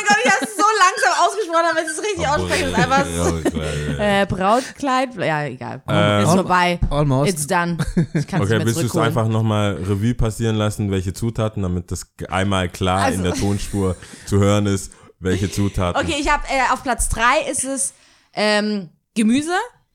Gott, 0.07 0.17
ich 0.23 0.31
so 0.56 0.56
langsam 0.87 1.25
ausgesprochen, 1.25 1.65
damit 1.69 1.83
ich 1.85 1.97
es 1.97 2.03
richtig 2.03 2.27
ausspreche. 2.27 2.65
Ist 2.65 2.75
einfach 2.75 3.05
so. 3.05 3.35
okay, 3.35 4.21
Äh, 4.21 4.25
Brautkleid, 4.25 5.15
ja, 5.15 5.43
egal. 5.45 5.81
Ähm, 5.87 6.23
ist 6.23 6.31
vorbei. 6.33 6.79
Almost. 6.89 7.29
It's 7.31 7.47
done. 7.47 7.77
Ich 8.13 8.27
kann 8.27 8.41
es 8.41 8.49
nicht 8.49 8.57
mehr 8.57 8.65
willst 8.65 8.81
du 8.81 8.85
es 8.85 8.95
einfach 8.95 9.27
nochmal 9.27 9.73
Revue 9.75 10.13
passieren 10.15 10.55
lassen, 10.55 10.91
welche 10.91 11.13
Zutaten, 11.13 11.63
damit 11.63 11.91
das 11.91 12.07
einmal 12.29 12.69
klar 12.69 12.99
Also- 13.05 13.17
in 13.17 13.23
der 13.23 13.33
Tonspur 13.35 13.95
zu 14.25 14.39
hören 14.39 14.65
ist, 14.65 14.91
welche 15.19 15.51
Zutaten. 15.51 16.01
Okay, 16.01 16.15
ich 16.19 16.29
habe 16.31 16.43
äh, 16.47 16.71
auf 16.73 16.83
Platz 16.83 17.09
drei 17.09 17.49
ist 17.49 17.63
es 17.63 17.93
ähm, 18.33 18.89
Gemüse, 19.15 19.51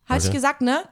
habe 0.08 0.18
ich 0.18 0.24
Okay. 0.26 0.34
gesagt, 0.34 0.62
ne? 0.62 0.82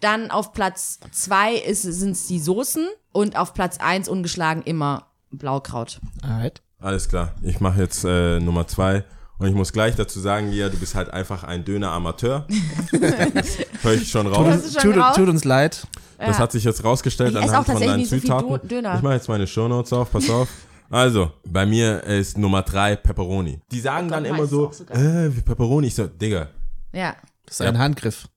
Dann 0.00 0.30
auf 0.30 0.52
Platz 0.52 1.00
zwei 1.12 1.54
ist 1.54 1.82
sind 1.82 2.12
es 2.12 2.26
die 2.28 2.38
Soßen 2.38 2.86
und 3.12 3.36
auf 3.36 3.52
Platz 3.54 3.78
eins 3.78 4.08
ungeschlagen 4.08 4.62
immer 4.62 5.06
Blaukraut. 5.32 6.00
Alright. 6.22 6.62
Alles 6.80 7.08
klar. 7.08 7.32
Ich 7.42 7.60
mache 7.60 7.80
jetzt 7.80 8.04
äh, 8.04 8.38
Nummer 8.40 8.66
zwei. 8.68 9.04
Und 9.38 9.48
ich 9.48 9.54
muss 9.54 9.72
gleich 9.72 9.96
dazu 9.96 10.20
sagen, 10.20 10.50
Lia, 10.50 10.68
du 10.68 10.76
bist 10.78 10.94
halt 10.94 11.10
einfach 11.10 11.42
ein 11.44 11.64
Döner-Amateur. 11.64 12.46
das 13.34 13.58
höre 13.82 13.94
ich 13.94 14.08
schon 14.08 14.26
raus. 14.28 14.72
Tut, 14.74 14.96
raus. 14.96 15.16
tut 15.16 15.28
uns 15.28 15.44
leid. 15.44 15.86
Das 16.18 16.38
hat 16.38 16.52
sich 16.52 16.64
jetzt 16.64 16.84
rausgestellt 16.84 17.32
Ich 17.32 17.36
anhand 17.36 17.52
auch 17.52 17.56
von 17.64 17.74
tatsächlich 17.74 17.90
deinen 17.90 18.00
nicht 18.00 18.10
so 18.10 18.16
viel 18.16 18.30
Zutaten. 18.30 18.68
Döner. 18.68 18.94
Ich 18.96 19.02
mache 19.02 19.14
jetzt 19.14 19.28
meine 19.28 19.46
Shownotes 19.46 19.92
auf, 19.92 20.10
pass 20.12 20.30
auf. 20.30 20.48
Also, 20.90 21.32
bei 21.46 21.66
mir 21.66 22.04
ist 22.04 22.38
Nummer 22.38 22.62
drei 22.62 22.94
Pepperoni. 22.94 23.60
Die 23.72 23.80
sagen 23.80 24.08
dann 24.08 24.22
Gott, 24.22 24.32
immer 24.32 24.46
so, 24.46 24.70
so 24.70 24.84
äh, 24.94 25.34
wie 25.34 25.40
Pepperoni. 25.40 25.88
Ich 25.88 25.94
so, 25.96 26.06
Digga, 26.06 26.48
Ja, 26.92 27.16
Das 27.46 27.58
ist 27.58 27.66
ein 27.66 27.78
Handgriff. 27.78 28.28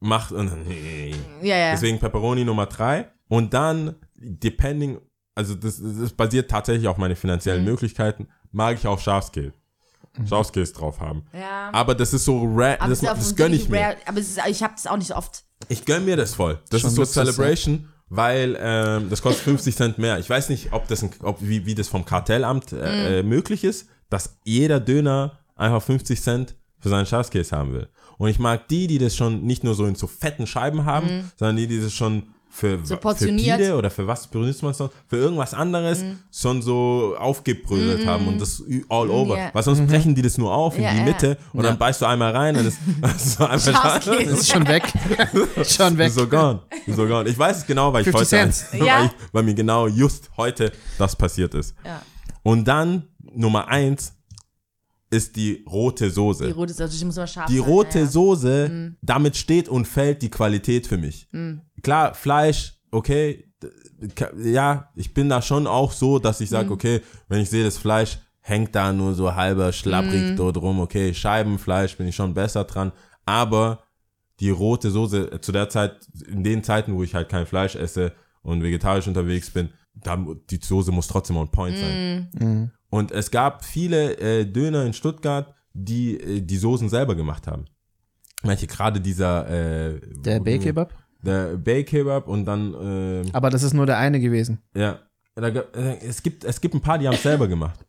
macht 0.00 0.32
und 0.32 0.50
dann, 0.50 0.62
nee. 0.64 1.14
ja, 1.40 1.56
ja. 1.56 1.70
Deswegen 1.72 1.98
Pepperoni 1.98 2.44
Nummer 2.44 2.66
drei. 2.66 3.08
Und 3.28 3.54
dann, 3.54 3.94
depending, 4.16 4.98
also 5.34 5.54
das, 5.54 5.80
das 5.82 6.12
basiert 6.12 6.50
tatsächlich 6.50 6.86
auf 6.88 6.98
meine 6.98 7.16
finanziellen 7.16 7.62
Mhm. 7.62 7.70
Möglichkeiten, 7.70 8.28
mag 8.50 8.76
ich 8.76 8.86
auch 8.86 8.98
Schafskäse. 8.98 9.54
Schafskäse 10.28 10.72
drauf 10.74 11.00
haben. 11.00 11.24
ja. 11.32 11.70
Aber 11.72 11.94
das 11.94 12.12
ist 12.12 12.24
so 12.24 12.42
rare, 12.44 12.80
Aber 12.80 12.90
das, 12.90 13.02
ist 13.02 13.08
das 13.08 13.28
so 13.30 13.34
gönn 13.34 13.52
ich 13.52 13.68
mir. 13.68 13.80
rare, 13.80 13.96
Aber 14.06 14.18
ist, 14.18 14.38
ich 14.48 14.62
habe 14.62 14.74
das 14.74 14.86
auch 14.86 14.96
nicht 14.96 15.08
so 15.08 15.16
oft. 15.16 15.44
Ich 15.68 15.84
gönn 15.84 16.04
mir 16.04 16.16
das 16.16 16.34
voll. 16.34 16.58
Das 16.70 16.80
Schon 16.80 16.88
ist 16.88 16.96
so 16.96 17.02
Luxus, 17.02 17.14
ja. 17.16 17.24
Celebration, 17.24 17.88
weil 18.08 18.58
ähm, 18.60 19.08
das 19.08 19.22
kostet 19.22 19.44
50 19.44 19.74
Cent 19.76 19.98
mehr. 19.98 20.18
Ich 20.18 20.28
weiß 20.28 20.48
nicht, 20.50 20.72
ob 20.72 20.86
das 20.88 21.02
ein, 21.02 21.10
ob, 21.22 21.38
wie, 21.40 21.64
wie 21.64 21.74
das 21.74 21.88
vom 21.88 22.04
Kartellamt 22.04 22.72
äh, 22.72 23.20
äh, 23.20 23.22
möglich 23.22 23.64
ist, 23.64 23.88
dass 24.10 24.36
jeder 24.44 24.80
Döner 24.80 25.38
einfach 25.56 25.82
50 25.82 26.20
Cent 26.20 26.56
für 26.78 26.88
seinen 26.88 27.06
Schafskäse 27.06 27.56
haben 27.56 27.72
will. 27.72 27.88
Und 28.18 28.28
ich 28.28 28.38
mag 28.38 28.68
die, 28.68 28.86
die 28.88 28.98
das 28.98 29.16
schon 29.16 29.44
nicht 29.44 29.64
nur 29.64 29.74
so 29.74 29.86
in 29.86 29.94
so 29.94 30.06
fetten 30.06 30.46
Scheiben 30.46 30.84
haben, 30.84 31.30
sondern 31.36 31.56
die, 31.56 31.66
die 31.68 31.80
das 31.80 31.92
schon 31.94 32.24
für, 32.54 32.78
So 32.84 32.94
für 32.96 33.00
portioniert. 33.00 33.58
Pide 33.58 33.74
oder 33.76 33.90
für 33.90 34.06
was 34.06 34.26
benutzt 34.26 34.62
man 34.62 34.74
sonst? 34.74 34.92
Für 35.08 35.16
irgendwas 35.16 35.54
anderes 35.54 36.02
Mhm. 36.02 36.18
schon 36.30 36.60
so 36.60 37.16
aufgebröselt 37.18 38.06
haben 38.06 38.28
und 38.28 38.38
das 38.40 38.62
all 38.90 39.08
over. 39.10 39.38
Ja. 39.38 39.50
Weil 39.54 39.62
sonst 39.62 39.86
brechen 39.86 40.14
die 40.14 40.20
das 40.22 40.36
nur 40.36 40.52
auf 40.54 40.76
in 40.76 40.82
Ja, 40.84 40.92
die 40.92 40.98
ja. 40.98 41.04
Mitte 41.04 41.38
und 41.54 41.62
dann 41.64 41.78
beißt 41.78 42.02
du 42.02 42.06
einmal 42.06 42.32
rein 42.36 42.54
und 42.56 42.66
es 42.66 42.74
ist 43.16 43.32
so 43.38 43.44
einmal. 43.44 44.00
Das 44.04 44.06
ist 44.06 44.48
schon 44.52 44.68
weg. 44.68 44.82
schon 45.64 45.96
weg. 45.98 46.12
so 46.12 46.26
gone. 46.28 46.60
So 46.86 47.06
gone. 47.06 47.28
Ich 47.28 47.38
weiß 47.38 47.58
es 47.58 47.66
genau, 47.66 47.92
weil 47.92 48.02
ich 48.02 48.10
50 48.10 48.38
heute, 48.38 48.52
Cent. 48.52 48.72
weil, 48.80 48.86
Ja. 48.86 49.04
ich, 49.06 49.10
weil 49.32 49.42
mir 49.44 49.54
genau 49.54 49.86
just 49.88 50.30
heute 50.36 50.72
das 50.98 51.16
passiert 51.16 51.54
ist. 51.54 51.74
Ja. 51.84 52.02
Und 52.42 52.66
dann 52.68 53.04
Nummer 53.34 53.68
eins 53.68 54.12
ist 55.12 55.36
die 55.36 55.64
rote 55.68 56.10
Soße. 56.10 56.46
Die 56.46 56.52
rote 56.52 56.72
Soße, 56.72 56.98
die 56.98 57.04
muss 57.04 57.16
immer 57.16 57.26
scharf 57.26 57.46
Die 57.46 57.58
sein. 57.58 57.68
rote 57.68 57.98
ja, 58.00 58.04
Mhm. 58.04 58.10
Soße, 58.10 58.94
damit 59.02 59.36
steht 59.36 59.68
und 59.68 59.86
fällt 59.86 60.22
die 60.22 60.30
Qualität 60.30 60.86
für 60.86 60.98
mich. 60.98 61.28
Mhm. 61.32 61.60
Klar, 61.82 62.14
Fleisch, 62.14 62.74
okay, 62.90 63.48
ja, 64.42 64.88
ich 64.96 65.14
bin 65.14 65.28
da 65.28 65.40
schon 65.42 65.66
auch 65.66 65.92
so, 65.92 66.18
dass 66.18 66.40
ich 66.40 66.50
Mhm. 66.50 66.54
sage, 66.54 66.70
okay, 66.72 67.00
wenn 67.28 67.40
ich 67.40 67.50
sehe, 67.50 67.64
das 67.64 67.78
Fleisch 67.78 68.18
hängt 68.40 68.74
da 68.74 68.92
nur 68.92 69.14
so 69.14 69.34
halber 69.34 69.68
Mhm. 69.68 69.72
schlapprig 69.72 70.36
dort 70.36 70.56
rum, 70.56 70.80
okay, 70.80 71.14
Scheibenfleisch 71.14 71.96
bin 71.96 72.08
ich 72.08 72.16
schon 72.16 72.34
besser 72.34 72.64
dran, 72.64 72.90
aber 73.24 73.84
die 74.40 74.50
rote 74.50 74.90
Soße, 74.90 75.30
äh, 75.32 75.40
zu 75.40 75.52
der 75.52 75.68
Zeit, 75.68 75.94
in 76.26 76.42
den 76.42 76.64
Zeiten, 76.64 76.94
wo 76.94 77.02
ich 77.04 77.14
halt 77.14 77.28
kein 77.28 77.46
Fleisch 77.46 77.76
esse 77.76 78.12
und 78.42 78.62
vegetarisch 78.62 79.06
unterwegs 79.06 79.50
bin, 79.50 79.68
da, 79.94 80.16
die 80.50 80.58
Soße 80.60 80.90
muss 80.90 81.06
trotzdem 81.06 81.36
on 81.36 81.50
point 81.50 81.76
sein. 81.78 82.30
Mhm. 82.40 82.70
Und 82.92 83.10
es 83.10 83.30
gab 83.30 83.64
viele 83.64 84.18
äh, 84.18 84.44
Döner 84.44 84.84
in 84.84 84.92
Stuttgart, 84.92 85.54
die 85.72 86.20
äh, 86.20 86.40
die 86.42 86.58
Soßen 86.58 86.90
selber 86.90 87.14
gemacht 87.14 87.46
haben. 87.46 87.64
Manche 88.42 88.66
gerade 88.66 89.00
dieser 89.00 89.48
äh, 89.48 89.98
Der 90.24 90.40
Bay-Kebab? 90.40 90.92
der 91.22 91.56
Bay 91.56 91.84
Kebab 91.84 92.28
und 92.28 92.44
dann 92.44 92.74
äh, 93.24 93.30
Aber 93.32 93.48
das 93.48 93.62
ist 93.62 93.72
nur 93.72 93.86
der 93.86 93.96
eine 93.96 94.20
gewesen. 94.20 94.58
ja 94.74 94.98
da, 95.36 95.46
äh, 95.48 95.98
es 96.06 96.22
gibt 96.22 96.44
es 96.44 96.60
gibt 96.60 96.74
ein 96.74 96.82
paar, 96.82 96.98
die 96.98 97.06
haben 97.08 97.14
es 97.14 97.22
selber 97.22 97.48
gemacht 97.48 97.80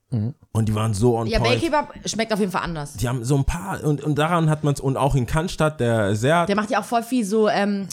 und 0.54 0.70
die 0.70 0.74
waren 0.76 0.94
so 0.94 1.18
on 1.18 1.28
Ja, 1.28 1.40
point. 1.40 1.60
Kebab 1.60 1.94
schmeckt 2.06 2.32
auf 2.32 2.40
jeden 2.40 2.52
Fall 2.54 2.62
anders. 2.62 2.94
Die 2.94 3.10
haben 3.10 3.26
so 3.26 3.36
ein 3.36 3.44
paar 3.44 3.84
und, 3.84 4.02
und 4.02 4.18
daran 4.18 4.50
hat 4.50 4.64
man 4.64 4.74
es 4.76 4.80
und 4.80 4.96
auch 4.96 5.16
in 5.16 5.26
Cannstatt 5.26 5.80
der 5.82 6.16
sehr 6.16 6.46
Der 6.46 6.56
macht 6.56 6.70
ja 6.70 6.80
auch 6.80 6.86
voll 6.86 7.04
viel 7.04 7.26
so, 7.26 7.50
ähm, 7.50 7.88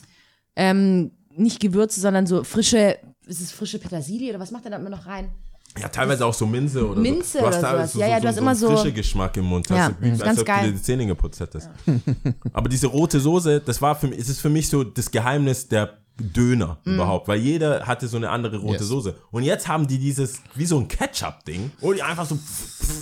ähm, 0.54 1.11
nicht 1.34 1.58
Gewürze, 1.58 2.00
sondern 2.00 2.26
so 2.26 2.44
frische, 2.44 2.98
ist 3.26 3.40
es 3.40 3.50
frische 3.50 3.78
Petersilie 3.80 4.30
oder 4.30 4.38
was 4.40 4.50
macht 4.52 4.64
der 4.64 4.70
da 4.72 4.76
immer 4.76 4.90
noch 4.90 5.06
rein? 5.06 5.30
Ja 5.78 5.88
teilweise 5.88 6.26
auch 6.26 6.34
so 6.34 6.46
Minze 6.46 6.86
oder 6.88 7.00
Minze 7.00 7.32
so. 7.32 7.38
Du 7.40 7.46
hast 7.46 7.58
oder 7.58 7.70
sowas. 7.72 7.94
Ja, 7.94 8.06
ja, 8.08 8.20
du 8.20 8.28
hast 8.28 8.34
so 8.36 8.40
immer 8.40 8.54
so- 8.54 8.68
frische 8.76 8.92
Geschmack 8.92 9.36
im 9.36 9.44
Mund. 9.44 9.68
Ja, 9.70 9.76
hast 9.76 9.92
du, 10.00 10.04
ist 10.06 10.12
als 10.12 10.22
ganz 10.22 10.40
ob 10.40 10.46
geil. 10.46 10.60
du 10.64 10.66
dir 10.72 10.76
die 10.76 10.82
Zähne 10.82 11.06
geputzt 11.06 11.40
hättest. 11.40 11.68
Aber 12.52 12.68
diese 12.68 12.86
rote 12.88 13.20
Soße, 13.20 13.60
das 13.60 13.80
war 13.80 13.94
für 13.94 14.08
mich, 14.08 14.18
es 14.18 14.28
ist 14.28 14.40
für 14.40 14.50
mich 14.50 14.68
so 14.68 14.82
das 14.84 15.10
Geheimnis 15.10 15.68
der 15.68 15.98
Döner 16.18 16.78
Mhm. 16.84 16.94
überhaupt, 16.96 17.28
weil 17.28 17.38
jeder 17.40 17.86
hatte 17.86 18.06
so 18.06 18.16
eine 18.18 18.28
andere 18.30 18.58
rote 18.58 18.80
Yes. 18.80 18.88
Soße. 18.88 19.14
Und 19.30 19.42
jetzt 19.42 19.68
haben 19.68 19.86
die 19.86 19.98
dieses, 19.98 20.42
wie 20.54 20.66
so 20.66 20.78
ein 20.78 20.86
Ketchup-Ding, 20.86 21.70
wo 21.80 21.92
die 21.94 22.02
einfach 22.02 22.26
so, 22.26 22.38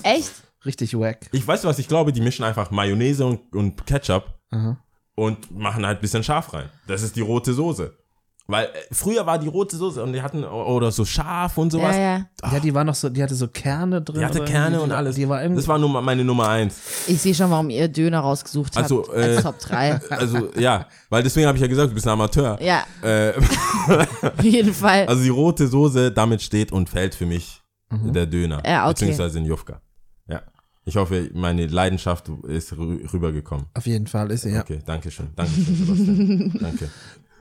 Echt? 0.04 0.30
Richtig 0.64 0.96
wack. 0.98 1.28
ich 1.32 1.46
weiß 1.46 1.64
was, 1.64 1.78
ich 1.78 1.88
glaube, 1.88 2.12
die 2.12 2.20
mischen 2.20 2.44
einfach 2.44 2.70
Mayonnaise 2.70 3.24
und, 3.26 3.40
und 3.54 3.86
Ketchup 3.86 4.34
Aha. 4.50 4.76
und 5.16 5.50
machen 5.56 5.84
halt 5.86 5.98
ein 5.98 6.00
bisschen 6.00 6.22
scharf 6.22 6.52
rein. 6.52 6.68
Das 6.86 7.02
ist 7.02 7.16
die 7.16 7.20
rote 7.20 7.52
Soße. 7.54 7.92
Weil 8.50 8.64
äh, 8.64 8.68
früher 8.92 9.26
war 9.26 9.38
die 9.38 9.46
rote 9.46 9.76
Soße 9.76 10.02
und 10.02 10.14
die 10.14 10.22
hatten, 10.22 10.42
oder 10.42 10.90
so 10.90 11.04
scharf 11.04 11.58
und 11.58 11.70
sowas. 11.70 11.94
Ja, 11.94 12.02
ja. 12.02 12.26
Ja, 12.50 12.60
die 12.60 12.72
war 12.72 12.82
noch 12.82 12.94
so, 12.94 13.10
die 13.10 13.22
hatte 13.22 13.34
so 13.34 13.46
Kerne 13.48 14.00
drin. 14.00 14.20
Die 14.20 14.24
hatte 14.24 14.42
Kerne 14.42 14.80
und 14.80 14.90
alles. 14.90 15.16
Die 15.16 15.28
war 15.28 15.46
das 15.46 15.68
war 15.68 15.78
Nummer, 15.78 16.00
meine 16.00 16.24
Nummer 16.24 16.48
eins. 16.48 16.80
Ich 17.06 17.20
sehe 17.20 17.34
schon, 17.34 17.50
warum 17.50 17.68
ihr 17.68 17.88
Döner 17.88 18.20
rausgesucht 18.20 18.74
habt 18.74 18.84
Also, 18.84 19.12
äh, 19.12 19.36
als 19.36 19.42
Top 19.42 19.58
3. 19.58 20.00
Also, 20.10 20.48
ja, 20.58 20.86
weil 21.10 21.22
deswegen 21.22 21.46
habe 21.46 21.58
ich 21.58 21.62
ja 21.62 21.68
gesagt, 21.68 21.90
du 21.90 21.94
bist 21.94 22.06
ein 22.06 22.12
Amateur. 22.12 22.58
Ja, 22.62 22.84
Äh, 23.02 23.34
auf 24.22 24.42
jeden 24.42 24.72
Fall. 24.72 25.06
also 25.06 25.22
die 25.22 25.28
rote 25.28 25.68
Soße, 25.68 26.10
damit 26.10 26.40
steht 26.40 26.72
und 26.72 26.88
fällt 26.88 27.14
für 27.14 27.26
mich 27.26 27.60
der 27.90 28.24
Döner. 28.24 28.62
Ja, 28.64 28.84
okay. 28.84 28.92
Beziehungsweise 28.94 29.38
in 29.40 29.44
Jufka. 29.44 29.82
Ja. 30.26 30.40
Ich 30.86 30.96
hoffe, 30.96 31.30
meine 31.34 31.66
Leidenschaft 31.66 32.30
ist 32.46 32.72
rü 32.72 33.06
rübergekommen. 33.12 33.66
auf 33.74 33.86
jeden 33.86 34.06
Fall 34.06 34.30
ist 34.30 34.42
sie, 34.42 34.52
ja. 34.52 34.60
Okay, 34.62 34.78
danke 34.86 35.10
schön. 35.10 35.28
Danke 35.36 35.52
schön, 35.52 35.76
Sebastian. 35.76 36.58
danke. 36.62 36.90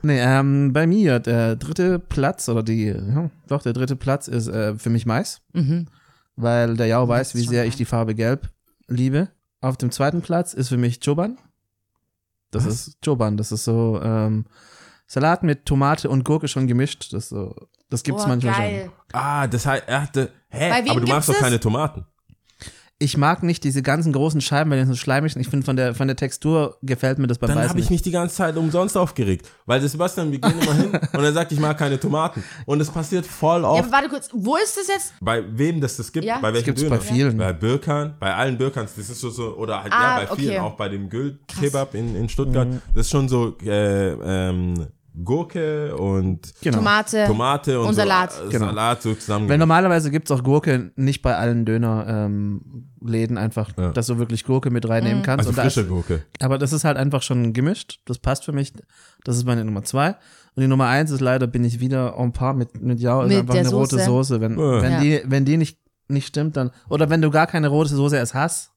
Nee, 0.02 0.20
ähm, 0.20 0.72
bei 0.72 0.86
mir, 0.86 1.18
der 1.18 1.56
dritte 1.56 1.98
Platz, 1.98 2.48
oder 2.48 2.62
die, 2.62 2.86
ja, 2.86 3.30
doch, 3.48 3.62
der 3.62 3.72
dritte 3.72 3.96
Platz 3.96 4.28
ist 4.28 4.48
äh, 4.48 4.76
für 4.76 4.90
mich 4.90 5.06
Mais. 5.06 5.40
Mhm. 5.52 5.88
Weil 6.36 6.76
der 6.76 6.86
Jau 6.86 7.08
weiß, 7.08 7.34
wie 7.34 7.42
schon 7.42 7.50
sehr 7.50 7.66
ich 7.66 7.76
die 7.76 7.84
Farbe 7.84 8.14
Gelb 8.14 8.48
liebe. 8.86 9.28
Auf 9.60 9.76
dem 9.76 9.90
zweiten 9.90 10.22
Platz 10.22 10.54
ist 10.54 10.68
für 10.68 10.76
mich 10.76 11.00
Choban. 11.00 11.38
Das 12.50 12.64
Was? 12.64 12.88
ist 12.88 12.98
Choban, 13.04 13.36
das 13.36 13.50
ist 13.50 13.64
so 13.64 14.00
ähm, 14.02 14.46
Salat 15.06 15.42
mit 15.42 15.66
Tomate 15.66 16.08
und 16.08 16.24
Gurke 16.24 16.48
schon 16.48 16.66
gemischt. 16.66 17.12
Das, 17.12 17.28
so, 17.30 17.54
das 17.90 18.02
gibt's 18.04 18.24
oh, 18.24 18.28
manchmal 18.28 18.54
geil. 18.54 18.90
Ah, 19.12 19.46
das 19.46 19.66
heißt, 19.66 19.84
er 19.86 20.02
hatte, 20.02 20.30
hä, 20.48 20.90
aber 20.90 21.00
du 21.00 21.08
magst 21.08 21.28
doch 21.28 21.38
keine? 21.38 21.58
Tomaten. 21.58 22.06
Ich 23.00 23.16
mag 23.16 23.44
nicht 23.44 23.62
diese 23.62 23.80
ganzen 23.80 24.12
großen 24.12 24.40
Scheiben, 24.40 24.72
weil 24.72 24.80
die 24.80 24.86
so 24.86 24.96
schleimig 24.96 25.32
sind. 25.32 25.40
Ich 25.42 25.48
finde, 25.48 25.64
von 25.64 25.76
der, 25.76 25.94
von 25.94 26.08
der 26.08 26.16
Textur 26.16 26.78
gefällt 26.82 27.18
mir 27.20 27.28
das 27.28 27.38
beim 27.38 27.46
Dann 27.48 27.58
Weißen 27.58 27.68
habe 27.70 27.78
ich 27.78 27.84
nicht. 27.84 27.90
mich 27.90 28.02
die 28.02 28.10
ganze 28.10 28.34
Zeit 28.34 28.56
umsonst 28.56 28.96
aufgeregt. 28.96 29.48
Weil 29.66 29.78
der 29.78 29.88
Sebastian, 29.88 30.32
wir 30.32 30.40
gehen 30.40 30.58
immer 30.60 30.74
hin 30.74 30.90
und 31.12 31.22
er 31.22 31.32
sagt, 31.32 31.52
ich 31.52 31.60
mag 31.60 31.78
keine 31.78 32.00
Tomaten. 32.00 32.42
Und 32.66 32.80
es 32.80 32.90
passiert 32.90 33.24
voll 33.24 33.62
Ja, 33.62 33.68
oft. 33.68 33.84
aber 33.84 33.92
warte 33.92 34.08
kurz, 34.08 34.28
wo 34.32 34.56
ist 34.56 34.76
das 34.76 34.88
jetzt? 34.88 35.12
bei 35.20 35.44
wem 35.56 35.80
das 35.80 35.96
das 35.96 36.10
gibt, 36.10 36.24
Ja. 36.26 36.38
bei 36.40 36.48
Das 36.48 36.54
welchen 36.54 36.64
gibt's 36.66 36.82
Döner? 36.82 36.96
bei 36.96 37.00
vielen. 37.00 37.36
Bei 37.36 37.52
Birkan, 37.52 38.14
bei 38.18 38.34
allen 38.34 38.58
Birkans, 38.58 38.96
das 38.96 39.08
ist 39.08 39.20
so, 39.20 39.30
so 39.30 39.54
oder 39.56 39.80
halt 39.84 39.92
Ah, 39.92 40.20
ja, 40.22 40.26
bei 40.26 40.34
vielen, 40.36 40.50
okay. 40.56 40.58
auch 40.58 40.74
bei 40.76 40.88
dem 40.88 41.08
Gül-Kebab 41.08 41.94
in, 41.94 42.16
in 42.16 42.28
Stuttgart. 42.28 42.66
Das 42.94 43.06
ist 43.06 43.10
schon 43.12 43.28
so 43.28 43.56
äh, 43.64 44.08
ähm, 44.10 44.88
Gurke 45.24 45.96
und 45.96 46.52
Genau. 46.62 46.78
Tomate. 46.78 47.24
Tomate 47.26 47.80
und, 47.80 47.88
Und 47.88 47.94
so, 47.94 48.00
Salat. 48.02 48.32
äh, 48.46 48.50
Genau. 48.50 48.66
Salat 48.66 49.02
so 49.02 49.14
zusammen. 49.14 49.48
Weil 49.48 49.58
normalerweise 49.58 50.10
gibt's 50.10 50.30
auch 50.30 50.42
Gurke 50.42 50.92
nicht 50.96 51.22
bei 51.22 51.36
allen 51.36 51.64
Dönerläden 51.64 53.38
einfach, 53.38 53.70
Ja. 53.76 53.90
dass 53.92 54.06
du 54.06 54.18
wirklich 54.18 54.44
Gurke 54.44 54.70
mit 54.70 54.88
reinnehmen 54.88 55.22
kannst. 55.22 55.46
also 55.46 55.60
frische 55.60 55.82
ist, 55.82 55.88
Gurke. 55.88 56.22
aber 56.40 56.58
das 56.58 56.72
ist 56.72 56.84
halt 56.84 56.96
einfach 56.96 57.22
schon 57.22 57.52
gemischt. 57.52 58.00
Das 58.06 58.18
passt 58.18 58.44
für 58.44 58.52
mich. 58.52 58.72
Das 59.24 59.36
ist 59.36 59.44
meine 59.44 59.64
Nummer 59.64 59.82
zwei. 59.84 60.10
Und 60.54 60.62
die 60.62 60.66
Nummer 60.68 60.86
eins 60.86 61.10
ist 61.10 61.20
leider, 61.20 61.46
bin 61.46 61.64
ich 61.64 61.80
wieder 61.80 62.14
en 62.18 62.32
par 62.32 62.54
mit, 62.54 62.80
mit 62.80 63.00
Jau, 63.00 63.22
ist 63.22 63.28
Mit 63.28 63.38
einfach 63.38 63.54
der 63.54 63.60
eine 63.62 63.70
rote 63.70 63.96
Soße. 63.96 64.04
Soße. 64.04 64.40
Wenn, 64.40 64.58
Ja. 64.58 64.82
wenn, 64.82 64.92
Ja. 64.92 65.00
die, 65.00 65.22
wenn 65.26 65.44
die 65.44 65.56
nicht, 65.56 65.78
nicht 66.08 66.26
stimmt, 66.26 66.56
dann, 66.56 66.70
oder 66.88 67.10
wenn 67.10 67.22
du 67.22 67.30
gar 67.30 67.46
keine 67.46 67.68
rote 67.68 67.94
Soße 67.94 68.16
erst 68.16 68.34
hast, 68.34 68.72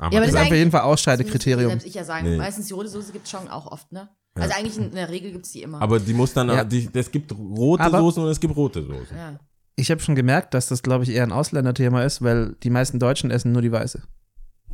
Aber 0.00 0.12
Ja, 0.12 0.18
aber 0.18 0.26
ist 0.26 0.34
das 0.34 0.40
auf 0.42 0.46
eigentlich- 0.46 0.58
jeden 0.60 0.70
Fall 0.70 0.80
Das 0.82 0.86
muss 0.86 0.92
Ausscheidekriterium. 0.92 1.70
Selbst 1.70 1.86
ich 1.88 1.94
ja 1.94 2.04
sagen. 2.04 2.24
Nee. 2.30 2.36
Meistens 2.36 2.66
die 2.68 2.72
rote 2.72 2.88
Soße 2.88 3.10
gibt's 3.10 3.30
schon 3.32 3.48
auch 3.48 3.66
oft, 3.72 3.90
ne? 3.90 4.08
Also 4.34 4.54
eigentlich 4.54 4.76
in 4.78 4.94
der 4.94 5.08
Regel 5.08 5.32
gibt's 5.32 5.52
die 5.52 5.62
immer. 5.62 5.80
aber 5.82 5.98
die 5.98 6.14
muss 6.14 6.32
dann, 6.32 6.48
Ja. 6.48 6.64
die, 6.64 6.88
es 6.92 7.10
gibt 7.10 7.32
rote 7.32 7.82
Aber- 7.82 7.98
Soßen 7.98 8.22
und 8.22 8.28
es 8.30 8.38
gibt 8.40 8.54
rote 8.56 8.82
Soßen. 8.82 9.16
ja. 9.16 9.38
Ich 9.76 9.90
habe 9.92 10.00
schon 10.00 10.16
gemerkt, 10.16 10.54
dass 10.54 10.66
das, 10.66 10.82
glaube 10.82 11.04
ich, 11.04 11.10
eher 11.10 11.22
ein 11.22 11.30
Ausländerthema 11.30 12.02
ist, 12.02 12.20
weil 12.20 12.56
die 12.64 12.70
meisten 12.70 12.98
Deutschen 12.98 13.30
essen 13.30 13.52
nur 13.52 13.62
die 13.62 13.70
weiße. 13.70 14.02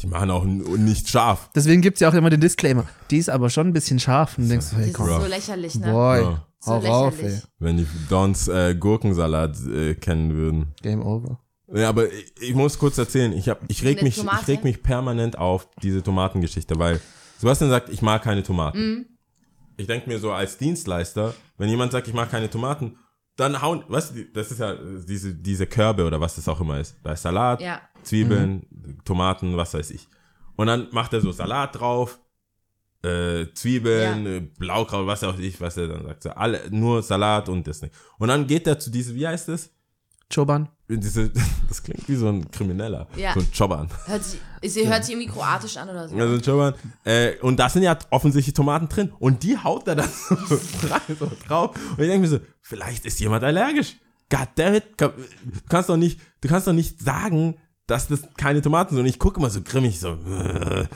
Die 0.00 0.06
machen 0.06 0.30
auch 0.30 0.44
nicht 0.44 1.08
scharf. 1.10 1.50
Deswegen 1.54 1.82
gibt's 1.82 2.00
ja 2.00 2.08
auch 2.08 2.14
immer 2.14 2.30
den 2.30 2.40
Disclaimer. 2.40 2.86
Die 3.10 3.18
ist 3.18 3.28
aber 3.28 3.50
schon 3.50 3.66
ein 3.68 3.72
bisschen 3.74 3.98
scharf. 4.00 4.38
Und 4.38 4.48
denkst, 4.48 4.68
hey, 4.74 4.86
Das 4.86 4.94
komm, 4.94 5.08
ist 5.10 5.20
so 5.22 5.26
lächerlich, 5.28 5.74
ne? 5.78 5.92
boy, 5.92 6.20
Ja. 6.22 6.46
So 6.58 6.72
hau 6.72 6.78
rauf, 6.78 7.16
lächerlich. 7.18 7.42
ey. 7.42 7.48
Wenn 7.58 7.76
die 7.76 7.86
Dons 8.08 8.48
äh, 8.48 8.74
Gurkensalat 8.74 9.56
äh, 9.66 9.94
kennen 9.94 10.32
würden. 10.34 10.72
Game 10.82 11.02
over. 11.04 11.38
Ja, 11.74 11.90
aber 11.90 12.10
ich, 12.10 12.32
ich 12.40 12.54
muss 12.54 12.78
kurz 12.78 12.96
erzählen, 12.98 13.32
ich, 13.34 13.48
hab, 13.50 13.60
ich, 13.68 13.84
reg 13.84 14.02
mich, 14.02 14.16
ich 14.18 14.48
reg 14.48 14.64
mich 14.64 14.82
permanent 14.82 15.36
auf 15.38 15.68
diese 15.82 16.02
Tomatengeschichte, 16.02 16.78
weil 16.78 16.98
Sebastian 17.38 17.68
sagt, 17.70 17.88
ich 17.90 18.00
mag 18.02 18.22
keine 18.22 18.42
Tomaten. 18.42 18.78
Mhm. 18.78 19.06
Ich 19.76 19.86
denke 19.86 20.08
mir 20.08 20.18
so 20.18 20.32
als 20.32 20.56
Dienstleister, 20.58 21.34
wenn 21.58 21.68
jemand 21.68 21.92
sagt, 21.92 22.06
ich 22.08 22.14
mag 22.14 22.30
keine 22.30 22.48
Tomaten, 22.50 22.98
dann 23.36 23.60
hauen, 23.60 23.84
weißt 23.88 24.14
du, 24.16 24.24
das 24.26 24.52
ist 24.52 24.60
ja 24.60 24.74
diese, 24.74 25.34
diese 25.34 25.66
Körbe 25.66 26.04
oder 26.06 26.20
was 26.20 26.36
das 26.36 26.46
auch 26.48 26.60
immer 26.60 26.78
ist. 26.78 26.96
Da 27.02 27.12
ist 27.12 27.22
Salat, 27.22 27.60
Ja. 27.60 27.80
Zwiebeln, 28.02 29.00
Tomaten, 29.04 29.56
was 29.56 29.74
weiß 29.74 29.90
ich. 29.90 30.06
Und 30.56 30.68
dann 30.68 30.88
macht 30.92 31.12
er 31.14 31.20
so 31.20 31.32
Salat 31.32 31.74
drauf, 31.80 32.20
äh, 33.02 33.46
Zwiebeln, 33.54 34.24
Ja. 34.24 34.30
äh, 34.32 34.40
Blaukraut, 34.40 35.06
was 35.06 35.24
auch 35.24 35.38
ich, 35.38 35.60
was 35.60 35.76
er 35.76 35.88
dann 35.88 36.04
sagt. 36.04 36.22
So, 36.22 36.30
alle, 36.30 36.60
nur 36.70 37.02
Salat 37.02 37.48
und 37.48 37.66
das 37.66 37.82
nicht. 37.82 37.94
Und 38.18 38.28
dann 38.28 38.46
geht 38.46 38.66
er 38.66 38.78
zu 38.78 38.90
diese, 38.90 39.14
wie 39.14 39.26
heißt 39.26 39.48
das? 39.48 39.70
Choban. 40.32 40.68
Diese, 40.88 41.30
das 41.68 41.82
klingt 41.82 42.08
wie 42.08 42.16
so 42.16 42.28
ein 42.28 42.50
Krimineller. 42.50 43.06
Ja. 43.16 43.32
So 43.34 43.40
ein 43.40 43.48
Jobbern. 43.52 43.88
Hört 44.06 44.24
sich, 44.24 44.40
sie 44.62 44.88
hört 44.88 45.04
sich 45.04 45.14
irgendwie 45.14 45.32
kroatisch 45.32 45.76
an 45.76 45.88
oder 45.88 46.08
so. 46.08 46.16
Also 46.16 46.34
ein 46.34 46.40
Jobbern. 46.40 46.74
Äh, 47.04 47.36
und 47.40 47.56
da 47.56 47.68
sind 47.68 47.82
ja 47.82 47.96
offensichtlich 48.10 48.54
Tomaten 48.54 48.88
drin. 48.88 49.12
Und 49.18 49.42
die 49.42 49.56
haut 49.56 49.88
er 49.88 49.96
dann 49.96 50.08
so, 50.28 50.58
so 51.18 51.30
drauf. 51.46 51.74
Und 51.74 52.00
ich 52.02 52.08
denke 52.08 52.18
mir 52.18 52.28
so, 52.28 52.40
vielleicht 52.60 53.06
ist 53.06 53.18
jemand 53.20 53.44
allergisch. 53.44 53.96
Goddammit. 54.28 54.84
Du 54.98 55.12
kannst 55.68 55.88
doch 55.88 55.96
nicht, 55.96 56.20
du 56.40 56.48
kannst 56.48 56.66
doch 56.66 56.72
nicht 56.72 57.00
sagen, 57.00 57.56
dass 57.86 58.08
das 58.08 58.20
keine 58.36 58.60
Tomaten 58.60 58.94
sind. 58.94 59.04
Und 59.04 59.08
ich 59.08 59.18
gucke 59.18 59.40
immer 59.40 59.50
so 59.50 59.62
grimmig, 59.62 60.00
so, 60.00 60.18
äh, 60.26 60.86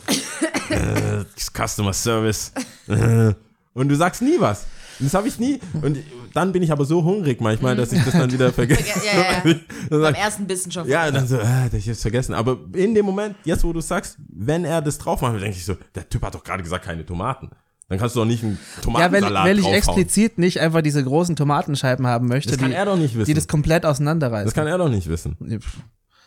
äh, 0.70 1.24
Customer 1.54 1.92
Service. 1.92 2.52
Äh. 2.88 3.34
Und 3.74 3.88
du 3.88 3.96
sagst 3.96 4.22
nie 4.22 4.36
was. 4.38 4.66
Das 5.00 5.14
habe 5.14 5.28
ich 5.28 5.38
nie. 5.38 5.60
Und 5.82 5.98
dann 6.34 6.52
bin 6.52 6.62
ich 6.62 6.72
aber 6.72 6.84
so 6.84 7.04
hungrig 7.04 7.40
manchmal, 7.40 7.76
dass 7.76 7.92
ich 7.92 8.02
das 8.04 8.12
dann 8.12 8.32
wieder 8.32 8.52
vergesse. 8.52 8.82
Ja, 9.04 9.12
ja, 9.12 9.50
ja. 9.50 9.54
Beim 9.90 10.00
sag, 10.02 10.18
ersten 10.18 10.46
Bissen 10.46 10.72
schon. 10.72 10.88
ja, 10.88 11.10
dann 11.10 11.26
so, 11.28 11.36
äh, 11.36 11.76
ich 11.76 11.88
hab's 11.88 12.02
vergessen. 12.02 12.34
Aber 12.34 12.58
in 12.74 12.94
dem 12.94 13.06
Moment, 13.06 13.36
jetzt 13.44 13.62
wo 13.64 13.72
du 13.72 13.80
sagst, 13.80 14.16
wenn 14.28 14.64
er 14.64 14.82
das 14.82 14.98
drauf 14.98 15.20
macht, 15.20 15.34
denke 15.34 15.50
ich 15.56 15.64
so, 15.64 15.76
der 15.94 16.08
Typ 16.08 16.22
hat 16.22 16.34
doch 16.34 16.42
gerade 16.42 16.62
gesagt, 16.62 16.84
keine 16.84 17.06
Tomaten. 17.06 17.50
Dann 17.88 17.98
kannst 17.98 18.16
du 18.16 18.20
doch 18.20 18.26
nicht 18.26 18.42
einen 18.44 18.58
Ja, 18.76 18.82
Tomatensalat 18.82 19.44
weil, 19.44 19.50
weil 19.50 19.58
ich 19.58 19.64
draufhauen. 19.64 19.98
explizit 19.98 20.38
nicht 20.38 20.60
einfach 20.60 20.82
diese 20.82 21.02
großen 21.02 21.36
Tomatenscheiben 21.36 22.06
haben 22.06 22.28
möchte, 22.28 22.50
Das 22.50 22.58
kann 22.58 22.70
die, 22.70 22.76
er 22.76 22.84
doch 22.84 22.96
nicht 22.98 23.14
wissen. 23.16 23.26
die 23.26 23.34
das 23.34 23.48
komplett 23.48 23.86
auseinanderreißen. 23.86 24.44
Das 24.44 24.54
kann 24.54 24.66
er 24.66 24.76
doch 24.76 24.90
nicht 24.90 25.08
wissen. 25.08 25.36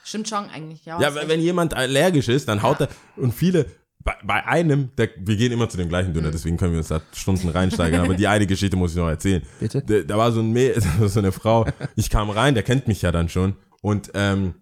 Stimmt 0.04 0.28
schon 0.28 0.50
eigentlich, 0.50 0.84
ja. 0.86 1.00
Ja, 1.00 1.14
wenn, 1.28 1.40
jemand 1.40 1.76
allergisch 1.76 2.28
ist, 2.30 2.48
dann 2.48 2.64
haut 2.64 2.82
er. 2.82 2.88
Und 3.16 3.34
viele, 3.34 3.68
bei, 4.04 4.16
bei 4.24 4.46
einem, 4.46 4.90
der, 4.98 5.10
wir 5.18 5.36
gehen 5.36 5.52
immer 5.52 5.70
zu 5.70 5.78
dem 5.78 5.90
gleichen 5.90 6.14
Döner, 6.14 6.32
deswegen 6.32 6.58
können 6.58 6.72
wir 6.74 6.80
uns 6.80 6.88
da 6.88 7.02
Stunden 7.14 7.50
reinsteigern, 7.50 8.02
aber 8.02 8.16
die 8.16 8.28
eine 8.28 8.48
Geschichte 8.48 8.76
muss 8.78 8.92
ich 8.92 8.98
noch 8.98 9.08
erzählen. 9.10 9.44
Bitte? 9.60 9.82
Da, 9.82 10.00
da 10.02 10.18
war 10.18 10.32
so, 10.32 10.40
ein 10.42 10.54
Mäh- 10.56 10.80
so 11.08 11.20
eine 11.20 11.32
Frau, 11.32 11.66
ich 11.96 12.10
kam 12.10 12.30
rein, 12.30 12.54
der 12.54 12.64
kennt 12.64 12.88
mich 12.88 13.02
ja 13.02 13.12
dann 13.12 13.30
schon. 13.30 13.56
Und 13.82 14.12
ähm, 14.14 14.56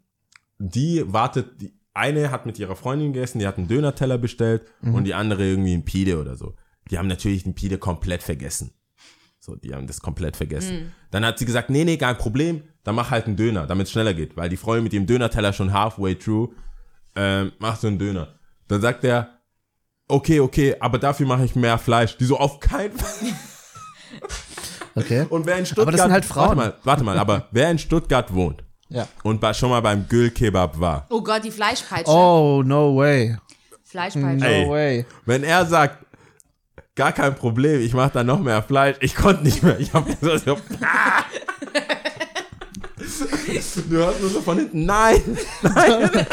die 0.57 1.03
wartet, 1.05 1.61
die 1.61 1.73
eine 1.93 2.31
hat 2.31 2.45
mit 2.45 2.59
ihrer 2.59 2.75
Freundin 2.75 3.13
gegessen, 3.13 3.39
die 3.39 3.47
hat 3.47 3.57
einen 3.57 3.67
Dönerteller 3.67 4.17
bestellt 4.17 4.63
und 4.81 5.03
die 5.05 5.13
andere 5.13 5.43
irgendwie 5.45 5.73
einen 5.73 5.83
Pide 5.85 6.19
oder 6.19 6.35
so. 6.35 6.55
Die 6.91 6.97
haben 6.97 7.07
natürlich 7.07 7.43
den 7.43 7.55
Pide 7.55 7.77
komplett 7.77 8.23
vergessen. 8.23 8.71
So, 9.39 9.55
die 9.55 9.73
haben 9.73 9.87
das 9.87 9.99
komplett 10.01 10.35
vergessen. 10.37 10.91
Dann 11.11 11.25
hat 11.25 11.39
sie 11.39 11.45
gesagt, 11.45 11.69
nee, 11.69 11.83
nee, 11.85 11.97
kein 11.97 12.17
Problem, 12.17 12.63
dann 12.83 12.95
mach 12.95 13.09
halt 13.11 13.25
einen 13.27 13.35
Döner, 13.35 13.67
damit 13.67 13.87
es 13.87 13.91
schneller 13.91 14.13
geht. 14.13 14.35
Weil 14.37 14.49
die 14.49 14.57
Freundin 14.57 14.83
mit 14.85 14.93
ihrem 14.93 15.05
Dönerteller 15.05 15.53
schon 15.53 15.71
halfway 15.73 16.15
through, 16.15 16.49
ähm, 17.15 17.51
macht 17.59 17.81
so 17.81 17.87
einen 17.87 17.99
Döner. 17.99 18.38
Dann 18.69 18.79
sagt 18.81 19.03
er, 19.03 19.39
okay, 20.07 20.39
okay, 20.39 20.75
aber 20.79 20.97
dafür 20.99 21.27
mache 21.27 21.43
ich 21.43 21.55
mehr 21.55 21.77
Fleisch. 21.77 22.15
Die 22.17 22.25
so, 22.25 22.37
auf 22.39 22.59
keinen 22.61 22.97
Fall. 22.97 23.33
Okay. 24.95 25.25
Und 25.29 25.45
wer 25.45 25.55
in 25.57 25.65
Stuttgart, 25.65 25.83
Aber 25.87 25.91
das 25.91 26.01
sind 26.01 26.11
halt 26.11 26.25
Frauen. 26.25 26.57
Warte 26.57 26.71
mal, 26.71 26.73
warte 26.83 27.03
mal, 27.03 27.19
aber 27.19 27.47
wer 27.51 27.69
in 27.71 27.77
Stuttgart 27.77 28.33
wohnt 28.33 28.63
Ja. 28.89 29.07
und 29.23 29.39
bei, 29.39 29.53
schon 29.53 29.69
mal 29.69 29.81
beim 29.81 30.07
Gül-Kebab 30.09 30.77
war, 30.79 31.05
Oh 31.09 31.21
Gott, 31.21 31.43
die 31.43 31.51
Fleischpeitsche. 31.51 32.11
Oh, 32.11 32.63
no 32.65 32.97
way. 32.97 33.37
Fleischpeitsche. 33.85 34.43
No 34.43 34.45
Ey. 34.45 34.69
way. 34.69 35.05
wenn 35.25 35.43
er 35.43 35.65
sagt, 35.67 36.05
gar 36.95 37.13
kein 37.13 37.35
Problem, 37.35 37.79
ich 37.81 37.93
mache 37.93 38.11
da 38.13 38.23
noch 38.23 38.39
mehr 38.39 38.61
Fleisch, 38.63 38.97
ich 38.99 39.15
konnte 39.15 39.43
nicht 39.43 39.61
mehr. 39.63 39.79
Ich 39.79 39.93
hab 39.93 40.05
so, 40.19 40.37
so 40.37 40.57
ah! 40.81 41.23
Du 43.89 43.95
hörst 43.95 44.21
nur 44.21 44.29
so 44.31 44.41
von 44.41 44.57
hinten, 44.57 44.85
nein, 44.85 45.21
nein. 45.61 46.09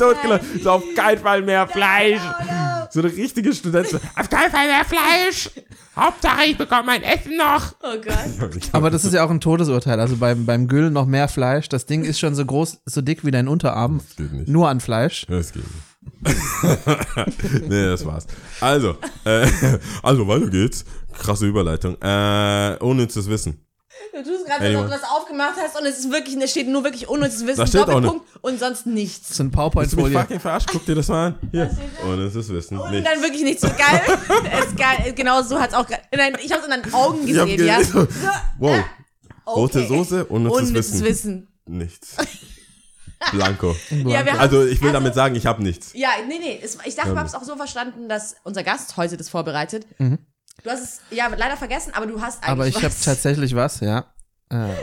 Totgelacht. 0.00 0.42
So, 0.62 0.70
auf 0.70 0.82
keinen 0.96 1.18
Fall 1.18 1.42
mehr 1.42 1.68
Fleisch. 1.68 2.20
So 2.90 3.00
eine 3.00 3.12
richtige 3.12 3.52
Studentin. 3.52 4.00
Auf 4.16 4.28
keinen 4.28 4.50
Fall 4.50 4.66
mehr 4.66 4.84
Fleisch. 4.84 5.50
Hauptsache, 5.96 6.44
ich 6.46 6.56
bekomme 6.56 6.84
mein 6.84 7.02
Essen 7.02 7.36
noch. 7.36 7.74
Oh 7.82 7.96
Gott. 8.02 8.62
Aber 8.72 8.90
das 8.90 9.04
ist 9.04 9.12
ja 9.12 9.24
auch 9.24 9.30
ein 9.30 9.40
Todesurteil. 9.40 10.00
Also 10.00 10.16
beim, 10.16 10.46
beim 10.46 10.66
Güll 10.66 10.90
noch 10.90 11.06
mehr 11.06 11.28
Fleisch. 11.28 11.68
Das 11.68 11.86
Ding 11.86 12.04
ist 12.04 12.18
schon 12.18 12.34
so 12.34 12.44
groß, 12.44 12.78
so 12.86 13.02
dick 13.02 13.24
wie 13.24 13.30
dein 13.30 13.48
Unterarm. 13.48 14.00
geht 14.16 14.32
nicht. 14.32 14.48
Nur 14.48 14.68
an 14.68 14.80
Fleisch. 14.80 15.26
Das 15.28 15.52
geht 15.52 15.64
nicht. 15.64 15.90
nee, 17.68 17.84
das 17.84 18.04
war's. 18.06 18.26
Also, 18.60 18.96
äh, 19.24 19.46
also 20.02 20.26
weiter 20.26 20.48
geht's. 20.48 20.84
Krasse 21.12 21.46
Überleitung. 21.46 21.96
Äh, 22.00 22.76
unnützes 22.80 23.28
Wissen. 23.28 23.66
Du 24.12 24.22
tust 24.24 24.44
gerade, 24.46 24.64
als 24.64 24.74
ob 24.74 24.80
Mann. 24.82 24.90
du 24.90 24.96
das 24.98 25.10
aufgemacht 25.10 25.54
hast 25.62 25.78
und 25.78 25.86
es 25.86 25.98
ist 25.98 26.10
wirklich, 26.10 26.36
es 26.36 26.50
steht 26.50 26.68
nur 26.68 26.82
wirklich 26.84 27.08
unnützes 27.08 27.46
Wissen, 27.46 27.58
Da 27.58 27.66
steht 27.66 27.82
auch 27.82 27.86
Doppelpunkt 27.86 28.26
und 28.42 28.58
sonst 28.58 28.86
nichts. 28.86 29.28
Das 29.28 29.30
ist 29.32 29.42
mich 29.44 29.52
PowerPoint-Folie. 29.52 30.18
fucking 30.18 30.40
verarscht? 30.40 30.68
Guck 30.72 30.84
dir 30.86 30.94
das 30.96 31.08
mal 31.08 31.26
an. 31.28 31.38
Hier. 31.52 31.70
Unnützes 32.04 32.48
Wissen. 32.50 32.78
Und 32.78 32.90
Nicht. 32.90 33.06
dann 33.06 33.20
wirklich 33.22 33.42
nichts 33.42 33.62
so 33.62 33.68
geil. 33.68 34.02
es 34.52 34.66
ist 34.66 34.76
geil. 34.76 35.12
Genau 35.14 35.42
so 35.42 35.60
hat's 35.60 35.74
auch. 35.74 35.86
ge- 35.86 35.98
Nein, 36.16 36.36
ich 36.42 36.52
hab's 36.52 36.64
in 36.64 36.70
deinen 36.70 36.92
Augen 36.94 37.26
gesehen, 37.26 37.48
ja. 37.64 37.76
gelesen. 37.78 38.08
Wow. 38.58 38.70
Okay. 38.72 38.84
Rote 39.60 39.86
Soße, 39.86 40.24
unnützes, 40.26 40.58
Unnützes 40.60 40.92
Wissen. 40.92 41.04
Wissen. 41.06 41.48
Nichts. 41.66 42.16
Blanco. 43.32 43.76
Ja, 43.90 44.24
wir 44.24 44.32
haben, 44.32 44.38
Also 44.40 44.64
ich 44.64 44.80
will 44.80 44.92
damit 44.92 45.14
sagen, 45.14 45.34
ich 45.36 45.44
habe 45.46 45.62
nichts. 45.62 45.92
ja, 45.94 46.08
nee, 46.26 46.38
nee. 46.40 46.58
Es, 46.62 46.78
ich 46.84 46.94
dachte, 46.94 47.10
wir 47.12 47.18
haben 47.18 47.26
es 47.26 47.34
auch 47.34 47.44
so 47.44 47.54
verstanden, 47.56 48.08
dass 48.08 48.36
unser 48.44 48.62
Gast 48.62 48.96
heute 48.96 49.16
das 49.16 49.28
vorbereitet. 49.28 49.86
Du 50.62 50.70
hast 50.70 50.82
es 50.82 51.00
ja 51.10 51.28
leider 51.28 51.56
vergessen, 51.56 51.92
aber 51.94 52.06
du 52.06 52.20
hast 52.20 52.38
eigentlich 52.42 52.48
Aber 52.50 52.66
ich 52.66 52.76
habe 52.76 52.94
tatsächlich 53.04 53.54
was, 53.54 53.80
ja. 53.80 54.06
Äh, 54.52 54.74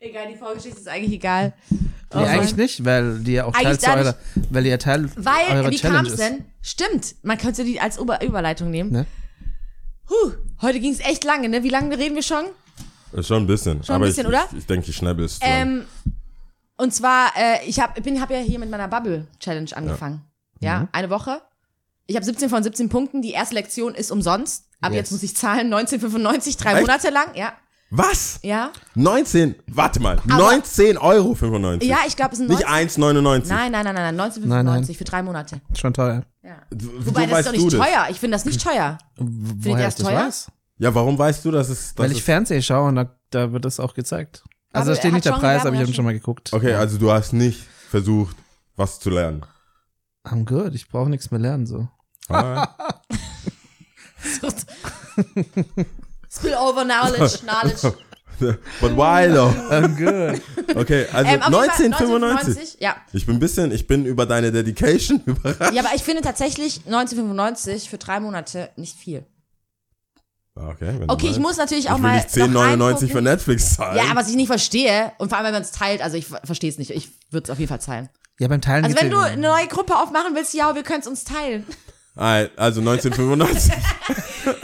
Egal, 0.00 0.28
die 0.30 0.36
Vorgeschichte 0.36 0.78
ist 0.78 0.86
eigentlich 0.88 1.14
egal. 1.14 1.54
Oh 1.70 1.74
nee, 1.74 2.20
Mann. 2.20 2.24
eigentlich 2.28 2.56
nicht, 2.56 2.84
weil 2.84 3.20
die 3.20 3.32
ja 3.32 3.46
auch 3.46 3.52
Teil 3.54 3.66
Eigentlich 3.66 3.80
zu 3.80 3.86
dadurch- 3.86 4.06
eurer, 4.08 4.16
weil 4.50 4.64
ihr 4.66 4.70
ja 4.72 4.76
Teil 4.76 5.10
Weil, 5.16 5.56
eurer 5.56 5.70
wie 5.70 5.76
Challenge 5.76 5.96
kam 5.96 6.06
es 6.06 6.12
ist. 6.12 6.20
denn? 6.20 6.44
Stimmt, 6.60 7.14
man 7.22 7.38
könnte 7.38 7.64
die 7.64 7.80
als 7.80 7.96
Über 7.96 8.22
Überleitung 8.22 8.70
nehmen. 8.70 8.92
Ne? 8.92 9.06
Huh, 10.10 10.32
heute 10.60 10.78
ging 10.80 10.92
es 10.92 11.00
echt 11.00 11.24
lange, 11.24 11.48
ne? 11.48 11.62
Wie 11.62 11.70
lange 11.70 11.96
reden 11.96 12.14
wir 12.14 12.22
schon? 12.22 12.44
Ist 13.12 13.26
Schon 13.28 13.44
ein 13.44 13.46
bisschen. 13.46 13.82
Schon 13.82 13.94
ein 13.94 13.96
aber 13.96 14.06
bisschen, 14.06 14.24
ich, 14.24 14.28
oder? 14.28 14.46
Ich, 14.52 14.58
ich 14.58 14.66
denke, 14.66 14.90
ich 14.90 15.02
es 15.02 15.38
dran. 15.38 15.50
Ähm, 15.50 15.84
und 16.76 16.92
zwar, 16.94 17.32
äh, 17.36 17.64
ich 17.66 17.80
habe 17.80 17.98
hab 18.20 18.30
ja 18.30 18.38
hier 18.38 18.58
mit 18.58 18.70
meiner 18.70 18.88
Bubble-Challenge 18.88 19.74
angefangen. 19.74 20.22
Ja, 20.60 20.80
Mhm. 20.80 20.88
eine 20.92 21.08
Woche. 21.10 21.40
Ich 22.06 22.14
habe 22.16 22.24
17 22.26 22.50
von 22.50 22.62
17 22.62 22.90
Punkten. 22.90 23.22
Die 23.22 23.32
erste 23.32 23.54
Lektion 23.54 23.94
ist 23.94 24.12
umsonst. 24.12 24.65
Aber 24.80 24.94
Yes. 24.94 25.00
jetzt 25.02 25.12
muss 25.12 25.22
ich 25.22 25.36
zahlen, 25.36 25.68
1995, 25.72 26.56
drei 26.56 26.72
Echt? 26.72 26.80
Monate 26.82 27.10
lang. 27.10 27.28
Ja, 27.34 27.52
Was? 27.90 28.38
ja. 28.42 28.70
19, 28.94 29.54
warte 29.68 30.00
mal, 30.00 30.18
Aber- 30.18 30.36
19 30.36 30.98
Euro 30.98 31.34
95. 31.34 31.88
Ja, 31.88 31.98
ich 32.06 32.16
glaube, 32.16 32.32
es 32.32 32.38
sind 32.38 32.48
Nicht 32.48 32.60
19, 32.68 33.02
1,99. 33.02 33.48
Nein, 33.48 33.72
nein, 33.72 33.84
nein, 33.84 33.94
nein, 33.94 34.04
nein, 34.04 34.16
1995 34.16 34.48
Nein, 34.48 34.64
nein. 34.86 34.94
für 34.96 35.04
drei 35.04 35.22
Monate. 35.22 35.60
Schon 35.74 35.94
teuer. 35.94 36.24
Ja. 36.42 36.62
Wobei, 36.70 37.26
das 37.26 37.40
ist 37.40 37.46
doch 37.48 37.52
nicht 37.52 37.70
teuer. 37.70 38.06
Ich 38.10 38.20
finde 38.20 38.34
das 38.36 38.44
nicht 38.44 38.62
teuer. 38.62 38.98
Woher 39.16 39.78
ihr 39.78 39.84
das 39.86 39.94
teuer? 39.96 40.26
weiß? 40.26 40.50
Ja, 40.78 40.94
warum 40.94 41.18
weißt 41.18 41.44
du, 41.44 41.50
dass 41.50 41.68
es. 41.70 41.94
Dass 41.94 42.04
Weil 42.04 42.12
ich 42.12 42.22
Fernsehen 42.22 42.62
schaue 42.62 42.88
und 42.88 42.96
da, 42.96 43.16
da 43.30 43.50
wird 43.52 43.64
das 43.64 43.80
auch 43.80 43.94
gezeigt. 43.94 44.44
Also 44.72 44.88
Aber 44.90 44.94
da 44.94 45.00
steht 45.00 45.12
nicht 45.14 45.24
der 45.24 45.32
Preis, 45.32 45.64
aber 45.64 45.74
ich 45.74 45.80
habe 45.82 45.92
schon 45.94 46.04
mal 46.04 46.12
geguckt. 46.12 46.52
okay, 46.52 46.74
also 46.74 46.98
du 46.98 47.10
hast 47.10 47.32
nicht 47.32 47.64
versucht, 47.88 48.36
was 48.76 49.00
zu 49.00 49.08
lernen. 49.08 49.42
I'm 50.24 50.44
good, 50.44 50.74
ich 50.74 50.88
brauche 50.88 51.08
nichts 51.08 51.30
mehr 51.30 51.40
lernen 51.40 51.66
so. 51.66 51.88
Ah, 55.18 55.82
Spillover 56.38 56.84
Knowledge, 56.84 57.38
Knowledge. 57.46 57.96
But 58.80 58.94
why 58.96 59.26
though? 59.32 59.48
I'm 59.70 59.96
good. 59.96 60.42
Okay, 60.76 61.06
also 61.12 61.30
Ähm, 61.30 61.40
auf 61.42 61.78
jeden 61.78 61.94
Fall 61.94 62.04
1995. 62.04 62.76
Ja. 62.80 62.96
Ich 63.12 63.24
bin 63.24 63.36
ein 63.36 63.40
bisschen, 63.40 63.72
ich 63.72 63.86
bin 63.86 64.04
über 64.04 64.26
deine 64.26 64.52
Dedication 64.52 65.22
überrascht. 65.24 65.72
ja, 65.72 65.82
aber 65.82 65.94
ich 65.94 66.02
finde 66.02 66.20
tatsächlich 66.22 66.82
1995 66.84 67.88
für 67.88 67.96
drei 67.96 68.20
Monate 68.20 68.68
nicht 68.76 68.96
viel. 68.98 69.24
Okay, 70.54 70.86
wenn 70.88 71.06
du 71.06 71.12
Okay, 71.14 71.28
ich 71.28 71.38
muss 71.38 71.56
natürlich 71.56 71.88
auch 71.90 71.96
ich 71.96 72.02
will 72.02 72.10
mal. 72.10 72.16
nicht 72.16 72.36
noch 72.36 72.46
10,99 72.46 72.80
reingucken. 72.82 73.08
für 73.08 73.22
Netflix 73.22 73.74
zahlen. 73.76 73.96
Ja, 73.96 74.14
was 74.16 74.28
ich 74.28 74.36
nicht 74.36 74.46
verstehe, 74.48 75.12
und 75.18 75.28
vor 75.28 75.38
allem, 75.38 75.46
wenn 75.46 75.52
man 75.54 75.62
es 75.62 75.70
teilt, 75.72 76.02
also 76.02 76.16
ich 76.16 76.26
verstehe 76.26 76.70
es 76.70 76.76
nicht, 76.78 76.90
ich 76.90 77.08
würde 77.30 77.44
es 77.44 77.50
auf 77.50 77.58
jeden 77.58 77.68
Fall 77.68 77.78
teilen. 77.78 78.08
Ja, 78.38 78.48
beim 78.48 78.60
Teilen 78.60 78.84
Also 78.84 78.96
wenn 79.00 79.10
du 79.10 79.18
eine 79.18 79.40
neue 79.40 79.66
Gruppe 79.66 79.96
aufmachen 79.96 80.34
willst, 80.34 80.52
ja, 80.52 80.74
wir 80.74 80.82
können 80.82 81.00
es 81.00 81.06
uns 81.06 81.24
teilen. 81.24 81.66
Also 82.16 82.80
1995. 82.80 83.72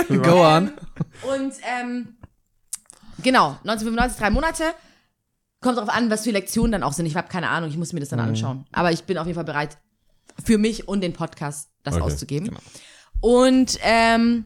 Go 0.22 0.44
on. 0.44 0.72
Und 1.22 1.52
ähm, 1.80 2.16
genau, 3.22 3.48
1995, 3.64 4.18
drei 4.18 4.30
Monate. 4.30 4.64
Kommt 5.60 5.76
darauf 5.76 5.90
an, 5.90 6.10
was 6.10 6.24
für 6.24 6.30
Lektionen 6.32 6.72
dann 6.72 6.82
auch 6.82 6.92
sind. 6.92 7.06
Ich 7.06 7.14
habe 7.14 7.28
keine 7.28 7.48
Ahnung, 7.48 7.70
ich 7.70 7.76
muss 7.76 7.92
mir 7.92 8.00
das 8.00 8.08
dann 8.08 8.18
Mhm. 8.20 8.28
anschauen. 8.28 8.64
Aber 8.72 8.90
ich 8.90 9.04
bin 9.04 9.16
auf 9.18 9.26
jeden 9.26 9.36
Fall 9.36 9.44
bereit, 9.44 9.78
für 10.44 10.58
mich 10.58 10.88
und 10.88 11.02
den 11.02 11.12
Podcast 11.12 11.68
das 11.84 11.94
Okay, 11.94 12.02
auszugeben. 12.02 12.56
Und 13.20 13.78
ähm, 13.82 14.44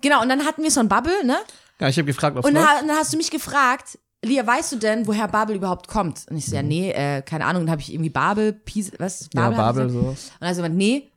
genau, 0.00 0.22
und 0.22 0.28
dann 0.30 0.44
hatten 0.46 0.62
wir 0.62 0.70
so 0.70 0.80
ein 0.80 0.88
Bubble, 0.88 1.24
ne? 1.24 1.36
Ja, 1.80 1.88
ich 1.88 1.98
habe 1.98 2.06
gefragt, 2.06 2.36
ob 2.36 2.44
Und 2.44 2.54
dann, 2.54 2.86
dann 2.86 2.96
hast 2.96 3.12
du 3.12 3.16
mich 3.18 3.30
gefragt, 3.30 3.98
Lia, 4.24 4.46
weißt 4.46 4.72
du 4.72 4.76
denn, 4.76 5.06
woher 5.06 5.28
Babel 5.28 5.56
überhaupt 5.56 5.86
kommt? 5.86 6.24
Und 6.30 6.36
ich 6.38 6.46
so, 6.46 6.56
ja, 6.56 6.62
nee, 6.62 6.90
äh, 6.92 7.22
keine 7.22 7.44
Ahnung. 7.44 7.64
Dann 7.66 7.70
habe 7.72 7.82
ich 7.82 7.92
irgendwie 7.92 8.10
Babel, 8.10 8.52
Pies, 8.52 8.90
was? 8.98 9.28
Ja, 9.34 9.42
hab 9.42 9.52
ich 9.52 9.56
Babel, 9.58 9.90
so. 9.90 9.98
Und 10.00 10.16
dann 10.40 10.48
hat 10.48 10.54
sie 10.56 10.62
gemeint, 10.62 10.76
nee. 10.76 11.10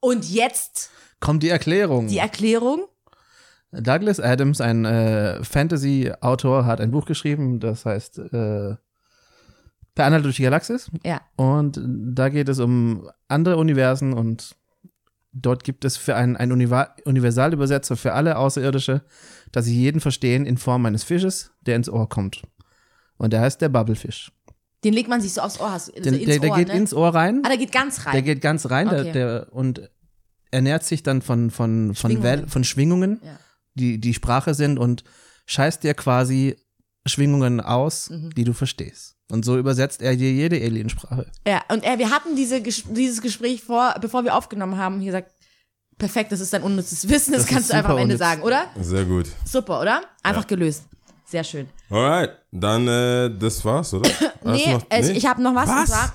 Und 0.00 0.28
jetzt 0.28 0.90
Kommt 1.20 1.42
die 1.42 1.48
Erklärung. 1.48 2.06
die 2.06 2.18
Erklärung. 2.18 2.84
Douglas 3.72 4.18
Adams, 4.18 4.60
ein 4.60 4.84
äh, 4.84 5.44
Fantasy-Autor, 5.44 6.64
hat 6.64 6.80
ein 6.80 6.90
Buch 6.90 7.04
geschrieben, 7.04 7.60
das 7.60 7.84
heißt 7.84 8.18
äh, 8.18 8.76
Per 9.94 10.06
Anhalt 10.06 10.24
durch 10.24 10.36
die 10.36 10.44
Galaxis. 10.44 10.90
Ja. 11.04 11.20
Und 11.34 11.80
da 11.84 12.28
geht 12.28 12.48
es 12.48 12.60
um 12.60 13.10
andere 13.26 13.56
Universen 13.56 14.12
und 14.12 14.54
dort 15.32 15.64
gibt 15.64 15.84
es 15.84 15.96
für 15.96 16.14
einen, 16.14 16.36
einen 16.36 16.52
Universalübersetzer 16.52 17.96
für 17.96 18.12
alle 18.12 18.38
Außerirdische, 18.38 19.02
dass 19.50 19.64
sie 19.64 19.74
jeden 19.74 20.00
verstehen 20.00 20.46
in 20.46 20.56
Form 20.56 20.86
eines 20.86 21.02
Fisches, 21.02 21.50
der 21.62 21.74
ins 21.74 21.88
Ohr 21.90 22.08
kommt. 22.08 22.42
Und 23.16 23.32
der 23.32 23.40
heißt 23.40 23.60
der 23.60 23.70
Bubblefish. 23.70 24.30
Den 24.84 24.94
legt 24.94 25.08
man 25.08 25.20
sich 25.20 25.32
so 25.34 25.40
aufs 25.40 25.58
Ohr. 25.60 25.72
Hast, 25.72 25.88
Den, 25.96 26.14
ins 26.14 26.24
der, 26.26 26.38
der 26.38 26.50
Ohr, 26.50 26.56
geht 26.56 26.68
ne? 26.68 26.74
ins 26.74 26.94
Ohr 26.94 27.12
rein. 27.14 27.42
Ah, 27.44 27.48
der 27.48 27.58
geht 27.58 27.72
ganz 27.72 28.06
rein. 28.06 28.12
Der 28.12 28.22
geht 28.22 28.40
ganz 28.40 28.70
rein 28.70 28.86
Okay. 28.88 29.02
der, 29.04 29.12
der, 29.12 29.52
und 29.52 29.90
ernährt 30.50 30.84
sich 30.84 31.02
dann 31.02 31.20
von, 31.22 31.50
von, 31.50 31.94
von, 31.94 32.10
Schwingungen. 32.10 32.22
Wel 32.22 32.48
von 32.48 32.64
Schwingungen, 32.64 33.20
Ja. 33.24 33.38
die 33.74 33.98
die 33.98 34.14
Sprache 34.14 34.54
sind 34.54 34.78
und 34.78 35.04
scheißt 35.46 35.82
dir 35.82 35.94
quasi 35.94 36.56
Schwingungen 37.06 37.60
aus, 37.60 38.10
Mhm. 38.10 38.30
die 38.34 38.44
du 38.44 38.52
verstehst. 38.52 39.16
Und 39.30 39.44
so 39.44 39.58
übersetzt 39.58 40.00
er 40.00 40.16
dir 40.16 40.32
jede 40.32 40.56
Aliensprache. 40.56 41.26
Ja, 41.46 41.62
und 41.70 41.84
äh, 41.84 41.98
wir 41.98 42.10
hatten 42.10 42.34
diese, 42.36 42.62
dieses 42.62 43.20
Gespräch 43.20 43.62
vor, 43.62 43.94
bevor 44.00 44.24
wir 44.24 44.34
aufgenommen 44.34 44.76
haben, 44.78 45.00
hier 45.00 45.12
gesagt, 45.12 45.32
perfekt, 45.98 46.32
das 46.32 46.40
ist 46.40 46.52
dein 46.52 46.62
unnützes 46.62 47.08
Wissen, 47.08 47.32
das, 47.32 47.42
Das 47.42 47.50
kannst 47.50 47.70
du 47.70 47.74
einfach 47.74 47.90
am 47.90 47.96
Ende 47.98 48.14
unnütz. 48.14 48.18
sagen, 48.20 48.42
oder? 48.42 48.66
Sehr 48.80 49.04
gut. 49.04 49.26
Super, 49.44 49.80
oder? 49.80 50.02
Einfach 50.22 50.46
gelöst. 50.46 50.84
Sehr 51.28 51.44
schön. 51.44 51.68
Alright, 51.90 52.38
dann 52.50 52.88
äh, 52.88 53.30
das 53.38 53.62
war's, 53.64 53.92
oder? 53.92 54.10
Nee, 54.44 54.72
noch- 54.74 54.86
es, 54.88 55.08
ich 55.10 55.26
habe 55.26 55.42
noch 55.42 55.54
was, 55.54 55.68
Was? 55.68 55.88
zwar. 55.90 56.14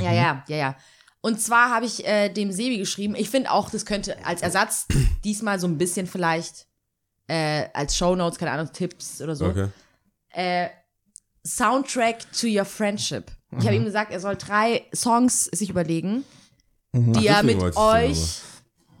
Ja, 0.00 0.12
ja, 0.12 0.44
ja, 0.48 0.56
ja. 0.56 0.76
Und 1.20 1.40
zwar 1.40 1.70
habe 1.70 1.84
ich 1.84 2.06
äh, 2.06 2.28
dem 2.30 2.50
Sebi 2.52 2.78
geschrieben, 2.78 3.14
ich 3.14 3.28
finde 3.28 3.50
auch, 3.50 3.68
das 3.68 3.84
könnte 3.84 4.24
als 4.24 4.40
Ersatz 4.40 4.86
diesmal 5.24 5.58
so 5.60 5.66
ein 5.66 5.76
bisschen 5.76 6.06
vielleicht 6.06 6.66
äh, 7.26 7.66
als 7.74 7.96
Shownotes, 7.96 8.38
keine 8.38 8.52
Ahnung, 8.52 8.72
Tipps 8.72 9.20
oder 9.20 9.36
so. 9.36 9.46
Okay. 9.46 9.68
Äh, 10.30 10.68
Soundtrack 11.46 12.20
to 12.32 12.46
your 12.46 12.64
friendship. 12.64 13.30
Ich 13.58 13.64
habe 13.64 13.76
ihm 13.76 13.84
gesagt, 13.84 14.12
er 14.12 14.20
soll 14.20 14.36
drei 14.36 14.84
Songs 14.94 15.44
sich 15.44 15.70
überlegen, 15.70 16.24
die 16.92 17.26
er 17.26 17.42
deswegen 17.42 17.64
mit 17.64 17.76
euch 17.76 18.40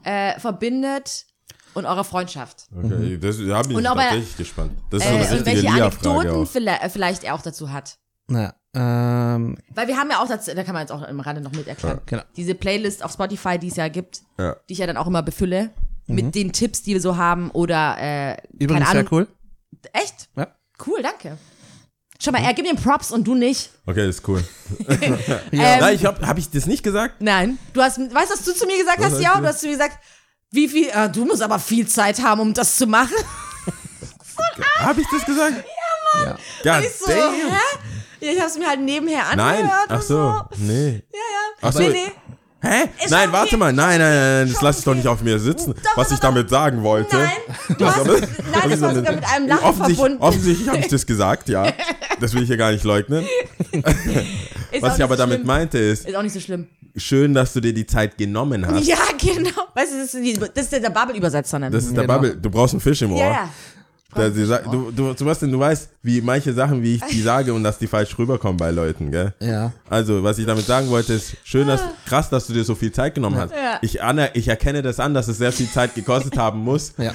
äh, 0.04 0.38
verbindet 0.40 1.26
und 1.78 1.86
eurer 1.86 2.04
Freundschaft. 2.04 2.66
Okay, 2.76 3.18
das, 3.18 3.38
da 3.38 3.62
bin 3.62 3.78
ich 3.78 3.84
tatsächlich 3.84 4.36
gespannt. 4.36 4.72
Das 4.90 5.02
ist 5.02 5.08
so 5.08 5.14
Äh, 5.14 5.18
eine 5.26 5.38
und 5.38 5.46
welche 5.46 5.68
Anekdoten 5.70 6.30
auch. 6.30 6.46
vielleicht, 6.48 6.82
äh, 6.84 6.88
vielleicht 6.90 7.24
er 7.24 7.34
auch 7.34 7.42
dazu 7.42 7.72
hat. 7.72 7.98
Naja, 8.26 8.54
ähm, 8.74 9.56
Weil 9.74 9.88
wir 9.88 9.96
haben 9.96 10.10
ja 10.10 10.22
auch, 10.22 10.28
dazu, 10.28 10.54
da 10.54 10.62
kann 10.62 10.74
man 10.74 10.82
jetzt 10.82 10.92
auch 10.92 11.02
im 11.08 11.20
Rande 11.20 11.40
noch 11.40 11.52
mit 11.52 11.66
erklären, 11.66 12.00
genau. 12.04 12.22
diese 12.36 12.54
Playlist 12.54 13.02
auf 13.02 13.12
Spotify, 13.12 13.58
die 13.58 13.68
es 13.68 13.76
ja 13.76 13.88
gibt, 13.88 14.20
Ja. 14.38 14.56
die 14.68 14.74
ich 14.74 14.78
ja 14.80 14.86
dann 14.86 14.98
auch 14.98 15.06
immer 15.06 15.22
befülle, 15.22 15.70
mit 16.06 16.34
den 16.34 16.52
Tipps, 16.52 16.82
die 16.82 16.92
wir 16.94 17.00
so 17.00 17.16
haben 17.16 17.50
oder, 17.50 17.96
äh, 17.98 18.36
übrigens 18.58 18.86
keine 18.86 18.90
sehr 18.90 19.00
Ahnung. 19.00 19.08
cool. 19.12 19.28
Echt? 19.92 20.28
Ja. 20.36 20.48
Cool, 20.86 21.02
danke. 21.02 21.36
Schau 22.20 22.32
mal, 22.32 22.42
er 22.42 22.52
gibt 22.54 22.68
ihm 22.68 22.76
Props 22.76 23.12
und 23.12 23.26
du 23.28 23.34
nicht. 23.34 23.70
Okay, 23.86 24.06
das 24.06 24.16
ist 24.16 24.28
cool. 24.28 24.42
Ähm, 24.90 25.18
Nein, 25.52 25.94
ich 25.94 26.04
hab, 26.04 26.20
hab 26.26 26.36
ich 26.38 26.50
das 26.50 26.66
nicht 26.66 26.82
gesagt? 26.82 27.20
Nein. 27.20 27.58
Du 27.72 27.80
hast, 27.80 27.98
weißt 27.98 28.30
du, 28.30 28.34
was 28.34 28.44
du 28.44 28.52
zu 28.54 28.66
mir 28.66 28.76
gesagt 28.78 29.00
Was 29.00 29.12
hast? 29.12 29.20
Ja, 29.22 29.38
du 29.40 29.46
hast 29.46 29.60
zu 29.60 29.66
mir 29.66 29.72
gesagt, 29.74 29.98
wie 30.50 30.68
viel, 30.68 30.90
ah, 30.92 31.08
du 31.08 31.24
musst 31.24 31.42
aber 31.42 31.58
viel 31.58 31.86
Zeit 31.86 32.22
haben, 32.22 32.40
um 32.40 32.54
das 32.54 32.76
zu 32.76 32.86
machen. 32.86 33.16
Hab 34.80 34.96
ich 34.98 35.06
das 35.10 35.24
gesagt? 35.24 35.64
Ja. 36.24 36.36
Ja. 36.64 36.80
Ich 36.80 36.96
so, 36.96 37.10
hä? 37.10 37.22
Ja, 38.20 38.32
ich 38.32 38.40
hab's 38.40 38.58
mir 38.58 38.66
halt 38.68 38.80
nebenher 38.80 39.28
angehört. 39.28 39.60
Nein, 39.60 39.70
ach 39.88 39.94
und 39.96 40.02
so, 40.02 40.42
nee. 40.56 40.90
Ja, 40.90 41.18
ja. 41.18 41.58
Ach 41.62 41.72
so. 41.72 41.80
Nee, 41.80 41.88
nee. 41.90 42.12
Hä? 42.60 42.88
Ist 43.04 43.10
Nein, 43.12 43.30
warte 43.30 43.56
mal. 43.56 43.72
Nein, 43.72 44.00
nein, 44.00 44.10
nein, 44.16 44.38
nein, 44.44 44.52
das 44.52 44.62
lass 44.62 44.78
ich 44.80 44.84
doch 44.84 44.94
nicht 44.94 45.06
auf 45.06 45.22
mir 45.22 45.38
sitzen, 45.38 45.74
Doch, 45.84 45.96
was 45.96 46.10
ich 46.10 46.18
damit 46.18 46.50
sagen 46.50 46.82
wollte. 46.82 47.16
Nein, 47.16 47.30
du 47.78 47.86
hast, 47.86 48.04
nein, 48.04 48.70
das 48.70 48.80
war 48.80 48.94
sogar 48.96 49.12
mit 49.14 49.24
einem 49.32 49.46
Lachen 49.48 49.64
Offensichtlich, 49.64 49.96
verbunden. 49.98 50.22
offensichtlich 50.22 50.68
habe 50.68 50.78
ich 50.78 50.88
das 50.88 51.06
gesagt, 51.06 51.48
ja. 51.48 51.72
Das 52.20 52.34
will 52.34 52.42
ich 52.42 52.48
hier 52.48 52.56
gar 52.56 52.72
nicht 52.72 52.82
leugnen. 52.82 53.24
Ist 54.72 54.82
Was 54.82 54.98
ich 54.98 55.04
aber 55.04 55.14
so 55.14 55.22
damit 55.22 55.36
schlimm. 55.36 55.46
meinte 55.46 55.78
ist, 55.78 56.04
Ist 56.08 56.16
auch 56.16 56.22
nicht 56.22 56.32
so 56.32 56.40
schlimm. 56.40 56.66
schön, 56.96 57.32
dass 57.32 57.52
du 57.52 57.60
dir 57.60 57.72
die 57.72 57.86
Zeit 57.86 58.18
genommen 58.18 58.66
hast. 58.66 58.84
Ja, 58.88 58.96
genau. 59.16 59.50
Weißt 59.74 59.92
du, 59.92 59.98
das 60.00 60.14
ist, 60.14 60.24
die, 60.24 60.32
das 60.34 60.64
ist 60.64 60.72
der 60.72 60.90
Bubble-Übersetzer. 60.90 61.60
Das 61.70 61.84
ist 61.84 61.96
der 61.96 62.02
Genau. 62.02 62.14
Bubble. 62.14 62.36
Du 62.36 62.50
brauchst 62.50 62.74
einen 62.74 62.80
Fisch 62.80 63.02
im 63.02 63.12
Ohr. 63.12 63.20
ja, 63.20 63.48
ja. 64.16 64.30
Die, 64.30 64.44
sa- 64.44 64.58
du, 64.58 64.90
du, 64.90 65.14
Sebastian, 65.16 65.52
du 65.52 65.58
weißt, 65.58 65.90
wie 66.02 66.20
manche 66.20 66.52
Sachen, 66.54 66.82
wie 66.82 66.94
ich 66.96 67.02
die 67.04 67.20
sage 67.30 67.52
und 67.52 67.62
dass 67.62 67.78
die 67.78 67.86
falsch 67.86 68.18
rüberkommen 68.18 68.56
bei 68.56 68.70
Leuten, 68.70 69.10
gell? 69.10 69.34
Ja. 69.40 69.72
Also, 69.90 70.22
was 70.22 70.38
ich 70.38 70.46
damit 70.46 70.64
sagen 70.66 70.88
wollte, 70.88 71.12
ist 71.14 71.36
schön, 71.44 71.66
dass, 71.68 71.82
krass, 72.06 72.30
dass 72.30 72.46
du 72.46 72.52
dir 72.54 72.64
so 72.64 72.74
viel 72.74 72.90
Zeit 72.92 73.14
genommen 73.14 73.36
hast. 73.36 73.52
Ja. 73.52 73.78
Ich, 73.82 74.02
aner, 74.02 74.34
ich 74.34 74.48
erkenne 74.48 74.82
das 74.82 74.98
an, 75.00 75.12
dass 75.14 75.28
es 75.28 75.38
sehr 75.38 75.52
viel 75.52 75.68
Zeit 75.70 75.94
gekostet 75.94 76.36
haben 76.38 76.60
muss 76.60 76.94
Ja. 76.96 77.12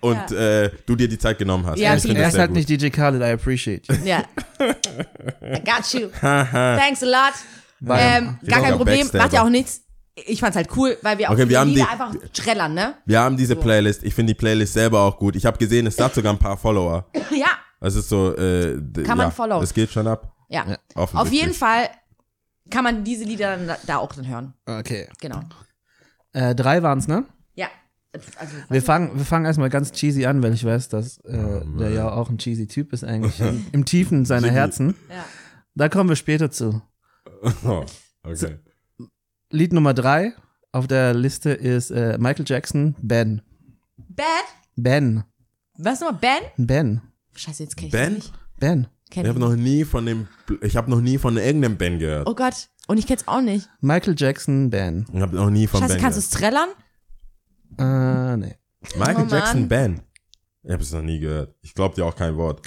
und 0.00 0.32
äh, 0.32 0.70
du 0.86 0.96
dir 0.96 1.08
die 1.08 1.18
Zeit 1.18 1.38
genommen 1.38 1.66
hast. 1.66 1.78
Ja, 1.78 1.94
ich 1.94 2.04
Er 2.06 2.14
das 2.14 2.32
ist 2.34 2.38
halt 2.38 2.48
gut. 2.48 2.56
nicht 2.56 2.68
DJ 2.70 2.88
Khaled, 2.88 3.20
I 3.20 3.32
appreciate 3.32 3.82
you. 3.92 3.98
Ja. 4.04 4.24
I 4.60 5.62
got 5.64 5.92
you. 5.92 6.08
Thanks 6.20 7.02
a 7.02 7.06
lot. 7.06 7.34
ähm, 7.82 7.86
gar 7.86 8.36
bin 8.40 8.50
kein 8.50 8.76
Problem, 8.76 8.98
Backstabber. 8.98 9.24
macht 9.24 9.32
ja 9.34 9.42
auch 9.44 9.48
nichts. 9.50 9.82
Ich 10.14 10.40
fand's 10.40 10.56
halt 10.56 10.68
cool, 10.76 10.96
weil 11.02 11.18
wir 11.18 11.28
auch 11.30 11.34
Okay, 11.34 11.48
wir 11.48 11.60
haben 11.60 11.68
Lieder 11.70 11.84
die- 11.84 11.90
einfach 11.90 12.14
trällern, 12.32 12.74
ne? 12.74 12.94
Wir 13.06 13.20
haben 13.20 13.36
diese 13.36 13.56
Playlist. 13.56 14.02
Ich 14.04 14.14
finde 14.14 14.34
die 14.34 14.38
Playlist 14.38 14.72
selber 14.74 15.00
auch 15.00 15.16
gut. 15.18 15.36
Ich 15.36 15.46
habe 15.46 15.56
gesehen, 15.56 15.86
es 15.86 15.98
hat 15.98 16.14
sogar 16.14 16.32
ein 16.32 16.38
paar 16.38 16.56
Follower. 16.56 17.06
Ja, 17.30 17.46
Das 17.80 17.94
ist 17.94 18.08
so, 18.08 18.36
äh, 18.36 18.74
Kann 18.94 19.04
ja, 19.06 19.14
man 19.14 19.32
followen. 19.32 19.62
Es 19.64 19.72
geht 19.72 19.90
schon 19.90 20.06
ab. 20.06 20.34
ja. 20.48 20.66
Ja. 20.68 20.76
Auf 20.94 21.30
jeden 21.32 21.54
Fall 21.54 21.88
kann 22.68 22.84
man 22.84 23.04
diese 23.04 23.24
Lieder 23.24 23.56
dann 23.56 23.76
da, 23.86 23.96
auch 23.98 24.12
dann 24.14 24.26
hören. 24.28 24.54
Okay. 24.66 25.08
Genau. 25.20 25.40
Äh, 26.32 26.54
drei 26.54 26.82
waren's, 26.82 27.08
ne? 27.08 27.24
Ja. 27.54 27.68
Also, 28.12 28.52
Wir 28.68 28.82
fangen, 28.82 29.16
wir 29.16 29.24
fangen 29.24 29.44
erstmal 29.46 29.70
ganz 29.70 29.92
cheesy 29.92 30.26
an, 30.26 30.42
weil 30.42 30.52
ich 30.52 30.64
weiß, 30.64 30.88
dass 30.88 31.18
äh, 31.24 31.62
der 31.78 31.90
ja 31.90 32.10
auch 32.12 32.28
ein 32.28 32.38
cheesy 32.38 32.66
Typ 32.66 32.92
ist 32.92 33.04
eigentlich 33.04 33.38
im, 33.40 33.64
im 33.72 33.84
Tiefen 33.84 34.24
seiner. 34.24 34.50
Herzen. 34.50 34.96
ja. 35.08 35.24
Da 35.76 35.88
kommen 35.88 36.08
wir 36.08 36.16
später 36.16 36.50
zu. 36.50 36.82
Oh, 37.64 37.84
okay. 38.24 38.58
Lied 39.50 39.72
Nummer 39.72 39.94
drei 39.94 40.32
auf 40.72 40.86
der 40.86 41.14
Liste 41.14 41.50
ist 41.50 41.90
äh, 41.90 42.16
Michael 42.18 42.44
Jackson, 42.46 42.94
Ben. 43.02 43.42
Bad? 43.96 44.26
Ben. 44.76 45.24
Was 45.78 46.00
nochmal? 46.00 46.18
Ben? 46.20 46.66
Ben. 46.66 47.02
Scheiße, 47.34 47.64
jetzt 47.64 47.76
kenn 47.76 47.86
ich 47.86 47.92
Ben? 47.92 48.14
nicht. 48.14 48.32
Ben. 48.58 48.86
Kenn 49.10 49.24
Ich 49.24 49.28
habe 49.28 49.40
noch 49.40 49.56
nie 49.56 49.84
von 49.84 50.06
dem, 50.06 50.28
ich 50.62 50.76
habe 50.76 50.88
noch 50.90 51.00
nie 51.00 51.18
von 51.18 51.36
irgendeinem 51.36 51.76
Ben 51.76 51.98
gehört. 51.98 52.28
Oh 52.28 52.34
Gott. 52.34 52.68
Und 52.86 52.98
ich 52.98 53.06
kenn's 53.06 53.26
auch 53.26 53.40
nicht. 53.40 53.68
Michael 53.80 54.14
Jackson, 54.16 54.70
Ben. 54.70 55.06
Ich 55.12 55.20
habe 55.20 55.34
noch 55.34 55.50
nie 55.50 55.66
von 55.66 55.80
Scheiße, 55.80 55.94
Ben 55.94 56.02
kannst 56.02 56.16
du 56.18 56.20
es 56.20 56.30
trällern? 56.30 56.68
Äh, 57.78 58.36
nee. 58.36 58.56
Michael 58.96 59.26
Oh. 59.26 59.30
Jackson 59.34 59.68
Ben. 59.68 60.00
Ich 60.62 60.70
habe 60.70 60.82
es 60.82 60.92
noch 60.92 61.02
nie 61.02 61.18
gehört. 61.18 61.54
Ich 61.62 61.74
glaube 61.74 61.94
dir 61.96 62.04
auch 62.04 62.14
kein 62.14 62.36
Wort. 62.36 62.66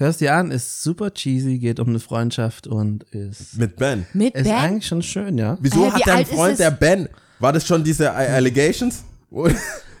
Hörst 0.00 0.20
dir 0.20 0.34
an, 0.34 0.52
ist 0.52 0.82
super 0.82 1.12
cheesy, 1.12 1.58
geht 1.58 1.80
um 1.80 1.88
eine 1.88 1.98
Freundschaft 1.98 2.68
und 2.68 3.02
ist, 3.10 3.58
Mit 3.58 3.76
Ben. 3.76 4.06
Mit 4.12 4.34
ist 4.36 4.44
Ben? 4.44 4.54
eigentlich 4.54 4.86
schon 4.86 5.02
schön, 5.02 5.36
ja. 5.38 5.58
Wieso 5.60 5.86
Hä, 5.86 5.90
wie 5.96 6.04
hat 6.04 6.06
er 6.06 6.20
ist 6.22 6.32
Freund, 6.32 6.52
es? 6.52 6.58
der 6.58 6.70
Ben? 6.70 7.08
War 7.40 7.52
das 7.52 7.66
schon 7.66 7.82
diese 7.82 8.04
äh, 8.04 8.08
Allegations? 8.08 9.02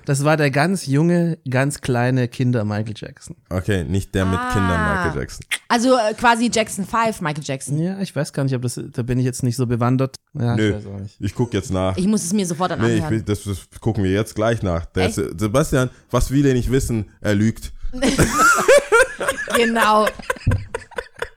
Das 0.04 0.24
war 0.24 0.38
der 0.38 0.50
ganz 0.50 0.86
junge, 0.86 1.36
ganz 1.50 1.82
kleine 1.82 2.28
Kinder 2.28 2.64
Michael 2.64 2.94
Jackson. 2.96 3.36
Okay, 3.50 3.84
nicht 3.84 4.14
der 4.14 4.24
mit 4.24 4.38
Ah. 4.38 4.52
Kindern 4.54 4.80
Michael 5.04 5.20
Jackson. 5.20 5.44
Also 5.68 5.98
äh, 5.98 6.14
quasi 6.14 6.50
Jackson 6.50 6.86
5, 6.86 7.20
Michael 7.20 7.44
Jackson. 7.44 7.78
Ja, 7.78 8.00
ich 8.00 8.16
weiß 8.16 8.32
gar 8.32 8.44
nicht, 8.44 8.54
ob 8.54 8.62
das, 8.62 8.80
da 8.90 9.02
bin 9.02 9.18
ich 9.18 9.26
jetzt 9.26 9.42
nicht 9.42 9.56
so 9.56 9.66
bewandert. 9.66 10.16
Ja, 10.32 10.52
ich 10.54 10.60
Nö, 10.60 10.74
weiß 10.76 10.86
auch 10.86 10.98
nicht. 11.00 11.16
ich 11.20 11.34
guck 11.34 11.52
jetzt 11.52 11.70
nach. 11.70 11.94
Ich 11.98 12.06
muss 12.06 12.24
es 12.24 12.32
mir 12.32 12.46
sofort 12.46 12.70
dann 12.70 12.80
Nee, 12.80 12.86
ich 12.86 13.02
anhören. 13.04 13.10
will, 13.16 13.22
das, 13.22 13.44
das 13.44 13.58
gucken 13.82 14.02
wir 14.02 14.10
jetzt 14.10 14.34
gleich 14.34 14.62
nach. 14.62 14.86
Der 14.86 15.08
Echt? 15.08 15.18
ist, 15.18 15.38
Sebastian, 15.40 15.90
was 16.10 16.28
viele 16.28 16.54
nicht 16.54 16.70
wissen, 16.70 17.10
er 17.20 17.34
lügt. 17.34 17.74
Genau. 19.56 20.06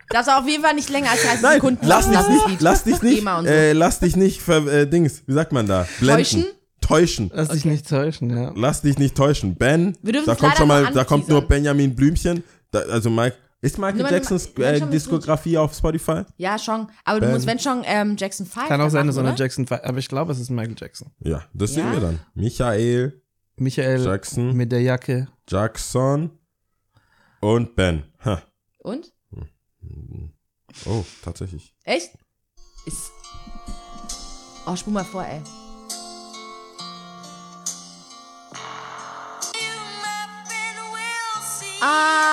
Du 0.09 0.17
auf 0.17 0.47
jeden 0.47 0.63
Fall 0.63 0.73
nicht 0.75 0.89
länger 0.89 1.09
als 1.11 1.21
30 1.23 1.41
Nein, 1.41 1.53
Sekunden 1.55 1.87
lass 1.87 2.05
dich 2.09 2.17
das 2.17 2.29
nicht, 2.29 2.47
Lied. 2.49 2.61
lass 2.61 2.83
dich 2.83 3.01
nicht, 3.01 3.23
so. 3.23 3.45
äh, 3.47 3.71
lass 3.71 3.99
dich 3.99 4.15
nicht 4.17 4.41
ver, 4.41 4.67
äh, 4.67 4.85
Dings, 4.87 5.23
wie 5.25 5.33
sagt 5.33 5.53
man 5.53 5.65
da? 5.67 5.87
Blenden. 5.99 6.17
Täuschen? 6.17 6.45
Täuschen. 6.81 7.31
Lass 7.33 7.49
dich 7.49 7.63
nicht 7.65 7.87
täuschen, 7.87 8.29
ja. 8.35 8.51
Lass 8.55 8.81
dich 8.81 8.97
nicht 8.97 9.15
täuschen. 9.15 9.55
Ben, 9.55 9.97
da 10.25 10.35
kommt 10.35 10.57
schon 10.57 10.67
mal, 10.67 10.83
nur 10.83 10.91
da 10.91 11.03
kommt 11.05 11.29
nur. 11.29 11.41
Benjamin 11.47 11.95
Blümchen. 11.95 12.43
Da, 12.71 12.79
also 12.79 13.09
Mike, 13.09 13.37
ist 13.61 13.77
Michael 13.77 14.03
du 14.03 14.09
Jacksons 14.09 14.47
äh, 14.57 14.81
Diskografie 14.81 15.57
auf 15.57 15.73
Spotify? 15.73 16.23
Ja, 16.37 16.57
schon. 16.59 16.87
Aber 17.05 17.19
du 17.21 17.27
Ben. 17.27 17.33
musst, 17.35 17.47
wenn 17.47 17.59
schon, 17.59 17.83
ähm, 17.85 18.15
Jackson 18.17 18.45
5 18.45 18.67
Kann 18.67 18.81
auch 18.81 18.89
sein, 18.89 19.05
dass 19.07 19.15
so 19.15 19.21
eine? 19.21 19.35
Jackson, 19.35 19.65
aber 19.69 19.97
ich 19.99 20.09
glaube, 20.09 20.33
es 20.33 20.39
ist 20.39 20.49
Michael 20.49 20.75
Jackson. 20.77 21.11
Ja, 21.23 21.43
das 21.53 21.75
Ja? 21.75 21.83
sehen 21.83 21.91
wir 21.93 21.99
dann. 22.01 22.19
Michael 22.33 23.21
Michael 23.57 24.03
Jackson, 24.03 24.57
mit 24.57 24.71
der 24.71 24.81
Jacke. 24.81 25.27
Jackson 25.47 26.31
und 27.41 27.75
Ben. 27.75 28.03
Ha. 28.23 28.41
Und? 28.79 29.11
Oh, 30.85 31.03
tatsächlich. 31.21 31.75
Echt? 31.83 32.11
Ist. 32.85 33.11
Oh, 34.65 34.75
spul 34.75 34.93
mal 34.93 35.03
vor, 35.03 35.25
ey. 35.25 35.41
Ah! 41.83 42.31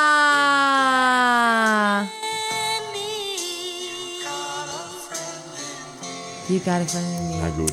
You 6.49 6.59
got 6.61 6.89
friend 6.89 7.07
in 7.07 7.29
me. 7.29 7.37
Na 7.41 7.51
gut. 7.51 7.73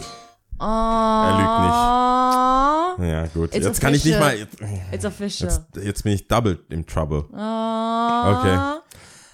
Oh. 0.60 1.38
lügt 1.38 2.05
Ja, 3.26 3.32
gut. 3.34 3.56
It's 3.56 3.66
jetzt 3.66 3.82
kann 3.82 3.94
ich 3.94 4.06
nicht 4.06 4.20
mal. 4.20 4.34
official. 4.34 4.48
Jetzt, 4.70 4.94
It's 4.94 5.06
official. 5.06 5.50
jetzt, 5.50 5.86
jetzt 5.86 6.04
bin 6.04 6.14
ich 6.14 6.28
double 6.28 6.60
im 6.70 6.86
Trouble. 6.86 7.26
Oh. 7.32 8.38
Okay. 8.38 8.80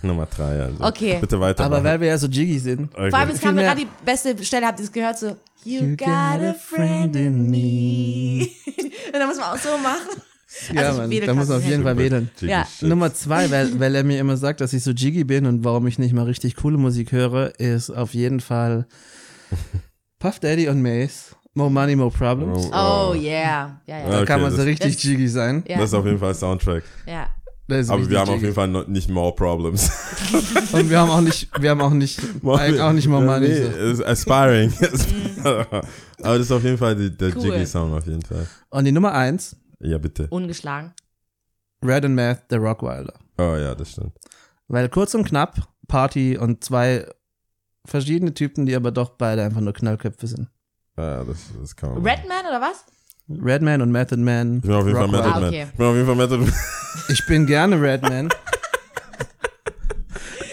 Nummer 0.03 0.25
drei, 0.25 0.61
also. 0.61 0.83
Okay. 0.83 1.17
Bitte 1.21 1.39
weiter. 1.39 1.63
Aber 1.65 1.83
weil 1.83 1.99
wir 2.01 2.07
ja 2.07 2.17
so 2.17 2.27
jiggy 2.27 2.57
sind. 2.59 2.91
okay. 2.93 3.09
Vor 3.09 3.19
allem, 3.19 3.29
jetzt 3.29 3.41
kam 3.41 3.55
mir 3.55 3.63
gerade 3.63 3.81
die 3.81 3.87
beste 4.03 4.43
Stelle, 4.43 4.65
habt 4.65 4.79
ihr 4.79 4.85
es 4.85 4.91
gehört? 4.91 5.19
So, 5.19 5.35
you, 5.63 5.81
You 5.81 5.97
got 5.97 6.07
a 6.09 6.53
friend 6.53 7.15
in 7.15 7.49
me. 7.49 8.47
Und 9.13 9.13
dann 9.13 9.27
muss 9.27 9.37
man 9.37 9.51
auch 9.51 9.57
so 9.57 9.77
machen. 9.77 10.21
Ja, 10.73 10.89
Also 10.89 11.09
wedel 11.09 11.27
da 11.27 11.33
muss 11.33 11.47
man 11.47 11.57
auf 11.59 11.65
jeden 11.65 11.83
Fall 11.83 11.97
wedeln. 11.97 12.29
Ja. 12.41 12.67
Nummer 12.81 13.13
zwei, 13.13 13.49
weil, 13.51 13.79
weil 13.79 13.95
er 13.95 14.03
mir 14.03 14.19
immer 14.19 14.35
sagt, 14.37 14.59
dass 14.59 14.73
ich 14.73 14.83
so 14.83 14.91
jiggy 14.91 15.23
bin 15.23 15.45
und 15.45 15.63
warum 15.63 15.87
ich 15.87 15.97
nicht 15.97 16.13
mal 16.13 16.25
richtig 16.25 16.57
coole 16.57 16.77
Musik 16.77 17.11
höre, 17.13 17.57
ist 17.59 17.89
auf 17.89 18.13
jeden 18.13 18.41
Fall 18.41 18.85
Puff 20.19 20.39
Daddy 20.39 20.67
und 20.67 20.81
Mace. 20.81 21.35
More 21.53 21.69
Money, 21.69 21.95
More 21.95 22.11
Problems. 22.11 22.67
Oh, 22.73 23.13
yeah. 23.13 23.81
Ja, 23.85 23.97
ja. 23.99 24.09
Da 24.09 24.17
Okay, 24.17 24.25
kann 24.25 24.41
man 24.41 24.51
so 24.51 24.57
das- 24.57 24.65
richtig 24.67 24.93
das- 24.95 25.03
jiggy 25.03 25.27
sein. 25.27 25.63
ja. 25.67 25.77
Das 25.77 25.89
ist 25.89 25.93
auf 25.93 26.05
jeden 26.05 26.19
Fall 26.19 26.33
Soundtrack. 26.35 26.83
ja. 27.05 27.27
Aber 27.87 28.09
wir 28.09 28.19
haben 28.19 28.27
auf 28.27 28.35
jiggy. 28.35 28.41
jeden 28.47 28.53
Fall 28.55 28.67
noch 28.67 28.87
nicht 28.87 29.09
more 29.09 29.33
problems. 29.33 29.89
Und 30.73 30.89
wir 30.89 30.99
haben 30.99 31.09
auch 31.09 31.21
nicht, 31.21 31.49
wir 31.61 31.69
haben 31.69 31.79
auch 31.79 31.91
nicht, 31.93 32.19
eigentlich 32.43 32.81
auch 32.81 32.91
nicht 32.91 33.07
More 33.07 33.23
Money. 33.23 33.47
Nee, 33.47 33.55
so. 33.61 33.67
es 33.69 33.99
ist 33.99 34.05
aspiring. 34.05 34.73
Aber 35.43 35.83
das 36.17 36.39
ist 36.41 36.51
auf 36.51 36.63
jeden 36.63 36.77
Fall 36.77 36.95
die, 36.97 37.15
der 37.15 37.33
Cool. 37.35 37.45
Jiggy-Song 37.45 37.93
auf 37.93 38.05
jeden 38.05 38.21
Fall. 38.23 38.45
Und 38.71 38.83
die 38.85 38.91
Nummer 38.91 39.13
eins, 39.13 39.55
Ja, 39.79 39.97
bitte. 39.97 40.27
Ungeschlagen. 40.29 40.91
Red 41.85 42.03
and 42.05 42.15
Math, 42.15 42.43
The 42.49 42.57
Rockwilder. 42.57 43.13
Oh 43.37 43.55
ja, 43.55 43.73
das 43.73 43.91
stimmt. 43.91 44.13
Weil 44.67 44.89
kurz 44.89 45.13
und 45.15 45.23
knapp, 45.25 45.55
Party 45.87 46.37
und 46.37 46.63
zwei 46.65 47.05
verschiedene 47.85 48.33
Typen, 48.33 48.65
die 48.65 48.75
aber 48.75 48.91
doch 48.91 49.11
beide 49.11 49.43
einfach 49.43 49.61
nur 49.61 49.73
Knallköpfe 49.73 50.27
sind. 50.27 50.49
Ja, 51.01 51.23
das, 51.23 51.37
das 51.59 51.75
kann 51.75 51.89
man. 51.95 51.97
Redman 52.05 52.45
oder 52.47 52.61
was? 52.61 52.85
Redman 53.29 53.81
und 53.81 53.91
Method 53.91 54.17
Man. 54.21 54.57
Ich 54.57 54.61
bin 54.63 54.71
auf 54.73 54.85
jeden 54.85 54.97
Fall. 54.97 55.07
Method 55.07 55.29
Ah, 55.29 55.39
Man. 55.39 55.49
okay. 55.49 55.67
Ich 55.71 55.77
bin 55.77 55.85
auf 55.85 55.93
jeden 55.95 56.05
Fall 56.07 56.15
Method 56.15 56.37
Man. 56.37 56.53
Ich 57.09 57.25
bin 57.25 57.45
gerne 57.45 57.81
Redman. 57.81 58.29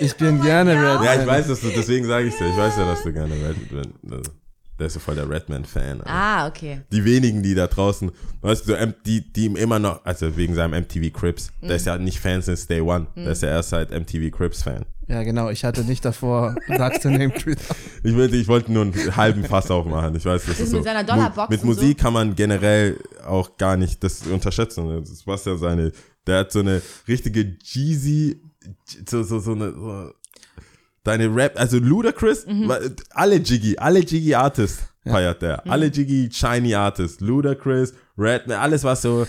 Ich 0.00 0.16
bin 0.16 0.40
gerne 0.42 0.72
Redman. 0.72 1.02
Ja, 1.04 1.20
ich 1.20 1.26
weiß, 1.26 1.48
dass 1.48 1.60
du, 1.60 1.68
deswegen 1.70 2.06
sage 2.06 2.28
ich 2.28 2.36
dir. 2.36 2.48
Ich 2.48 2.56
weiß 2.56 2.76
ja, 2.76 2.84
dass 2.84 3.02
du 3.02 3.12
gerne 3.12 3.34
Redman. 3.34 3.92
Also, 4.10 4.30
der 4.78 4.86
ist 4.86 4.92
so 4.94 5.00
voll 5.00 5.16
der 5.16 5.28
Redman-Fan. 5.28 6.02
Alter. 6.02 6.06
Ah, 6.06 6.46
okay. 6.46 6.82
Die 6.92 7.04
wenigen, 7.04 7.42
die 7.42 7.56
da 7.56 7.66
draußen, 7.66 8.12
weißt 8.42 8.68
du, 8.68 8.94
die, 9.04 9.32
die 9.32 9.46
ihm 9.46 9.56
immer 9.56 9.80
noch, 9.80 10.04
also 10.04 10.36
wegen 10.36 10.54
seinem 10.54 10.80
MTV 10.82 11.12
Crips, 11.12 11.50
der 11.60 11.74
ist 11.76 11.86
ja 11.86 11.98
nicht 11.98 12.20
Fan 12.20 12.42
since 12.42 12.68
day 12.68 12.80
one. 12.80 13.08
Der 13.16 13.32
ist 13.32 13.42
ja 13.42 13.48
erst 13.48 13.70
seit 13.70 13.90
MTV 13.90 14.30
Crips 14.30 14.62
Fan. 14.62 14.84
Ja, 15.08 15.22
genau. 15.22 15.48
Ich 15.50 15.64
hatte 15.64 15.84
nicht 15.84 16.04
davor, 16.04 16.54
sagst 16.68 17.04
du 17.04 17.10
Name 17.10 17.32
Truth. 17.32 17.56
Ich 18.02 18.14
wollte, 18.14 18.36
ich 18.36 18.46
wollte 18.46 18.70
nur 18.72 18.82
einen 18.82 19.16
halben 19.16 19.44
Fass 19.44 19.70
aufmachen. 19.70 20.14
Ich 20.14 20.24
weiß, 20.24 20.42
das 20.44 20.54
ist, 20.56 20.60
Ist 20.60 20.70
so. 20.70 20.76
mit 20.76 20.84
seiner 20.84 21.02
Dollarbox 21.04 21.48
Mit 21.50 21.64
Musik 21.64 21.98
kann 21.98 22.12
man 22.12 22.34
generell 22.34 22.98
auch 23.26 23.56
gar 23.56 23.76
nicht 23.76 24.04
das 24.04 24.26
unterschätzen. 24.26 24.86
Das 25.00 25.26
war 25.26 25.38
ja 25.42 25.56
seine, 25.56 25.92
der 26.26 26.40
hat 26.40 26.52
so 26.52 26.60
eine 26.60 26.82
richtige 27.08 27.56
Jeezy, 27.62 28.42
so, 29.08 29.22
so, 29.22 29.38
so 29.40 29.52
eine, 29.52 29.72
so, 29.72 30.10
deine 31.04 31.34
Rap, 31.34 31.58
also 31.58 31.78
Ludacris, 31.78 32.46
Mhm. 32.46 32.70
alle 33.10 33.36
Jiggy, 33.36 33.78
alle 33.78 34.00
Jiggy 34.00 34.34
Artists 34.34 34.82
feiert 35.06 35.40
der. 35.40 35.62
Mhm. 35.64 35.70
Alle 35.70 35.86
Jiggy 35.86 36.28
Shiny 36.30 36.74
Artists, 36.74 37.20
Ludacris, 37.20 37.94
Redman, 38.18 38.58
alles 38.58 38.84
was 38.84 39.02
so, 39.02 39.26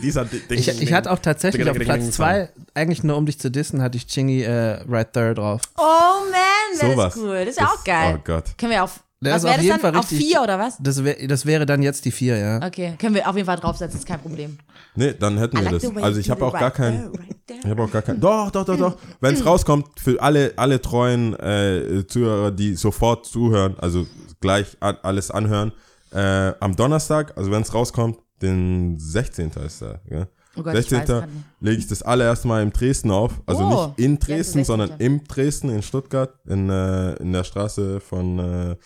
dieser. 0.00 0.26
Ich, 0.50 0.68
ich 0.68 0.92
hatte 0.92 1.10
auch 1.10 1.18
tatsächlich 1.18 1.68
auf 1.68 1.76
Platz 1.78 2.10
zwei, 2.12 2.50
eigentlich 2.74 3.02
nur 3.02 3.16
um 3.16 3.26
dich 3.26 3.38
zu 3.38 3.50
dissen, 3.50 3.82
hatte 3.82 3.96
ich 3.96 4.06
Chingy 4.06 4.42
äh, 4.42 4.80
Right 4.88 5.12
There 5.12 5.34
drauf. 5.34 5.62
Oh 5.76 5.82
man, 6.30 6.78
das 6.78 6.90
Sowas. 6.90 7.16
ist 7.16 7.22
cool. 7.22 7.38
Das 7.40 7.48
ist 7.48 7.60
ja 7.60 7.66
auch 7.66 7.84
geil. 7.84 8.16
Oh 8.18 8.22
Gott. 8.24 8.44
Können 8.56 8.72
wir 8.72 8.84
auf. 8.84 9.00
Der 9.20 9.34
was 9.34 9.42
wäre 9.42 9.56
das 9.56 9.66
dann? 9.66 9.80
Fall 9.80 9.96
auf 9.96 10.10
richtig- 10.12 10.28
vier 10.28 10.42
oder 10.42 10.60
was? 10.60 10.76
Das, 10.78 11.02
wär, 11.02 11.26
das 11.26 11.44
wäre 11.44 11.66
dann 11.66 11.82
jetzt 11.82 12.04
die 12.04 12.12
vier, 12.12 12.36
ja. 12.36 12.64
Okay, 12.64 12.94
können 13.00 13.16
wir 13.16 13.28
auf 13.28 13.34
jeden 13.34 13.46
Fall 13.46 13.56
draufsetzen, 13.56 13.98
ist 13.98 14.06
kein 14.06 14.20
Problem. 14.20 14.58
Nee, 14.94 15.12
dann 15.18 15.38
hätten 15.38 15.56
wir 15.56 15.64
like 15.64 15.80
das. 15.80 15.96
Also 16.04 16.20
ich 16.20 16.30
habe 16.30 16.46
auch 16.46 16.52
gar 16.52 16.70
right 16.70 17.10
right 17.12 17.64
ich 17.64 17.68
habe 17.68 17.82
auch 17.82 17.90
gar 17.90 18.02
kein, 18.02 18.20
doch, 18.20 18.50
doch, 18.52 18.64
doch, 18.64 18.76
doch. 18.76 18.96
Wenn 19.20 19.34
es 19.34 19.44
rauskommt, 19.44 19.86
für 20.00 20.22
alle, 20.22 20.52
alle 20.54 20.80
treuen 20.80 21.34
äh, 21.34 22.06
Zuhörer, 22.06 22.52
die 22.52 22.74
sofort 22.76 23.26
zuhören, 23.26 23.76
also 23.78 24.06
gleich 24.40 24.76
an, 24.78 24.96
alles 25.02 25.32
anhören, 25.32 25.72
äh, 26.12 26.52
am 26.60 26.74
Donnerstag, 26.76 27.36
also 27.36 27.50
wenn 27.50 27.62
es 27.62 27.72
rauskommt, 27.74 28.18
den 28.42 28.98
16. 28.98 29.50
ist 29.66 29.82
da, 29.82 30.00
ja? 30.10 30.26
Oh 30.56 30.62
Gott, 30.62 30.74
ich 30.74 30.88
16. 30.88 30.98
weiß 31.00 31.06
grad 31.06 31.26
nicht. 31.32 31.44
lege 31.60 31.78
ich 31.78 31.86
das 31.86 32.02
allererste 32.02 32.48
Mal 32.48 32.62
in 32.62 32.70
Dresden 32.72 33.10
auf. 33.10 33.32
Also 33.46 33.62
Oh, 33.64 33.86
nicht 33.96 33.98
in 33.98 34.18
Dresden, 34.18 34.58
der 34.58 34.64
sondern 34.64 34.88
16.. 34.88 35.06
im 35.06 35.24
Dresden, 35.24 35.68
in 35.70 35.82
Stuttgart, 35.82 36.34
in, 36.46 36.68
äh, 36.68 37.12
in 37.14 37.32
der 37.32 37.44
Straße 37.44 38.00
von, 38.00 38.38
äh, 38.38 38.76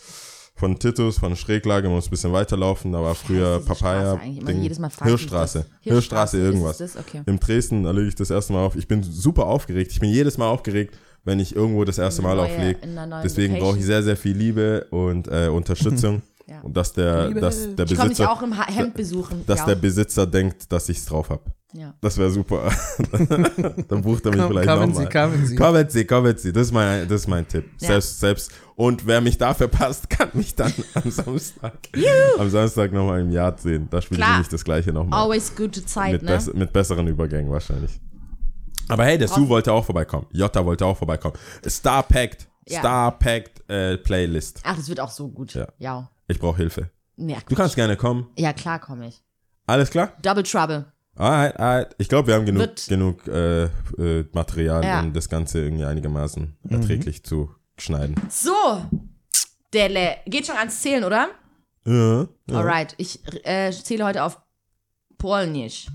von 0.55 0.77
Titus, 0.77 1.17
von 1.17 1.35
Schräglage, 1.35 1.89
muss 1.89 2.07
ein 2.07 2.09
bisschen 2.11 2.31
weiterlaufen, 2.31 2.91
da 2.91 3.01
war 3.01 3.15
früher 3.15 3.59
Papaya, 3.65 4.17
Ding, 4.17 4.61
jedes 4.61 4.77
Mal 4.77 4.91
Hirschstraße. 5.01 5.65
Hirschstraße, 5.81 6.37
Hirschstraße, 6.37 6.37
irgendwas. 6.37 6.81
Okay. 6.97 7.21
Im 7.25 7.39
Dresden, 7.39 7.83
da 7.83 7.91
lege 7.91 8.07
ich 8.09 8.15
das 8.15 8.29
erste 8.29 8.53
Mal 8.53 8.63
auf. 8.65 8.75
Ich 8.75 8.87
bin 8.87 9.01
super 9.01 9.47
aufgeregt. 9.47 9.91
Ich 9.91 9.99
bin 9.99 10.09
jedes 10.09 10.37
Mal 10.37 10.47
aufgeregt, 10.47 10.95
wenn 11.23 11.39
ich 11.39 11.55
irgendwo 11.55 11.83
das 11.85 11.97
erste 11.97 12.21
Mal 12.21 12.35
neue- 12.35 12.45
auflege. 12.51 12.79
Deswegen 13.23 13.57
brauche 13.57 13.77
ich 13.79 13.85
sehr, 13.85 14.03
sehr 14.03 14.17
viel 14.17 14.37
Liebe 14.37 14.85
und 14.91 15.27
äh, 15.27 15.47
Unterstützung. 15.47 16.21
Ja. 16.45 16.59
Und 16.61 16.75
dass 16.75 16.91
der, 16.93 17.27
Liebe. 17.27 17.39
dass 17.39 17.55
der 17.75 17.85
Ich 17.85 17.95
komme 17.95 18.09
dich 18.09 18.17
Besitzer, 18.17 18.31
auch 18.31 18.41
im 18.41 18.53
Hemd 18.53 18.93
besuchen. 18.95 19.45
dass 19.45 19.59
ja. 19.59 19.65
der 19.67 19.75
Besitzer 19.75 20.27
denkt, 20.27 20.71
dass 20.71 20.89
ich's 20.89 21.05
drauf 21.05 21.29
hab. 21.29 21.45
ja. 21.73 21.93
Das 22.01 22.17
wäre 22.17 22.29
super. 22.31 22.69
Dann 23.87 24.01
bucht 24.01 24.25
er 24.25 24.31
mich 24.31 24.41
Komm- 24.41 24.49
vielleicht 24.49 24.67
kommen 24.67 24.89
nochmal. 24.89 25.05
Sie, 25.05 25.09
kommen 25.09 25.45
Sie. 25.45 25.55
Kommen 25.55 25.89
Sie, 25.89 26.05
kommen 26.05 26.37
Sie. 26.37 26.51
Das 26.53 26.63
ist 26.67 26.71
mein, 26.73 27.07
das 27.07 27.21
ist 27.21 27.27
mein 27.27 27.47
Tipp. 27.47 27.65
Ja. 27.79 27.87
Selbst, 27.87 28.19
selbst. 28.19 28.51
Und 28.75 29.05
wer 29.07 29.21
mich 29.21 29.37
da 29.37 29.53
verpasst, 29.53 30.09
kann 30.09 30.29
mich 30.33 30.53
dann 30.55 30.73
am 30.95 31.09
Samstag, 31.09 31.73
am 32.37 32.49
Samstag 32.49 32.91
nochmal 32.91 33.21
im 33.21 33.31
Yard 33.31 33.61
sehen. 33.61 33.87
Da 33.89 34.01
spiele 34.01 34.21
ich 34.21 34.27
nämlich 34.27 34.49
das 34.49 34.63
gleiche 34.65 34.91
nochmal. 34.91 35.21
Always 35.21 35.55
gute 35.55 35.85
Zeit, 35.85 36.11
Mit, 36.13 36.23
ne? 36.23 36.27
bess 36.31 36.53
mit 36.53 36.73
besseren 36.73 37.07
Übergängen 37.07 37.51
wahrscheinlich. 37.51 38.01
Aber 38.89 39.05
hey, 39.05 39.17
der 39.17 39.29
Sue 39.29 39.47
wollte 39.47 39.71
auch 39.71 39.85
vorbeikommen. 39.85 40.27
Jota 40.31 40.65
wollte 40.65 40.85
auch 40.85 40.97
vorbeikommen. 40.97 41.35
Star 41.67 42.03
Packed. 42.03 42.47
Ja. 42.67 42.79
Star 42.79 43.17
Packed 43.17 43.69
äh, 43.69 43.97
Playlist. 43.97 44.59
Ach, 44.63 44.75
das 44.75 44.89
wird 44.89 44.99
auch 44.99 45.09
so 45.11 45.29
gut. 45.29 45.53
Ja. 45.53 45.67
Ja. 45.77 46.09
Ich 46.27 46.39
brauche 46.39 46.57
Hilfe. 46.57 46.89
Ja, 47.17 47.37
Du 47.47 47.55
kannst 47.55 47.75
gerne 47.75 47.95
kommen. 47.97 48.29
ja 48.37 48.53
klar 48.53 48.79
komme 48.79 49.07
ich. 49.07 49.21
Alles 49.67 49.89
klar? 49.91 50.13
Double 50.21 50.43
Trouble. 50.43 50.91
Alright, 51.15 51.57
alright. 51.59 51.95
Ich 51.99 52.09
glaube, 52.09 52.27
wir 52.29 52.35
haben 52.35 52.45
genug, 52.45 52.61
Wird- 52.61 52.87
genug 52.87 53.27
äh, 53.27 53.65
äh, 53.65 54.25
Material, 54.33 54.83
Ja. 54.83 54.99
um 55.01 55.13
das 55.13 55.29
Ganze 55.29 55.59
irgendwie 55.63 55.85
einigermaßen 55.85 56.57
erträglich 56.69 57.23
zu 57.23 57.53
schneiden. 57.77 58.15
So. 58.29 58.51
Delle. 59.73 60.17
Geht 60.25 60.47
schon 60.47 60.57
ans 60.57 60.81
Zählen, 60.81 61.03
oder? 61.03 61.29
Ja. 61.85 62.21
ja. 62.21 62.27
Alright. 62.57 62.95
Ich 62.97 63.19
äh, 63.45 63.71
zähle 63.71 64.05
heute 64.05 64.23
auf 64.23 64.41
Polnisch. 65.17 65.87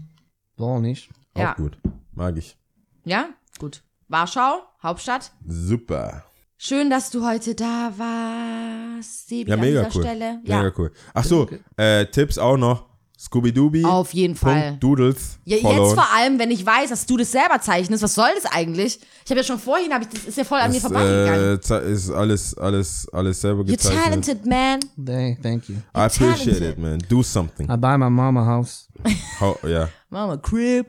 So 0.56 0.78
nicht. 0.78 1.10
Auch 1.34 1.40
Ja. 1.40 1.54
gut. 1.54 1.78
Mag 2.12 2.36
ich. 2.36 2.56
Ja? 3.04 3.30
Gut. 3.58 3.82
Warschau, 4.08 4.62
Hauptstadt. 4.82 5.32
Super. 5.46 6.24
Schön, 6.60 6.90
dass 6.90 7.10
du 7.10 7.24
heute 7.24 7.54
da 7.54 7.92
warst. 7.96 9.28
Sebi 9.28 9.48
Ja, 9.48 9.54
an 9.54 9.60
mega 9.60 9.84
dieser 9.84 9.96
cool. 9.96 10.02
Stelle. 10.02 10.40
Ja, 10.44 10.58
Mega 10.62 10.72
cool. 10.76 10.90
Ach 11.14 11.22
so, 11.24 11.48
äh, 11.76 12.06
Tipps 12.06 12.36
auch 12.38 12.56
noch. 12.56 12.86
Scooby-Dooby. 13.20 13.84
auf 13.84 14.14
jeden 14.14 14.36
Fall. 14.36 14.76
Doodles. 14.78 15.40
Ja, 15.44 15.56
followen. 15.58 15.82
jetzt 15.86 15.94
vor 15.94 16.06
allem, 16.14 16.38
wenn 16.38 16.52
ich 16.52 16.64
weiß, 16.64 16.90
dass 16.90 17.04
du 17.04 17.16
das 17.16 17.32
selber 17.32 17.60
zeichnest, 17.60 18.00
was 18.02 18.14
soll 18.14 18.28
das 18.40 18.44
eigentlich? 18.52 19.00
Ich 19.24 19.30
habe 19.30 19.40
ja 19.40 19.44
schon 19.44 19.58
vorhin, 19.58 19.90
ich, 20.00 20.08
das 20.08 20.24
ist 20.24 20.38
ja 20.38 20.44
voll 20.44 20.60
an 20.60 20.70
mir 20.70 20.74
Das, 20.80 20.82
vorbeigegangen. 20.84 21.58
äh, 21.60 21.92
ist 21.92 22.10
alles, 22.12 22.56
alles, 22.58 23.08
alles 23.12 23.40
selber 23.40 23.62
You're 23.62 23.70
gezeichnet. 23.72 24.04
talented, 24.04 24.46
man. 24.46 24.78
Thank, 25.04 25.42
thank 25.42 25.68
you. 25.68 25.74
I 25.96 26.02
appreciate 26.02 26.58
talented. 26.60 26.62
it, 26.62 26.78
man. 26.78 26.98
Do 27.08 27.22
something. 27.24 27.68
I 27.68 27.76
buy 27.76 27.96
my 27.98 28.08
mama 28.08 28.44
house. 28.46 28.86
How, 29.40 29.56
yeah. 29.64 29.88
Mama, 30.10 30.36
Crib. 30.36 30.86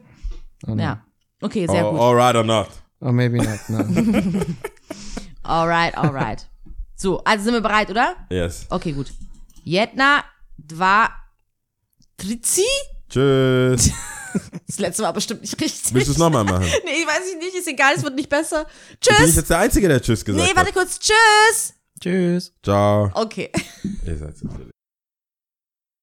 Ja. 0.68 1.04
Okay, 1.42 1.66
sehr 1.68 1.84
Oh, 1.88 1.92
gut. 1.94 2.00
alright 2.00 2.36
or 2.36 2.44
not. 2.44 2.68
Or 3.02 3.12
maybe 3.12 3.38
not, 3.40 3.60
no. 3.70 3.80
Alright, 5.50 5.98
alright. 5.98 6.46
So, 7.02 7.24
also 7.24 7.46
sind 7.46 7.54
wir 7.54 7.62
bereit, 7.62 7.90
oder? 7.90 8.18
Yes. 8.30 8.66
Okay, 8.70 8.92
gut. 8.92 9.14
Jedna, 9.64 10.22
dva, 10.58 11.10
trici? 12.18 12.66
Tschüss. 13.10 13.92
Das 14.68 14.78
letzte 14.78 15.02
war 15.02 15.14
bestimmt 15.14 15.42
nicht 15.42 15.60
richtig. 15.60 15.92
Willst 15.94 16.10
du 16.10 16.12
es 16.12 16.18
nochmal 16.20 16.44
machen? 16.44 16.66
Nee, 16.86 17.02
ich 17.02 17.08
weiß 17.08 17.22
ich 17.34 17.38
nicht, 17.40 17.56
ist 17.56 17.68
egal, 17.68 17.94
es 17.96 18.04
wird 18.04 18.14
nicht 18.16 18.30
besser. 18.30 18.66
Bin 18.66 18.98
ich 19.02 19.18
Tschüss. 19.18 19.36
jetzt 19.38 19.50
der 19.50 19.58
Einzige, 19.60 19.88
der 19.88 20.02
Tschüss 20.02 20.24
gesagt 20.24 20.44
Nee, 20.44 20.50
hat? 20.52 20.58
warte 20.58 20.72
kurz. 20.74 21.00
Tschüss. 21.00 21.74
Tschüss. 22.00 22.54
Ciao. 22.62 23.10
Okay. 23.16 23.50
Ihr 24.06 24.18
seid 24.18 24.38
so. 24.38 24.48